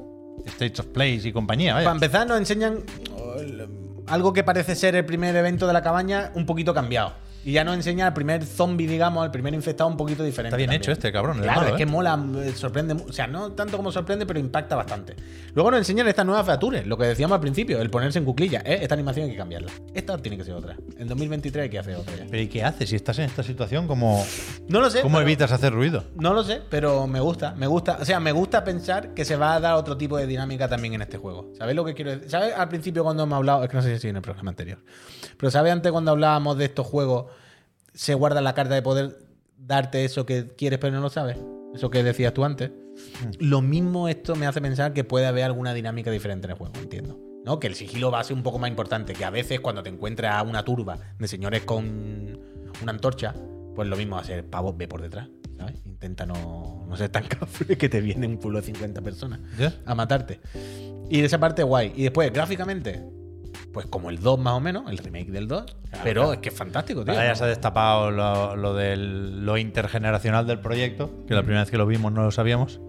States 0.48 0.80
of 0.80 0.86
Plays 0.86 1.24
y 1.26 1.32
compañía, 1.32 1.74
vaya. 1.74 1.84
Para 1.84 1.94
empezar, 1.96 2.26
nos 2.26 2.38
enseñan 2.38 2.78
oh, 3.16 3.34
el- 3.40 3.68
algo 4.06 4.32
que 4.32 4.42
parece 4.44 4.74
ser 4.76 4.94
el 4.96 5.04
primer 5.04 5.34
evento 5.36 5.66
de 5.66 5.72
la 5.72 5.82
cabaña 5.82 6.30
un 6.34 6.46
poquito 6.46 6.72
cambiado. 6.72 7.14
Y 7.46 7.52
ya 7.52 7.62
nos 7.62 7.76
enseña 7.76 8.08
al 8.08 8.12
primer 8.12 8.44
zombie, 8.44 8.88
digamos, 8.88 9.22
al 9.22 9.30
primer 9.30 9.54
infectado 9.54 9.88
un 9.88 9.96
poquito 9.96 10.24
diferente. 10.24 10.48
Está 10.48 10.56
bien 10.56 10.66
también. 10.66 10.82
hecho 10.82 10.90
este, 10.90 11.12
cabrón. 11.12 11.38
Claro, 11.40 11.60
malo, 11.60 11.70
es 11.70 11.76
que 11.76 11.84
¿eh? 11.84 11.86
mola, 11.86 12.20
eh, 12.38 12.52
sorprende. 12.56 12.94
O 13.08 13.12
sea, 13.12 13.28
no 13.28 13.52
tanto 13.52 13.76
como 13.76 13.92
sorprende, 13.92 14.26
pero 14.26 14.40
impacta 14.40 14.74
bastante. 14.74 15.14
Luego 15.54 15.70
nos 15.70 15.78
enseñan 15.78 16.08
estas 16.08 16.26
nuevas 16.26 16.44
features, 16.44 16.84
lo 16.88 16.98
que 16.98 17.04
decíamos 17.04 17.36
al 17.36 17.40
principio, 17.40 17.80
el 17.80 17.88
ponerse 17.88 18.18
en 18.18 18.24
cuclillas. 18.24 18.64
¿eh? 18.66 18.80
Esta 18.82 18.94
animación 18.94 19.26
hay 19.26 19.30
que 19.30 19.36
cambiarla. 19.36 19.70
Esta 19.94 20.18
tiene 20.18 20.36
que 20.36 20.42
ser 20.42 20.54
otra. 20.54 20.76
En 20.98 21.06
2023 21.06 21.62
hay 21.62 21.70
que 21.70 21.78
hacer 21.78 21.94
otra 21.94 22.16
ya. 22.16 22.24
Pero 22.28 22.42
¿y 22.42 22.48
qué 22.48 22.64
haces 22.64 22.90
si 22.90 22.96
estás 22.96 23.16
en 23.20 23.26
esta 23.26 23.44
situación? 23.44 23.86
¿Cómo, 23.86 24.26
No 24.66 24.80
lo 24.80 24.90
sé. 24.90 25.02
cómo 25.02 25.20
evitas 25.20 25.52
hacer 25.52 25.72
ruido? 25.72 26.02
No 26.16 26.34
lo 26.34 26.42
sé, 26.42 26.62
pero 26.68 27.06
me 27.06 27.20
gusta, 27.20 27.54
me 27.54 27.68
gusta. 27.68 27.98
O 28.00 28.04
sea, 28.04 28.18
me 28.18 28.32
gusta 28.32 28.64
pensar 28.64 29.14
que 29.14 29.24
se 29.24 29.36
va 29.36 29.54
a 29.54 29.60
dar 29.60 29.74
otro 29.74 29.96
tipo 29.96 30.16
de 30.16 30.26
dinámica 30.26 30.66
también 30.66 30.94
en 30.94 31.02
este 31.02 31.16
juego. 31.16 31.52
¿Sabes 31.56 31.76
lo 31.76 31.84
que 31.84 31.94
quiero 31.94 32.10
decir? 32.10 32.28
¿Sabes 32.28 32.54
al 32.56 32.68
principio 32.68 33.04
cuando 33.04 33.22
hemos 33.22 33.36
hablado? 33.36 33.62
Es 33.62 33.70
que 33.70 33.76
no 33.76 33.84
sé 33.84 34.00
si 34.00 34.08
en 34.08 34.16
el 34.16 34.22
programa 34.22 34.50
anterior. 34.50 34.78
Pero 35.36 35.52
¿sabes 35.52 35.72
antes 35.72 35.92
cuando 35.92 36.10
hablábamos 36.10 36.58
de 36.58 36.64
estos 36.64 36.84
juegos? 36.88 37.35
Se 37.96 38.14
guarda 38.14 38.40
la 38.40 38.54
carta 38.54 38.74
de 38.74 38.82
poder 38.82 39.18
darte 39.58 40.04
eso 40.04 40.26
que 40.26 40.46
quieres 40.54 40.78
pero 40.78 40.94
no 40.94 41.00
lo 41.00 41.10
sabes. 41.10 41.38
Eso 41.74 41.90
que 41.90 42.02
decías 42.02 42.32
tú 42.32 42.44
antes. 42.44 42.70
Mm. 42.70 43.30
Lo 43.40 43.62
mismo 43.62 44.08
esto 44.08 44.36
me 44.36 44.46
hace 44.46 44.60
pensar 44.60 44.92
que 44.92 45.02
puede 45.02 45.26
haber 45.26 45.44
alguna 45.44 45.74
dinámica 45.74 46.10
diferente 46.10 46.46
en 46.46 46.52
el 46.52 46.56
juego, 46.56 46.74
entiendo. 46.78 47.18
¿No? 47.44 47.58
Que 47.58 47.66
el 47.68 47.74
sigilo 47.74 48.10
va 48.10 48.20
a 48.20 48.24
ser 48.24 48.36
un 48.36 48.42
poco 48.42 48.58
más 48.58 48.70
importante, 48.70 49.12
que 49.12 49.24
a 49.24 49.30
veces 49.30 49.60
cuando 49.60 49.82
te 49.82 49.88
encuentras 49.88 50.34
a 50.34 50.42
una 50.42 50.64
turba 50.64 50.98
de 51.18 51.28
señores 51.28 51.62
con 51.62 52.40
una 52.82 52.92
antorcha, 52.92 53.34
pues 53.74 53.88
lo 53.88 53.96
mismo 53.96 54.16
va 54.16 54.22
a 54.22 54.24
ser 54.24 54.44
pavo, 54.44 54.74
ve 54.76 54.88
por 54.88 55.00
detrás, 55.00 55.28
¿sabes? 55.56 55.76
Intenta 55.84 56.26
no, 56.26 56.84
no 56.88 56.96
ser 56.96 57.10
tan 57.10 57.24
cafre 57.28 57.78
que 57.78 57.88
te 57.88 58.00
viene 58.00 58.26
un 58.26 58.38
pueblo 58.38 58.60
de 58.60 58.66
50 58.66 59.00
personas 59.00 59.40
a 59.84 59.94
matarte. 59.94 60.40
Y 61.08 61.20
de 61.20 61.26
esa 61.26 61.38
parte 61.38 61.62
guay. 61.62 61.92
Y 61.94 62.02
después, 62.02 62.32
gráficamente, 62.32 63.04
pues 63.76 63.84
como 63.88 64.08
el 64.08 64.20
2 64.20 64.38
más 64.38 64.54
o 64.54 64.60
menos, 64.60 64.90
el 64.90 64.96
remake 64.96 65.30
del 65.30 65.48
2. 65.48 65.76
pero 66.02 66.22
claro. 66.22 66.32
es 66.32 66.38
que 66.38 66.48
es 66.48 66.54
fantástico, 66.54 67.04
tío. 67.04 67.12
Ahora 67.12 67.26
ya 67.26 67.34
se 67.34 67.44
ha 67.44 67.46
destapado 67.46 68.10
lo, 68.10 68.56
lo 68.56 68.72
del 68.72 69.44
lo 69.44 69.58
intergeneracional 69.58 70.46
del 70.46 70.60
proyecto, 70.60 71.26
que 71.28 71.34
la 71.34 71.42
primera 71.42 71.60
vez 71.60 71.70
que 71.70 71.76
lo 71.76 71.84
vimos 71.84 72.10
no 72.10 72.24
lo 72.24 72.30
sabíamos. 72.30 72.80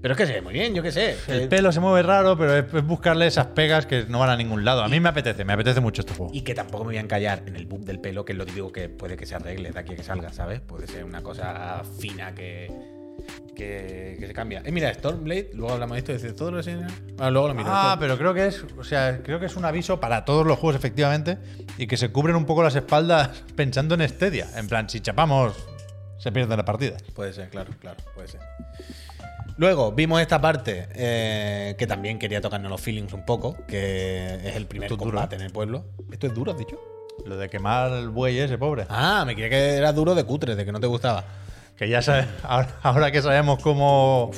Pero 0.00 0.12
es 0.14 0.18
que 0.18 0.26
se 0.28 0.34
ve 0.34 0.40
muy 0.40 0.52
bien, 0.52 0.72
yo 0.72 0.84
qué 0.84 0.92
sé. 0.92 1.16
El 1.26 1.48
pelo 1.48 1.72
se 1.72 1.80
mueve 1.80 2.04
raro, 2.04 2.38
pero 2.38 2.58
es, 2.58 2.86
buscarle 2.86 3.26
esas 3.26 3.46
pegas 3.46 3.86
que 3.86 4.04
no 4.08 4.20
van 4.20 4.30
a 4.30 4.36
ningún 4.36 4.64
lado. 4.64 4.84
A 4.84 4.88
mí 4.88 5.00
me 5.00 5.08
apetece, 5.08 5.44
me 5.44 5.54
apetece 5.54 5.80
mucho 5.80 6.02
este 6.02 6.14
juego. 6.14 6.30
Y 6.32 6.42
que 6.42 6.54
tampoco 6.54 6.84
me 6.84 6.90
voy 6.90 6.98
a 6.98 7.00
encallar 7.00 7.42
en 7.46 7.56
el 7.56 7.66
bug 7.66 7.84
del 7.84 7.98
pelo, 7.98 8.24
que 8.24 8.30
es 8.30 8.38
lo 8.38 8.46
típico 8.46 8.70
que 8.70 8.88
puede 8.88 9.16
que 9.16 9.26
se 9.26 9.34
arregle 9.34 9.72
de 9.72 9.80
aquí 9.80 9.94
a 9.94 9.96
que 9.96 10.04
salga, 10.04 10.32
¿sabes? 10.32 10.60
Puede 10.60 10.86
ser 10.86 11.02
una 11.02 11.24
cosa 11.24 11.82
fina 11.98 12.36
que, 12.36 12.70
que, 13.54 14.16
que 14.18 14.26
se 14.26 14.32
cambia. 14.32 14.62
Eh, 14.64 14.72
mira, 14.72 14.92
Stormblade, 14.92 15.50
luego 15.54 15.74
hablamos 15.74 15.94
de 15.94 15.98
esto, 15.98 16.12
dice 16.12 16.32
todo 16.32 16.50
lo 16.50 16.62
que 16.62 16.76
Ah, 17.18 17.30
luego 17.30 17.48
lo 17.48 17.54
miro. 17.54 17.68
Ah, 17.70 17.96
pero 17.98 18.16
creo 18.16 18.32
que 18.34 18.46
es, 18.46 18.64
o 18.78 18.84
sea, 18.84 19.20
creo 19.22 19.38
que 19.40 19.46
es 19.46 19.56
un 19.56 19.64
aviso 19.64 20.00
para 20.00 20.24
todos 20.24 20.46
los 20.46 20.58
juegos 20.58 20.76
efectivamente 20.76 21.38
y 21.78 21.86
que 21.86 21.96
se 21.96 22.10
cubren 22.10 22.36
un 22.36 22.46
poco 22.46 22.62
las 22.62 22.74
espaldas 22.76 23.30
pensando 23.56 23.94
en 23.94 24.08
Stadia, 24.08 24.48
en 24.56 24.66
plan 24.68 24.88
si 24.88 25.00
chapamos 25.00 25.54
se 26.18 26.32
pierde 26.32 26.56
la 26.56 26.64
partida. 26.64 26.96
Puede 27.14 27.32
ser, 27.32 27.48
claro, 27.48 27.72
claro, 27.80 27.96
puede 28.14 28.28
ser. 28.28 28.40
Luego 29.56 29.92
vimos 29.92 30.20
esta 30.22 30.40
parte 30.40 30.88
eh, 30.94 31.74
que 31.78 31.86
también 31.86 32.18
quería 32.18 32.40
tocarnos 32.40 32.70
los 32.70 32.80
feelings 32.80 33.12
un 33.12 33.26
poco, 33.26 33.56
que 33.66 34.36
es 34.42 34.56
el 34.56 34.66
primer 34.66 34.86
Esto 34.86 34.94
es 34.94 34.98
duro, 35.00 35.10
combate 35.12 35.36
¿eh? 35.36 35.38
en 35.38 35.44
el 35.44 35.52
pueblo. 35.52 35.84
¿Esto 36.10 36.26
es 36.28 36.34
duro, 36.34 36.52
has 36.52 36.58
dicho? 36.58 36.80
Lo 37.26 37.36
de 37.36 37.50
quemar 37.50 37.92
el 37.92 38.08
buey 38.08 38.38
ese 38.38 38.56
pobre. 38.56 38.86
Ah, 38.88 39.24
me 39.26 39.34
creía 39.34 39.50
que 39.50 39.74
era 39.76 39.92
duro 39.92 40.14
de 40.14 40.24
cutre, 40.24 40.56
de 40.56 40.64
que 40.64 40.72
no 40.72 40.80
te 40.80 40.86
gustaba. 40.86 41.24
Que 41.80 41.88
ya 41.88 42.02
sabes, 42.02 42.26
ahora, 42.42 42.68
ahora 42.82 43.10
que 43.10 43.22
sabemos 43.22 43.58
cómo, 43.62 44.30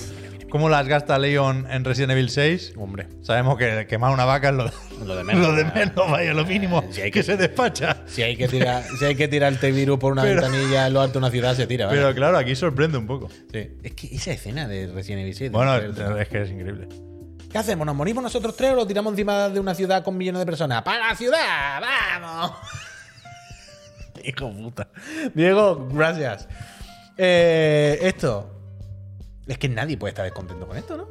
cómo 0.48 0.68
las 0.68 0.86
gasta 0.86 1.18
Leon 1.18 1.66
en 1.68 1.84
Resident 1.84 2.12
Evil 2.12 2.30
6, 2.30 2.74
Hombre, 2.76 3.08
sabemos 3.22 3.58
que 3.58 3.84
quemar 3.88 4.12
una 4.14 4.24
vaca 4.24 4.50
es 4.50 4.54
lo, 4.54 4.70
lo 5.04 5.16
de 5.16 5.24
menos. 5.24 5.48
lo 5.48 5.52
de 5.52 5.64
menos, 5.64 6.08
vaya, 6.08 6.32
lo 6.34 6.44
mínimo 6.46 6.84
Si 6.92 7.00
hay 7.00 7.10
que 7.10 7.18
que- 7.18 7.24
se 7.24 7.36
despacha. 7.36 7.96
Si 8.06 8.22
hay 8.22 8.36
que 8.36 8.46
tirar, 8.46 8.84
si 8.96 9.04
hay 9.06 9.16
que 9.16 9.26
tirar 9.26 9.52
el 9.52 9.58
T-Virus 9.58 9.98
por 9.98 10.12
una 10.12 10.22
Pero- 10.22 10.40
ventanilla 10.40 10.86
en 10.86 10.92
lo 10.92 11.00
alto 11.00 11.14
de 11.14 11.18
una 11.18 11.30
ciudad, 11.32 11.56
se 11.56 11.66
tira, 11.66 11.86
¿vale? 11.86 11.98
Pero 12.00 12.14
claro, 12.14 12.38
aquí 12.38 12.54
sorprende 12.54 12.96
un 12.96 13.08
poco. 13.08 13.28
Sí. 13.52 13.70
Es 13.82 13.92
que 13.94 14.14
esa 14.14 14.30
escena 14.30 14.68
de 14.68 14.86
Resident 14.86 15.22
Evil 15.22 15.34
6. 15.34 15.50
Bueno, 15.50 15.74
es 15.76 16.28
que 16.28 16.42
es 16.42 16.48
increíble. 16.50 16.88
¿Qué 17.50 17.58
hacemos? 17.58 17.84
¿Nos 17.84 17.96
morimos 17.96 18.22
nosotros 18.22 18.56
tres 18.56 18.70
o 18.70 18.76
lo 18.76 18.86
tiramos 18.86 19.12
encima 19.14 19.48
de 19.48 19.58
una 19.58 19.74
ciudad 19.74 20.04
con 20.04 20.16
millones 20.16 20.38
de 20.38 20.46
personas? 20.46 20.82
¡Para 20.84 21.08
la 21.08 21.16
ciudad! 21.16 21.80
¡Vamos! 22.20 22.52
Hijo 24.24 24.52
puta. 24.52 24.88
Diego, 25.34 25.88
gracias. 25.92 26.46
Eh, 27.24 27.98
esto. 28.02 28.48
Es 29.46 29.56
que 29.58 29.68
nadie 29.68 29.96
puede 29.96 30.10
estar 30.10 30.24
descontento 30.24 30.66
con 30.66 30.76
esto, 30.76 30.96
¿no? 30.96 31.08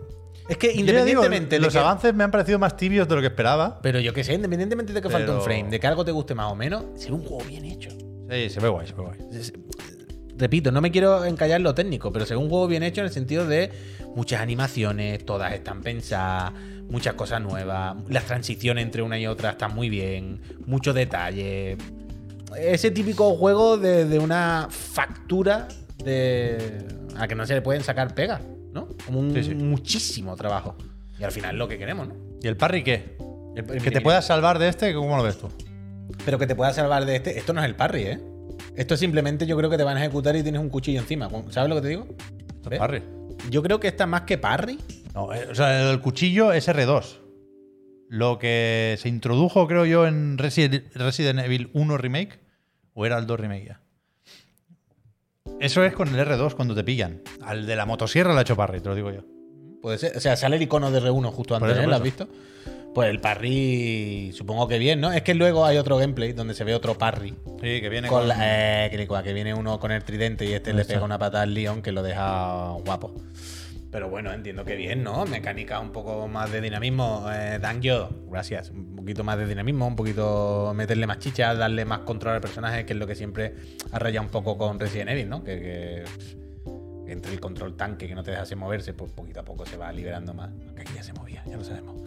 Es 0.50 0.58
que 0.58 0.70
digo, 0.70 0.82
independientemente 0.82 1.56
de 1.56 1.62
los 1.62 1.72
que- 1.72 1.80
avances 1.80 2.14
me 2.14 2.24
han 2.26 2.32
parecido 2.32 2.60
más 2.60 2.76
tibios 2.76 3.08
de 3.08 3.16
lo 3.16 3.22
que 3.22 3.28
esperaba. 3.28 3.80
Pero 3.82 4.00
yo 4.02 4.14
qué 4.14 4.24
sé, 4.24 4.34
independientemente 4.34 4.92
de 4.92 5.02
que 5.02 5.10
falte 5.10 5.30
un 5.30 5.38
Pero- 5.38 5.46
frame, 5.46 5.70
de 5.70 5.80
que 5.80 5.88
algo 5.88 6.04
te 6.04 6.12
guste 6.12 6.36
más 6.36 6.52
o 6.52 6.56
menos, 6.56 6.84
ser 6.96 7.14
un 7.14 7.24
juego 7.24 7.44
bien 7.46 7.64
hecho. 7.64 7.90
Sí, 7.92 8.50
se 8.50 8.60
ve 8.60 8.68
guay, 8.68 8.88
se 8.88 8.94
ve 8.94 9.02
guay. 9.04 9.20
Repito, 10.38 10.72
no 10.72 10.82
me 10.82 10.92
quiero 10.92 11.24
encallar 11.24 11.62
lo 11.62 11.74
técnico, 11.76 12.12
pero 12.12 12.26
ser 12.26 12.38
un 12.38 12.50
juego 12.50 12.68
bien 12.68 12.84
hecho 12.84 13.02
en 13.02 13.08
el 13.08 13.14
sentido 13.14 13.46
de 13.46 13.70
muchas 14.16 14.42
animaciones, 14.42 15.24
todas 15.26 15.54
están 15.54 15.82
pensadas, 15.82 16.52
muchas 16.90 17.14
cosas 17.14 17.42
nuevas, 17.42 17.96
las 18.10 18.26
transiciones 18.26 18.84
entre 18.84 19.04
una 19.04 19.20
y 19.20 19.28
otra 19.28 19.52
están 19.52 19.74
muy 19.76 19.90
bien, 19.90 20.42
mucho 20.66 20.94
detalle. 20.94 21.78
Ese 22.58 22.92
típico 22.92 23.34
juego 23.36 23.78
de, 23.78 24.04
de 24.06 24.20
una 24.20 24.68
factura 24.70 25.68
de 26.04 26.86
a 27.18 27.28
que 27.28 27.36
no 27.36 27.46
se 27.46 27.54
le 27.54 27.62
pueden 27.62 27.84
sacar 27.84 28.14
pegas, 28.16 28.42
¿no? 28.74 28.88
Como 29.06 29.20
un 29.20 29.34
Sí, 29.34 29.44
sí. 29.44 29.56
muchísimo 29.56 30.36
trabajo. 30.36 30.76
Y 31.20 31.24
al 31.24 31.32
final 31.32 31.58
lo 31.58 31.68
que 31.68 31.78
queremos, 31.78 32.08
¿no? 32.08 32.16
¿Y 32.42 32.48
el 32.48 32.58
parry 32.58 32.84
qué? 32.84 33.16
El- 33.56 33.70
el 33.70 33.82
Que 33.82 33.92
te 33.92 34.02
puedas 34.02 34.26
salvar 34.26 34.58
de 34.60 34.70
este, 34.70 34.94
¿cómo 34.94 35.18
lo 35.18 35.24
ves 35.24 35.38
tú? 35.38 35.50
Pero 36.26 36.40
que 36.40 36.48
te 36.48 36.56
pueda 36.56 36.74
salvar 36.74 37.06
de 37.06 37.16
este. 37.18 37.38
Esto 37.38 37.54
no 37.54 37.62
es 37.62 37.66
el 37.68 37.76
parry, 37.76 38.04
¿eh? 38.04 38.20
Esto 38.76 38.96
simplemente 38.98 39.46
yo 39.46 39.58
creo 39.58 39.70
que 39.70 39.78
te 39.78 39.84
van 39.84 39.98
a 39.98 40.02
ejecutar 40.02 40.36
y 40.36 40.44
tienes 40.44 40.62
un 40.62 40.70
cuchillo 40.70 41.00
encima. 41.00 41.30
¿Sabes 41.50 41.70
lo 41.70 41.76
que 41.76 41.82
te 41.82 41.88
digo? 41.90 42.08
¿Ves? 42.70 42.80
Parry. 42.80 43.04
Yo 43.50 43.62
creo 43.64 43.80
que 43.80 43.88
esta 43.88 44.06
más 44.08 44.22
que 44.22 44.38
parry. 44.38 44.80
No, 45.14 45.34
eh, 45.34 45.48
o 45.50 45.56
sea, 45.56 45.90
el 45.92 46.00
cuchillo 46.00 46.54
es 46.54 46.68
R2. 46.68 47.18
Lo 48.08 48.38
que 48.40 48.96
se 49.00 49.10
introdujo, 49.10 49.68
creo 49.68 49.86
yo, 49.86 50.06
en 50.08 50.38
Resi- 50.38 50.84
Resident 50.94 51.40
Evil 51.40 51.70
1 51.74 51.98
Remake, 51.98 52.40
o 52.94 53.06
era 53.06 53.18
el 53.18 53.26
2 53.26 53.40
Remake 53.40 53.66
ya. 53.66 53.81
Eso 55.62 55.84
es 55.86 55.94
con 55.94 56.08
el 56.08 56.28
R2 56.28 56.56
cuando 56.56 56.74
te 56.74 56.84
pillan. 56.84 57.22
Al 57.42 57.66
de 57.68 57.76
la 57.76 57.86
motosierra 57.86 58.34
le 58.34 58.40
ha 58.40 58.42
hecho 58.42 58.56
parry, 58.56 58.82
te 58.82 58.90
lo 58.90 58.96
digo 58.96 59.12
yo. 59.12 59.22
Puede 59.82 59.98
ser. 60.00 60.18
O 60.18 60.20
sea, 60.20 60.36
sale 60.36 60.56
el 60.56 60.62
icono 60.64 60.90
de 60.92 61.02
R1 61.02 61.32
justo 61.32 61.56
antes, 61.56 61.72
eso, 61.74 61.82
¿eh? 61.82 61.88
¿Lo 61.88 61.96
has 61.96 62.02
visto? 62.02 62.28
Pues 62.94 63.10
el 63.10 63.22
parry, 63.22 64.32
supongo 64.34 64.68
que 64.68 64.78
bien, 64.80 65.00
¿no? 65.00 65.14
Es 65.14 65.22
que 65.22 65.34
luego 65.34 65.66
hay 65.66 65.78
otro 65.78 65.98
gameplay 65.98 66.34
donde 66.34 66.56
se 66.56 66.64
ve 66.64 66.76
otro 66.76 66.98
parry. 66.98 67.30
Sí, 67.62 67.80
que 67.80 67.90
viene 67.90 68.08
Con 68.08 68.20
con... 68.22 68.28
la- 68.28 68.86
eh, 68.86 68.90
que, 68.90 69.34
viene 69.34 69.54
uno 69.54 69.80
con 69.80 69.92
el 69.92 70.04
tridente 70.04 70.46
y 70.46 70.54
este 70.54 70.74
le 70.74 70.84
pega 70.84 71.04
una 71.04 71.18
patada 71.18 71.44
al 71.44 71.54
Leon 71.54 71.82
que 71.82 71.92
lo 71.92 72.04
deja 72.04 72.72
guapo. 72.84 73.14
Pero 73.92 74.10
bueno, 74.10 74.32
entiendo 74.32 74.64
que 74.64 74.76
bien, 74.78 75.04
¿no? 75.04 75.26
Mecánica 75.26 75.80
un 75.82 75.92
poco 75.92 76.28
más 76.30 76.50
de 76.52 76.62
dinamismo. 76.62 77.26
Eh, 77.30 77.60
Dangyo, 77.62 78.10
gracias. 78.30 78.70
Un 78.70 78.96
poquito 78.96 79.24
más 79.26 79.38
de 79.38 79.46
dinamismo, 79.46 79.86
un 79.86 79.98
poquito 79.98 80.72
meterle 80.74 81.06
más 81.08 81.20
chicha, 81.20 81.54
darle 81.54 81.84
más 81.84 82.00
control 82.00 82.36
al 82.36 82.42
personaje, 82.42 82.86
que 82.86 82.94
es 82.94 83.00
lo 83.00 83.06
que 83.06 83.16
siempre 83.16 83.54
ha 83.92 84.00
rayado 84.00 84.26
un 84.26 84.32
poco 84.32 84.58
con 84.58 84.80
Resident 84.80 85.10
Evil, 85.10 85.28
¿no? 85.28 85.44
Que, 85.44 85.60
que, 85.60 86.04
que 87.06 87.12
entre 87.12 87.34
el 87.34 87.42
control 87.42 87.76
tanque 87.76 88.08
que 88.08 88.16
no 88.16 88.24
te 88.24 88.32
dejase 88.32 88.56
moverse, 88.56 88.94
pues 88.94 89.12
poquito 89.12 89.42
a 89.42 89.44
poco 89.44 89.66
se 89.66 89.76
va 89.76 89.92
liberando 89.92 90.34
más. 90.34 90.52
Aunque 90.68 90.84
aquí 90.84 90.94
ya 90.96 91.04
se 91.04 91.12
movía, 91.12 91.44
ya 91.46 91.58
lo 91.58 91.64
sabemos. 91.66 92.02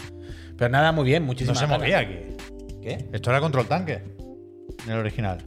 Pero 0.56 0.70
nada, 0.70 0.90
muy 0.92 1.04
bien, 1.04 1.22
No 1.24 1.26
muchísimas 1.26 1.58
se 1.58 1.64
ganas. 1.66 1.80
movía 1.80 1.98
aquí. 1.98 2.16
¿Qué? 2.82 3.08
Esto 3.12 3.28
era 3.30 3.40
control 3.40 3.66
tanque. 3.66 4.00
En 4.86 4.92
el 4.92 4.98
original. 5.00 5.38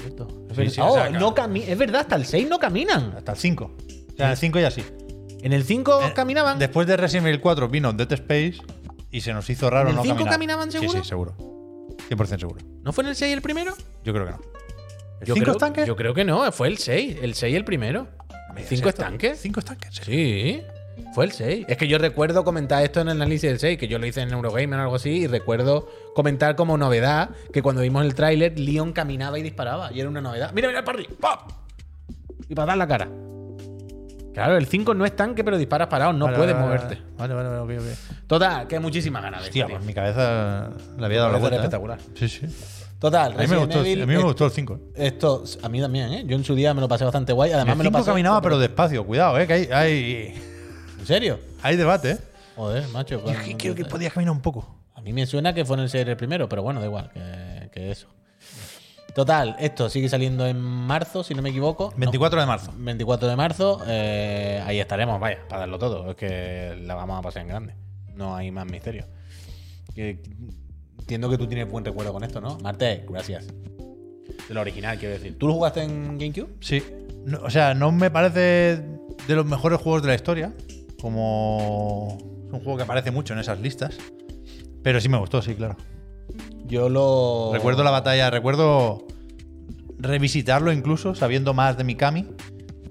Cierto. 0.00 0.28
Sí, 0.54 0.62
Es 0.62 0.72
sí, 0.74 0.80
verdad. 0.80 0.90
o 0.90 0.94
sea, 0.94 1.06
Oh, 1.08 1.34
no 1.34 1.52
es 1.54 1.78
verdad, 1.78 2.00
hasta 2.02 2.16
el 2.16 2.24
6 2.24 2.48
no 2.48 2.58
caminan. 2.58 3.12
Hasta 3.16 3.32
el 3.32 3.38
5. 3.38 3.76
O 4.14 4.16
sea, 4.16 4.26
en 4.26 4.32
el 4.32 4.36
5 4.38 4.58
ya 4.60 4.70
sí. 4.70 4.84
En 5.42 5.52
el 5.52 5.64
5 5.64 6.00
Eh, 6.02 6.12
caminaban. 6.14 6.58
Después 6.58 6.86
de 6.86 6.96
Resident 6.96 7.26
Evil 7.26 7.40
4 7.40 7.68
vino 7.68 7.92
Dead 7.92 8.10
Space 8.12 8.56
y 9.10 9.20
se 9.20 9.32
nos 9.32 9.48
hizo 9.50 9.68
raro 9.70 9.90
¿En 9.90 9.90
el 9.90 9.96
no 9.96 10.02
5 10.02 10.14
caminar. 10.14 10.32
caminaban 10.34 10.72
seguro? 10.72 10.92
Sí, 10.92 10.98
sí, 11.02 11.08
seguro. 11.08 11.34
100% 12.08 12.38
seguro. 12.40 12.64
¿No 12.82 12.92
fue 12.92 13.04
en 13.04 13.10
el 13.10 13.16
6 13.16 13.32
el 13.34 13.42
primero? 13.42 13.74
Yo 14.04 14.12
creo 14.12 14.26
que 14.26 14.32
no. 14.32 14.40
¿El 15.20 15.26
Yo 15.26 15.34
5 15.34 15.56
creo? 15.72 15.86
Yo 15.86 15.96
creo 15.96 16.14
que 16.14 16.24
no, 16.24 16.50
fue 16.52 16.68
el 16.68 16.78
6. 16.78 17.18
El 17.22 17.34
6 17.34 17.56
el 17.56 17.64
primero. 17.64 18.08
¿El 18.56 18.64
5 18.64 18.88
es 18.88 18.94
tanque? 18.94 19.34
5 19.34 19.60
es 19.60 19.66
tanque, 19.66 19.88
sí. 19.90 20.02
Sí, 20.04 20.62
fue 21.12 21.24
el 21.24 21.32
6. 21.32 21.66
Es 21.68 21.76
que 21.76 21.88
yo 21.88 21.98
recuerdo 21.98 22.44
comentar 22.44 22.82
esto 22.84 23.00
en 23.00 23.08
el 23.08 23.16
análisis 23.20 23.50
del 23.50 23.58
6, 23.58 23.78
que 23.78 23.88
yo 23.88 23.98
lo 23.98 24.06
hice 24.06 24.20
en 24.22 24.32
Eurogamer 24.32 24.78
o 24.78 24.82
algo 24.82 24.94
así, 24.96 25.10
y 25.10 25.26
recuerdo 25.26 25.88
comentar 26.14 26.54
como 26.56 26.76
novedad 26.76 27.30
que 27.52 27.62
cuando 27.62 27.82
vimos 27.82 28.04
el 28.04 28.14
tráiler, 28.14 28.58
Leon 28.58 28.92
caminaba 28.92 29.38
y 29.38 29.42
disparaba, 29.42 29.92
y 29.92 30.00
era 30.00 30.08
una 30.08 30.20
novedad. 30.20 30.52
¡Mira, 30.54 30.68
mira 30.68 30.80
el 30.80 30.84
parry! 30.84 31.06
¡Pop! 31.20 31.50
Y 32.48 32.54
para 32.54 32.66
dar 32.66 32.76
la 32.78 32.86
cara. 32.86 33.08
Claro, 34.34 34.56
el 34.56 34.66
5 34.66 34.92
no 34.94 35.04
es 35.06 35.14
tanque, 35.16 35.42
pero 35.44 35.56
disparas 35.56 35.86
parado, 35.88 36.12
no 36.12 36.24
Vale, 36.26 36.36
puedes 36.36 36.54
vale, 36.54 36.66
moverte. 36.66 36.98
Vale, 37.16 37.34
vale, 37.34 37.48
vale, 37.48 37.60
ok, 37.78 37.82
ok. 37.82 38.18
Total, 38.26 38.66
que 38.66 38.80
muchísimas 38.80 39.22
ganas 39.22 39.40
de 39.42 39.46
Hostia, 39.46 39.62
esto, 39.64 39.70
pues 39.74 39.80
tío. 39.80 39.86
mi 39.86 39.94
cabeza 39.94 40.70
le 40.98 41.06
había 41.06 41.20
dado 41.20 41.32
la 41.32 41.38
vuelta. 41.38 41.56
¿eh? 41.56 41.58
espectacular. 41.60 41.98
Sí, 42.14 42.28
sí. 42.28 42.46
Total, 42.98 43.26
A 43.26 43.28
mí 43.30 43.34
me 43.36 43.42
Resident 43.42 43.64
gustó, 43.66 43.80
Evil, 43.84 44.02
a 44.02 44.06
mí 44.06 44.14
me 44.14 44.20
eh, 44.20 44.24
gustó 44.24 44.44
el 44.46 44.50
5. 44.50 44.80
Esto, 44.96 45.44
a 45.62 45.68
mí 45.68 45.80
también, 45.80 46.12
¿eh? 46.12 46.24
Yo 46.26 46.36
en 46.36 46.42
su 46.44 46.54
día 46.54 46.74
me 46.74 46.80
lo 46.80 46.88
pasé 46.88 47.04
bastante 47.04 47.32
guay. 47.32 47.52
Además, 47.52 47.72
El 47.72 47.78
me 47.78 47.84
lo 47.84 47.90
5 47.90 47.98
pasé. 47.98 48.10
caminaba, 48.10 48.40
pero 48.42 48.58
despacio. 48.58 49.04
Cuidado, 49.06 49.38
eh, 49.38 49.46
que 49.46 49.52
hay, 49.52 49.68
hay, 49.70 50.34
¿En 51.00 51.06
serio? 51.06 51.38
hay 51.62 51.76
debate, 51.76 52.10
eh. 52.12 52.18
Joder, 52.56 52.88
macho. 52.88 53.22
Yo 53.24 53.32
que- 53.44 53.56
creo 53.56 53.74
que 53.74 53.84
podía 53.84 54.10
caminar 54.10 54.32
un 54.32 54.40
poco. 54.40 54.80
A 54.94 55.00
mí 55.00 55.12
me 55.12 55.26
suena 55.26 55.52
que 55.52 55.64
fue 55.64 55.76
en 55.76 55.82
el 55.84 55.90
6 55.90 56.06
el 56.08 56.16
primero, 56.16 56.48
pero 56.48 56.62
bueno, 56.62 56.80
da 56.80 56.86
igual 56.86 57.10
que, 57.12 57.68
que 57.72 57.90
eso. 57.90 58.08
Total, 59.14 59.54
esto 59.60 59.88
sigue 59.88 60.08
saliendo 60.08 60.44
en 60.46 60.60
marzo, 60.60 61.22
si 61.22 61.34
no 61.34 61.42
me 61.42 61.50
equivoco. 61.50 61.90
No, 61.92 61.98
24 62.00 62.40
de 62.40 62.46
marzo. 62.46 62.72
24 62.76 63.28
de 63.28 63.36
marzo. 63.36 63.80
eh, 63.86 64.60
ahí 64.66 64.80
estaremos, 64.80 65.20
vaya, 65.20 65.38
para 65.48 65.60
darlo 65.60 65.78
todo. 65.78 66.10
Es 66.10 66.16
que 66.16 66.76
la 66.82 66.94
vamos 66.94 67.18
a 67.18 67.22
pasar 67.22 67.42
en 67.42 67.48
grande. 67.48 67.74
No 68.16 68.34
hay 68.34 68.50
más 68.50 68.66
misterio. 68.66 69.06
Que- 69.94 70.20
entiendo 70.98 71.30
que 71.30 71.38
tú 71.38 71.46
tienes 71.46 71.70
buen 71.70 71.84
recuerdo 71.84 72.12
con 72.12 72.24
esto, 72.24 72.40
¿no? 72.40 72.58
Marte, 72.58 73.04
gracias. 73.08 73.46
De 74.48 74.52
lo 74.54 74.60
original, 74.60 74.98
quiero 74.98 75.14
decir. 75.14 75.38
¿Tú 75.38 75.46
lo 75.46 75.54
jugaste 75.54 75.82
en 75.84 76.18
GameCube? 76.18 76.48
Sí. 76.60 76.82
No, 77.24 77.38
o 77.42 77.50
sea, 77.50 77.72
no 77.74 77.92
me 77.92 78.10
parece 78.10 78.40
de 79.28 79.34
los 79.36 79.46
mejores 79.46 79.80
juegos 79.80 80.02
de 80.02 80.08
la 80.08 80.14
historia. 80.16 80.52
Como. 81.00 82.18
Es 82.48 82.52
un 82.52 82.60
juego 82.60 82.76
que 82.78 82.82
aparece 82.82 83.10
mucho 83.12 83.32
en 83.32 83.38
esas 83.38 83.60
listas. 83.60 83.96
Pero 84.82 85.00
sí 85.00 85.08
me 85.08 85.18
gustó, 85.18 85.40
sí, 85.40 85.54
claro. 85.54 85.76
Yo 86.64 86.88
lo. 86.88 87.50
Recuerdo 87.52 87.82
la 87.84 87.90
batalla, 87.90 88.30
recuerdo 88.30 89.06
revisitarlo 89.98 90.72
incluso, 90.72 91.14
sabiendo 91.14 91.54
más 91.54 91.76
de 91.76 91.84
Mikami. 91.84 92.26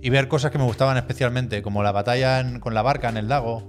Y 0.01 0.09
ver 0.09 0.27
cosas 0.27 0.51
que 0.51 0.57
me 0.57 0.65
gustaban 0.65 0.97
especialmente, 0.97 1.61
como 1.61 1.81
la 1.81 1.93
batalla 1.93 2.41
en- 2.41 2.59
con 2.59 2.73
la 2.73 2.81
barca 2.81 3.07
en 3.07 3.15
el 3.15 3.29
lago. 3.29 3.63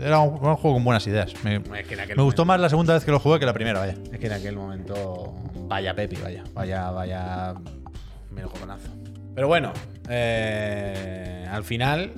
Era 0.00 0.20
un, 0.20 0.34
un 0.34 0.54
juego 0.56 0.74
con 0.74 0.84
buenas 0.84 1.04
ideas. 1.08 1.34
Me, 1.42 1.56
Es 1.56 1.86
que 1.88 1.94
en 1.94 2.00
aquel 2.00 2.16
me 2.16 2.22
gustó 2.22 2.44
más 2.44 2.60
la 2.60 2.68
segunda 2.68 2.94
vez 2.94 3.04
que 3.04 3.10
lo 3.10 3.18
jugué 3.18 3.40
que 3.40 3.46
la 3.46 3.52
primera, 3.52 3.80
vaya. 3.80 3.96
Es 4.12 4.18
que 4.20 4.26
en 4.28 4.32
aquel 4.34 4.54
momento. 4.54 5.34
Vaya 5.66 5.92
Pepi, 5.96 6.14
vaya. 6.22 6.44
Vaya, 6.54 6.90
vaya. 6.92 7.54
Mira 8.30 8.46
jovenazo. 8.46 8.88
Pero 9.34 9.48
bueno, 9.48 9.72
eh, 10.08 11.44
al 11.50 11.64
final. 11.64 12.12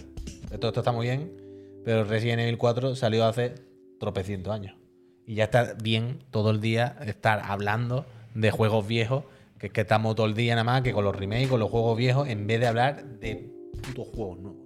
Todo 0.61 0.69
esto 0.69 0.81
está 0.81 0.93
muy 0.93 1.07
bien. 1.07 1.33
Pero 1.83 2.05
Resident 2.05 2.41
Evil 2.43 2.59
4 2.59 2.95
salió 2.95 3.25
hace 3.25 3.55
tropecientos 3.99 4.53
años. 4.53 4.75
Y 5.33 5.37
ya 5.37 5.45
está 5.45 5.73
bien 5.83 6.19
todo 6.31 6.51
el 6.51 6.61
día 6.61 6.99
estar 7.07 7.41
hablando 7.47 8.05
de 8.35 8.51
juegos 8.51 8.87
viejos. 8.87 9.25
Que 9.59 9.69
es 9.69 9.73
que 9.73 9.81
estamos 9.81 10.15
todo 10.15 10.27
el 10.27 10.35
día 10.35 10.55
nada 10.55 10.65
más 10.65 10.83
que 10.83 10.93
con 10.93 11.05
los 11.05 11.17
remakes, 11.17 11.49
con 11.49 11.59
los 11.59 11.71
juegos 11.71 11.97
viejos, 11.97 12.29
en 12.29 12.47
vez 12.47 12.61
de 12.61 12.67
hablar 12.67 13.03
de 13.03 13.51
putos 13.83 14.09
juegos 14.09 14.41
nuevos. 14.41 14.61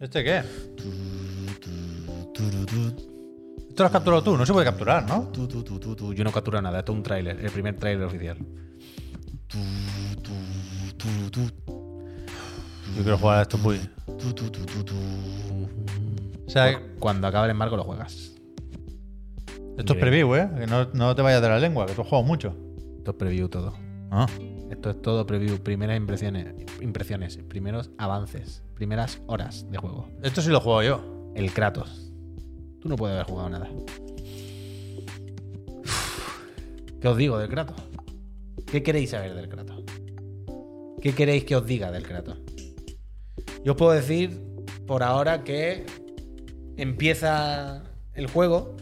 ¿Este 0.00 0.24
qué? 0.24 0.38
Esto 0.38 0.84
lo 3.76 3.84
has 3.84 3.92
capturado 3.92 4.22
tú, 4.22 4.38
no 4.38 4.46
se 4.46 4.54
puede 4.54 4.64
capturar, 4.64 5.06
¿no? 5.06 5.30
Yo 6.14 6.24
no 6.24 6.32
capturo 6.32 6.62
nada, 6.62 6.78
esto 6.78 6.92
es 6.92 6.96
un 6.96 7.02
tráiler, 7.02 7.38
el 7.38 7.50
primer 7.50 7.76
tráiler 7.76 8.06
oficial. 8.06 8.38
Yo 12.96 13.02
quiero 13.02 13.18
jugar 13.18 13.40
a 13.40 13.42
esto 13.42 13.58
muy. 13.58 13.78
O 16.46 16.50
sea, 16.50 16.80
Cuando 16.98 17.26
acabe 17.26 17.44
el 17.44 17.50
embargo 17.50 17.76
lo 17.76 17.84
juegas. 17.84 18.35
Esto 19.78 19.92
es 19.92 19.98
preview, 19.98 20.34
¿eh? 20.34 20.48
Que 20.58 20.66
no, 20.66 20.86
no 20.92 21.14
te 21.14 21.22
vayas 21.22 21.42
de 21.42 21.48
la 21.48 21.58
lengua, 21.58 21.86
que 21.86 21.94
tú 21.94 22.02
jugado 22.02 22.22
mucho. 22.22 22.56
Esto 22.98 23.10
es 23.10 23.16
preview 23.16 23.48
todo. 23.48 23.74
Ah. 24.10 24.26
Esto 24.70 24.90
es 24.90 25.00
todo 25.02 25.26
preview, 25.26 25.58
primeras 25.58 25.96
impresiones, 25.96 26.54
impresiones, 26.80 27.36
primeros 27.48 27.90
avances, 27.98 28.64
primeras 28.74 29.20
horas 29.26 29.70
de 29.70 29.78
juego. 29.78 30.08
Esto 30.22 30.42
sí 30.42 30.50
lo 30.50 30.60
juego 30.60 30.82
yo. 30.82 31.32
El 31.34 31.52
Kratos. 31.52 32.12
Tú 32.80 32.88
no 32.88 32.96
puedes 32.96 33.14
haber 33.14 33.26
jugado 33.26 33.50
nada. 33.50 33.68
¿Qué 37.00 37.08
os 37.08 37.16
digo 37.16 37.38
del 37.38 37.48
Kratos? 37.48 37.76
¿Qué 38.66 38.82
queréis 38.82 39.10
saber 39.10 39.34
del 39.34 39.48
Kratos? 39.48 39.84
¿Qué 41.00 41.14
queréis 41.14 41.44
que 41.44 41.54
os 41.54 41.66
diga 41.66 41.92
del 41.92 42.02
Kratos? 42.02 42.38
Yo 43.64 43.72
os 43.72 43.78
puedo 43.78 43.92
decir 43.92 44.40
por 44.86 45.02
ahora 45.02 45.44
que 45.44 45.86
empieza 46.76 47.84
el 48.14 48.26
juego 48.26 48.76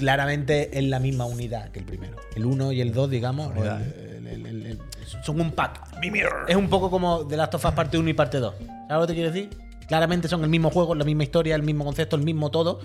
claramente 0.00 0.76
es 0.78 0.84
la 0.84 0.98
misma 0.98 1.26
unidad 1.26 1.70
que 1.70 1.78
el 1.78 1.84
primero. 1.84 2.16
El 2.34 2.46
1 2.46 2.72
y 2.72 2.80
el 2.80 2.92
2, 2.92 3.10
digamos, 3.10 3.48
o 3.48 3.50
Unidad, 3.50 3.80
el- 3.82 4.26
el- 4.26 4.46
el- 4.46 4.66
el- 4.66 4.78
son 5.22 5.40
un 5.40 5.52
pack. 5.52 6.00
Es 6.48 6.56
un 6.56 6.68
poco 6.68 6.90
como 6.90 7.26
The 7.26 7.36
Last 7.36 7.54
of 7.54 7.64
Us 7.64 7.72
parte 7.72 7.98
1 7.98 8.08
y 8.08 8.14
parte 8.14 8.38
2. 8.38 8.54
¿Sabes 8.88 8.88
lo 8.90 9.00
que 9.02 9.06
te 9.08 9.14
quiero 9.14 9.30
decir? 9.30 9.50
Claramente 9.86 10.26
son 10.28 10.42
el 10.42 10.48
mismo 10.50 10.70
juego, 10.70 10.94
la 10.94 11.04
misma 11.04 11.22
historia, 11.24 11.54
el 11.54 11.62
mismo 11.62 11.84
concepto, 11.84 12.16
el 12.16 12.22
mismo 12.22 12.50
todo, 12.50 12.80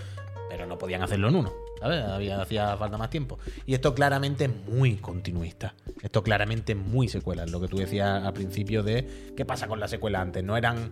pero 0.49 0.65
no 0.67 0.77
podían 0.77 1.01
hacerlo 1.03 1.29
en 1.29 1.35
uno. 1.37 1.53
¿Sabes? 1.79 2.03
Había, 2.03 2.41
hacía 2.41 2.75
falta 2.77 2.97
más 2.97 3.09
tiempo. 3.09 3.37
Y 3.65 3.73
esto 3.75 3.93
claramente 3.93 4.45
es 4.45 4.51
muy 4.73 4.95
continuista. 4.95 5.75
Esto 6.01 6.23
claramente 6.23 6.71
es 6.73 6.77
muy 6.79 7.07
secuela. 7.07 7.45
Lo 7.45 7.59
que 7.61 7.67
tú 7.67 7.77
decías 7.77 8.23
al 8.23 8.33
principio 8.33 8.81
de 8.81 9.33
qué 9.35 9.45
pasa 9.45 9.67
con 9.67 9.79
las 9.79 9.91
secuelas 9.91 10.21
antes. 10.21 10.43
No 10.43 10.57
eran, 10.57 10.91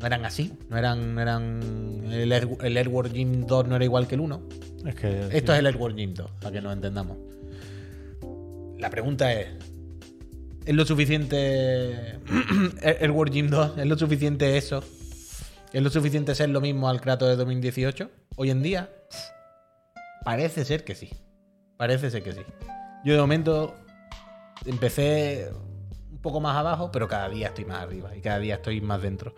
no 0.00 0.06
eran 0.06 0.24
así. 0.24 0.52
No 0.68 0.76
eran. 0.78 1.14
No 1.14 1.20
eran 1.20 2.02
el, 2.10 2.32
Ed- 2.32 2.64
el 2.64 2.76
Edward 2.76 3.12
Jim 3.12 3.46
2 3.46 3.68
no 3.68 3.76
era 3.76 3.84
igual 3.84 4.06
que 4.08 4.14
el 4.16 4.20
1. 4.22 4.42
Es 4.86 4.94
que. 4.94 5.28
Esto 5.32 5.52
es 5.52 5.58
el 5.58 5.66
Edward 5.66 5.94
Jim 5.94 6.14
2, 6.14 6.30
para 6.40 6.52
que 6.52 6.60
nos 6.60 6.72
entendamos. 6.72 7.18
La 8.78 8.88
pregunta 8.90 9.32
es: 9.32 9.48
¿es 10.64 10.74
lo 10.74 10.84
suficiente 10.84 12.18
Edward 12.82 13.30
Jim 13.32 13.48
2? 13.48 13.78
¿Es 13.78 13.86
lo 13.86 13.98
suficiente 13.98 14.56
eso? 14.56 14.82
¿Es 15.72 15.82
lo 15.82 15.90
suficiente 15.90 16.34
ser 16.34 16.48
lo 16.48 16.60
mismo 16.60 16.88
al 16.88 17.00
Kratos 17.00 17.28
de 17.28 17.36
2018? 17.36 18.10
Hoy 18.36 18.50
en 18.50 18.62
día, 18.62 18.90
parece 20.24 20.64
ser 20.64 20.82
que 20.84 20.94
sí. 20.94 21.10
Parece 21.76 22.10
ser 22.10 22.22
que 22.22 22.32
sí. 22.32 22.40
Yo 23.04 23.14
de 23.14 23.20
momento 23.20 23.74
empecé 24.66 25.48
poco 26.22 26.40
más 26.40 26.56
abajo, 26.56 26.90
pero 26.92 27.08
cada 27.08 27.28
día 27.28 27.48
estoy 27.48 27.64
más 27.64 27.82
arriba 27.82 28.16
y 28.16 28.20
cada 28.20 28.38
día 28.38 28.56
estoy 28.56 28.80
más 28.80 29.02
dentro. 29.02 29.34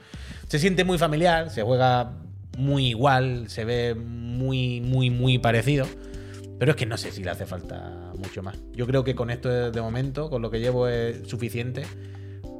Se 0.48 0.58
siente 0.58 0.84
muy 0.84 0.98
familiar, 0.98 1.50
se 1.50 1.62
juega 1.62 2.12
muy 2.58 2.88
igual, 2.88 3.48
se 3.48 3.64
ve 3.64 3.94
muy, 3.94 4.80
muy, 4.80 5.10
muy 5.10 5.38
parecido. 5.38 5.86
Pero 6.58 6.72
es 6.72 6.76
que 6.76 6.86
no 6.86 6.96
sé 6.96 7.10
si 7.10 7.24
le 7.24 7.30
hace 7.30 7.44
falta 7.44 8.12
mucho 8.16 8.42
más. 8.42 8.56
Yo 8.72 8.86
creo 8.86 9.02
que 9.02 9.14
con 9.14 9.30
esto 9.30 9.70
de 9.70 9.80
momento, 9.80 10.30
con 10.30 10.42
lo 10.42 10.50
que 10.50 10.60
llevo, 10.60 10.86
es 10.86 11.28
suficiente 11.28 11.84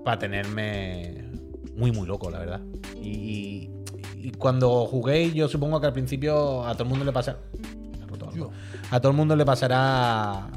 para 0.04 0.18
tenerme 0.18 1.24
muy, 1.76 1.92
muy 1.92 2.06
loco, 2.06 2.30
la 2.30 2.40
verdad. 2.40 2.60
Y, 3.00 3.70
y 4.16 4.32
cuando 4.38 4.86
jugué, 4.86 5.30
yo 5.32 5.48
supongo 5.48 5.80
que 5.80 5.86
al 5.86 5.92
principio 5.92 6.66
a 6.66 6.72
todo 6.72 6.84
el 6.84 6.88
mundo 6.88 7.04
le 7.04 7.12
pasa. 7.12 7.38
A 8.90 9.00
todo 9.00 9.10
el 9.10 9.16
mundo 9.16 9.36
le 9.36 9.44
pasará. 9.44 10.48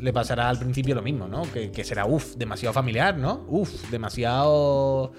Le 0.00 0.12
pasará 0.12 0.48
al 0.48 0.58
principio 0.58 0.94
lo 0.94 1.02
mismo, 1.02 1.28
¿no? 1.28 1.42
Que, 1.52 1.84
será, 1.84 2.06
uff, 2.06 2.36
demasiado 2.36 2.72
familiar, 2.72 3.16
¿no? 3.16 3.44
Uff, 3.48 3.90
demasiado. 3.90 5.12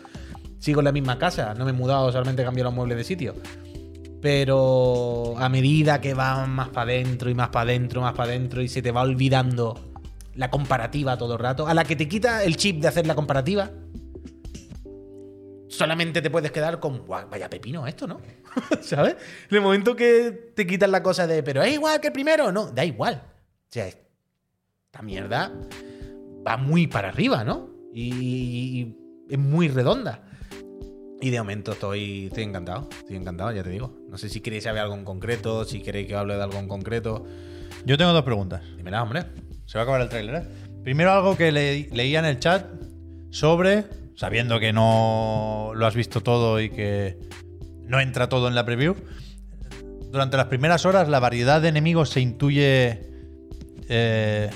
Sigo 0.59 0.81
en 0.81 0.85
la 0.85 0.91
misma 0.91 1.17
casa, 1.17 1.53
no 1.53 1.65
me 1.65 1.71
he 1.71 1.73
mudado, 1.73 2.11
solamente 2.11 2.41
he 2.41 2.45
cambiado 2.45 2.69
los 2.69 2.75
muebles 2.75 2.97
de 2.97 3.03
sitio. 3.03 3.35
Pero 4.21 5.35
a 5.37 5.49
medida 5.49 5.99
que 5.99 6.13
va 6.13 6.45
más 6.45 6.69
para 6.69 6.91
adentro 6.91 7.29
y 7.29 7.33
más 7.33 7.49
para 7.49 7.63
adentro, 7.63 8.01
más 8.01 8.13
para 8.13 8.29
adentro, 8.29 8.61
y 8.61 8.69
se 8.69 8.81
te 8.81 8.91
va 8.91 9.01
olvidando 9.01 9.93
la 10.35 10.49
comparativa 10.49 11.17
todo 11.17 11.33
el 11.33 11.39
rato, 11.39 11.67
a 11.67 11.73
la 11.73 11.83
que 11.83 11.95
te 11.95 12.07
quita 12.07 12.43
el 12.43 12.55
chip 12.55 12.81
de 12.81 12.87
hacer 12.87 13.05
la 13.05 13.15
comparativa, 13.15 13.69
solamente 15.67 16.21
te 16.21 16.29
puedes 16.29 16.51
quedar 16.51 16.79
con, 16.79 17.05
"Guau, 17.05 17.29
vaya 17.29 17.49
pepino 17.49 17.85
esto, 17.87 18.07
¿no? 18.07 18.21
¿Sabes? 18.81 19.15
En 19.49 19.57
el 19.57 19.61
momento 19.61 19.95
que 19.95 20.51
te 20.55 20.65
quitas 20.65 20.89
la 20.89 21.03
cosa 21.03 21.27
de, 21.27 21.43
pero 21.43 21.61
es 21.63 21.73
igual 21.73 21.99
que 21.99 22.07
el 22.07 22.13
primero, 22.13 22.51
no, 22.51 22.71
da 22.71 22.85
igual. 22.85 23.23
O 23.25 23.73
sea, 23.73 23.89
esta 24.93 25.01
mierda 25.03 25.51
va 26.47 26.55
muy 26.55 26.85
para 26.85 27.09
arriba, 27.09 27.43
¿no? 27.43 27.67
Y, 27.95 28.95
es 29.27 29.39
muy 29.39 29.67
redonda. 29.67 30.21
Y 31.19 31.31
de 31.31 31.39
momento 31.39 31.71
estoy, 31.71 32.27
estoy 32.27 32.43
encantado, 32.43 32.87
estoy 32.99 33.15
encantado, 33.15 33.51
ya 33.51 33.63
te 33.63 33.71
digo. 33.71 33.97
No 34.07 34.19
sé 34.19 34.29
si 34.29 34.39
queréis 34.41 34.65
saber 34.65 34.83
algo 34.83 34.93
en 34.93 35.03
concreto, 35.03 35.65
si 35.65 35.81
queréis 35.81 36.07
que 36.07 36.15
hable 36.15 36.35
de 36.35 36.43
algo 36.43 36.59
en 36.59 36.67
concreto. 36.67 37.25
Yo 37.85 37.97
tengo 37.97 38.13
dos 38.13 38.21
preguntas. 38.21 38.61
Dímela, 38.77 39.01
hombre. 39.01 39.23
Se 39.65 39.79
va 39.79 39.81
a 39.81 39.83
acabar 39.83 40.01
el 40.01 40.09
tráiler, 40.09 40.35
¿eh? 40.35 40.47
Primero 40.83 41.11
algo 41.11 41.35
que 41.37 41.51
le- 41.51 41.89
leía 41.91 42.19
en 42.19 42.25
el 42.25 42.37
chat 42.37 42.67
sobre, 43.31 43.85
sabiendo 44.15 44.59
que 44.59 44.73
no 44.73 45.71
lo 45.73 45.87
has 45.87 45.95
visto 45.95 46.21
todo 46.21 46.61
y 46.61 46.69
que 46.69 47.17
no 47.87 47.99
entra 47.99 48.29
todo 48.29 48.47
en 48.47 48.53
la 48.53 48.63
preview, 48.63 48.93
durante 50.11 50.37
las 50.37 50.45
primeras 50.47 50.85
horas 50.85 51.09
la 51.09 51.19
variedad 51.19 51.63
de 51.63 51.69
enemigos 51.69 52.09
se 52.11 52.21
intuye... 52.21 53.09
eh, 53.89 54.51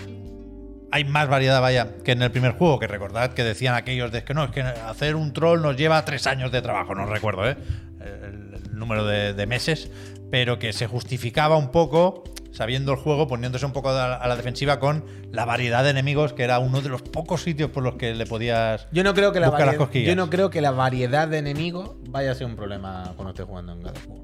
hay 0.92 1.04
más 1.06 1.28
variedad, 1.28 1.62
vaya, 1.62 1.96
que 2.04 2.14
en 2.14 2.22
el 2.22 2.32
primer 2.32 2.54
juego, 2.54 2.80
que 2.80 2.88
recordad 2.88 3.34
que 3.34 3.44
decían 3.44 3.76
aquellos 3.76 4.12
de 4.12 4.24
que 4.24 4.34
no, 4.34 4.44
es 4.44 4.52
que 4.52 4.62
hacer 4.62 5.16
un 5.16 5.34
troll 5.34 5.62
nos 5.62 5.76
lleva 5.76 6.04
tres 6.06 6.28
años 6.28 6.52
de 6.52 6.62
trabajo, 6.62 6.96
no 6.96 7.06
recuerdo, 7.06 7.50
¿eh? 7.50 7.58
El, 8.00 8.54
el 8.54 8.78
número 8.78 9.06
de, 9.06 9.34
de 9.34 9.46
meses, 9.48 9.90
pero 10.32 10.60
que 10.60 10.74
se 10.74 10.88
justificaba 10.88 11.58
un 11.58 11.72
poco, 11.72 12.24
sabiendo 12.52 12.92
el 12.92 12.98
juego, 12.98 13.28
poniéndose 13.28 13.66
un 13.66 13.74
poco 13.74 13.90
a 13.90 13.94
la, 13.94 14.16
a 14.16 14.28
la 14.28 14.36
defensiva 14.36 14.80
con 14.80 15.04
la 15.32 15.46
variedad 15.46 15.84
de 15.84 15.90
enemigos, 15.90 16.34
que 16.34 16.44
era 16.44 16.60
uno 16.60 16.82
de 16.82 16.90
los 16.90 17.02
pocos 17.02 17.44
sitios 17.44 17.70
por 17.72 17.84
los 17.84 17.96
que 17.96 18.14
le 18.16 18.26
podías... 18.26 18.88
Yo 18.92 19.04
no 19.04 19.14
creo 19.14 19.32
que 19.32 19.40
la, 19.40 19.50
las 19.50 19.76
cosquillas. 19.76 20.08
yo 20.08 20.16
no 20.16 20.30
creo 20.30 20.50
que 20.50 20.62
la 20.62 20.72
variedad 20.72 21.28
de 21.28 21.38
enemigos 21.38 21.96
vaya 22.10 22.32
a 22.32 22.36
ser 22.36 22.48
un 22.48 22.56
problema 22.56 23.14
cuando 23.16 23.32
esté 23.32 23.44
jugando 23.44 23.74
en 23.74 23.86
of 23.86 24.08
War. 24.08 24.22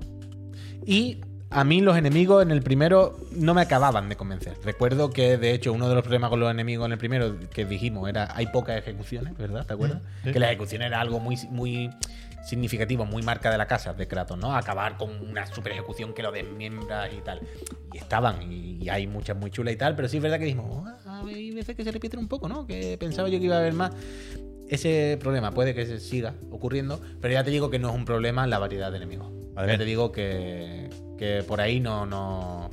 Y 0.85 1.21
a 1.53 1.63
mí 1.63 1.81
los 1.81 1.95
enemigos 1.97 2.41
en 2.43 2.51
el 2.51 2.61
primero 2.61 3.17
no 3.31 3.53
me 3.53 3.61
acababan 3.61 4.09
de 4.09 4.15
convencer. 4.15 4.57
Recuerdo 4.63 5.11
que, 5.11 5.37
de 5.37 5.53
hecho, 5.53 5.71
uno 5.71 5.87
de 5.87 5.95
los 5.95 6.03
problemas 6.03 6.29
con 6.29 6.39
los 6.39 6.49
enemigos 6.49 6.85
en 6.87 6.93
el 6.93 6.97
primero 6.97 7.37
que 7.51 7.65
dijimos 7.65 8.09
era 8.09 8.35
hay 8.35 8.47
pocas 8.47 8.77
ejecuciones, 8.77 9.37
¿verdad? 9.37 9.65
¿Te 9.65 9.73
acuerdas? 9.73 10.01
sí. 10.23 10.31
Que 10.31 10.39
la 10.39 10.47
ejecución 10.47 10.81
era 10.81 10.99
algo 10.99 11.19
muy, 11.19 11.37
muy 11.49 11.91
significativo, 12.43 13.05
muy 13.05 13.21
marca 13.23 13.51
de 13.51 13.57
la 13.57 13.67
casa 13.67 13.93
de 13.93 14.07
Kratos, 14.07 14.37
¿no? 14.37 14.55
Acabar 14.55 14.97
con 14.97 15.09
una 15.29 15.45
super 15.45 15.71
ejecución 15.71 16.13
que 16.13 16.23
lo 16.23 16.31
desmiembras 16.31 17.11
y 17.13 17.21
tal. 17.21 17.41
Y 17.93 17.97
estaban, 17.97 18.51
y, 18.51 18.89
hay 18.89 19.07
muchas 19.07 19.37
muy 19.37 19.49
chulas 19.49 19.73
y 19.73 19.77
tal, 19.77 19.95
pero 19.95 20.09
sí 20.09 20.17
es 20.17 20.23
verdad 20.23 20.39
que 20.39 20.45
dijimos, 20.45 20.85
"Ah, 21.05 21.23
hay 21.25 21.51
veces 21.51 21.75
que 21.75 21.83
se 21.83 21.91
repiten 21.91 22.19
un 22.19 22.27
poco, 22.27 22.49
¿no? 22.49 22.65
Que 22.65 22.97
pensaba 22.97 23.29
yo 23.29 23.39
que 23.39 23.45
iba 23.45 23.55
a 23.55 23.59
haber 23.59 23.73
más. 23.73 23.91
Ese 24.67 25.17
problema 25.21 25.51
puede 25.51 25.73
que 25.73 25.85
se 25.85 25.99
siga 25.99 26.33
ocurriendo, 26.51 26.99
pero 27.21 27.33
ya 27.33 27.43
te 27.43 27.51
digo 27.51 27.69
que 27.69 27.79
no 27.79 27.89
es 27.89 27.95
un 27.95 28.05
problema 28.05 28.47
la 28.47 28.59
variedad 28.59 28.91
de 28.91 28.97
enemigos. 28.97 29.31
Ya 29.55 29.77
te 29.77 29.85
digo 29.85 30.11
que, 30.11 30.89
que 31.23 31.41
por 31.43 31.61
ahí 31.61 31.79
no, 31.79 32.05
no, 32.05 32.69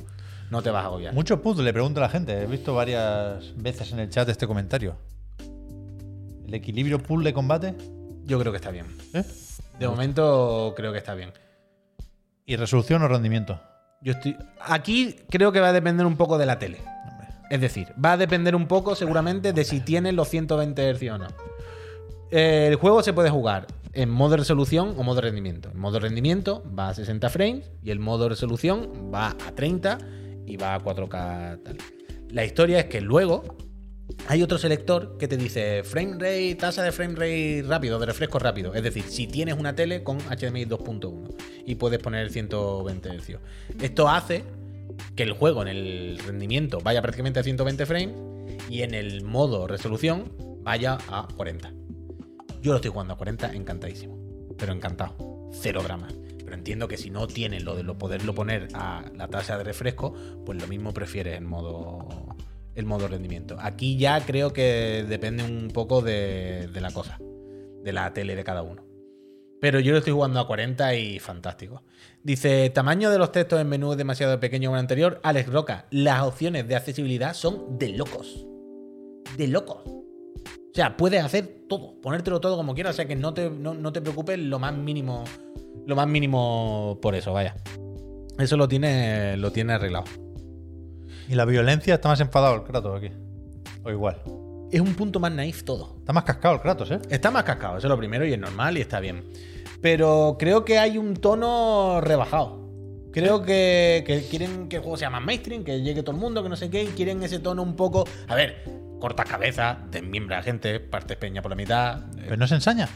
no 0.49 0.61
te 0.61 0.71
vas 0.71 0.83
a 0.83 0.87
agobiar. 0.87 1.13
Mucho 1.13 1.41
puzzle, 1.41 1.63
le 1.63 1.71
pregunto 1.71 2.01
a 2.01 2.03
la 2.03 2.09
gente. 2.09 2.41
He 2.41 2.45
visto 2.47 2.75
varias 2.75 3.55
veces 3.55 3.93
en 3.93 3.99
el 3.99 4.09
chat 4.09 4.27
este 4.27 4.45
comentario. 4.45 4.97
¿El 6.45 6.53
equilibrio 6.53 7.01
puzzle 7.01 7.31
combate? 7.33 7.75
Yo 8.25 8.37
creo 8.39 8.51
que 8.51 8.57
está 8.57 8.71
bien. 8.71 8.87
¿Eh? 9.13 9.23
De 9.79 9.87
momento 9.87 10.73
creo 10.75 10.91
que 10.91 10.97
está 10.97 11.13
bien. 11.13 11.31
¿Y 12.45 12.57
resolución 12.57 13.01
o 13.03 13.07
rendimiento? 13.07 13.61
Yo 14.01 14.11
estoy. 14.11 14.35
Aquí 14.59 15.15
creo 15.29 15.53
que 15.53 15.61
va 15.61 15.69
a 15.69 15.73
depender 15.73 16.05
un 16.05 16.17
poco 16.17 16.37
de 16.37 16.45
la 16.45 16.59
tele. 16.59 16.79
Hombre. 17.09 17.29
Es 17.49 17.61
decir, 17.61 17.93
va 18.03 18.13
a 18.13 18.17
depender 18.17 18.53
un 18.53 18.67
poco 18.67 18.95
seguramente 18.95 19.53
de 19.53 19.63
si 19.63 19.79
tienes 19.79 20.13
los 20.13 20.27
120 20.27 20.93
Hz 20.93 21.09
o 21.11 21.17
no. 21.19 21.27
El 22.31 22.75
juego 22.75 23.01
se 23.01 23.13
puede 23.13 23.29
jugar 23.29 23.67
en 23.93 24.09
modo 24.09 24.37
resolución 24.37 24.95
o 24.97 25.03
modo 25.03 25.21
rendimiento. 25.21 25.69
En 25.71 25.79
modo 25.79 25.99
rendimiento 25.99 26.63
va 26.77 26.89
a 26.89 26.93
60 26.93 27.29
frames 27.29 27.71
y 27.83 27.91
el 27.91 27.99
modo 27.99 28.29
resolución 28.29 29.11
va 29.13 29.29
a 29.29 29.55
30 29.55 29.97
y 30.45 30.57
va 30.57 30.75
a 30.75 30.79
4K 30.79 31.63
tal. 31.63 31.77
La 32.29 32.45
historia 32.45 32.79
es 32.79 32.85
que 32.85 33.01
luego 33.01 33.57
hay 34.27 34.43
otro 34.43 34.57
selector 34.57 35.17
que 35.17 35.27
te 35.27 35.37
dice 35.37 35.83
frame 35.83 36.13
rate, 36.13 36.55
tasa 36.55 36.83
de 36.83 36.91
frame 36.91 37.15
rate 37.15 37.63
rápido, 37.67 37.99
de 37.99 38.05
refresco 38.05 38.39
rápido. 38.39 38.73
Es 38.73 38.83
decir, 38.83 39.03
si 39.03 39.27
tienes 39.27 39.57
una 39.57 39.75
tele 39.75 40.03
con 40.03 40.17
HDMI 40.19 40.65
2.1 40.65 41.35
y 41.65 41.75
puedes 41.75 41.99
poner 41.99 42.29
120 42.29 43.09
Hz. 43.09 43.39
Esto 43.81 44.09
hace 44.09 44.43
que 45.15 45.23
el 45.23 45.33
juego 45.33 45.61
en 45.61 45.67
el 45.69 46.19
rendimiento 46.19 46.79
vaya 46.79 47.01
prácticamente 47.01 47.39
a 47.39 47.43
120 47.43 47.85
frames 47.85 48.15
y 48.69 48.81
en 48.81 48.93
el 48.93 49.23
modo 49.23 49.67
resolución 49.67 50.31
vaya 50.63 50.97
a 51.09 51.27
40. 51.35 51.80
Yo 52.61 52.71
lo 52.71 52.75
estoy 52.75 52.91
jugando 52.91 53.15
a 53.15 53.17
40, 53.17 53.53
encantadísimo. 53.53 54.17
Pero 54.57 54.73
encantado. 54.73 55.49
Cero 55.51 55.81
dramas. 55.83 56.13
Pero 56.43 56.53
entiendo 56.53 56.87
que 56.87 56.97
si 56.97 57.09
no 57.09 57.25
tienes 57.27 57.63
lo 57.63 57.75
de 57.75 57.83
lo 57.83 57.97
poderlo 57.97 58.35
poner 58.35 58.67
a 58.73 59.03
la 59.15 59.27
tasa 59.27 59.57
de 59.57 59.63
refresco, 59.63 60.13
pues 60.45 60.61
lo 60.61 60.67
mismo 60.67 60.93
prefieres 60.93 61.37
el 61.37 61.45
modo, 61.45 62.35
el 62.75 62.85
modo 62.85 63.07
rendimiento. 63.07 63.57
Aquí 63.59 63.97
ya 63.97 64.23
creo 64.25 64.53
que 64.53 65.05
depende 65.07 65.43
un 65.43 65.69
poco 65.69 66.01
de, 66.01 66.69
de 66.71 66.81
la 66.81 66.91
cosa, 66.91 67.19
de 67.19 67.93
la 67.93 68.13
tele 68.13 68.35
de 68.35 68.43
cada 68.43 68.61
uno. 68.61 68.85
Pero 69.59 69.79
yo 69.79 69.91
lo 69.91 69.99
estoy 69.99 70.13
jugando 70.13 70.39
a 70.39 70.47
40 70.47 70.95
y 70.95 71.19
fantástico. 71.19 71.83
Dice, 72.23 72.69
tamaño 72.71 73.09
de 73.09 73.17
los 73.17 73.31
textos 73.31 73.59
en 73.59 73.69
menú 73.69 73.91
es 73.91 73.97
demasiado 73.97 74.39
pequeño 74.39 74.69
como 74.69 74.75
el 74.75 74.81
anterior. 74.81 75.19
Alex 75.23 75.51
Roca, 75.51 75.87
las 75.89 76.23
opciones 76.23 76.67
de 76.67 76.75
accesibilidad 76.75 77.33
son 77.33 77.77
de 77.79 77.89
locos. 77.89 78.45
De 79.37 79.47
locos. 79.47 80.00
O 80.71 80.73
sea, 80.73 80.95
puedes 80.95 81.21
hacer 81.21 81.65
todo, 81.67 81.99
ponértelo 82.01 82.39
todo 82.39 82.55
como 82.55 82.73
quieras. 82.73 82.93
O 82.93 82.97
sea 82.97 83.05
que 83.05 83.15
no 83.15 83.33
te, 83.33 83.49
no, 83.49 83.73
no 83.73 83.91
te 83.91 84.01
preocupes 84.01 84.39
lo 84.39 84.57
más 84.57 84.73
mínimo. 84.73 85.25
Lo 85.85 85.95
más 85.95 86.07
mínimo 86.07 86.97
por 87.01 87.13
eso, 87.15 87.33
vaya. 87.33 87.55
Eso 88.39 88.55
lo 88.55 88.67
tiene, 88.67 89.35
lo 89.35 89.51
tiene 89.51 89.73
arreglado. 89.73 90.05
Y 91.27 91.35
la 91.35 91.45
violencia 91.45 91.95
está 91.95 92.07
más 92.07 92.21
enfadado 92.21 92.55
el 92.55 92.63
Kratos 92.63 92.97
aquí. 92.97 93.13
O 93.83 93.91
igual. 93.91 94.21
Es 94.71 94.79
un 94.79 94.93
punto 94.95 95.19
más 95.19 95.33
naif 95.33 95.63
todo. 95.63 95.97
Está 95.99 96.13
más 96.13 96.23
cascado 96.23 96.55
el 96.55 96.61
Kratos, 96.61 96.91
¿eh? 96.91 96.99
Está 97.09 97.31
más 97.31 97.43
cascado, 97.43 97.77
eso 97.77 97.87
es 97.87 97.89
lo 97.91 97.97
primero 97.97 98.25
y 98.25 98.31
es 98.31 98.39
normal 98.39 98.77
y 98.77 98.81
está 98.81 99.01
bien. 99.01 99.25
Pero 99.81 100.37
creo 100.39 100.63
que 100.63 100.79
hay 100.79 100.97
un 100.97 101.15
tono 101.15 101.99
rebajado. 101.99 102.61
Creo 103.11 103.41
que, 103.41 104.05
que 104.07 104.21
quieren 104.29 104.69
que 104.69 104.77
el 104.77 104.81
juego 104.81 104.95
sea 104.95 105.09
más 105.09 105.21
mainstream, 105.21 105.65
que 105.65 105.81
llegue 105.81 106.01
todo 106.01 106.15
el 106.15 106.21
mundo, 106.21 106.41
que 106.41 106.47
no 106.47 106.55
sé 106.55 106.69
qué, 106.69 106.83
y 106.83 106.87
quieren 106.87 107.21
ese 107.23 107.39
tono 107.39 107.61
un 107.61 107.75
poco. 107.75 108.05
A 108.29 108.35
ver, 108.35 108.63
corta 109.01 109.25
cabeza, 109.25 109.79
desmiembra 109.91 110.37
a 110.37 110.43
gente, 110.43 110.79
partes 110.79 111.17
peña 111.17 111.41
por 111.41 111.49
la 111.51 111.55
mitad. 111.57 111.99
eh, 112.17 112.23
Pero 112.23 112.37
no 112.37 112.47
se 112.47 112.55
ensaña. 112.55 112.87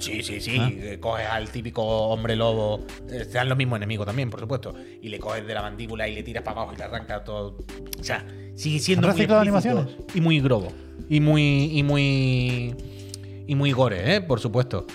Sí, 0.00 0.22
sí, 0.24 0.40
sí. 0.40 0.56
Ah. 0.58 0.70
eh, 0.72 0.98
Coges 0.98 1.26
al 1.28 1.50
típico 1.50 1.82
hombre 1.84 2.34
lobo. 2.34 2.84
eh, 3.08 3.24
Sean 3.30 3.48
los 3.48 3.56
mismos 3.56 3.76
enemigos 3.76 4.06
también, 4.06 4.30
por 4.30 4.40
supuesto. 4.40 4.74
Y 5.00 5.08
le 5.08 5.20
coges 5.20 5.46
de 5.46 5.54
la 5.54 5.62
mandíbula 5.62 6.08
y 6.08 6.14
le 6.16 6.22
tiras 6.24 6.42
para 6.42 6.62
abajo 6.62 6.74
y 6.74 6.78
le 6.78 6.82
arrancas 6.84 7.22
todo. 7.24 7.58
O 8.00 8.02
sea, 8.02 8.26
sigue 8.56 8.80
siendo 8.80 9.06
¿Han 9.06 9.12
muy 9.14 9.20
explícito 9.22 9.38
animaciones? 9.38 9.86
Y 10.14 10.20
muy 10.20 10.40
grobo. 10.40 10.72
Y 11.08 11.20
muy. 11.20 11.78
Y 11.78 11.82
muy. 11.84 12.74
Y 13.46 13.54
muy 13.54 13.70
gore, 13.72 14.16
¿eh? 14.16 14.20
Por 14.22 14.40
supuesto. 14.40 14.86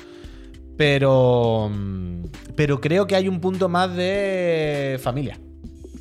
Pero. 0.76 1.70
mm, 1.72 2.24
Pero 2.56 2.82
creo 2.82 3.08
que 3.08 3.16
hay 3.16 3.28
un 3.28 3.40
punto 3.40 3.70
más 3.70 3.96
de 3.96 5.00
familia. 5.02 5.40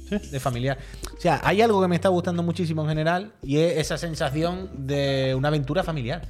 Sí. 0.09 0.17
De 0.31 0.41
familiar. 0.41 0.79
O 1.19 1.21
sea, 1.21 1.41
hay 1.43 1.61
algo 1.63 1.83
que 1.83 1.89
me 1.89 1.97
está 1.97 2.11
gustando 2.11 2.45
muchísimo 2.45 2.83
en 2.83 2.89
general 2.91 3.33
y 3.43 3.59
es 3.59 3.79
esa 3.79 3.99
sensación 3.99 4.87
de 4.87 5.35
una 5.37 5.49
aventura 5.49 5.83
familiar. 5.83 6.23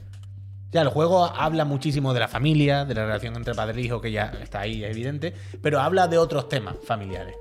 O 0.70 0.72
sea, 0.72 0.80
el 0.80 0.89
juego 0.89 1.26
habla 1.26 1.66
muchísimo 1.66 2.14
de 2.14 2.20
la 2.20 2.28
familia, 2.28 2.86
de 2.86 2.95
la 2.95 3.05
relación 3.05 3.36
entre 3.36 3.55
padre 3.55 3.82
e 3.82 3.84
hijo, 3.84 4.01
que 4.01 4.11
ya 4.11 4.32
está 4.43 4.61
ahí, 4.61 4.82
es 4.82 4.91
evidente, 4.91 5.34
pero 5.61 5.80
habla 5.80 6.09
de 6.09 6.16
otros 6.16 6.49
temas 6.49 6.76
familiares. 6.86 7.34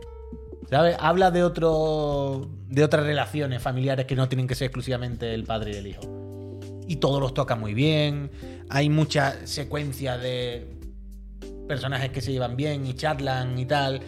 ¿Sabes? 0.70 0.98
Habla 1.00 1.32
de 1.32 1.44
otro, 1.44 2.50
de 2.68 2.84
otras 2.84 3.06
relaciones 3.06 3.62
familiares 3.62 4.06
que 4.06 4.18
no 4.18 4.28
tienen 4.28 4.46
que 4.46 4.56
ser 4.56 4.66
exclusivamente 4.66 5.34
el 5.34 5.46
padre 5.46 5.72
y 5.72 5.76
el 5.76 5.88
hijo. 5.88 6.60
Y 6.86 6.98
todos 6.98 7.22
los 7.22 7.34
toca 7.34 7.56
muy 7.56 7.74
bien. 7.74 8.30
Hay 8.70 8.90
mucha 8.90 9.48
secuencia 9.48 10.18
de 10.18 10.78
personajes 11.66 12.12
que 12.12 12.20
se 12.20 12.34
llevan 12.34 12.58
bien 12.58 12.86
y 12.86 12.94
charlan 12.94 13.58
y 13.58 13.66
tal. 13.66 14.02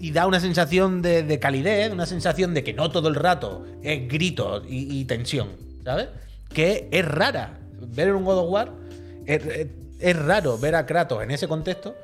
Y 0.00 0.10
da 0.12 0.26
una 0.26 0.40
sensación 0.40 1.00
de, 1.02 1.22
de 1.22 1.38
calidez, 1.38 1.90
una 1.90 2.06
sensación 2.06 2.52
de 2.54 2.62
que 2.62 2.74
no 2.74 2.90
todo 2.90 3.08
el 3.08 3.14
rato 3.14 3.64
es 3.82 4.08
gritos 4.08 4.62
y, 4.68 5.04
tensión, 5.06 5.48
¿sabes? 5.84 6.08
Que 6.52 6.88
es 6.90 7.04
rara. 7.04 7.58
Ver 7.80 8.14
un 8.14 8.24
God 8.24 8.38
of 8.38 8.50
War 8.50 8.72
es, 9.26 10.16
raro 10.16 10.58
ver 10.58 10.74
a 10.74 10.86
Kratos 10.86 11.22
en 11.22 11.30
ese 11.30 11.48
contexto, 11.48 11.94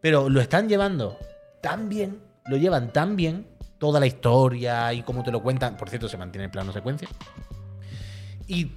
pero 0.00 0.28
lo 0.28 0.40
están 0.40 0.68
llevando 0.68 1.16
tan 1.62 1.88
bien, 1.88 2.20
lo 2.46 2.56
llevan 2.56 2.92
tan 2.92 3.16
bien, 3.16 3.46
toda 3.78 4.00
la 4.00 4.06
historia 4.06 4.92
y 4.92 5.02
cómo 5.02 5.22
te 5.22 5.30
lo 5.32 5.42
cuentan. 5.42 5.76
Por 5.76 5.88
cierto, 5.88 6.08
se 6.08 6.16
mantiene 6.16 6.44
el 6.44 6.50
plano 6.50 6.72
secuencia. 6.72 7.08
Y 8.46 8.72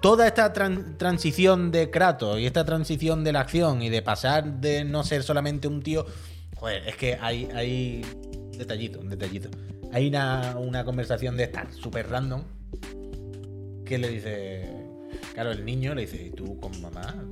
toda 0.00 0.26
esta 0.26 0.52
tran- 0.52 0.96
transición 0.96 1.70
de 1.70 1.90
Kratos 1.90 2.38
y 2.38 2.46
esta 2.46 2.64
transición 2.64 3.24
de 3.24 3.32
la 3.32 3.40
acción 3.40 3.82
y 3.82 3.88
de 3.88 4.02
pasar 4.02 4.44
de 4.60 4.84
no 4.84 5.02
ser 5.02 5.22
solamente 5.22 5.66
un 5.68 5.82
tío. 5.82 6.06
Joder, 6.58 6.82
es 6.88 6.96
que 6.96 7.16
hay, 7.20 7.48
hay 7.54 8.02
detallito, 8.56 9.00
un 9.00 9.08
detallito. 9.08 9.48
Hay 9.92 10.08
una, 10.08 10.56
una 10.58 10.84
conversación 10.84 11.36
de 11.36 11.44
estar 11.44 11.72
súper 11.72 12.08
random 12.10 12.42
que 13.84 13.98
le 13.98 14.08
dice. 14.08 14.68
Claro, 15.34 15.52
el 15.52 15.64
niño 15.64 15.94
le 15.94 16.02
dice, 16.02 16.26
¿y 16.26 16.30
tú 16.30 16.58
con 16.60 16.78
mamá? 16.82 17.14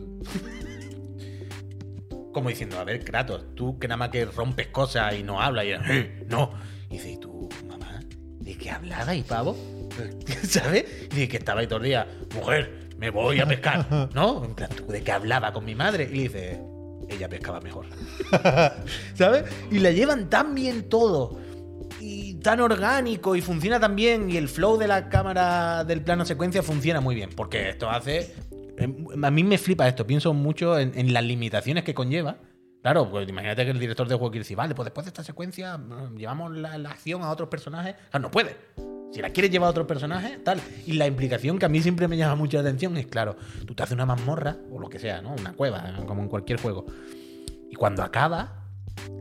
Como 2.32 2.48
diciendo, 2.50 2.78
a 2.78 2.84
ver, 2.84 3.02
Kratos, 3.04 3.54
tú 3.54 3.78
que 3.78 3.88
nada 3.88 3.96
más 3.96 4.10
que 4.10 4.24
rompes 4.26 4.66
cosas 4.68 5.14
y 5.14 5.22
no 5.22 5.40
hablas 5.40 5.64
y 5.64 5.70
"Eh, 5.70 6.24
no. 6.28 6.50
Y 6.90 6.94
dice, 6.94 7.12
¿y 7.12 7.16
tú, 7.18 7.48
mamá? 7.66 8.00
¿De 8.40 8.56
qué 8.56 8.70
hablaba 8.70 9.14
y 9.14 9.22
pavo? 9.22 9.56
¿Sabes? 10.42 10.84
Y 11.10 11.14
dice 11.14 11.28
que 11.28 11.36
estaba 11.38 11.60
ahí 11.60 11.66
todo 11.66 11.78
el 11.78 11.86
día, 11.86 12.06
mujer, 12.34 12.88
me 12.98 13.10
voy 13.10 13.40
a 13.40 13.46
pescar. 13.46 14.10
¿No? 14.14 14.44
En 14.44 14.54
¿tú 14.54 14.86
de 14.86 15.02
qué 15.02 15.12
hablaba 15.12 15.52
con 15.52 15.64
mi 15.64 15.74
madre? 15.74 16.04
Y 16.10 16.14
le 16.16 16.22
dice, 16.24 16.60
ella 17.08 17.28
pescaba 17.28 17.60
mejor. 17.60 17.86
¿Sabes? 19.14 19.44
Y 19.70 19.78
la 19.78 19.90
llevan 19.90 20.28
tan 20.28 20.54
bien 20.54 20.88
todo. 20.88 21.38
Y 22.00 22.34
tan 22.34 22.60
orgánico 22.60 23.36
y 23.36 23.40
funciona 23.40 23.80
tan 23.80 23.96
bien. 23.96 24.30
Y 24.30 24.36
el 24.36 24.48
flow 24.48 24.76
de 24.76 24.88
la 24.88 25.08
cámara 25.08 25.84
del 25.84 26.02
plano 26.02 26.24
secuencia 26.24 26.62
funciona 26.62 27.00
muy 27.00 27.14
bien. 27.14 27.30
Porque 27.34 27.70
esto 27.70 27.88
hace. 27.90 28.34
em, 28.78 29.24
A 29.24 29.30
mí 29.30 29.44
me 29.44 29.58
flipa 29.58 29.86
esto. 29.88 30.06
Pienso 30.06 30.32
mucho 30.34 30.78
en, 30.78 30.92
en 30.98 31.12
las 31.12 31.24
limitaciones 31.24 31.84
que 31.84 31.94
conlleva. 31.94 32.38
Claro, 32.82 33.10
pues 33.10 33.28
imagínate 33.28 33.64
que 33.64 33.70
el 33.72 33.80
director 33.80 34.06
del 34.06 34.16
juego 34.18 34.30
quiere 34.30 34.44
decir, 34.44 34.56
vale, 34.56 34.74
pues 34.74 34.84
después 34.86 35.04
de 35.04 35.08
esta 35.08 35.24
secuencia 35.24 35.76
mm, 35.76 36.16
llevamos 36.16 36.56
la, 36.56 36.78
la 36.78 36.90
acción 36.90 37.22
a 37.22 37.30
otros 37.30 37.48
personajes. 37.48 37.96
Claro, 38.10 38.22
no 38.24 38.30
puede. 38.30 38.56
Si 39.16 39.22
la 39.22 39.30
quieres 39.30 39.50
llevar 39.50 39.68
a 39.68 39.70
otros 39.70 39.86
personajes, 39.86 40.44
tal. 40.44 40.60
Y 40.86 40.92
la 40.92 41.06
implicación 41.06 41.58
que 41.58 41.64
a 41.64 41.70
mí 41.70 41.80
siempre 41.80 42.06
me 42.06 42.18
llama 42.18 42.34
mucho 42.34 42.58
la 42.58 42.68
atención 42.68 42.98
es, 42.98 43.06
claro, 43.06 43.34
tú 43.64 43.74
te 43.74 43.82
haces 43.82 43.94
una 43.94 44.04
mazmorra 44.04 44.58
o 44.70 44.78
lo 44.78 44.90
que 44.90 44.98
sea, 44.98 45.22
¿no? 45.22 45.32
Una 45.32 45.54
cueva, 45.54 46.02
como 46.06 46.20
en 46.20 46.28
cualquier 46.28 46.60
juego. 46.60 46.84
Y 47.70 47.76
cuando 47.76 48.02
acaba, 48.02 48.66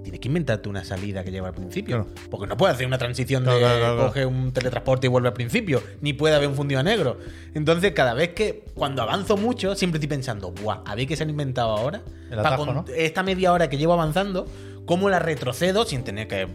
tienes 0.04 0.20
que 0.20 0.28
inventarte 0.28 0.68
una 0.68 0.84
salida 0.84 1.24
que 1.24 1.32
lleva 1.32 1.48
al 1.48 1.54
principio. 1.54 2.08
Porque 2.30 2.46
no 2.46 2.58
puedes 2.58 2.76
hacer 2.76 2.86
una 2.88 2.98
transición 2.98 3.46
de 3.46 3.58
Claro, 3.58 3.80
claro, 3.80 4.08
coge 4.08 4.26
un 4.26 4.52
teletransporte 4.52 5.08
y 5.08 5.10
vuelve 5.10 5.30
al 5.30 5.34
principio. 5.34 5.82
Ni 6.02 6.12
puede 6.12 6.36
haber 6.36 6.50
un 6.50 6.56
fundido 6.56 6.82
a 6.82 6.84
negro. 6.84 7.18
Entonces, 7.54 7.94
cada 7.94 8.14
vez 8.14 8.34
que, 8.34 8.66
cuando 8.74 9.02
avanzo 9.02 9.38
mucho, 9.38 9.76
siempre 9.76 10.00
estoy 10.00 10.10
pensando, 10.10 10.52
buah, 10.52 10.82
a 10.86 10.96
ver 10.96 11.08
qué 11.08 11.16
se 11.16 11.24
han 11.24 11.30
inventado 11.30 11.70
ahora. 11.70 12.02
El 12.30 12.36
Para 12.36 12.50
atajo, 12.50 12.66
con 12.66 12.76
¿no? 12.76 12.86
esta 12.94 13.24
media 13.24 13.54
hora 13.54 13.70
que 13.70 13.78
llevo 13.78 13.94
avanzando, 13.94 14.46
cómo 14.86 15.08
la 15.08 15.20
retrocedo 15.20 15.86
sin 15.86 16.04
tener 16.04 16.28
que 16.28 16.50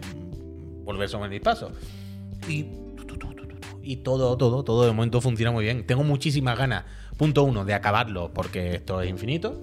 volver 0.83 1.09
sobre 1.09 1.27
mis 1.27 1.41
pasos. 1.41 1.71
Y, 2.47 2.67
y 3.91 3.97
todo, 3.97 4.37
todo, 4.37 4.63
todo 4.63 4.85
de 4.85 4.91
momento 4.91 5.21
funciona 5.21 5.51
muy 5.51 5.63
bien. 5.65 5.85
Tengo 5.85 6.03
muchísimas 6.03 6.57
ganas, 6.57 6.85
punto 7.17 7.43
uno, 7.43 7.65
de 7.65 7.73
acabarlo 7.73 8.31
porque 8.33 8.75
esto 8.75 9.01
es 9.01 9.09
infinito. 9.09 9.59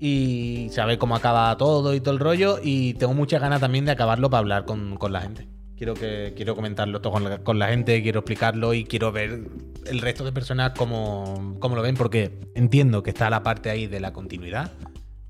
Y 0.00 0.68
saber 0.70 0.98
cómo 0.98 1.16
acaba 1.16 1.56
todo 1.56 1.94
y 1.94 2.00
todo 2.00 2.12
el 2.14 2.20
rollo. 2.20 2.58
Y 2.62 2.94
tengo 2.94 3.14
muchas 3.14 3.40
ganas 3.40 3.60
también 3.60 3.84
de 3.84 3.92
acabarlo 3.92 4.28
para 4.28 4.40
hablar 4.40 4.64
con, 4.64 4.96
con 4.96 5.12
la 5.12 5.20
gente. 5.22 5.48
Quiero, 5.76 5.94
que, 5.94 6.34
quiero 6.36 6.54
comentarlo 6.54 7.00
todo 7.00 7.14
con 7.42 7.58
la, 7.58 7.68
gente, 7.68 8.00
quiero 8.02 8.20
explicarlo 8.20 8.74
y 8.74 8.84
quiero 8.84 9.10
ver 9.10 9.48
el 9.86 9.98
resto 10.00 10.24
de 10.24 10.30
personas 10.32 10.72
cómo, 10.76 11.56
cómo 11.58 11.74
lo 11.74 11.82
ven, 11.82 11.96
porque 11.96 12.38
entiendo 12.54 13.02
que 13.02 13.10
está 13.10 13.28
la 13.28 13.42
parte 13.42 13.70
ahí 13.70 13.86
de 13.88 13.98
la 13.98 14.12
continuidad 14.12 14.72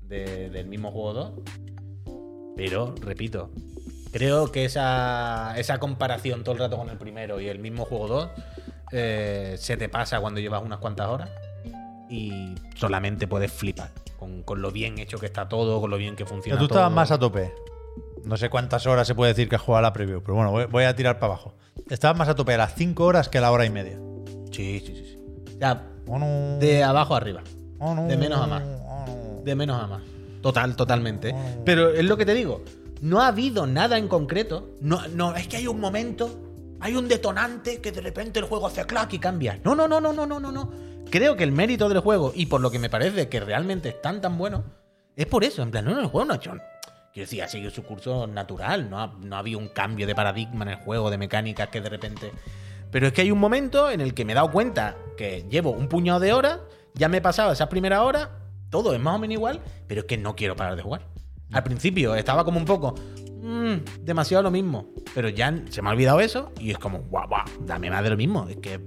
de- 0.01 0.49
del 0.51 0.67
mismo 0.67 0.91
juego 0.91 1.13
2. 1.13 1.33
Pero, 2.55 2.93
repito, 3.01 3.49
creo 4.15 4.49
que 4.49 4.63
esa, 4.63 5.53
esa 5.57 5.77
comparación 5.77 6.43
todo 6.45 6.53
el 6.53 6.59
rato 6.59 6.77
con 6.77 6.89
el 6.89 6.97
primero 6.97 7.41
y 7.41 7.49
el 7.49 7.59
mismo 7.59 7.83
juego 7.83 8.07
2 8.07 8.29
eh, 8.93 9.55
se 9.59 9.75
te 9.75 9.89
pasa 9.89 10.21
cuando 10.21 10.39
llevas 10.39 10.63
unas 10.63 10.79
cuantas 10.79 11.09
horas 11.09 11.29
y 12.09 12.55
solamente 12.75 13.27
puedes 13.27 13.51
flipar 13.51 13.89
con, 14.17 14.43
con 14.43 14.61
lo 14.61 14.71
bien 14.71 14.99
hecho 14.99 15.17
que 15.17 15.25
está 15.25 15.49
todo, 15.49 15.81
con 15.81 15.89
lo 15.89 15.97
bien 15.97 16.15
que 16.15 16.25
funciona 16.25 16.55
sea, 16.57 16.61
tú 16.61 16.69
todo. 16.69 16.77
estabas 16.79 16.93
más 16.95 17.11
a 17.11 17.19
tope 17.19 17.53
No 18.23 18.37
sé 18.37 18.49
cuántas 18.49 18.87
horas 18.87 19.05
se 19.05 19.15
puede 19.15 19.33
decir 19.33 19.49
que 19.49 19.57
has 19.57 19.61
jugado 19.61 19.79
a 19.79 19.89
la 19.89 19.91
preview, 19.91 20.21
pero 20.21 20.35
bueno, 20.35 20.51
voy, 20.51 20.63
voy 20.65 20.85
a 20.85 20.95
tirar 20.95 21.19
para 21.19 21.33
abajo. 21.33 21.53
Estabas 21.89 22.17
más 22.17 22.29
a 22.29 22.35
tope 22.35 22.53
a 22.53 22.57
las 22.57 22.73
5 22.75 23.03
horas 23.03 23.27
que 23.27 23.39
a 23.39 23.41
la 23.41 23.51
hora 23.51 23.65
y 23.65 23.69
media. 23.69 23.99
Sí, 24.51 24.81
sí, 24.85 24.95
sí. 24.95 25.05
sí. 25.05 25.53
O 25.55 25.59
sea, 25.59 25.83
Oh, 26.07 26.19
no. 26.19 26.57
de 26.59 26.83
abajo 26.83 27.15
a 27.15 27.17
arriba. 27.17 27.41
Oh, 27.79 27.93
no. 27.95 28.05
de 28.07 28.15
menos 28.15 28.39
a 28.39 28.47
más. 28.47 28.63
Oh, 28.63 29.05
no. 29.07 29.41
De 29.43 29.55
menos 29.55 29.83
a 29.83 29.87
más. 29.87 30.01
Total, 30.41 30.75
totalmente. 30.75 31.35
Pero 31.65 31.89
es 31.89 32.05
lo 32.05 32.15
que 32.15 32.25
te 32.25 32.33
digo. 32.35 32.63
No 33.01 33.21
ha 33.21 33.27
habido 33.27 33.67
nada 33.67 33.97
en 33.97 34.07
concreto. 34.07 34.69
No, 34.81 35.07
no, 35.09 35.35
es 35.35 35.47
que 35.47 35.57
hay 35.57 35.67
un 35.67 35.79
momento, 35.79 36.39
hay 36.79 36.95
un 36.95 37.07
detonante 37.07 37.81
que 37.81 37.91
de 37.91 38.01
repente 38.01 38.39
el 38.39 38.45
juego 38.45 38.67
hace 38.67 38.85
clac 38.85 39.13
y 39.13 39.19
cambia. 39.19 39.59
No, 39.63 39.75
no, 39.75 39.87
no, 39.87 39.99
no, 39.99 40.13
no, 40.13 40.25
no, 40.25 40.39
no, 40.39 40.51
no. 40.51 40.71
Creo 41.09 41.35
que 41.35 41.43
el 41.43 41.51
mérito 41.51 41.87
del 41.89 41.99
juego, 41.99 42.31
y 42.35 42.47
por 42.47 42.61
lo 42.61 42.71
que 42.71 42.79
me 42.79 42.89
parece 42.89 43.29
que 43.29 43.39
realmente 43.39 43.89
están 43.89 44.21
tan 44.21 44.37
buenos, 44.37 44.63
es 45.15 45.25
por 45.27 45.43
eso. 45.43 45.61
En 45.61 45.71
plan, 45.71 45.85
no, 45.85 45.93
no, 45.93 46.01
el 46.01 46.07
juego 46.07 46.25
no 46.25 46.33
ha 46.33 46.37
hecho. 46.37 46.51
Quiero 47.13 47.25
decir, 47.27 47.43
ha 47.43 47.47
seguido 47.47 47.71
su 47.71 47.83
curso 47.83 48.27
natural. 48.27 48.89
No 48.89 48.99
ha, 48.99 49.07
no 49.07 49.35
ha 49.35 49.39
habido 49.39 49.59
un 49.59 49.69
cambio 49.69 50.07
de 50.07 50.15
paradigma 50.15 50.63
en 50.63 50.71
el 50.71 50.75
juego, 50.77 51.09
de 51.09 51.17
mecánicas 51.17 51.69
que 51.69 51.79
de 51.79 51.89
repente. 51.89 52.31
Pero 52.91 53.07
es 53.07 53.13
que 53.13 53.21
hay 53.21 53.31
un 53.31 53.39
momento 53.39 53.89
en 53.91 54.01
el 54.01 54.13
que 54.13 54.25
me 54.25 54.31
he 54.31 54.35
dado 54.35 54.51
cuenta 54.51 54.95
que 55.17 55.45
llevo 55.49 55.71
un 55.71 55.87
puñado 55.87 56.19
de 56.19 56.33
horas, 56.33 56.59
ya 56.93 57.09
me 57.09 57.17
he 57.17 57.21
pasado 57.21 57.51
esas 57.51 57.67
primeras 57.67 57.99
horas, 57.99 58.29
todo 58.69 58.93
es 58.93 58.99
más 58.99 59.15
o 59.15 59.19
menos 59.19 59.33
igual, 59.33 59.61
pero 59.87 60.01
es 60.01 60.07
que 60.07 60.17
no 60.17 60.35
quiero 60.35 60.55
parar 60.55 60.75
de 60.75 60.81
jugar. 60.81 61.01
Al 61.55 61.63
principio 61.63 62.13
estaba 62.15 62.43
como 62.43 62.59
un 62.59 62.65
poco, 62.65 62.93
"Mm, 63.41 63.75
demasiado 64.01 64.43
lo 64.43 64.51
mismo, 64.51 64.89
pero 65.13 65.29
ya 65.29 65.53
se 65.69 65.81
me 65.81 65.87
ha 65.89 65.93
olvidado 65.93 66.19
eso 66.19 66.51
y 66.59 66.71
es 66.71 66.77
como, 66.77 66.99
guau, 67.09 67.27
guau, 67.29 67.43
dame 67.65 67.89
más 67.89 68.03
de 68.03 68.09
lo 68.09 68.17
mismo. 68.17 68.45
Es 68.49 68.57
que, 68.57 68.79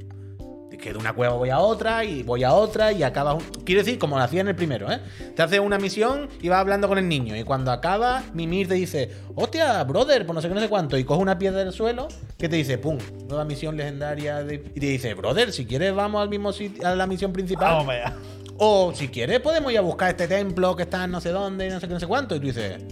de 0.92 0.96
una 0.96 1.12
cueva 1.12 1.34
voy 1.34 1.50
a 1.50 1.58
otra 1.58 2.04
y 2.04 2.22
voy 2.22 2.44
a 2.44 2.52
otra 2.54 2.92
y 2.92 3.02
acabas. 3.02 3.34
un- 3.34 3.64
Quiero 3.64 3.80
decir, 3.82 3.98
como 3.98 4.16
lo 4.16 4.22
hacía 4.22 4.40
en 4.42 4.48
el 4.48 4.54
primero, 4.54 4.90
¿eh? 4.92 5.00
Te 5.34 5.42
hace 5.42 5.58
una 5.60 5.76
misión 5.76 6.28
y 6.40 6.48
vas 6.48 6.60
hablando 6.60 6.88
con 6.88 6.98
el 6.98 7.08
niño 7.08 7.36
y 7.36 7.42
cuando 7.42 7.72
acaba, 7.72 8.22
Mimir 8.32 8.68
te 8.68 8.74
dice, 8.74 9.10
hostia, 9.34 9.82
brother, 9.84 10.24
por 10.24 10.34
no 10.36 10.40
sé 10.40 10.48
qué, 10.48 10.54
no 10.54 10.60
sé 10.60 10.68
cuánto, 10.68 10.96
y 10.96 11.02
coge 11.04 11.20
una 11.20 11.36
piedra 11.36 11.58
del 11.64 11.72
suelo 11.72 12.06
que 12.38 12.48
te 12.48 12.54
dice, 12.56 12.78
pum, 12.78 12.96
nueva 13.28 13.44
misión 13.44 13.76
legendaria. 13.76 14.44
de- 14.44 14.70
Y 14.74 14.78
te 14.80 14.86
dice, 14.86 15.14
brother, 15.14 15.52
si 15.52 15.66
quieres 15.66 15.94
vamos 15.94 16.22
al 16.22 16.28
mismo 16.28 16.52
sitio, 16.52 16.86
a 16.86 16.94
la 16.94 17.06
misión 17.08 17.32
principal. 17.32 17.74
Allá. 17.90 18.14
O 18.58 18.92
si 18.94 19.08
quieres, 19.08 19.40
podemos 19.40 19.72
ir 19.72 19.78
a 19.78 19.82
buscar 19.82 20.10
este 20.10 20.26
templo 20.26 20.74
que 20.74 20.82
está 20.82 21.04
en 21.04 21.12
no 21.12 21.20
sé 21.20 21.30
dónde, 21.30 21.66
y 21.66 21.70
no 21.70 21.80
sé 21.80 21.86
qué, 21.86 21.94
no 21.94 22.00
sé 22.00 22.06
cuánto. 22.06 22.34
Y 22.34 22.40
tú 22.40 22.46
dices, 22.46 22.82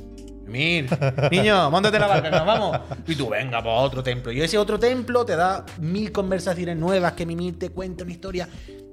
Mir, 0.46 0.88
niño, 1.30 1.70
montate 1.70 1.98
la 1.98 2.06
barca, 2.06 2.30
nos 2.30 2.46
vamos. 2.46 2.80
Y 3.06 3.16
tú, 3.16 3.28
venga, 3.28 3.58
para 3.62 3.76
otro 3.76 4.02
templo. 4.02 4.30
Y 4.30 4.40
ese 4.40 4.58
otro 4.58 4.78
templo 4.78 5.24
te 5.24 5.34
da 5.34 5.66
mil 5.78 6.12
conversaciones 6.12 6.76
nuevas 6.76 7.12
que 7.12 7.26
Mimir 7.26 7.58
te 7.58 7.70
cuenta 7.70 8.04
una 8.04 8.12
historia. 8.12 8.48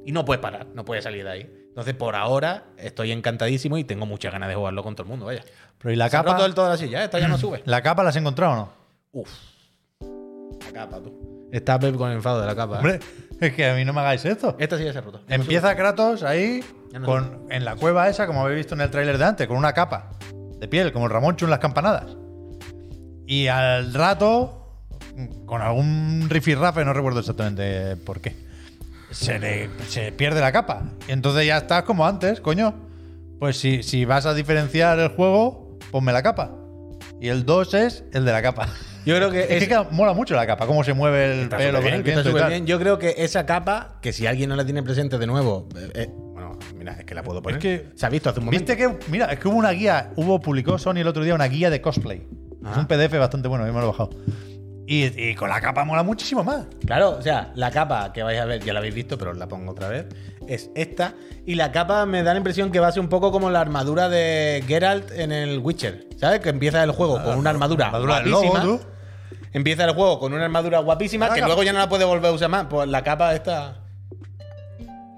Y 0.06 0.12
no 0.12 0.26
puedes 0.26 0.42
parar, 0.42 0.68
no 0.74 0.84
puedes 0.84 1.04
salir 1.04 1.24
de 1.24 1.30
ahí. 1.30 1.64
Entonces, 1.70 1.94
por 1.94 2.16
ahora, 2.16 2.66
estoy 2.78 3.12
encantadísimo 3.12 3.78
y 3.78 3.84
tengo 3.84 4.06
muchas 4.06 4.32
ganas 4.32 4.50
de 4.50 4.56
jugarlo 4.56 4.84
con 4.84 4.96
todo 4.96 5.04
el 5.04 5.10
mundo, 5.10 5.26
vaya. 5.26 5.44
Pero 5.78 5.94
¿y 5.94 5.96
la 5.96 6.06
Se 6.06 6.12
capa? 6.12 6.36
todo 6.54 6.70
la 6.70 6.78
silla, 6.78 7.04
esta 7.04 7.20
ya 7.20 7.28
no 7.28 7.38
sube. 7.40 7.62
¿La 7.66 7.82
capa 7.82 8.04
la 8.04 8.10
has 8.10 8.16
encontrado 8.16 8.54
o 8.54 8.56
no? 8.56 8.74
Uf. 9.12 9.30
La 10.66 10.72
capa, 10.72 11.00
tú. 11.02 11.50
Está 11.52 11.80
Pep 11.80 11.96
con 11.96 12.10
el 12.10 12.16
enfado 12.18 12.42
de 12.42 12.48
la 12.48 12.56
capa. 12.56 12.76
¿eh? 12.76 12.78
Hombre, 12.78 13.00
es 13.46 13.54
que 13.54 13.70
a 13.70 13.76
mí 13.76 13.86
no 13.86 13.94
me 13.94 14.02
hagáis 14.02 14.26
esto. 14.26 14.56
Esta 14.60 14.78
sí 14.78 14.86
ya 14.86 14.94
se 14.94 15.00
ha 15.00 15.02
roto. 15.02 15.22
Ya 15.28 15.38
no 15.38 15.44
Empieza 15.44 15.76
Kratos 15.76 16.24
ahí, 16.24 16.64
no 16.92 17.06
con, 17.06 17.46
en 17.50 17.66
la 17.66 17.76
cueva 17.76 18.10
esa, 18.10 18.28
como 18.28 18.42
habéis 18.42 18.58
visto 18.58 18.76
en 18.76 18.82
el 18.82 18.90
tráiler 18.90 19.18
de 19.18 19.26
antes, 19.26 19.48
con 19.48 19.58
una 19.58 19.74
capa 19.74 20.12
de 20.60 20.68
piel, 20.68 20.92
como 20.94 21.06
el 21.06 21.12
Ramoncho 21.12 21.46
en 21.46 21.52
las 21.52 21.60
campanadas. 21.60 22.16
Y 23.26 23.48
al 23.48 23.94
rato, 23.94 24.80
con 25.46 25.62
algún 25.62 26.28
rifirrafe, 26.30 26.84
no 26.86 26.94
recuerdo 26.94 27.20
exactamente 27.20 27.96
por 27.98 28.22
qué, 28.22 28.36
se, 29.12 29.40
le, 29.40 29.70
se 29.88 30.12
pierde 30.12 30.42
la 30.42 30.52
capa. 30.52 30.84
Y 31.08 31.12
entonces 31.12 31.46
ya 31.46 31.58
estás 31.58 31.84
como 31.84 32.06
antes, 32.06 32.42
coño. 32.42 32.74
Pues 33.40 33.58
si, 33.58 33.84
si 33.84 34.06
vas 34.06 34.26
a 34.26 34.34
diferenciar 34.34 35.00
el 35.00 35.10
juego, 35.10 35.78
ponme 35.92 36.14
la 36.14 36.24
capa. 36.24 36.52
Y 37.20 37.30
el 37.30 37.46
2 37.46 37.74
es 37.74 38.04
el 38.14 38.26
de 38.26 38.32
la 38.32 38.42
capa. 38.42 38.70
Yo 39.06 39.16
creo 39.18 39.30
que 39.32 39.42
Es, 39.44 39.64
es, 39.64 39.68
que 39.68 39.78
mola 39.92 40.14
mucho 40.14 40.34
la 40.36 40.46
capa, 40.48 40.66
cómo 40.66 40.84
se 40.84 40.94
mueve 40.94 41.26
el 41.34 41.40
Está 41.42 41.58
pelo 41.58 41.80
el 41.80 41.86
está 41.86 42.12
y 42.12 42.14
tal. 42.14 42.24
superbién. 42.24 42.66
Yo 42.66 42.80
creo 42.80 42.98
que 43.00 43.16
esa 43.18 43.46
capa, 43.46 43.98
que 44.02 44.14
si 44.14 44.26
alguien 44.28 44.50
no 44.50 44.56
la 44.56 44.64
tiene 44.66 44.82
presente 44.84 45.18
de 45.18 45.28
nuevo, 45.28 45.68
eh, 45.76 45.92
eh, 45.96 46.10
bueno, 46.14 46.58
mira, 46.78 46.94
es 46.94 47.06
que 47.06 47.14
la 47.16 47.24
puedo 47.24 47.42
poner. 47.42 47.60
que- 47.60 47.88
se 47.96 48.06
ha 48.06 48.10
visto 48.10 48.30
hace 48.30 48.40
un 48.40 48.46
momento. 48.46 48.66
Viste 48.66 48.78
que, 48.78 48.98
mira, 49.12 49.26
es 49.32 49.40
que 49.40 49.48
hubo 49.48 49.58
una 49.58 49.72
guía, 49.72 50.12
hubo, 50.16 50.40
publicó 50.40 50.78
Sony 50.78 50.98
el 50.98 51.08
otro 51.08 51.24
día 51.24 51.36
una 51.36 51.48
guía 51.48 51.70
de 51.70 51.82
cosplay. 51.82 52.18
Es 52.20 52.78
Ah. 52.78 52.80
un 52.80 52.88
PDF 52.88 53.18
bastante 53.18 53.48
bueno, 53.50 53.66
yo 53.68 53.74
me 53.74 53.80
lo 53.80 53.86
he 53.86 53.90
bajado. 53.90 54.12
Y, 54.86 55.06
y 55.30 55.34
con 55.36 55.48
la 55.50 55.62
capa 55.62 55.86
mola 55.86 56.04
muchísimo 56.04 56.44
más. 56.44 56.66
Claro, 56.86 57.12
o 57.12 57.22
sea, 57.22 57.52
la 57.56 57.72
capa 57.72 58.12
que 58.12 58.22
vais 58.22 58.40
a 58.40 58.44
ver, 58.46 58.62
ya 58.64 58.74
la 58.74 58.80
habéis 58.80 58.94
visto, 58.94 59.18
pero 59.18 59.32
os 59.32 59.38
la 59.38 59.48
pongo 59.48 59.72
otra 59.72 59.88
vez, 59.88 60.08
es 60.48 60.70
esta. 60.76 61.14
Y 61.46 61.56
la 61.56 61.72
capa 61.72 62.06
me 62.06 62.22
da 62.22 62.34
la 62.34 62.38
impresión 62.38 62.70
que 62.70 62.80
va 62.82 62.88
a 62.88 62.92
ser 62.92 63.00
un 63.02 63.08
poco 63.08 63.32
como 63.32 63.50
la 63.50 63.62
armadura 63.62 64.10
de 64.10 64.62
Geralt 64.68 65.10
en 65.12 65.32
el 65.32 65.60
Witcher. 65.60 66.08
¿Sabes? 66.18 66.42
Que 66.42 66.50
empieza 66.50 66.84
el 66.84 66.92
juego 66.92 67.22
con 67.24 67.38
una 67.38 67.50
armadura, 67.50 67.88
Armadura 67.88 68.20
del 68.20 68.30
lobo, 68.32 68.60
tú. 68.60 68.80
Empieza 69.54 69.86
el 69.86 69.92
juego 69.94 70.20
con 70.20 70.34
una 70.34 70.46
armadura 70.46 70.80
guapísima 70.80 71.28
que 71.30 71.36
capa. 71.42 71.48
luego 71.48 71.64
ya 71.64 71.74
no 71.74 71.80
la 71.80 71.88
puede 71.90 72.06
volver 72.06 72.32
a 72.32 72.34
usar 72.34 72.50
más. 72.50 72.66
Pues 72.70 72.88
la 72.90 73.04
capa 73.04 73.34
esta. 73.36 73.78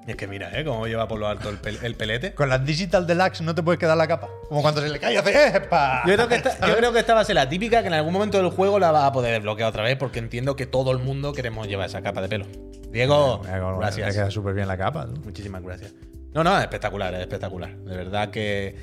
Es 0.07 0.15
que 0.17 0.27
mira, 0.27 0.51
¿eh? 0.59 0.63
Cómo 0.63 0.85
lleva 0.85 1.07
por 1.07 1.19
lo 1.19 1.27
alto 1.27 1.49
el, 1.49 1.59
pel- 1.59 1.81
el 1.81 1.95
pelete. 1.95 2.35
Con 2.35 2.47
las 2.47 2.63
Digital 2.63 3.07
Deluxe 3.07 3.41
no 3.41 3.55
te 3.55 3.63
puedes 3.63 3.79
quedar 3.79 3.97
la 3.97 4.07
capa. 4.07 4.29
Como 4.49 4.61
cuando 4.61 4.79
se 4.81 4.89
le 4.89 4.99
cae 4.99 5.17
hace 5.17 5.57
¡epa! 5.57 6.03
Yo 6.05 6.13
creo, 6.13 6.27
que 6.27 6.35
esta, 6.35 6.59
yo 6.67 6.77
creo 6.77 6.93
que 6.93 6.99
esta 6.99 7.15
va 7.15 7.21
a 7.21 7.25
ser 7.25 7.33
la 7.35 7.49
típica 7.49 7.81
que 7.81 7.87
en 7.87 7.93
algún 7.95 8.13
momento 8.13 8.37
del 8.37 8.51
juego 8.51 8.77
la 8.77 8.91
va 8.91 9.07
a 9.07 9.11
poder 9.11 9.33
desbloquear 9.33 9.67
otra 9.69 9.81
vez 9.81 9.97
porque 9.97 10.19
entiendo 10.19 10.55
que 10.55 10.67
todo 10.67 10.91
el 10.91 10.99
mundo 10.99 11.33
queremos 11.33 11.67
llevar 11.67 11.87
esa 11.89 12.03
capa 12.03 12.21
de 12.21 12.27
pelo. 12.29 12.45
Diego, 12.91 13.39
Mira 13.43 13.59
cómo 13.59 13.79
gracias. 13.79 14.09
Te 14.09 14.13
queda 14.13 14.29
súper 14.29 14.53
bien 14.53 14.67
la 14.67 14.77
capa. 14.77 15.07
tú. 15.07 15.19
Muchísimas 15.23 15.63
gracias. 15.63 15.93
No, 16.35 16.43
no, 16.43 16.55
es 16.55 16.61
espectacular, 16.61 17.11
es 17.15 17.21
espectacular. 17.21 17.75
De 17.75 17.97
verdad 17.97 18.29
que, 18.29 18.75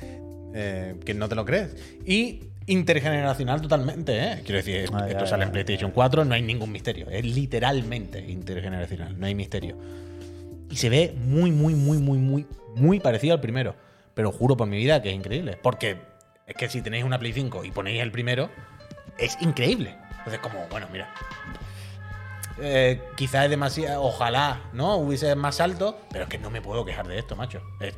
eh, 0.53 0.95
que 1.05 1.13
no 1.13 1.29
te 1.29 1.35
lo 1.35 1.45
crees. 1.45 1.73
Y 2.05 2.49
intergeneracional 2.67 3.61
totalmente, 3.61 4.17
¿eh? 4.17 4.41
Quiero 4.43 4.57
decir, 4.57 4.75
esto, 4.77 4.95
Ah, 4.97 5.01
ya, 5.01 5.07
esto 5.07 5.23
ya, 5.25 5.27
sale 5.27 5.43
en 5.43 5.49
ya. 5.49 5.53
PlayStation 5.53 5.91
4, 5.91 6.25
no 6.25 6.33
hay 6.33 6.41
ningún 6.41 6.71
misterio. 6.71 7.09
Es 7.09 7.23
literalmente 7.25 8.19
intergeneracional, 8.19 9.19
no 9.19 9.25
hay 9.25 9.35
misterio. 9.35 9.77
Y 10.69 10.75
se 10.77 10.89
ve 10.89 11.13
muy, 11.17 11.51
muy, 11.51 11.75
muy, 11.75 11.97
muy, 11.99 12.17
muy, 12.17 12.47
muy 12.75 12.99
parecido 12.99 13.33
al 13.35 13.41
primero. 13.41 13.75
Pero 14.13 14.31
juro 14.31 14.55
por 14.57 14.67
mi 14.67 14.77
vida 14.77 15.01
que 15.01 15.09
es 15.09 15.15
increíble. 15.15 15.57
Porque 15.61 15.97
es 16.47 16.55
que 16.55 16.69
si 16.69 16.81
tenéis 16.81 17.03
una 17.03 17.19
Play 17.19 17.33
5 17.33 17.65
y 17.65 17.71
ponéis 17.71 18.01
el 18.01 18.11
primero, 18.11 18.49
es 19.17 19.37
increíble. 19.41 19.95
Entonces, 20.19 20.39
como, 20.39 20.65
bueno, 20.69 20.87
mira. 20.91 21.09
Eh, 22.61 23.01
quizás 23.15 23.45
es 23.45 23.49
demasiado. 23.49 24.03
Ojalá, 24.03 24.61
¿no? 24.73 24.97
Hubiese 24.97 25.35
más 25.35 25.59
alto. 25.59 25.99
Pero 26.11 26.25
es 26.25 26.29
que 26.29 26.37
no 26.37 26.49
me 26.51 26.61
puedo 26.61 26.85
quejar 26.85 27.07
de 27.07 27.17
esto, 27.19 27.35
macho. 27.35 27.61
Es- 27.79 27.95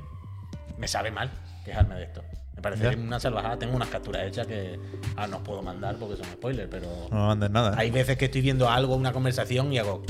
me 0.78 0.88
sabe 0.88 1.12
mal 1.12 1.30
quejarme 1.66 1.96
de 1.96 2.04
esto. 2.04 2.24
Parece 2.66 2.84
Ya. 2.84 2.98
una 2.98 3.20
salvajada. 3.20 3.60
Tengo 3.60 3.76
unas 3.76 3.90
capturas 3.90 4.24
hechas 4.28 4.48
que 4.48 4.80
ahora 5.16 5.28
no 5.28 5.38
os 5.38 5.44
puedo 5.44 5.62
mandar 5.62 5.98
porque 5.98 6.16
son 6.16 6.26
spoilers, 6.26 6.68
pero. 6.68 6.88
No 7.12 7.18
me 7.20 7.26
mandes 7.28 7.52
nada. 7.52 7.76
Hay 7.78 7.92
veces 7.92 8.18
que 8.18 8.26
estoy 8.26 8.42
viendo 8.42 8.68
algo, 8.68 8.96
una 8.96 9.14
conversación 9.14 9.72
y 9.72 9.78
hago 9.78 10.02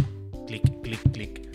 clic, 0.48 0.64
clic, 0.82 1.12
clic. 1.12 1.50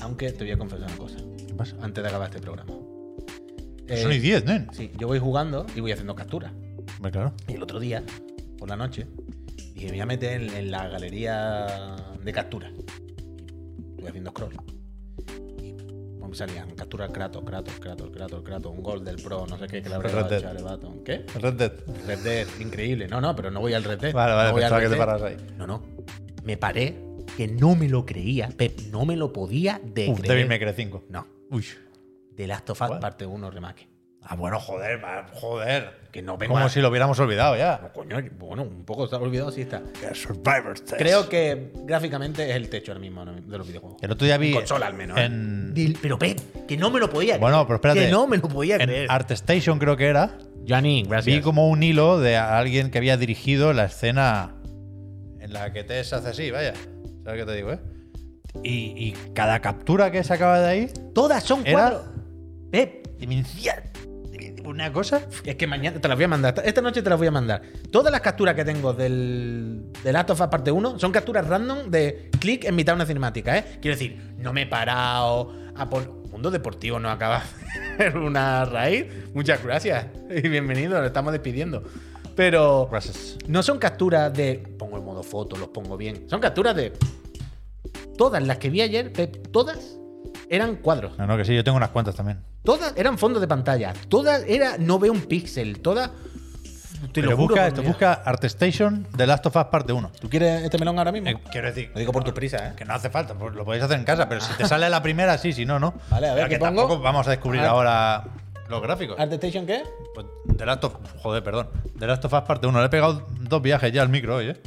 Aunque 0.00 0.32
te 0.32 0.42
voy 0.42 0.50
a 0.50 0.58
confesar 0.58 0.88
una 0.88 0.96
cosa. 0.96 1.18
¿Qué 1.46 1.54
pasa? 1.54 1.76
Antes 1.80 2.02
de 2.02 2.08
acabar 2.08 2.28
este 2.28 2.40
programa. 2.40 2.72
Son 2.72 4.10
Eh, 4.10 4.16
y 4.16 4.18
10, 4.18 4.44
nen. 4.46 4.66
Sí, 4.72 4.90
yo 4.98 5.06
voy 5.06 5.20
jugando 5.20 5.64
y 5.76 5.80
voy 5.80 5.92
haciendo 5.92 6.16
capturas. 6.16 6.50
Claro. 7.12 7.32
Y 7.46 7.52
el 7.52 7.62
otro 7.62 7.78
día, 7.78 8.02
por 8.58 8.68
la 8.68 8.74
noche, 8.76 9.06
dije, 9.74 9.86
me 9.86 9.92
voy 9.92 10.00
a 10.00 10.06
meter 10.06 10.42
en, 10.42 10.50
en 10.50 10.70
la 10.72 10.88
galería 10.88 11.94
de 12.20 12.32
capturas. 12.32 12.72
Y 12.76 13.90
estuve 13.92 14.08
haciendo 14.08 14.30
scroll. 14.30 14.56
Salían 16.32 16.70
capturas 16.70 17.10
Kratos, 17.10 17.42
Kratos, 17.44 17.74
Kratos, 17.80 18.10
Kratos, 18.10 18.42
Kratos, 18.42 18.72
un 18.72 18.82
gol 18.82 19.04
del 19.04 19.16
Pro, 19.16 19.46
no 19.46 19.58
sé 19.58 19.66
qué, 19.66 19.82
que 19.82 19.92
habrá 19.92 20.10
Red 20.10 20.26
Dead. 20.26 20.78
¿Qué? 21.04 21.24
Red 21.38 21.54
Dead. 21.54 21.72
Red 22.06 22.18
Dead, 22.20 22.46
increíble. 22.60 23.08
No, 23.08 23.20
no, 23.20 23.34
pero 23.34 23.50
no 23.50 23.60
voy 23.60 23.74
al 23.74 23.84
Red 23.84 23.98
Dead. 23.98 24.12
Vale, 24.12 24.34
vale, 24.34 24.48
no 24.48 24.52
voy 24.54 24.62
al 24.62 24.70
pensaba 24.70 24.80
Red 24.80 24.88
que 24.88 24.94
te 24.94 24.98
paras 24.98 25.22
ahí. 25.22 25.36
No, 25.56 25.66
no. 25.66 25.82
Me 26.44 26.56
paré 26.56 26.96
que 27.36 27.48
no 27.48 27.74
me 27.74 27.88
lo 27.88 28.06
creía. 28.06 28.48
Pep, 28.48 28.80
no 28.90 29.04
me 29.04 29.16
lo 29.16 29.32
podía 29.32 29.80
de 29.84 30.08
Uf, 30.08 30.20
creer. 30.20 30.36
Devil 30.36 30.48
May 30.48 30.58
Cry 30.58 30.72
5. 30.74 31.04
No. 31.08 31.26
Uy. 31.50 31.64
The 32.36 32.46
Last 32.46 32.70
of 32.70 32.80
Us 32.80 32.90
parte 32.98 33.26
1 33.26 33.50
remake. 33.50 33.89
Ah, 34.22 34.36
bueno, 34.36 34.60
joder, 34.60 35.00
joder. 35.32 36.00
Que 36.12 36.22
no 36.22 36.36
vengo 36.36 36.54
Como 36.54 36.66
a- 36.66 36.68
si 36.68 36.80
lo 36.80 36.88
hubiéramos 36.88 37.18
olvidado 37.20 37.56
ya. 37.56 37.78
No, 37.82 37.92
coño, 37.92 38.16
bueno, 38.38 38.62
un 38.64 38.84
poco 38.84 39.04
está 39.04 39.16
olvidado, 39.16 39.50
sí 39.52 39.62
está. 39.62 39.80
Survivor 40.12 40.78
Test. 40.78 40.96
Creo 40.98 41.28
que 41.28 41.72
gráficamente 41.84 42.48
es 42.50 42.56
el 42.56 42.68
techo 42.68 42.92
ahora 42.92 43.00
mismo 43.00 43.24
de 43.24 43.58
los 43.58 43.66
videojuegos. 43.66 44.02
El 44.02 44.10
otro 44.10 44.26
día 44.26 44.36
vi. 44.36 44.48
En 44.48 44.54
consola 44.54 44.86
al 44.86 44.94
menos. 44.94 45.16
¿eh? 45.18 45.24
En, 45.24 45.72
Pero 46.02 46.18
Pep, 46.18 46.66
que 46.66 46.76
no 46.76 46.90
me 46.90 46.98
lo 47.00 47.08
podía 47.08 47.34
creer. 47.34 47.40
Bueno, 47.40 47.64
pero 47.66 47.76
espérate. 47.76 48.00
Que 48.06 48.10
no 48.10 48.26
me 48.26 48.36
lo 48.38 48.48
podía 48.48 48.76
en 48.76 48.82
creer. 48.82 49.06
ArtStation 49.10 49.78
creo 49.78 49.96
que 49.96 50.06
era. 50.06 50.36
Johnny, 50.68 51.04
gracias. 51.04 51.36
Vi 51.36 51.42
como 51.42 51.68
un 51.68 51.82
hilo 51.82 52.18
de 52.20 52.36
alguien 52.36 52.90
que 52.90 52.98
había 52.98 53.16
dirigido 53.16 53.72
la 53.72 53.84
escena 53.86 54.54
en 55.40 55.52
la 55.52 55.72
que 55.72 55.82
Tess 55.84 56.12
hace 56.12 56.28
así, 56.28 56.50
vaya. 56.50 56.74
¿Sabes 57.24 57.40
qué 57.40 57.46
te 57.46 57.56
digo, 57.56 57.72
eh? 57.72 57.78
Y, 58.64 58.70
y 59.08 59.12
cada 59.32 59.60
captura 59.60 60.10
que 60.10 60.24
sacaba 60.24 60.58
de 60.60 60.68
ahí 60.68 60.90
Todas 61.14 61.44
son 61.44 61.64
Era- 61.64 61.72
cuatro. 61.90 62.04
Pep, 62.72 63.06
decía 63.18 63.82
una 64.70 64.92
cosa. 64.92 65.22
es 65.44 65.56
que 65.56 65.66
mañana 65.66 66.00
te 66.00 66.08
las 66.08 66.16
voy 66.16 66.24
a 66.24 66.28
mandar. 66.28 66.54
Esta- 66.64 66.80
noche 66.80 67.02
te 67.02 67.10
las 67.10 67.18
voy 67.18 67.28
a 67.28 67.30
mandar. 67.30 67.62
Todas 67.90 68.10
las 68.10 68.20
capturas 68.20 68.54
que 68.54 68.64
tengo 68.64 68.92
del, 68.92 69.82
del 70.02 70.12
Last 70.12 70.30
of 70.30 70.40
Us 70.40 70.46
parte 70.48 70.70
1 70.72 70.98
son 70.98 71.12
capturas 71.12 71.46
random 71.46 71.90
de 71.90 72.30
clic 72.38 72.64
en 72.64 72.74
mitad 72.74 72.92
de 72.92 72.96
una 72.96 73.06
cinemática, 73.06 73.56
¿eh? 73.58 73.78
Quiero 73.80 73.96
decir, 73.96 74.34
no 74.38 74.52
me 74.52 74.62
he 74.62 74.66
parado 74.66 75.52
a 75.76 75.88
por. 75.88 76.20
Mundo 76.30 76.52
Deportivo 76.52 77.00
no 77.00 77.10
acaba 77.10 77.42
de 77.98 78.04
hacer 78.06 78.16
una 78.18 78.64
raíz. 78.64 79.06
Muchas 79.34 79.62
gracias 79.64 80.06
y 80.30 80.48
bienvenido, 80.48 80.96
nos 80.96 81.06
estamos 81.06 81.32
despidiendo. 81.32 81.82
Pero 82.36 82.88
Gracias. 82.90 83.36
no 83.48 83.62
son 83.64 83.78
capturas 83.78 84.32
de 84.32 84.54
pongo 84.78 84.96
el 84.96 85.02
modo 85.02 85.24
foto, 85.24 85.56
los 85.56 85.68
pongo 85.68 85.96
bien. 85.96 86.30
Son 86.30 86.40
capturas 86.40 86.76
de 86.76 86.92
todas 88.16 88.46
las 88.46 88.58
que 88.58 88.70
vi 88.70 88.80
ayer, 88.80 89.12
todas 89.50 89.98
eran 90.50 90.76
cuadros. 90.76 91.16
No, 91.18 91.26
no, 91.26 91.36
que 91.36 91.44
sí, 91.44 91.54
yo 91.54 91.64
tengo 91.64 91.76
unas 91.76 91.90
cuantas 91.90 92.14
también. 92.14 92.40
Todas 92.64 92.92
eran 92.96 93.16
fondos 93.16 93.40
de 93.40 93.48
pantalla. 93.48 93.94
Todas 94.08 94.44
era 94.46 94.76
no 94.78 94.98
veo 94.98 95.12
un 95.12 95.22
píxel. 95.22 95.80
Todas 95.80 96.10
te 96.10 97.22
Pero 97.22 97.30
lo 97.30 97.36
juro 97.36 97.48
busca, 97.48 97.60
por 97.62 97.68
esto, 97.68 97.80
mi 97.82 97.88
busca 97.88 98.12
ArtStation 98.12 99.06
The 99.16 99.26
Last 99.26 99.46
of 99.46 99.56
Us 99.56 99.64
parte 99.66 99.92
1. 99.92 100.10
¿Tú 100.20 100.28
quieres 100.28 100.62
este 100.64 100.76
melón 100.76 100.98
ahora 100.98 101.12
mismo? 101.12 101.30
Eh, 101.30 101.36
quiero 101.50 101.68
decir, 101.68 101.90
Lo 101.94 102.00
digo 102.00 102.12
por 102.12 102.24
tu 102.24 102.34
prisa, 102.34 102.68
¿eh? 102.68 102.72
que 102.76 102.84
no 102.84 102.92
hace 102.92 103.08
falta, 103.08 103.32
pues 103.34 103.54
lo 103.54 103.64
podéis 103.64 103.84
hacer 103.84 103.96
en 103.98 104.04
casa, 104.04 104.28
pero 104.28 104.40
si 104.42 104.52
te 104.54 104.64
sale 104.68 104.90
la 104.90 105.00
primera, 105.02 105.38
sí, 105.38 105.52
si 105.54 105.64
no, 105.64 105.78
no. 105.78 105.94
Vale, 106.10 106.28
a 106.28 106.34
ver, 106.34 106.40
Pero 106.44 106.48
¿qué 106.48 106.54
que 106.56 106.58
pongo? 106.58 106.82
tampoco 106.82 107.00
vamos 107.00 107.26
a 107.26 107.30
descubrir 107.30 107.62
ahora 107.62 108.24
los 108.68 108.82
gráficos. 108.82 109.18
¿ArtStation 109.18 109.66
qué? 109.66 109.82
Pues 110.14 110.26
The 110.58 110.66
Last 110.66 110.84
of 110.84 110.94
Joder, 111.22 111.42
perdón. 111.42 111.68
The 111.98 112.06
Last 112.06 112.24
of 112.26 112.32
Us 112.34 112.42
parte 112.42 112.66
1. 112.66 112.78
Le 112.80 112.86
he 112.86 112.88
pegado 112.90 113.26
dos 113.40 113.62
viajes 113.62 113.92
ya 113.92 114.02
al 114.02 114.08
micro 114.10 114.36
hoy, 114.36 114.48
¿eh? 114.50 114.60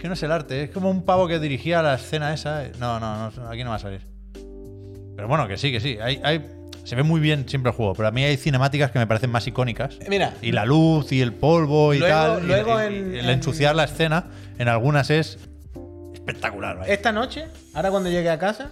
Que 0.00 0.08
no 0.08 0.14
es 0.14 0.22
el 0.22 0.32
arte, 0.32 0.62
es 0.64 0.70
como 0.70 0.90
un 0.90 1.04
pavo 1.04 1.28
que 1.28 1.38
dirigía 1.38 1.82
la 1.82 1.94
escena 1.94 2.32
esa. 2.32 2.62
No, 2.78 2.98
no, 2.98 3.30
no, 3.30 3.48
aquí 3.50 3.62
no 3.64 3.70
va 3.70 3.76
a 3.76 3.80
salir. 3.80 4.00
Pero 5.14 5.28
bueno, 5.28 5.46
que 5.46 5.58
sí, 5.58 5.70
que 5.70 5.80
sí. 5.80 5.98
Hay, 6.00 6.20
hay- 6.24 6.46
se 6.84 6.96
ve 6.96 7.02
muy 7.02 7.20
bien 7.20 7.46
siempre 7.46 7.70
el 7.70 7.76
juego, 7.76 7.92
pero 7.94 8.08
a 8.08 8.10
mí 8.10 8.24
hay 8.24 8.38
cinemáticas 8.38 8.90
que 8.90 8.98
me 8.98 9.06
parecen 9.06 9.30
más 9.30 9.46
icónicas. 9.46 9.96
Eh, 10.00 10.06
Mira, 10.08 10.32
Y 10.40 10.52
la 10.52 10.64
luz 10.64 11.12
y 11.12 11.20
el 11.20 11.34
polvo 11.34 11.92
y 11.92 11.98
Luego- 11.98 12.14
tal. 12.14 12.46
luego 12.46 12.80
y- 12.82 12.86
en- 12.86 13.14
y 13.14 13.18
el 13.18 13.24
en- 13.26 13.30
ensuciar 13.30 13.76
la 13.76 13.84
escena 13.84 14.24
en 14.58 14.68
algunas 14.68 15.10
es 15.10 15.38
espectacular. 16.14 16.78
vaya. 16.78 16.92
esta 16.92 17.12
noche, 17.12 17.46
ahora 17.74 17.90
cuando 17.90 18.08
llegue 18.08 18.30
a 18.30 18.38
casa, 18.38 18.70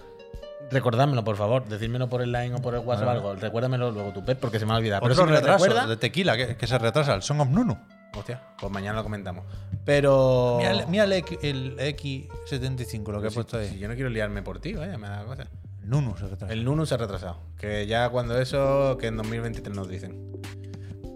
recordádmelo, 0.71 1.23
por 1.23 1.35
favor. 1.37 1.67
Decídmelo 1.67 2.09
por 2.09 2.23
el 2.23 2.31
line 2.31 2.55
o 2.55 2.57
por 2.61 2.73
el 2.73 2.79
WhatsApp 2.81 3.07
o 3.07 3.11
algo. 3.11 3.35
Recuérdamelo 3.35 3.91
luego 3.91 4.11
tu 4.13 4.25
Pep, 4.25 4.39
porque 4.39 4.57
se 4.59 4.65
me 4.65 4.73
ha 4.73 4.77
olvidado. 4.77 5.01
Pero 5.03 5.13
Otro 5.13 5.25
si 5.25 5.27
me 5.29 5.33
lo 5.35 5.39
retraso 5.41 5.65
recuerda, 5.65 5.87
de 5.87 5.97
tequila 5.97 6.35
que, 6.35 6.55
que 6.57 6.67
se 6.67 6.77
retrasa, 6.79 7.13
el 7.13 7.21
Song 7.21 7.39
of 7.41 7.49
Nunu. 7.49 7.77
Hostia, 8.15 8.41
pues 8.59 8.71
mañana 8.71 8.97
lo 8.97 9.03
comentamos. 9.03 9.45
Pero. 9.85 10.55
Mira, 10.59 10.71
el- 10.71 10.87
mira 10.87 11.03
el, 11.05 11.11
el 11.41 11.77
X75, 11.95 13.11
lo 13.11 13.21
que 13.21 13.27
he 13.27 13.31
puesto 13.31 13.57
ahí. 13.57 13.69
Si 13.69 13.79
yo 13.79 13.87
no 13.87 13.95
quiero 13.95 14.09
liarme 14.09 14.41
por 14.41 14.59
ti, 14.59 14.73
vaya, 14.73 14.97
me 14.97 15.07
da 15.07 15.23
cosa. 15.25 15.47
Nunu 15.83 16.15
se 16.17 16.27
retrasa. 16.27 16.53
El 16.53 16.63
Nunu 16.65 16.85
se 16.85 16.93
ha 16.93 16.97
retrasado. 16.97 17.37
Que 17.57 17.87
ya 17.87 18.09
cuando 18.09 18.39
eso, 18.39 18.97
que 18.99 19.07
en 19.07 19.17
2023 19.17 19.75
nos 19.75 19.87
dicen. 19.89 20.31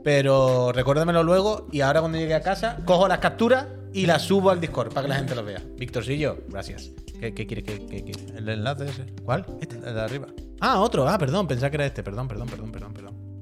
Pero 0.03 0.71
recuérdamelo 0.73 1.23
luego 1.23 1.67
y 1.71 1.81
ahora 1.81 1.99
cuando 2.01 2.17
llegue 2.17 2.33
a 2.35 2.41
casa, 2.41 2.79
cojo 2.85 3.07
las 3.07 3.19
capturas 3.19 3.67
y 3.93 4.05
las 4.05 4.23
subo 4.23 4.49
al 4.49 4.59
Discord 4.59 4.89
para 4.93 5.03
que 5.03 5.09
la 5.09 5.15
gente 5.15 5.35
las 5.35 5.45
vea. 5.45 5.61
Victorcillo, 5.77 6.39
gracias. 6.49 6.91
¿Qué, 7.19 7.33
qué 7.33 7.47
quieres? 7.47 7.63
¿Qué, 7.63 7.77
qué? 8.03 8.11
El 8.35 8.49
enlace 8.49 8.85
ese. 8.89 9.05
¿Cuál? 9.23 9.45
Este. 9.61 9.77
El 9.77 9.93
de 9.93 10.01
arriba. 10.01 10.27
Ah, 10.59 10.81
otro. 10.81 11.07
Ah, 11.07 11.17
perdón, 11.17 11.47
pensaba 11.47 11.69
que 11.69 11.75
era 11.77 11.85
este. 11.85 12.03
Perdón, 12.03 12.27
perdón, 12.27 12.47
perdón, 12.49 12.71
perdón, 12.71 12.93
perdón. 12.93 13.32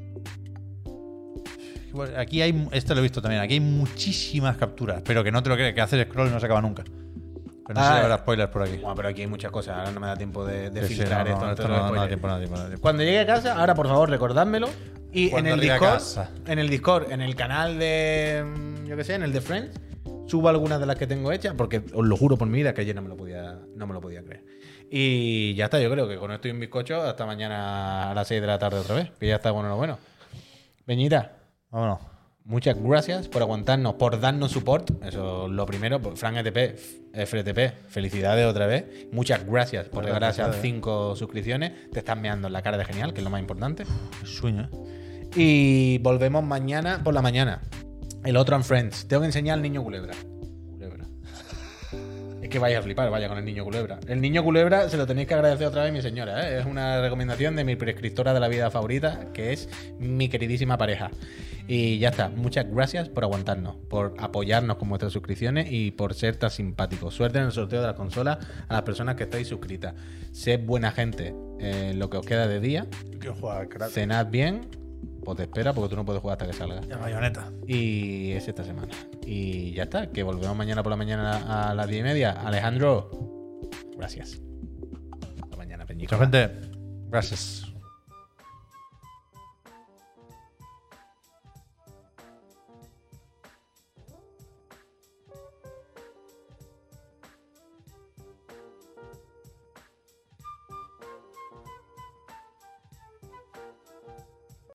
Aquí 2.18 2.42
hay, 2.42 2.68
este 2.72 2.94
lo 2.94 3.00
he 3.00 3.04
visto 3.04 3.22
también, 3.22 3.42
aquí 3.42 3.56
hay 3.56 3.60
muchísimas 3.60 4.58
capturas, 4.58 5.02
pero 5.06 5.24
que 5.24 5.32
no 5.32 5.42
te 5.44 5.50
lo 5.50 5.56
crees, 5.56 5.74
que 5.74 5.82
haces 5.82 6.06
scroll 6.08 6.32
no 6.32 6.40
se 6.40 6.46
acaba 6.46 6.62
nunca. 6.62 6.84
Pero 6.84 7.80
no 7.80 7.86
Ah, 7.86 7.88
sé 7.90 7.94
si 7.94 8.00
eh. 8.00 8.04
habrá 8.04 8.18
spoilers 8.18 8.50
por 8.52 8.62
aquí. 8.64 8.78
Bueno, 8.78 8.96
pero 8.96 9.08
aquí 9.10 9.22
hay 9.22 9.28
muchas 9.28 9.52
cosas. 9.52 9.78
Ahora 9.78 9.92
no 9.92 10.00
me 10.00 10.08
da 10.08 10.16
tiempo 10.18 10.46
de, 10.46 10.70
de 10.70 10.82
Sí, 10.82 10.88
sí, 10.90 10.96
filtrar 10.96 11.28
no, 11.28 11.34
esto. 11.34 11.46
no, 11.46 11.52
esto 11.52 11.68
no, 11.68 11.94
da 11.94 12.08
tiempo, 12.08 12.28
no 12.28 12.34
da 12.34 12.40
tiempo. 12.40 12.82
Cuando 12.82 13.04
llegue 13.04 13.20
a 13.20 13.26
casa, 13.26 13.56
ahora 13.60 13.76
por 13.76 13.88
favor 13.88 14.10
recordádmelo. 14.10 14.68
Y 15.14 15.34
en 15.36 15.46
el 15.48 15.60
Discord, 15.60 16.02
en 16.48 16.60
el 16.60 16.70
Discord, 16.70 17.12
en 17.12 17.22
el 17.22 17.36
canal 17.36 17.78
de, 17.78 18.44
mm, 18.46 18.86
yo 18.88 18.96
qué 18.98 19.04
sé, 19.04 19.16
en 19.16 19.24
el 19.24 19.32
de 19.34 19.42
Friends, 19.42 19.80
subo 20.28 20.48
algunas 20.50 20.80
de 20.80 20.86
las 20.86 20.96
que 20.96 21.06
tengo 21.08 21.32
hechas, 21.32 21.54
porque 21.58 21.82
os 21.94 22.06
lo 22.06 22.16
juro 22.18 22.38
por 22.38 22.48
mi 22.48 22.58
vida 22.60 22.74
que 22.74 22.82
ayer 22.82 22.96
no 22.96 23.02
me 23.02 23.10
lo 23.10 23.18
podía, 23.18 23.60
no 23.76 23.86
me 23.88 23.94
lo 23.94 24.00
podía 24.02 24.24
creer. 24.24 24.44
Y 24.90 25.54
ya 25.56 25.66
está, 25.66 25.80
yo 25.80 25.90
creo 25.92 26.08
que 26.08 26.16
con 26.18 26.32
esto 26.32 26.48
y 26.48 26.52
un 26.52 26.60
bizcocho 26.60 27.02
hasta 27.02 27.26
mañana 27.26 28.12
a 28.12 28.14
las 28.14 28.28
6 28.28 28.42
de 28.42 28.48
la 28.48 28.58
tarde 28.60 28.80
otra 28.80 28.96
vez, 28.96 29.12
que 29.20 29.28
ya 29.28 29.36
está 29.36 29.52
bueno 29.52 29.70
lo 29.70 29.76
bueno. 29.78 29.98
Peñita, 30.86 31.34
Vámonos. 31.72 32.00
Muchas 32.44 32.76
gracias 32.82 33.28
por 33.28 33.44
aguantarnos, 33.44 33.94
por 33.96 34.20
darnos 34.20 34.52
support. 34.52 34.90
Eso 35.04 35.46
es 35.46 35.52
lo 35.52 35.66
primero. 35.68 36.02
Por- 36.02 36.18
Frank 36.18 36.38
ETP, 36.38 36.58
F- 36.74 37.02
FRTP, 37.14 37.88
felicidades 37.88 38.46
otra 38.48 38.66
vez. 38.66 39.08
Muchas 39.12 39.46
gracias 39.46 39.86
por 39.86 40.04
Muchas 40.04 40.16
regalar 40.16 40.32
esas. 40.32 40.56
5 40.62 41.16
suscripciones. 41.16 41.90
Te 41.92 42.00
estás 42.00 42.18
meando 42.20 42.48
en 42.48 42.54
la 42.54 42.62
cara 42.64 42.78
de 42.78 42.86
genial, 42.86 43.14
que 43.14 43.20
es 43.20 43.24
lo 43.24 43.30
más 43.30 43.42
importante. 43.42 43.86
Sueño, 44.24 44.70
¿eh? 44.74 45.30
Y 45.36 45.98
volvemos 46.00 46.44
mañana 46.44 47.02
por 47.04 47.14
la 47.14 47.22
mañana. 47.22 47.62
El 48.26 48.36
otro 48.38 48.56
en 48.56 48.64
Friends. 48.64 49.08
Tengo 49.08 49.22
que 49.22 49.28
enseñar 49.28 49.54
al 49.56 49.62
niño. 49.62 49.84
Culebra. 49.84 50.14
Que 52.52 52.60
vais 52.60 52.76
a 52.76 52.82
flipar, 52.82 53.10
vaya, 53.10 53.30
con 53.30 53.38
el 53.38 53.46
niño 53.46 53.64
culebra. 53.64 53.98
El 54.10 54.20
niño 54.20 54.44
culebra 54.44 54.90
se 54.90 54.98
lo 54.98 55.08
tenéis 55.08 55.26
que 55.30 55.36
agradecer 55.36 55.66
otra 55.66 55.84
vez, 55.84 55.94
mi 55.94 56.02
señora. 56.02 56.50
¿eh? 56.50 56.60
Es 56.60 56.66
una 56.66 57.00
recomendación 57.00 57.56
de 57.56 57.64
mi 57.64 57.78
prescriptora 57.78 58.34
de 58.34 58.42
la 58.42 58.50
vida 58.50 58.70
favorita, 58.70 59.28
que 59.34 59.54
es 59.54 59.70
mi 60.00 60.28
queridísima 60.28 60.78
pareja. 60.78 61.12
Y 61.70 61.98
ya 62.00 62.10
está. 62.10 62.28
Muchas 62.28 62.70
gracias 62.70 63.08
por 63.08 63.24
aguantarnos, 63.24 63.78
por 63.90 64.16
apoyarnos 64.20 64.76
con 64.76 64.90
vuestras 64.90 65.14
suscripciones 65.14 65.72
y 65.72 65.92
por 65.92 66.14
ser 66.14 66.36
tan 66.36 66.52
simpáticos. 66.52 67.14
Suerte 67.14 67.38
en 67.38 67.46
el 67.46 67.52
sorteo 67.54 67.80
de 67.80 67.88
la 67.88 67.96
consola 67.96 68.38
a 68.68 68.74
las 68.74 68.82
personas 68.82 69.16
que 69.16 69.24
estáis 69.24 69.48
suscritas. 69.48 69.94
Sed 70.34 70.60
buena 70.66 70.92
gente 70.92 71.34
en 71.60 72.00
lo 72.00 72.10
que 72.10 72.18
os 72.18 72.26
queda 72.26 72.48
de 72.48 72.60
día. 72.60 72.86
Cenad 73.92 74.28
bien, 74.28 74.68
pues 75.24 75.38
te 75.38 75.44
espera 75.44 75.74
porque 75.74 75.90
tú 75.90 75.96
no 75.96 76.06
puedes 76.06 76.22
jugar 76.22 76.38
hasta 76.42 76.52
que 76.52 76.58
salga. 76.58 76.82
Ya, 76.82 76.98
bayoneta. 76.98 77.52
Y 77.68 78.32
es 78.32 78.48
esta 78.48 78.64
semana. 78.64 78.92
Y 79.26 79.74
ya 79.74 79.84
está, 79.84 80.08
que 80.08 80.24
volvemos 80.24 80.56
mañana 80.56 80.84
por 80.84 80.90
la 80.90 80.98
mañana 80.98 81.70
a 81.70 81.74
las 81.74 81.88
10 81.88 82.00
y 82.00 82.04
media. 82.04 82.32
Alejandro, 82.32 83.10
gracias. 83.98 84.42
Hasta 85.42 85.58
mañana, 85.58 85.86
Peñico. 85.86 86.16
Mucha 86.16 86.26
gente, 86.26 86.52
gracias. 87.10 87.71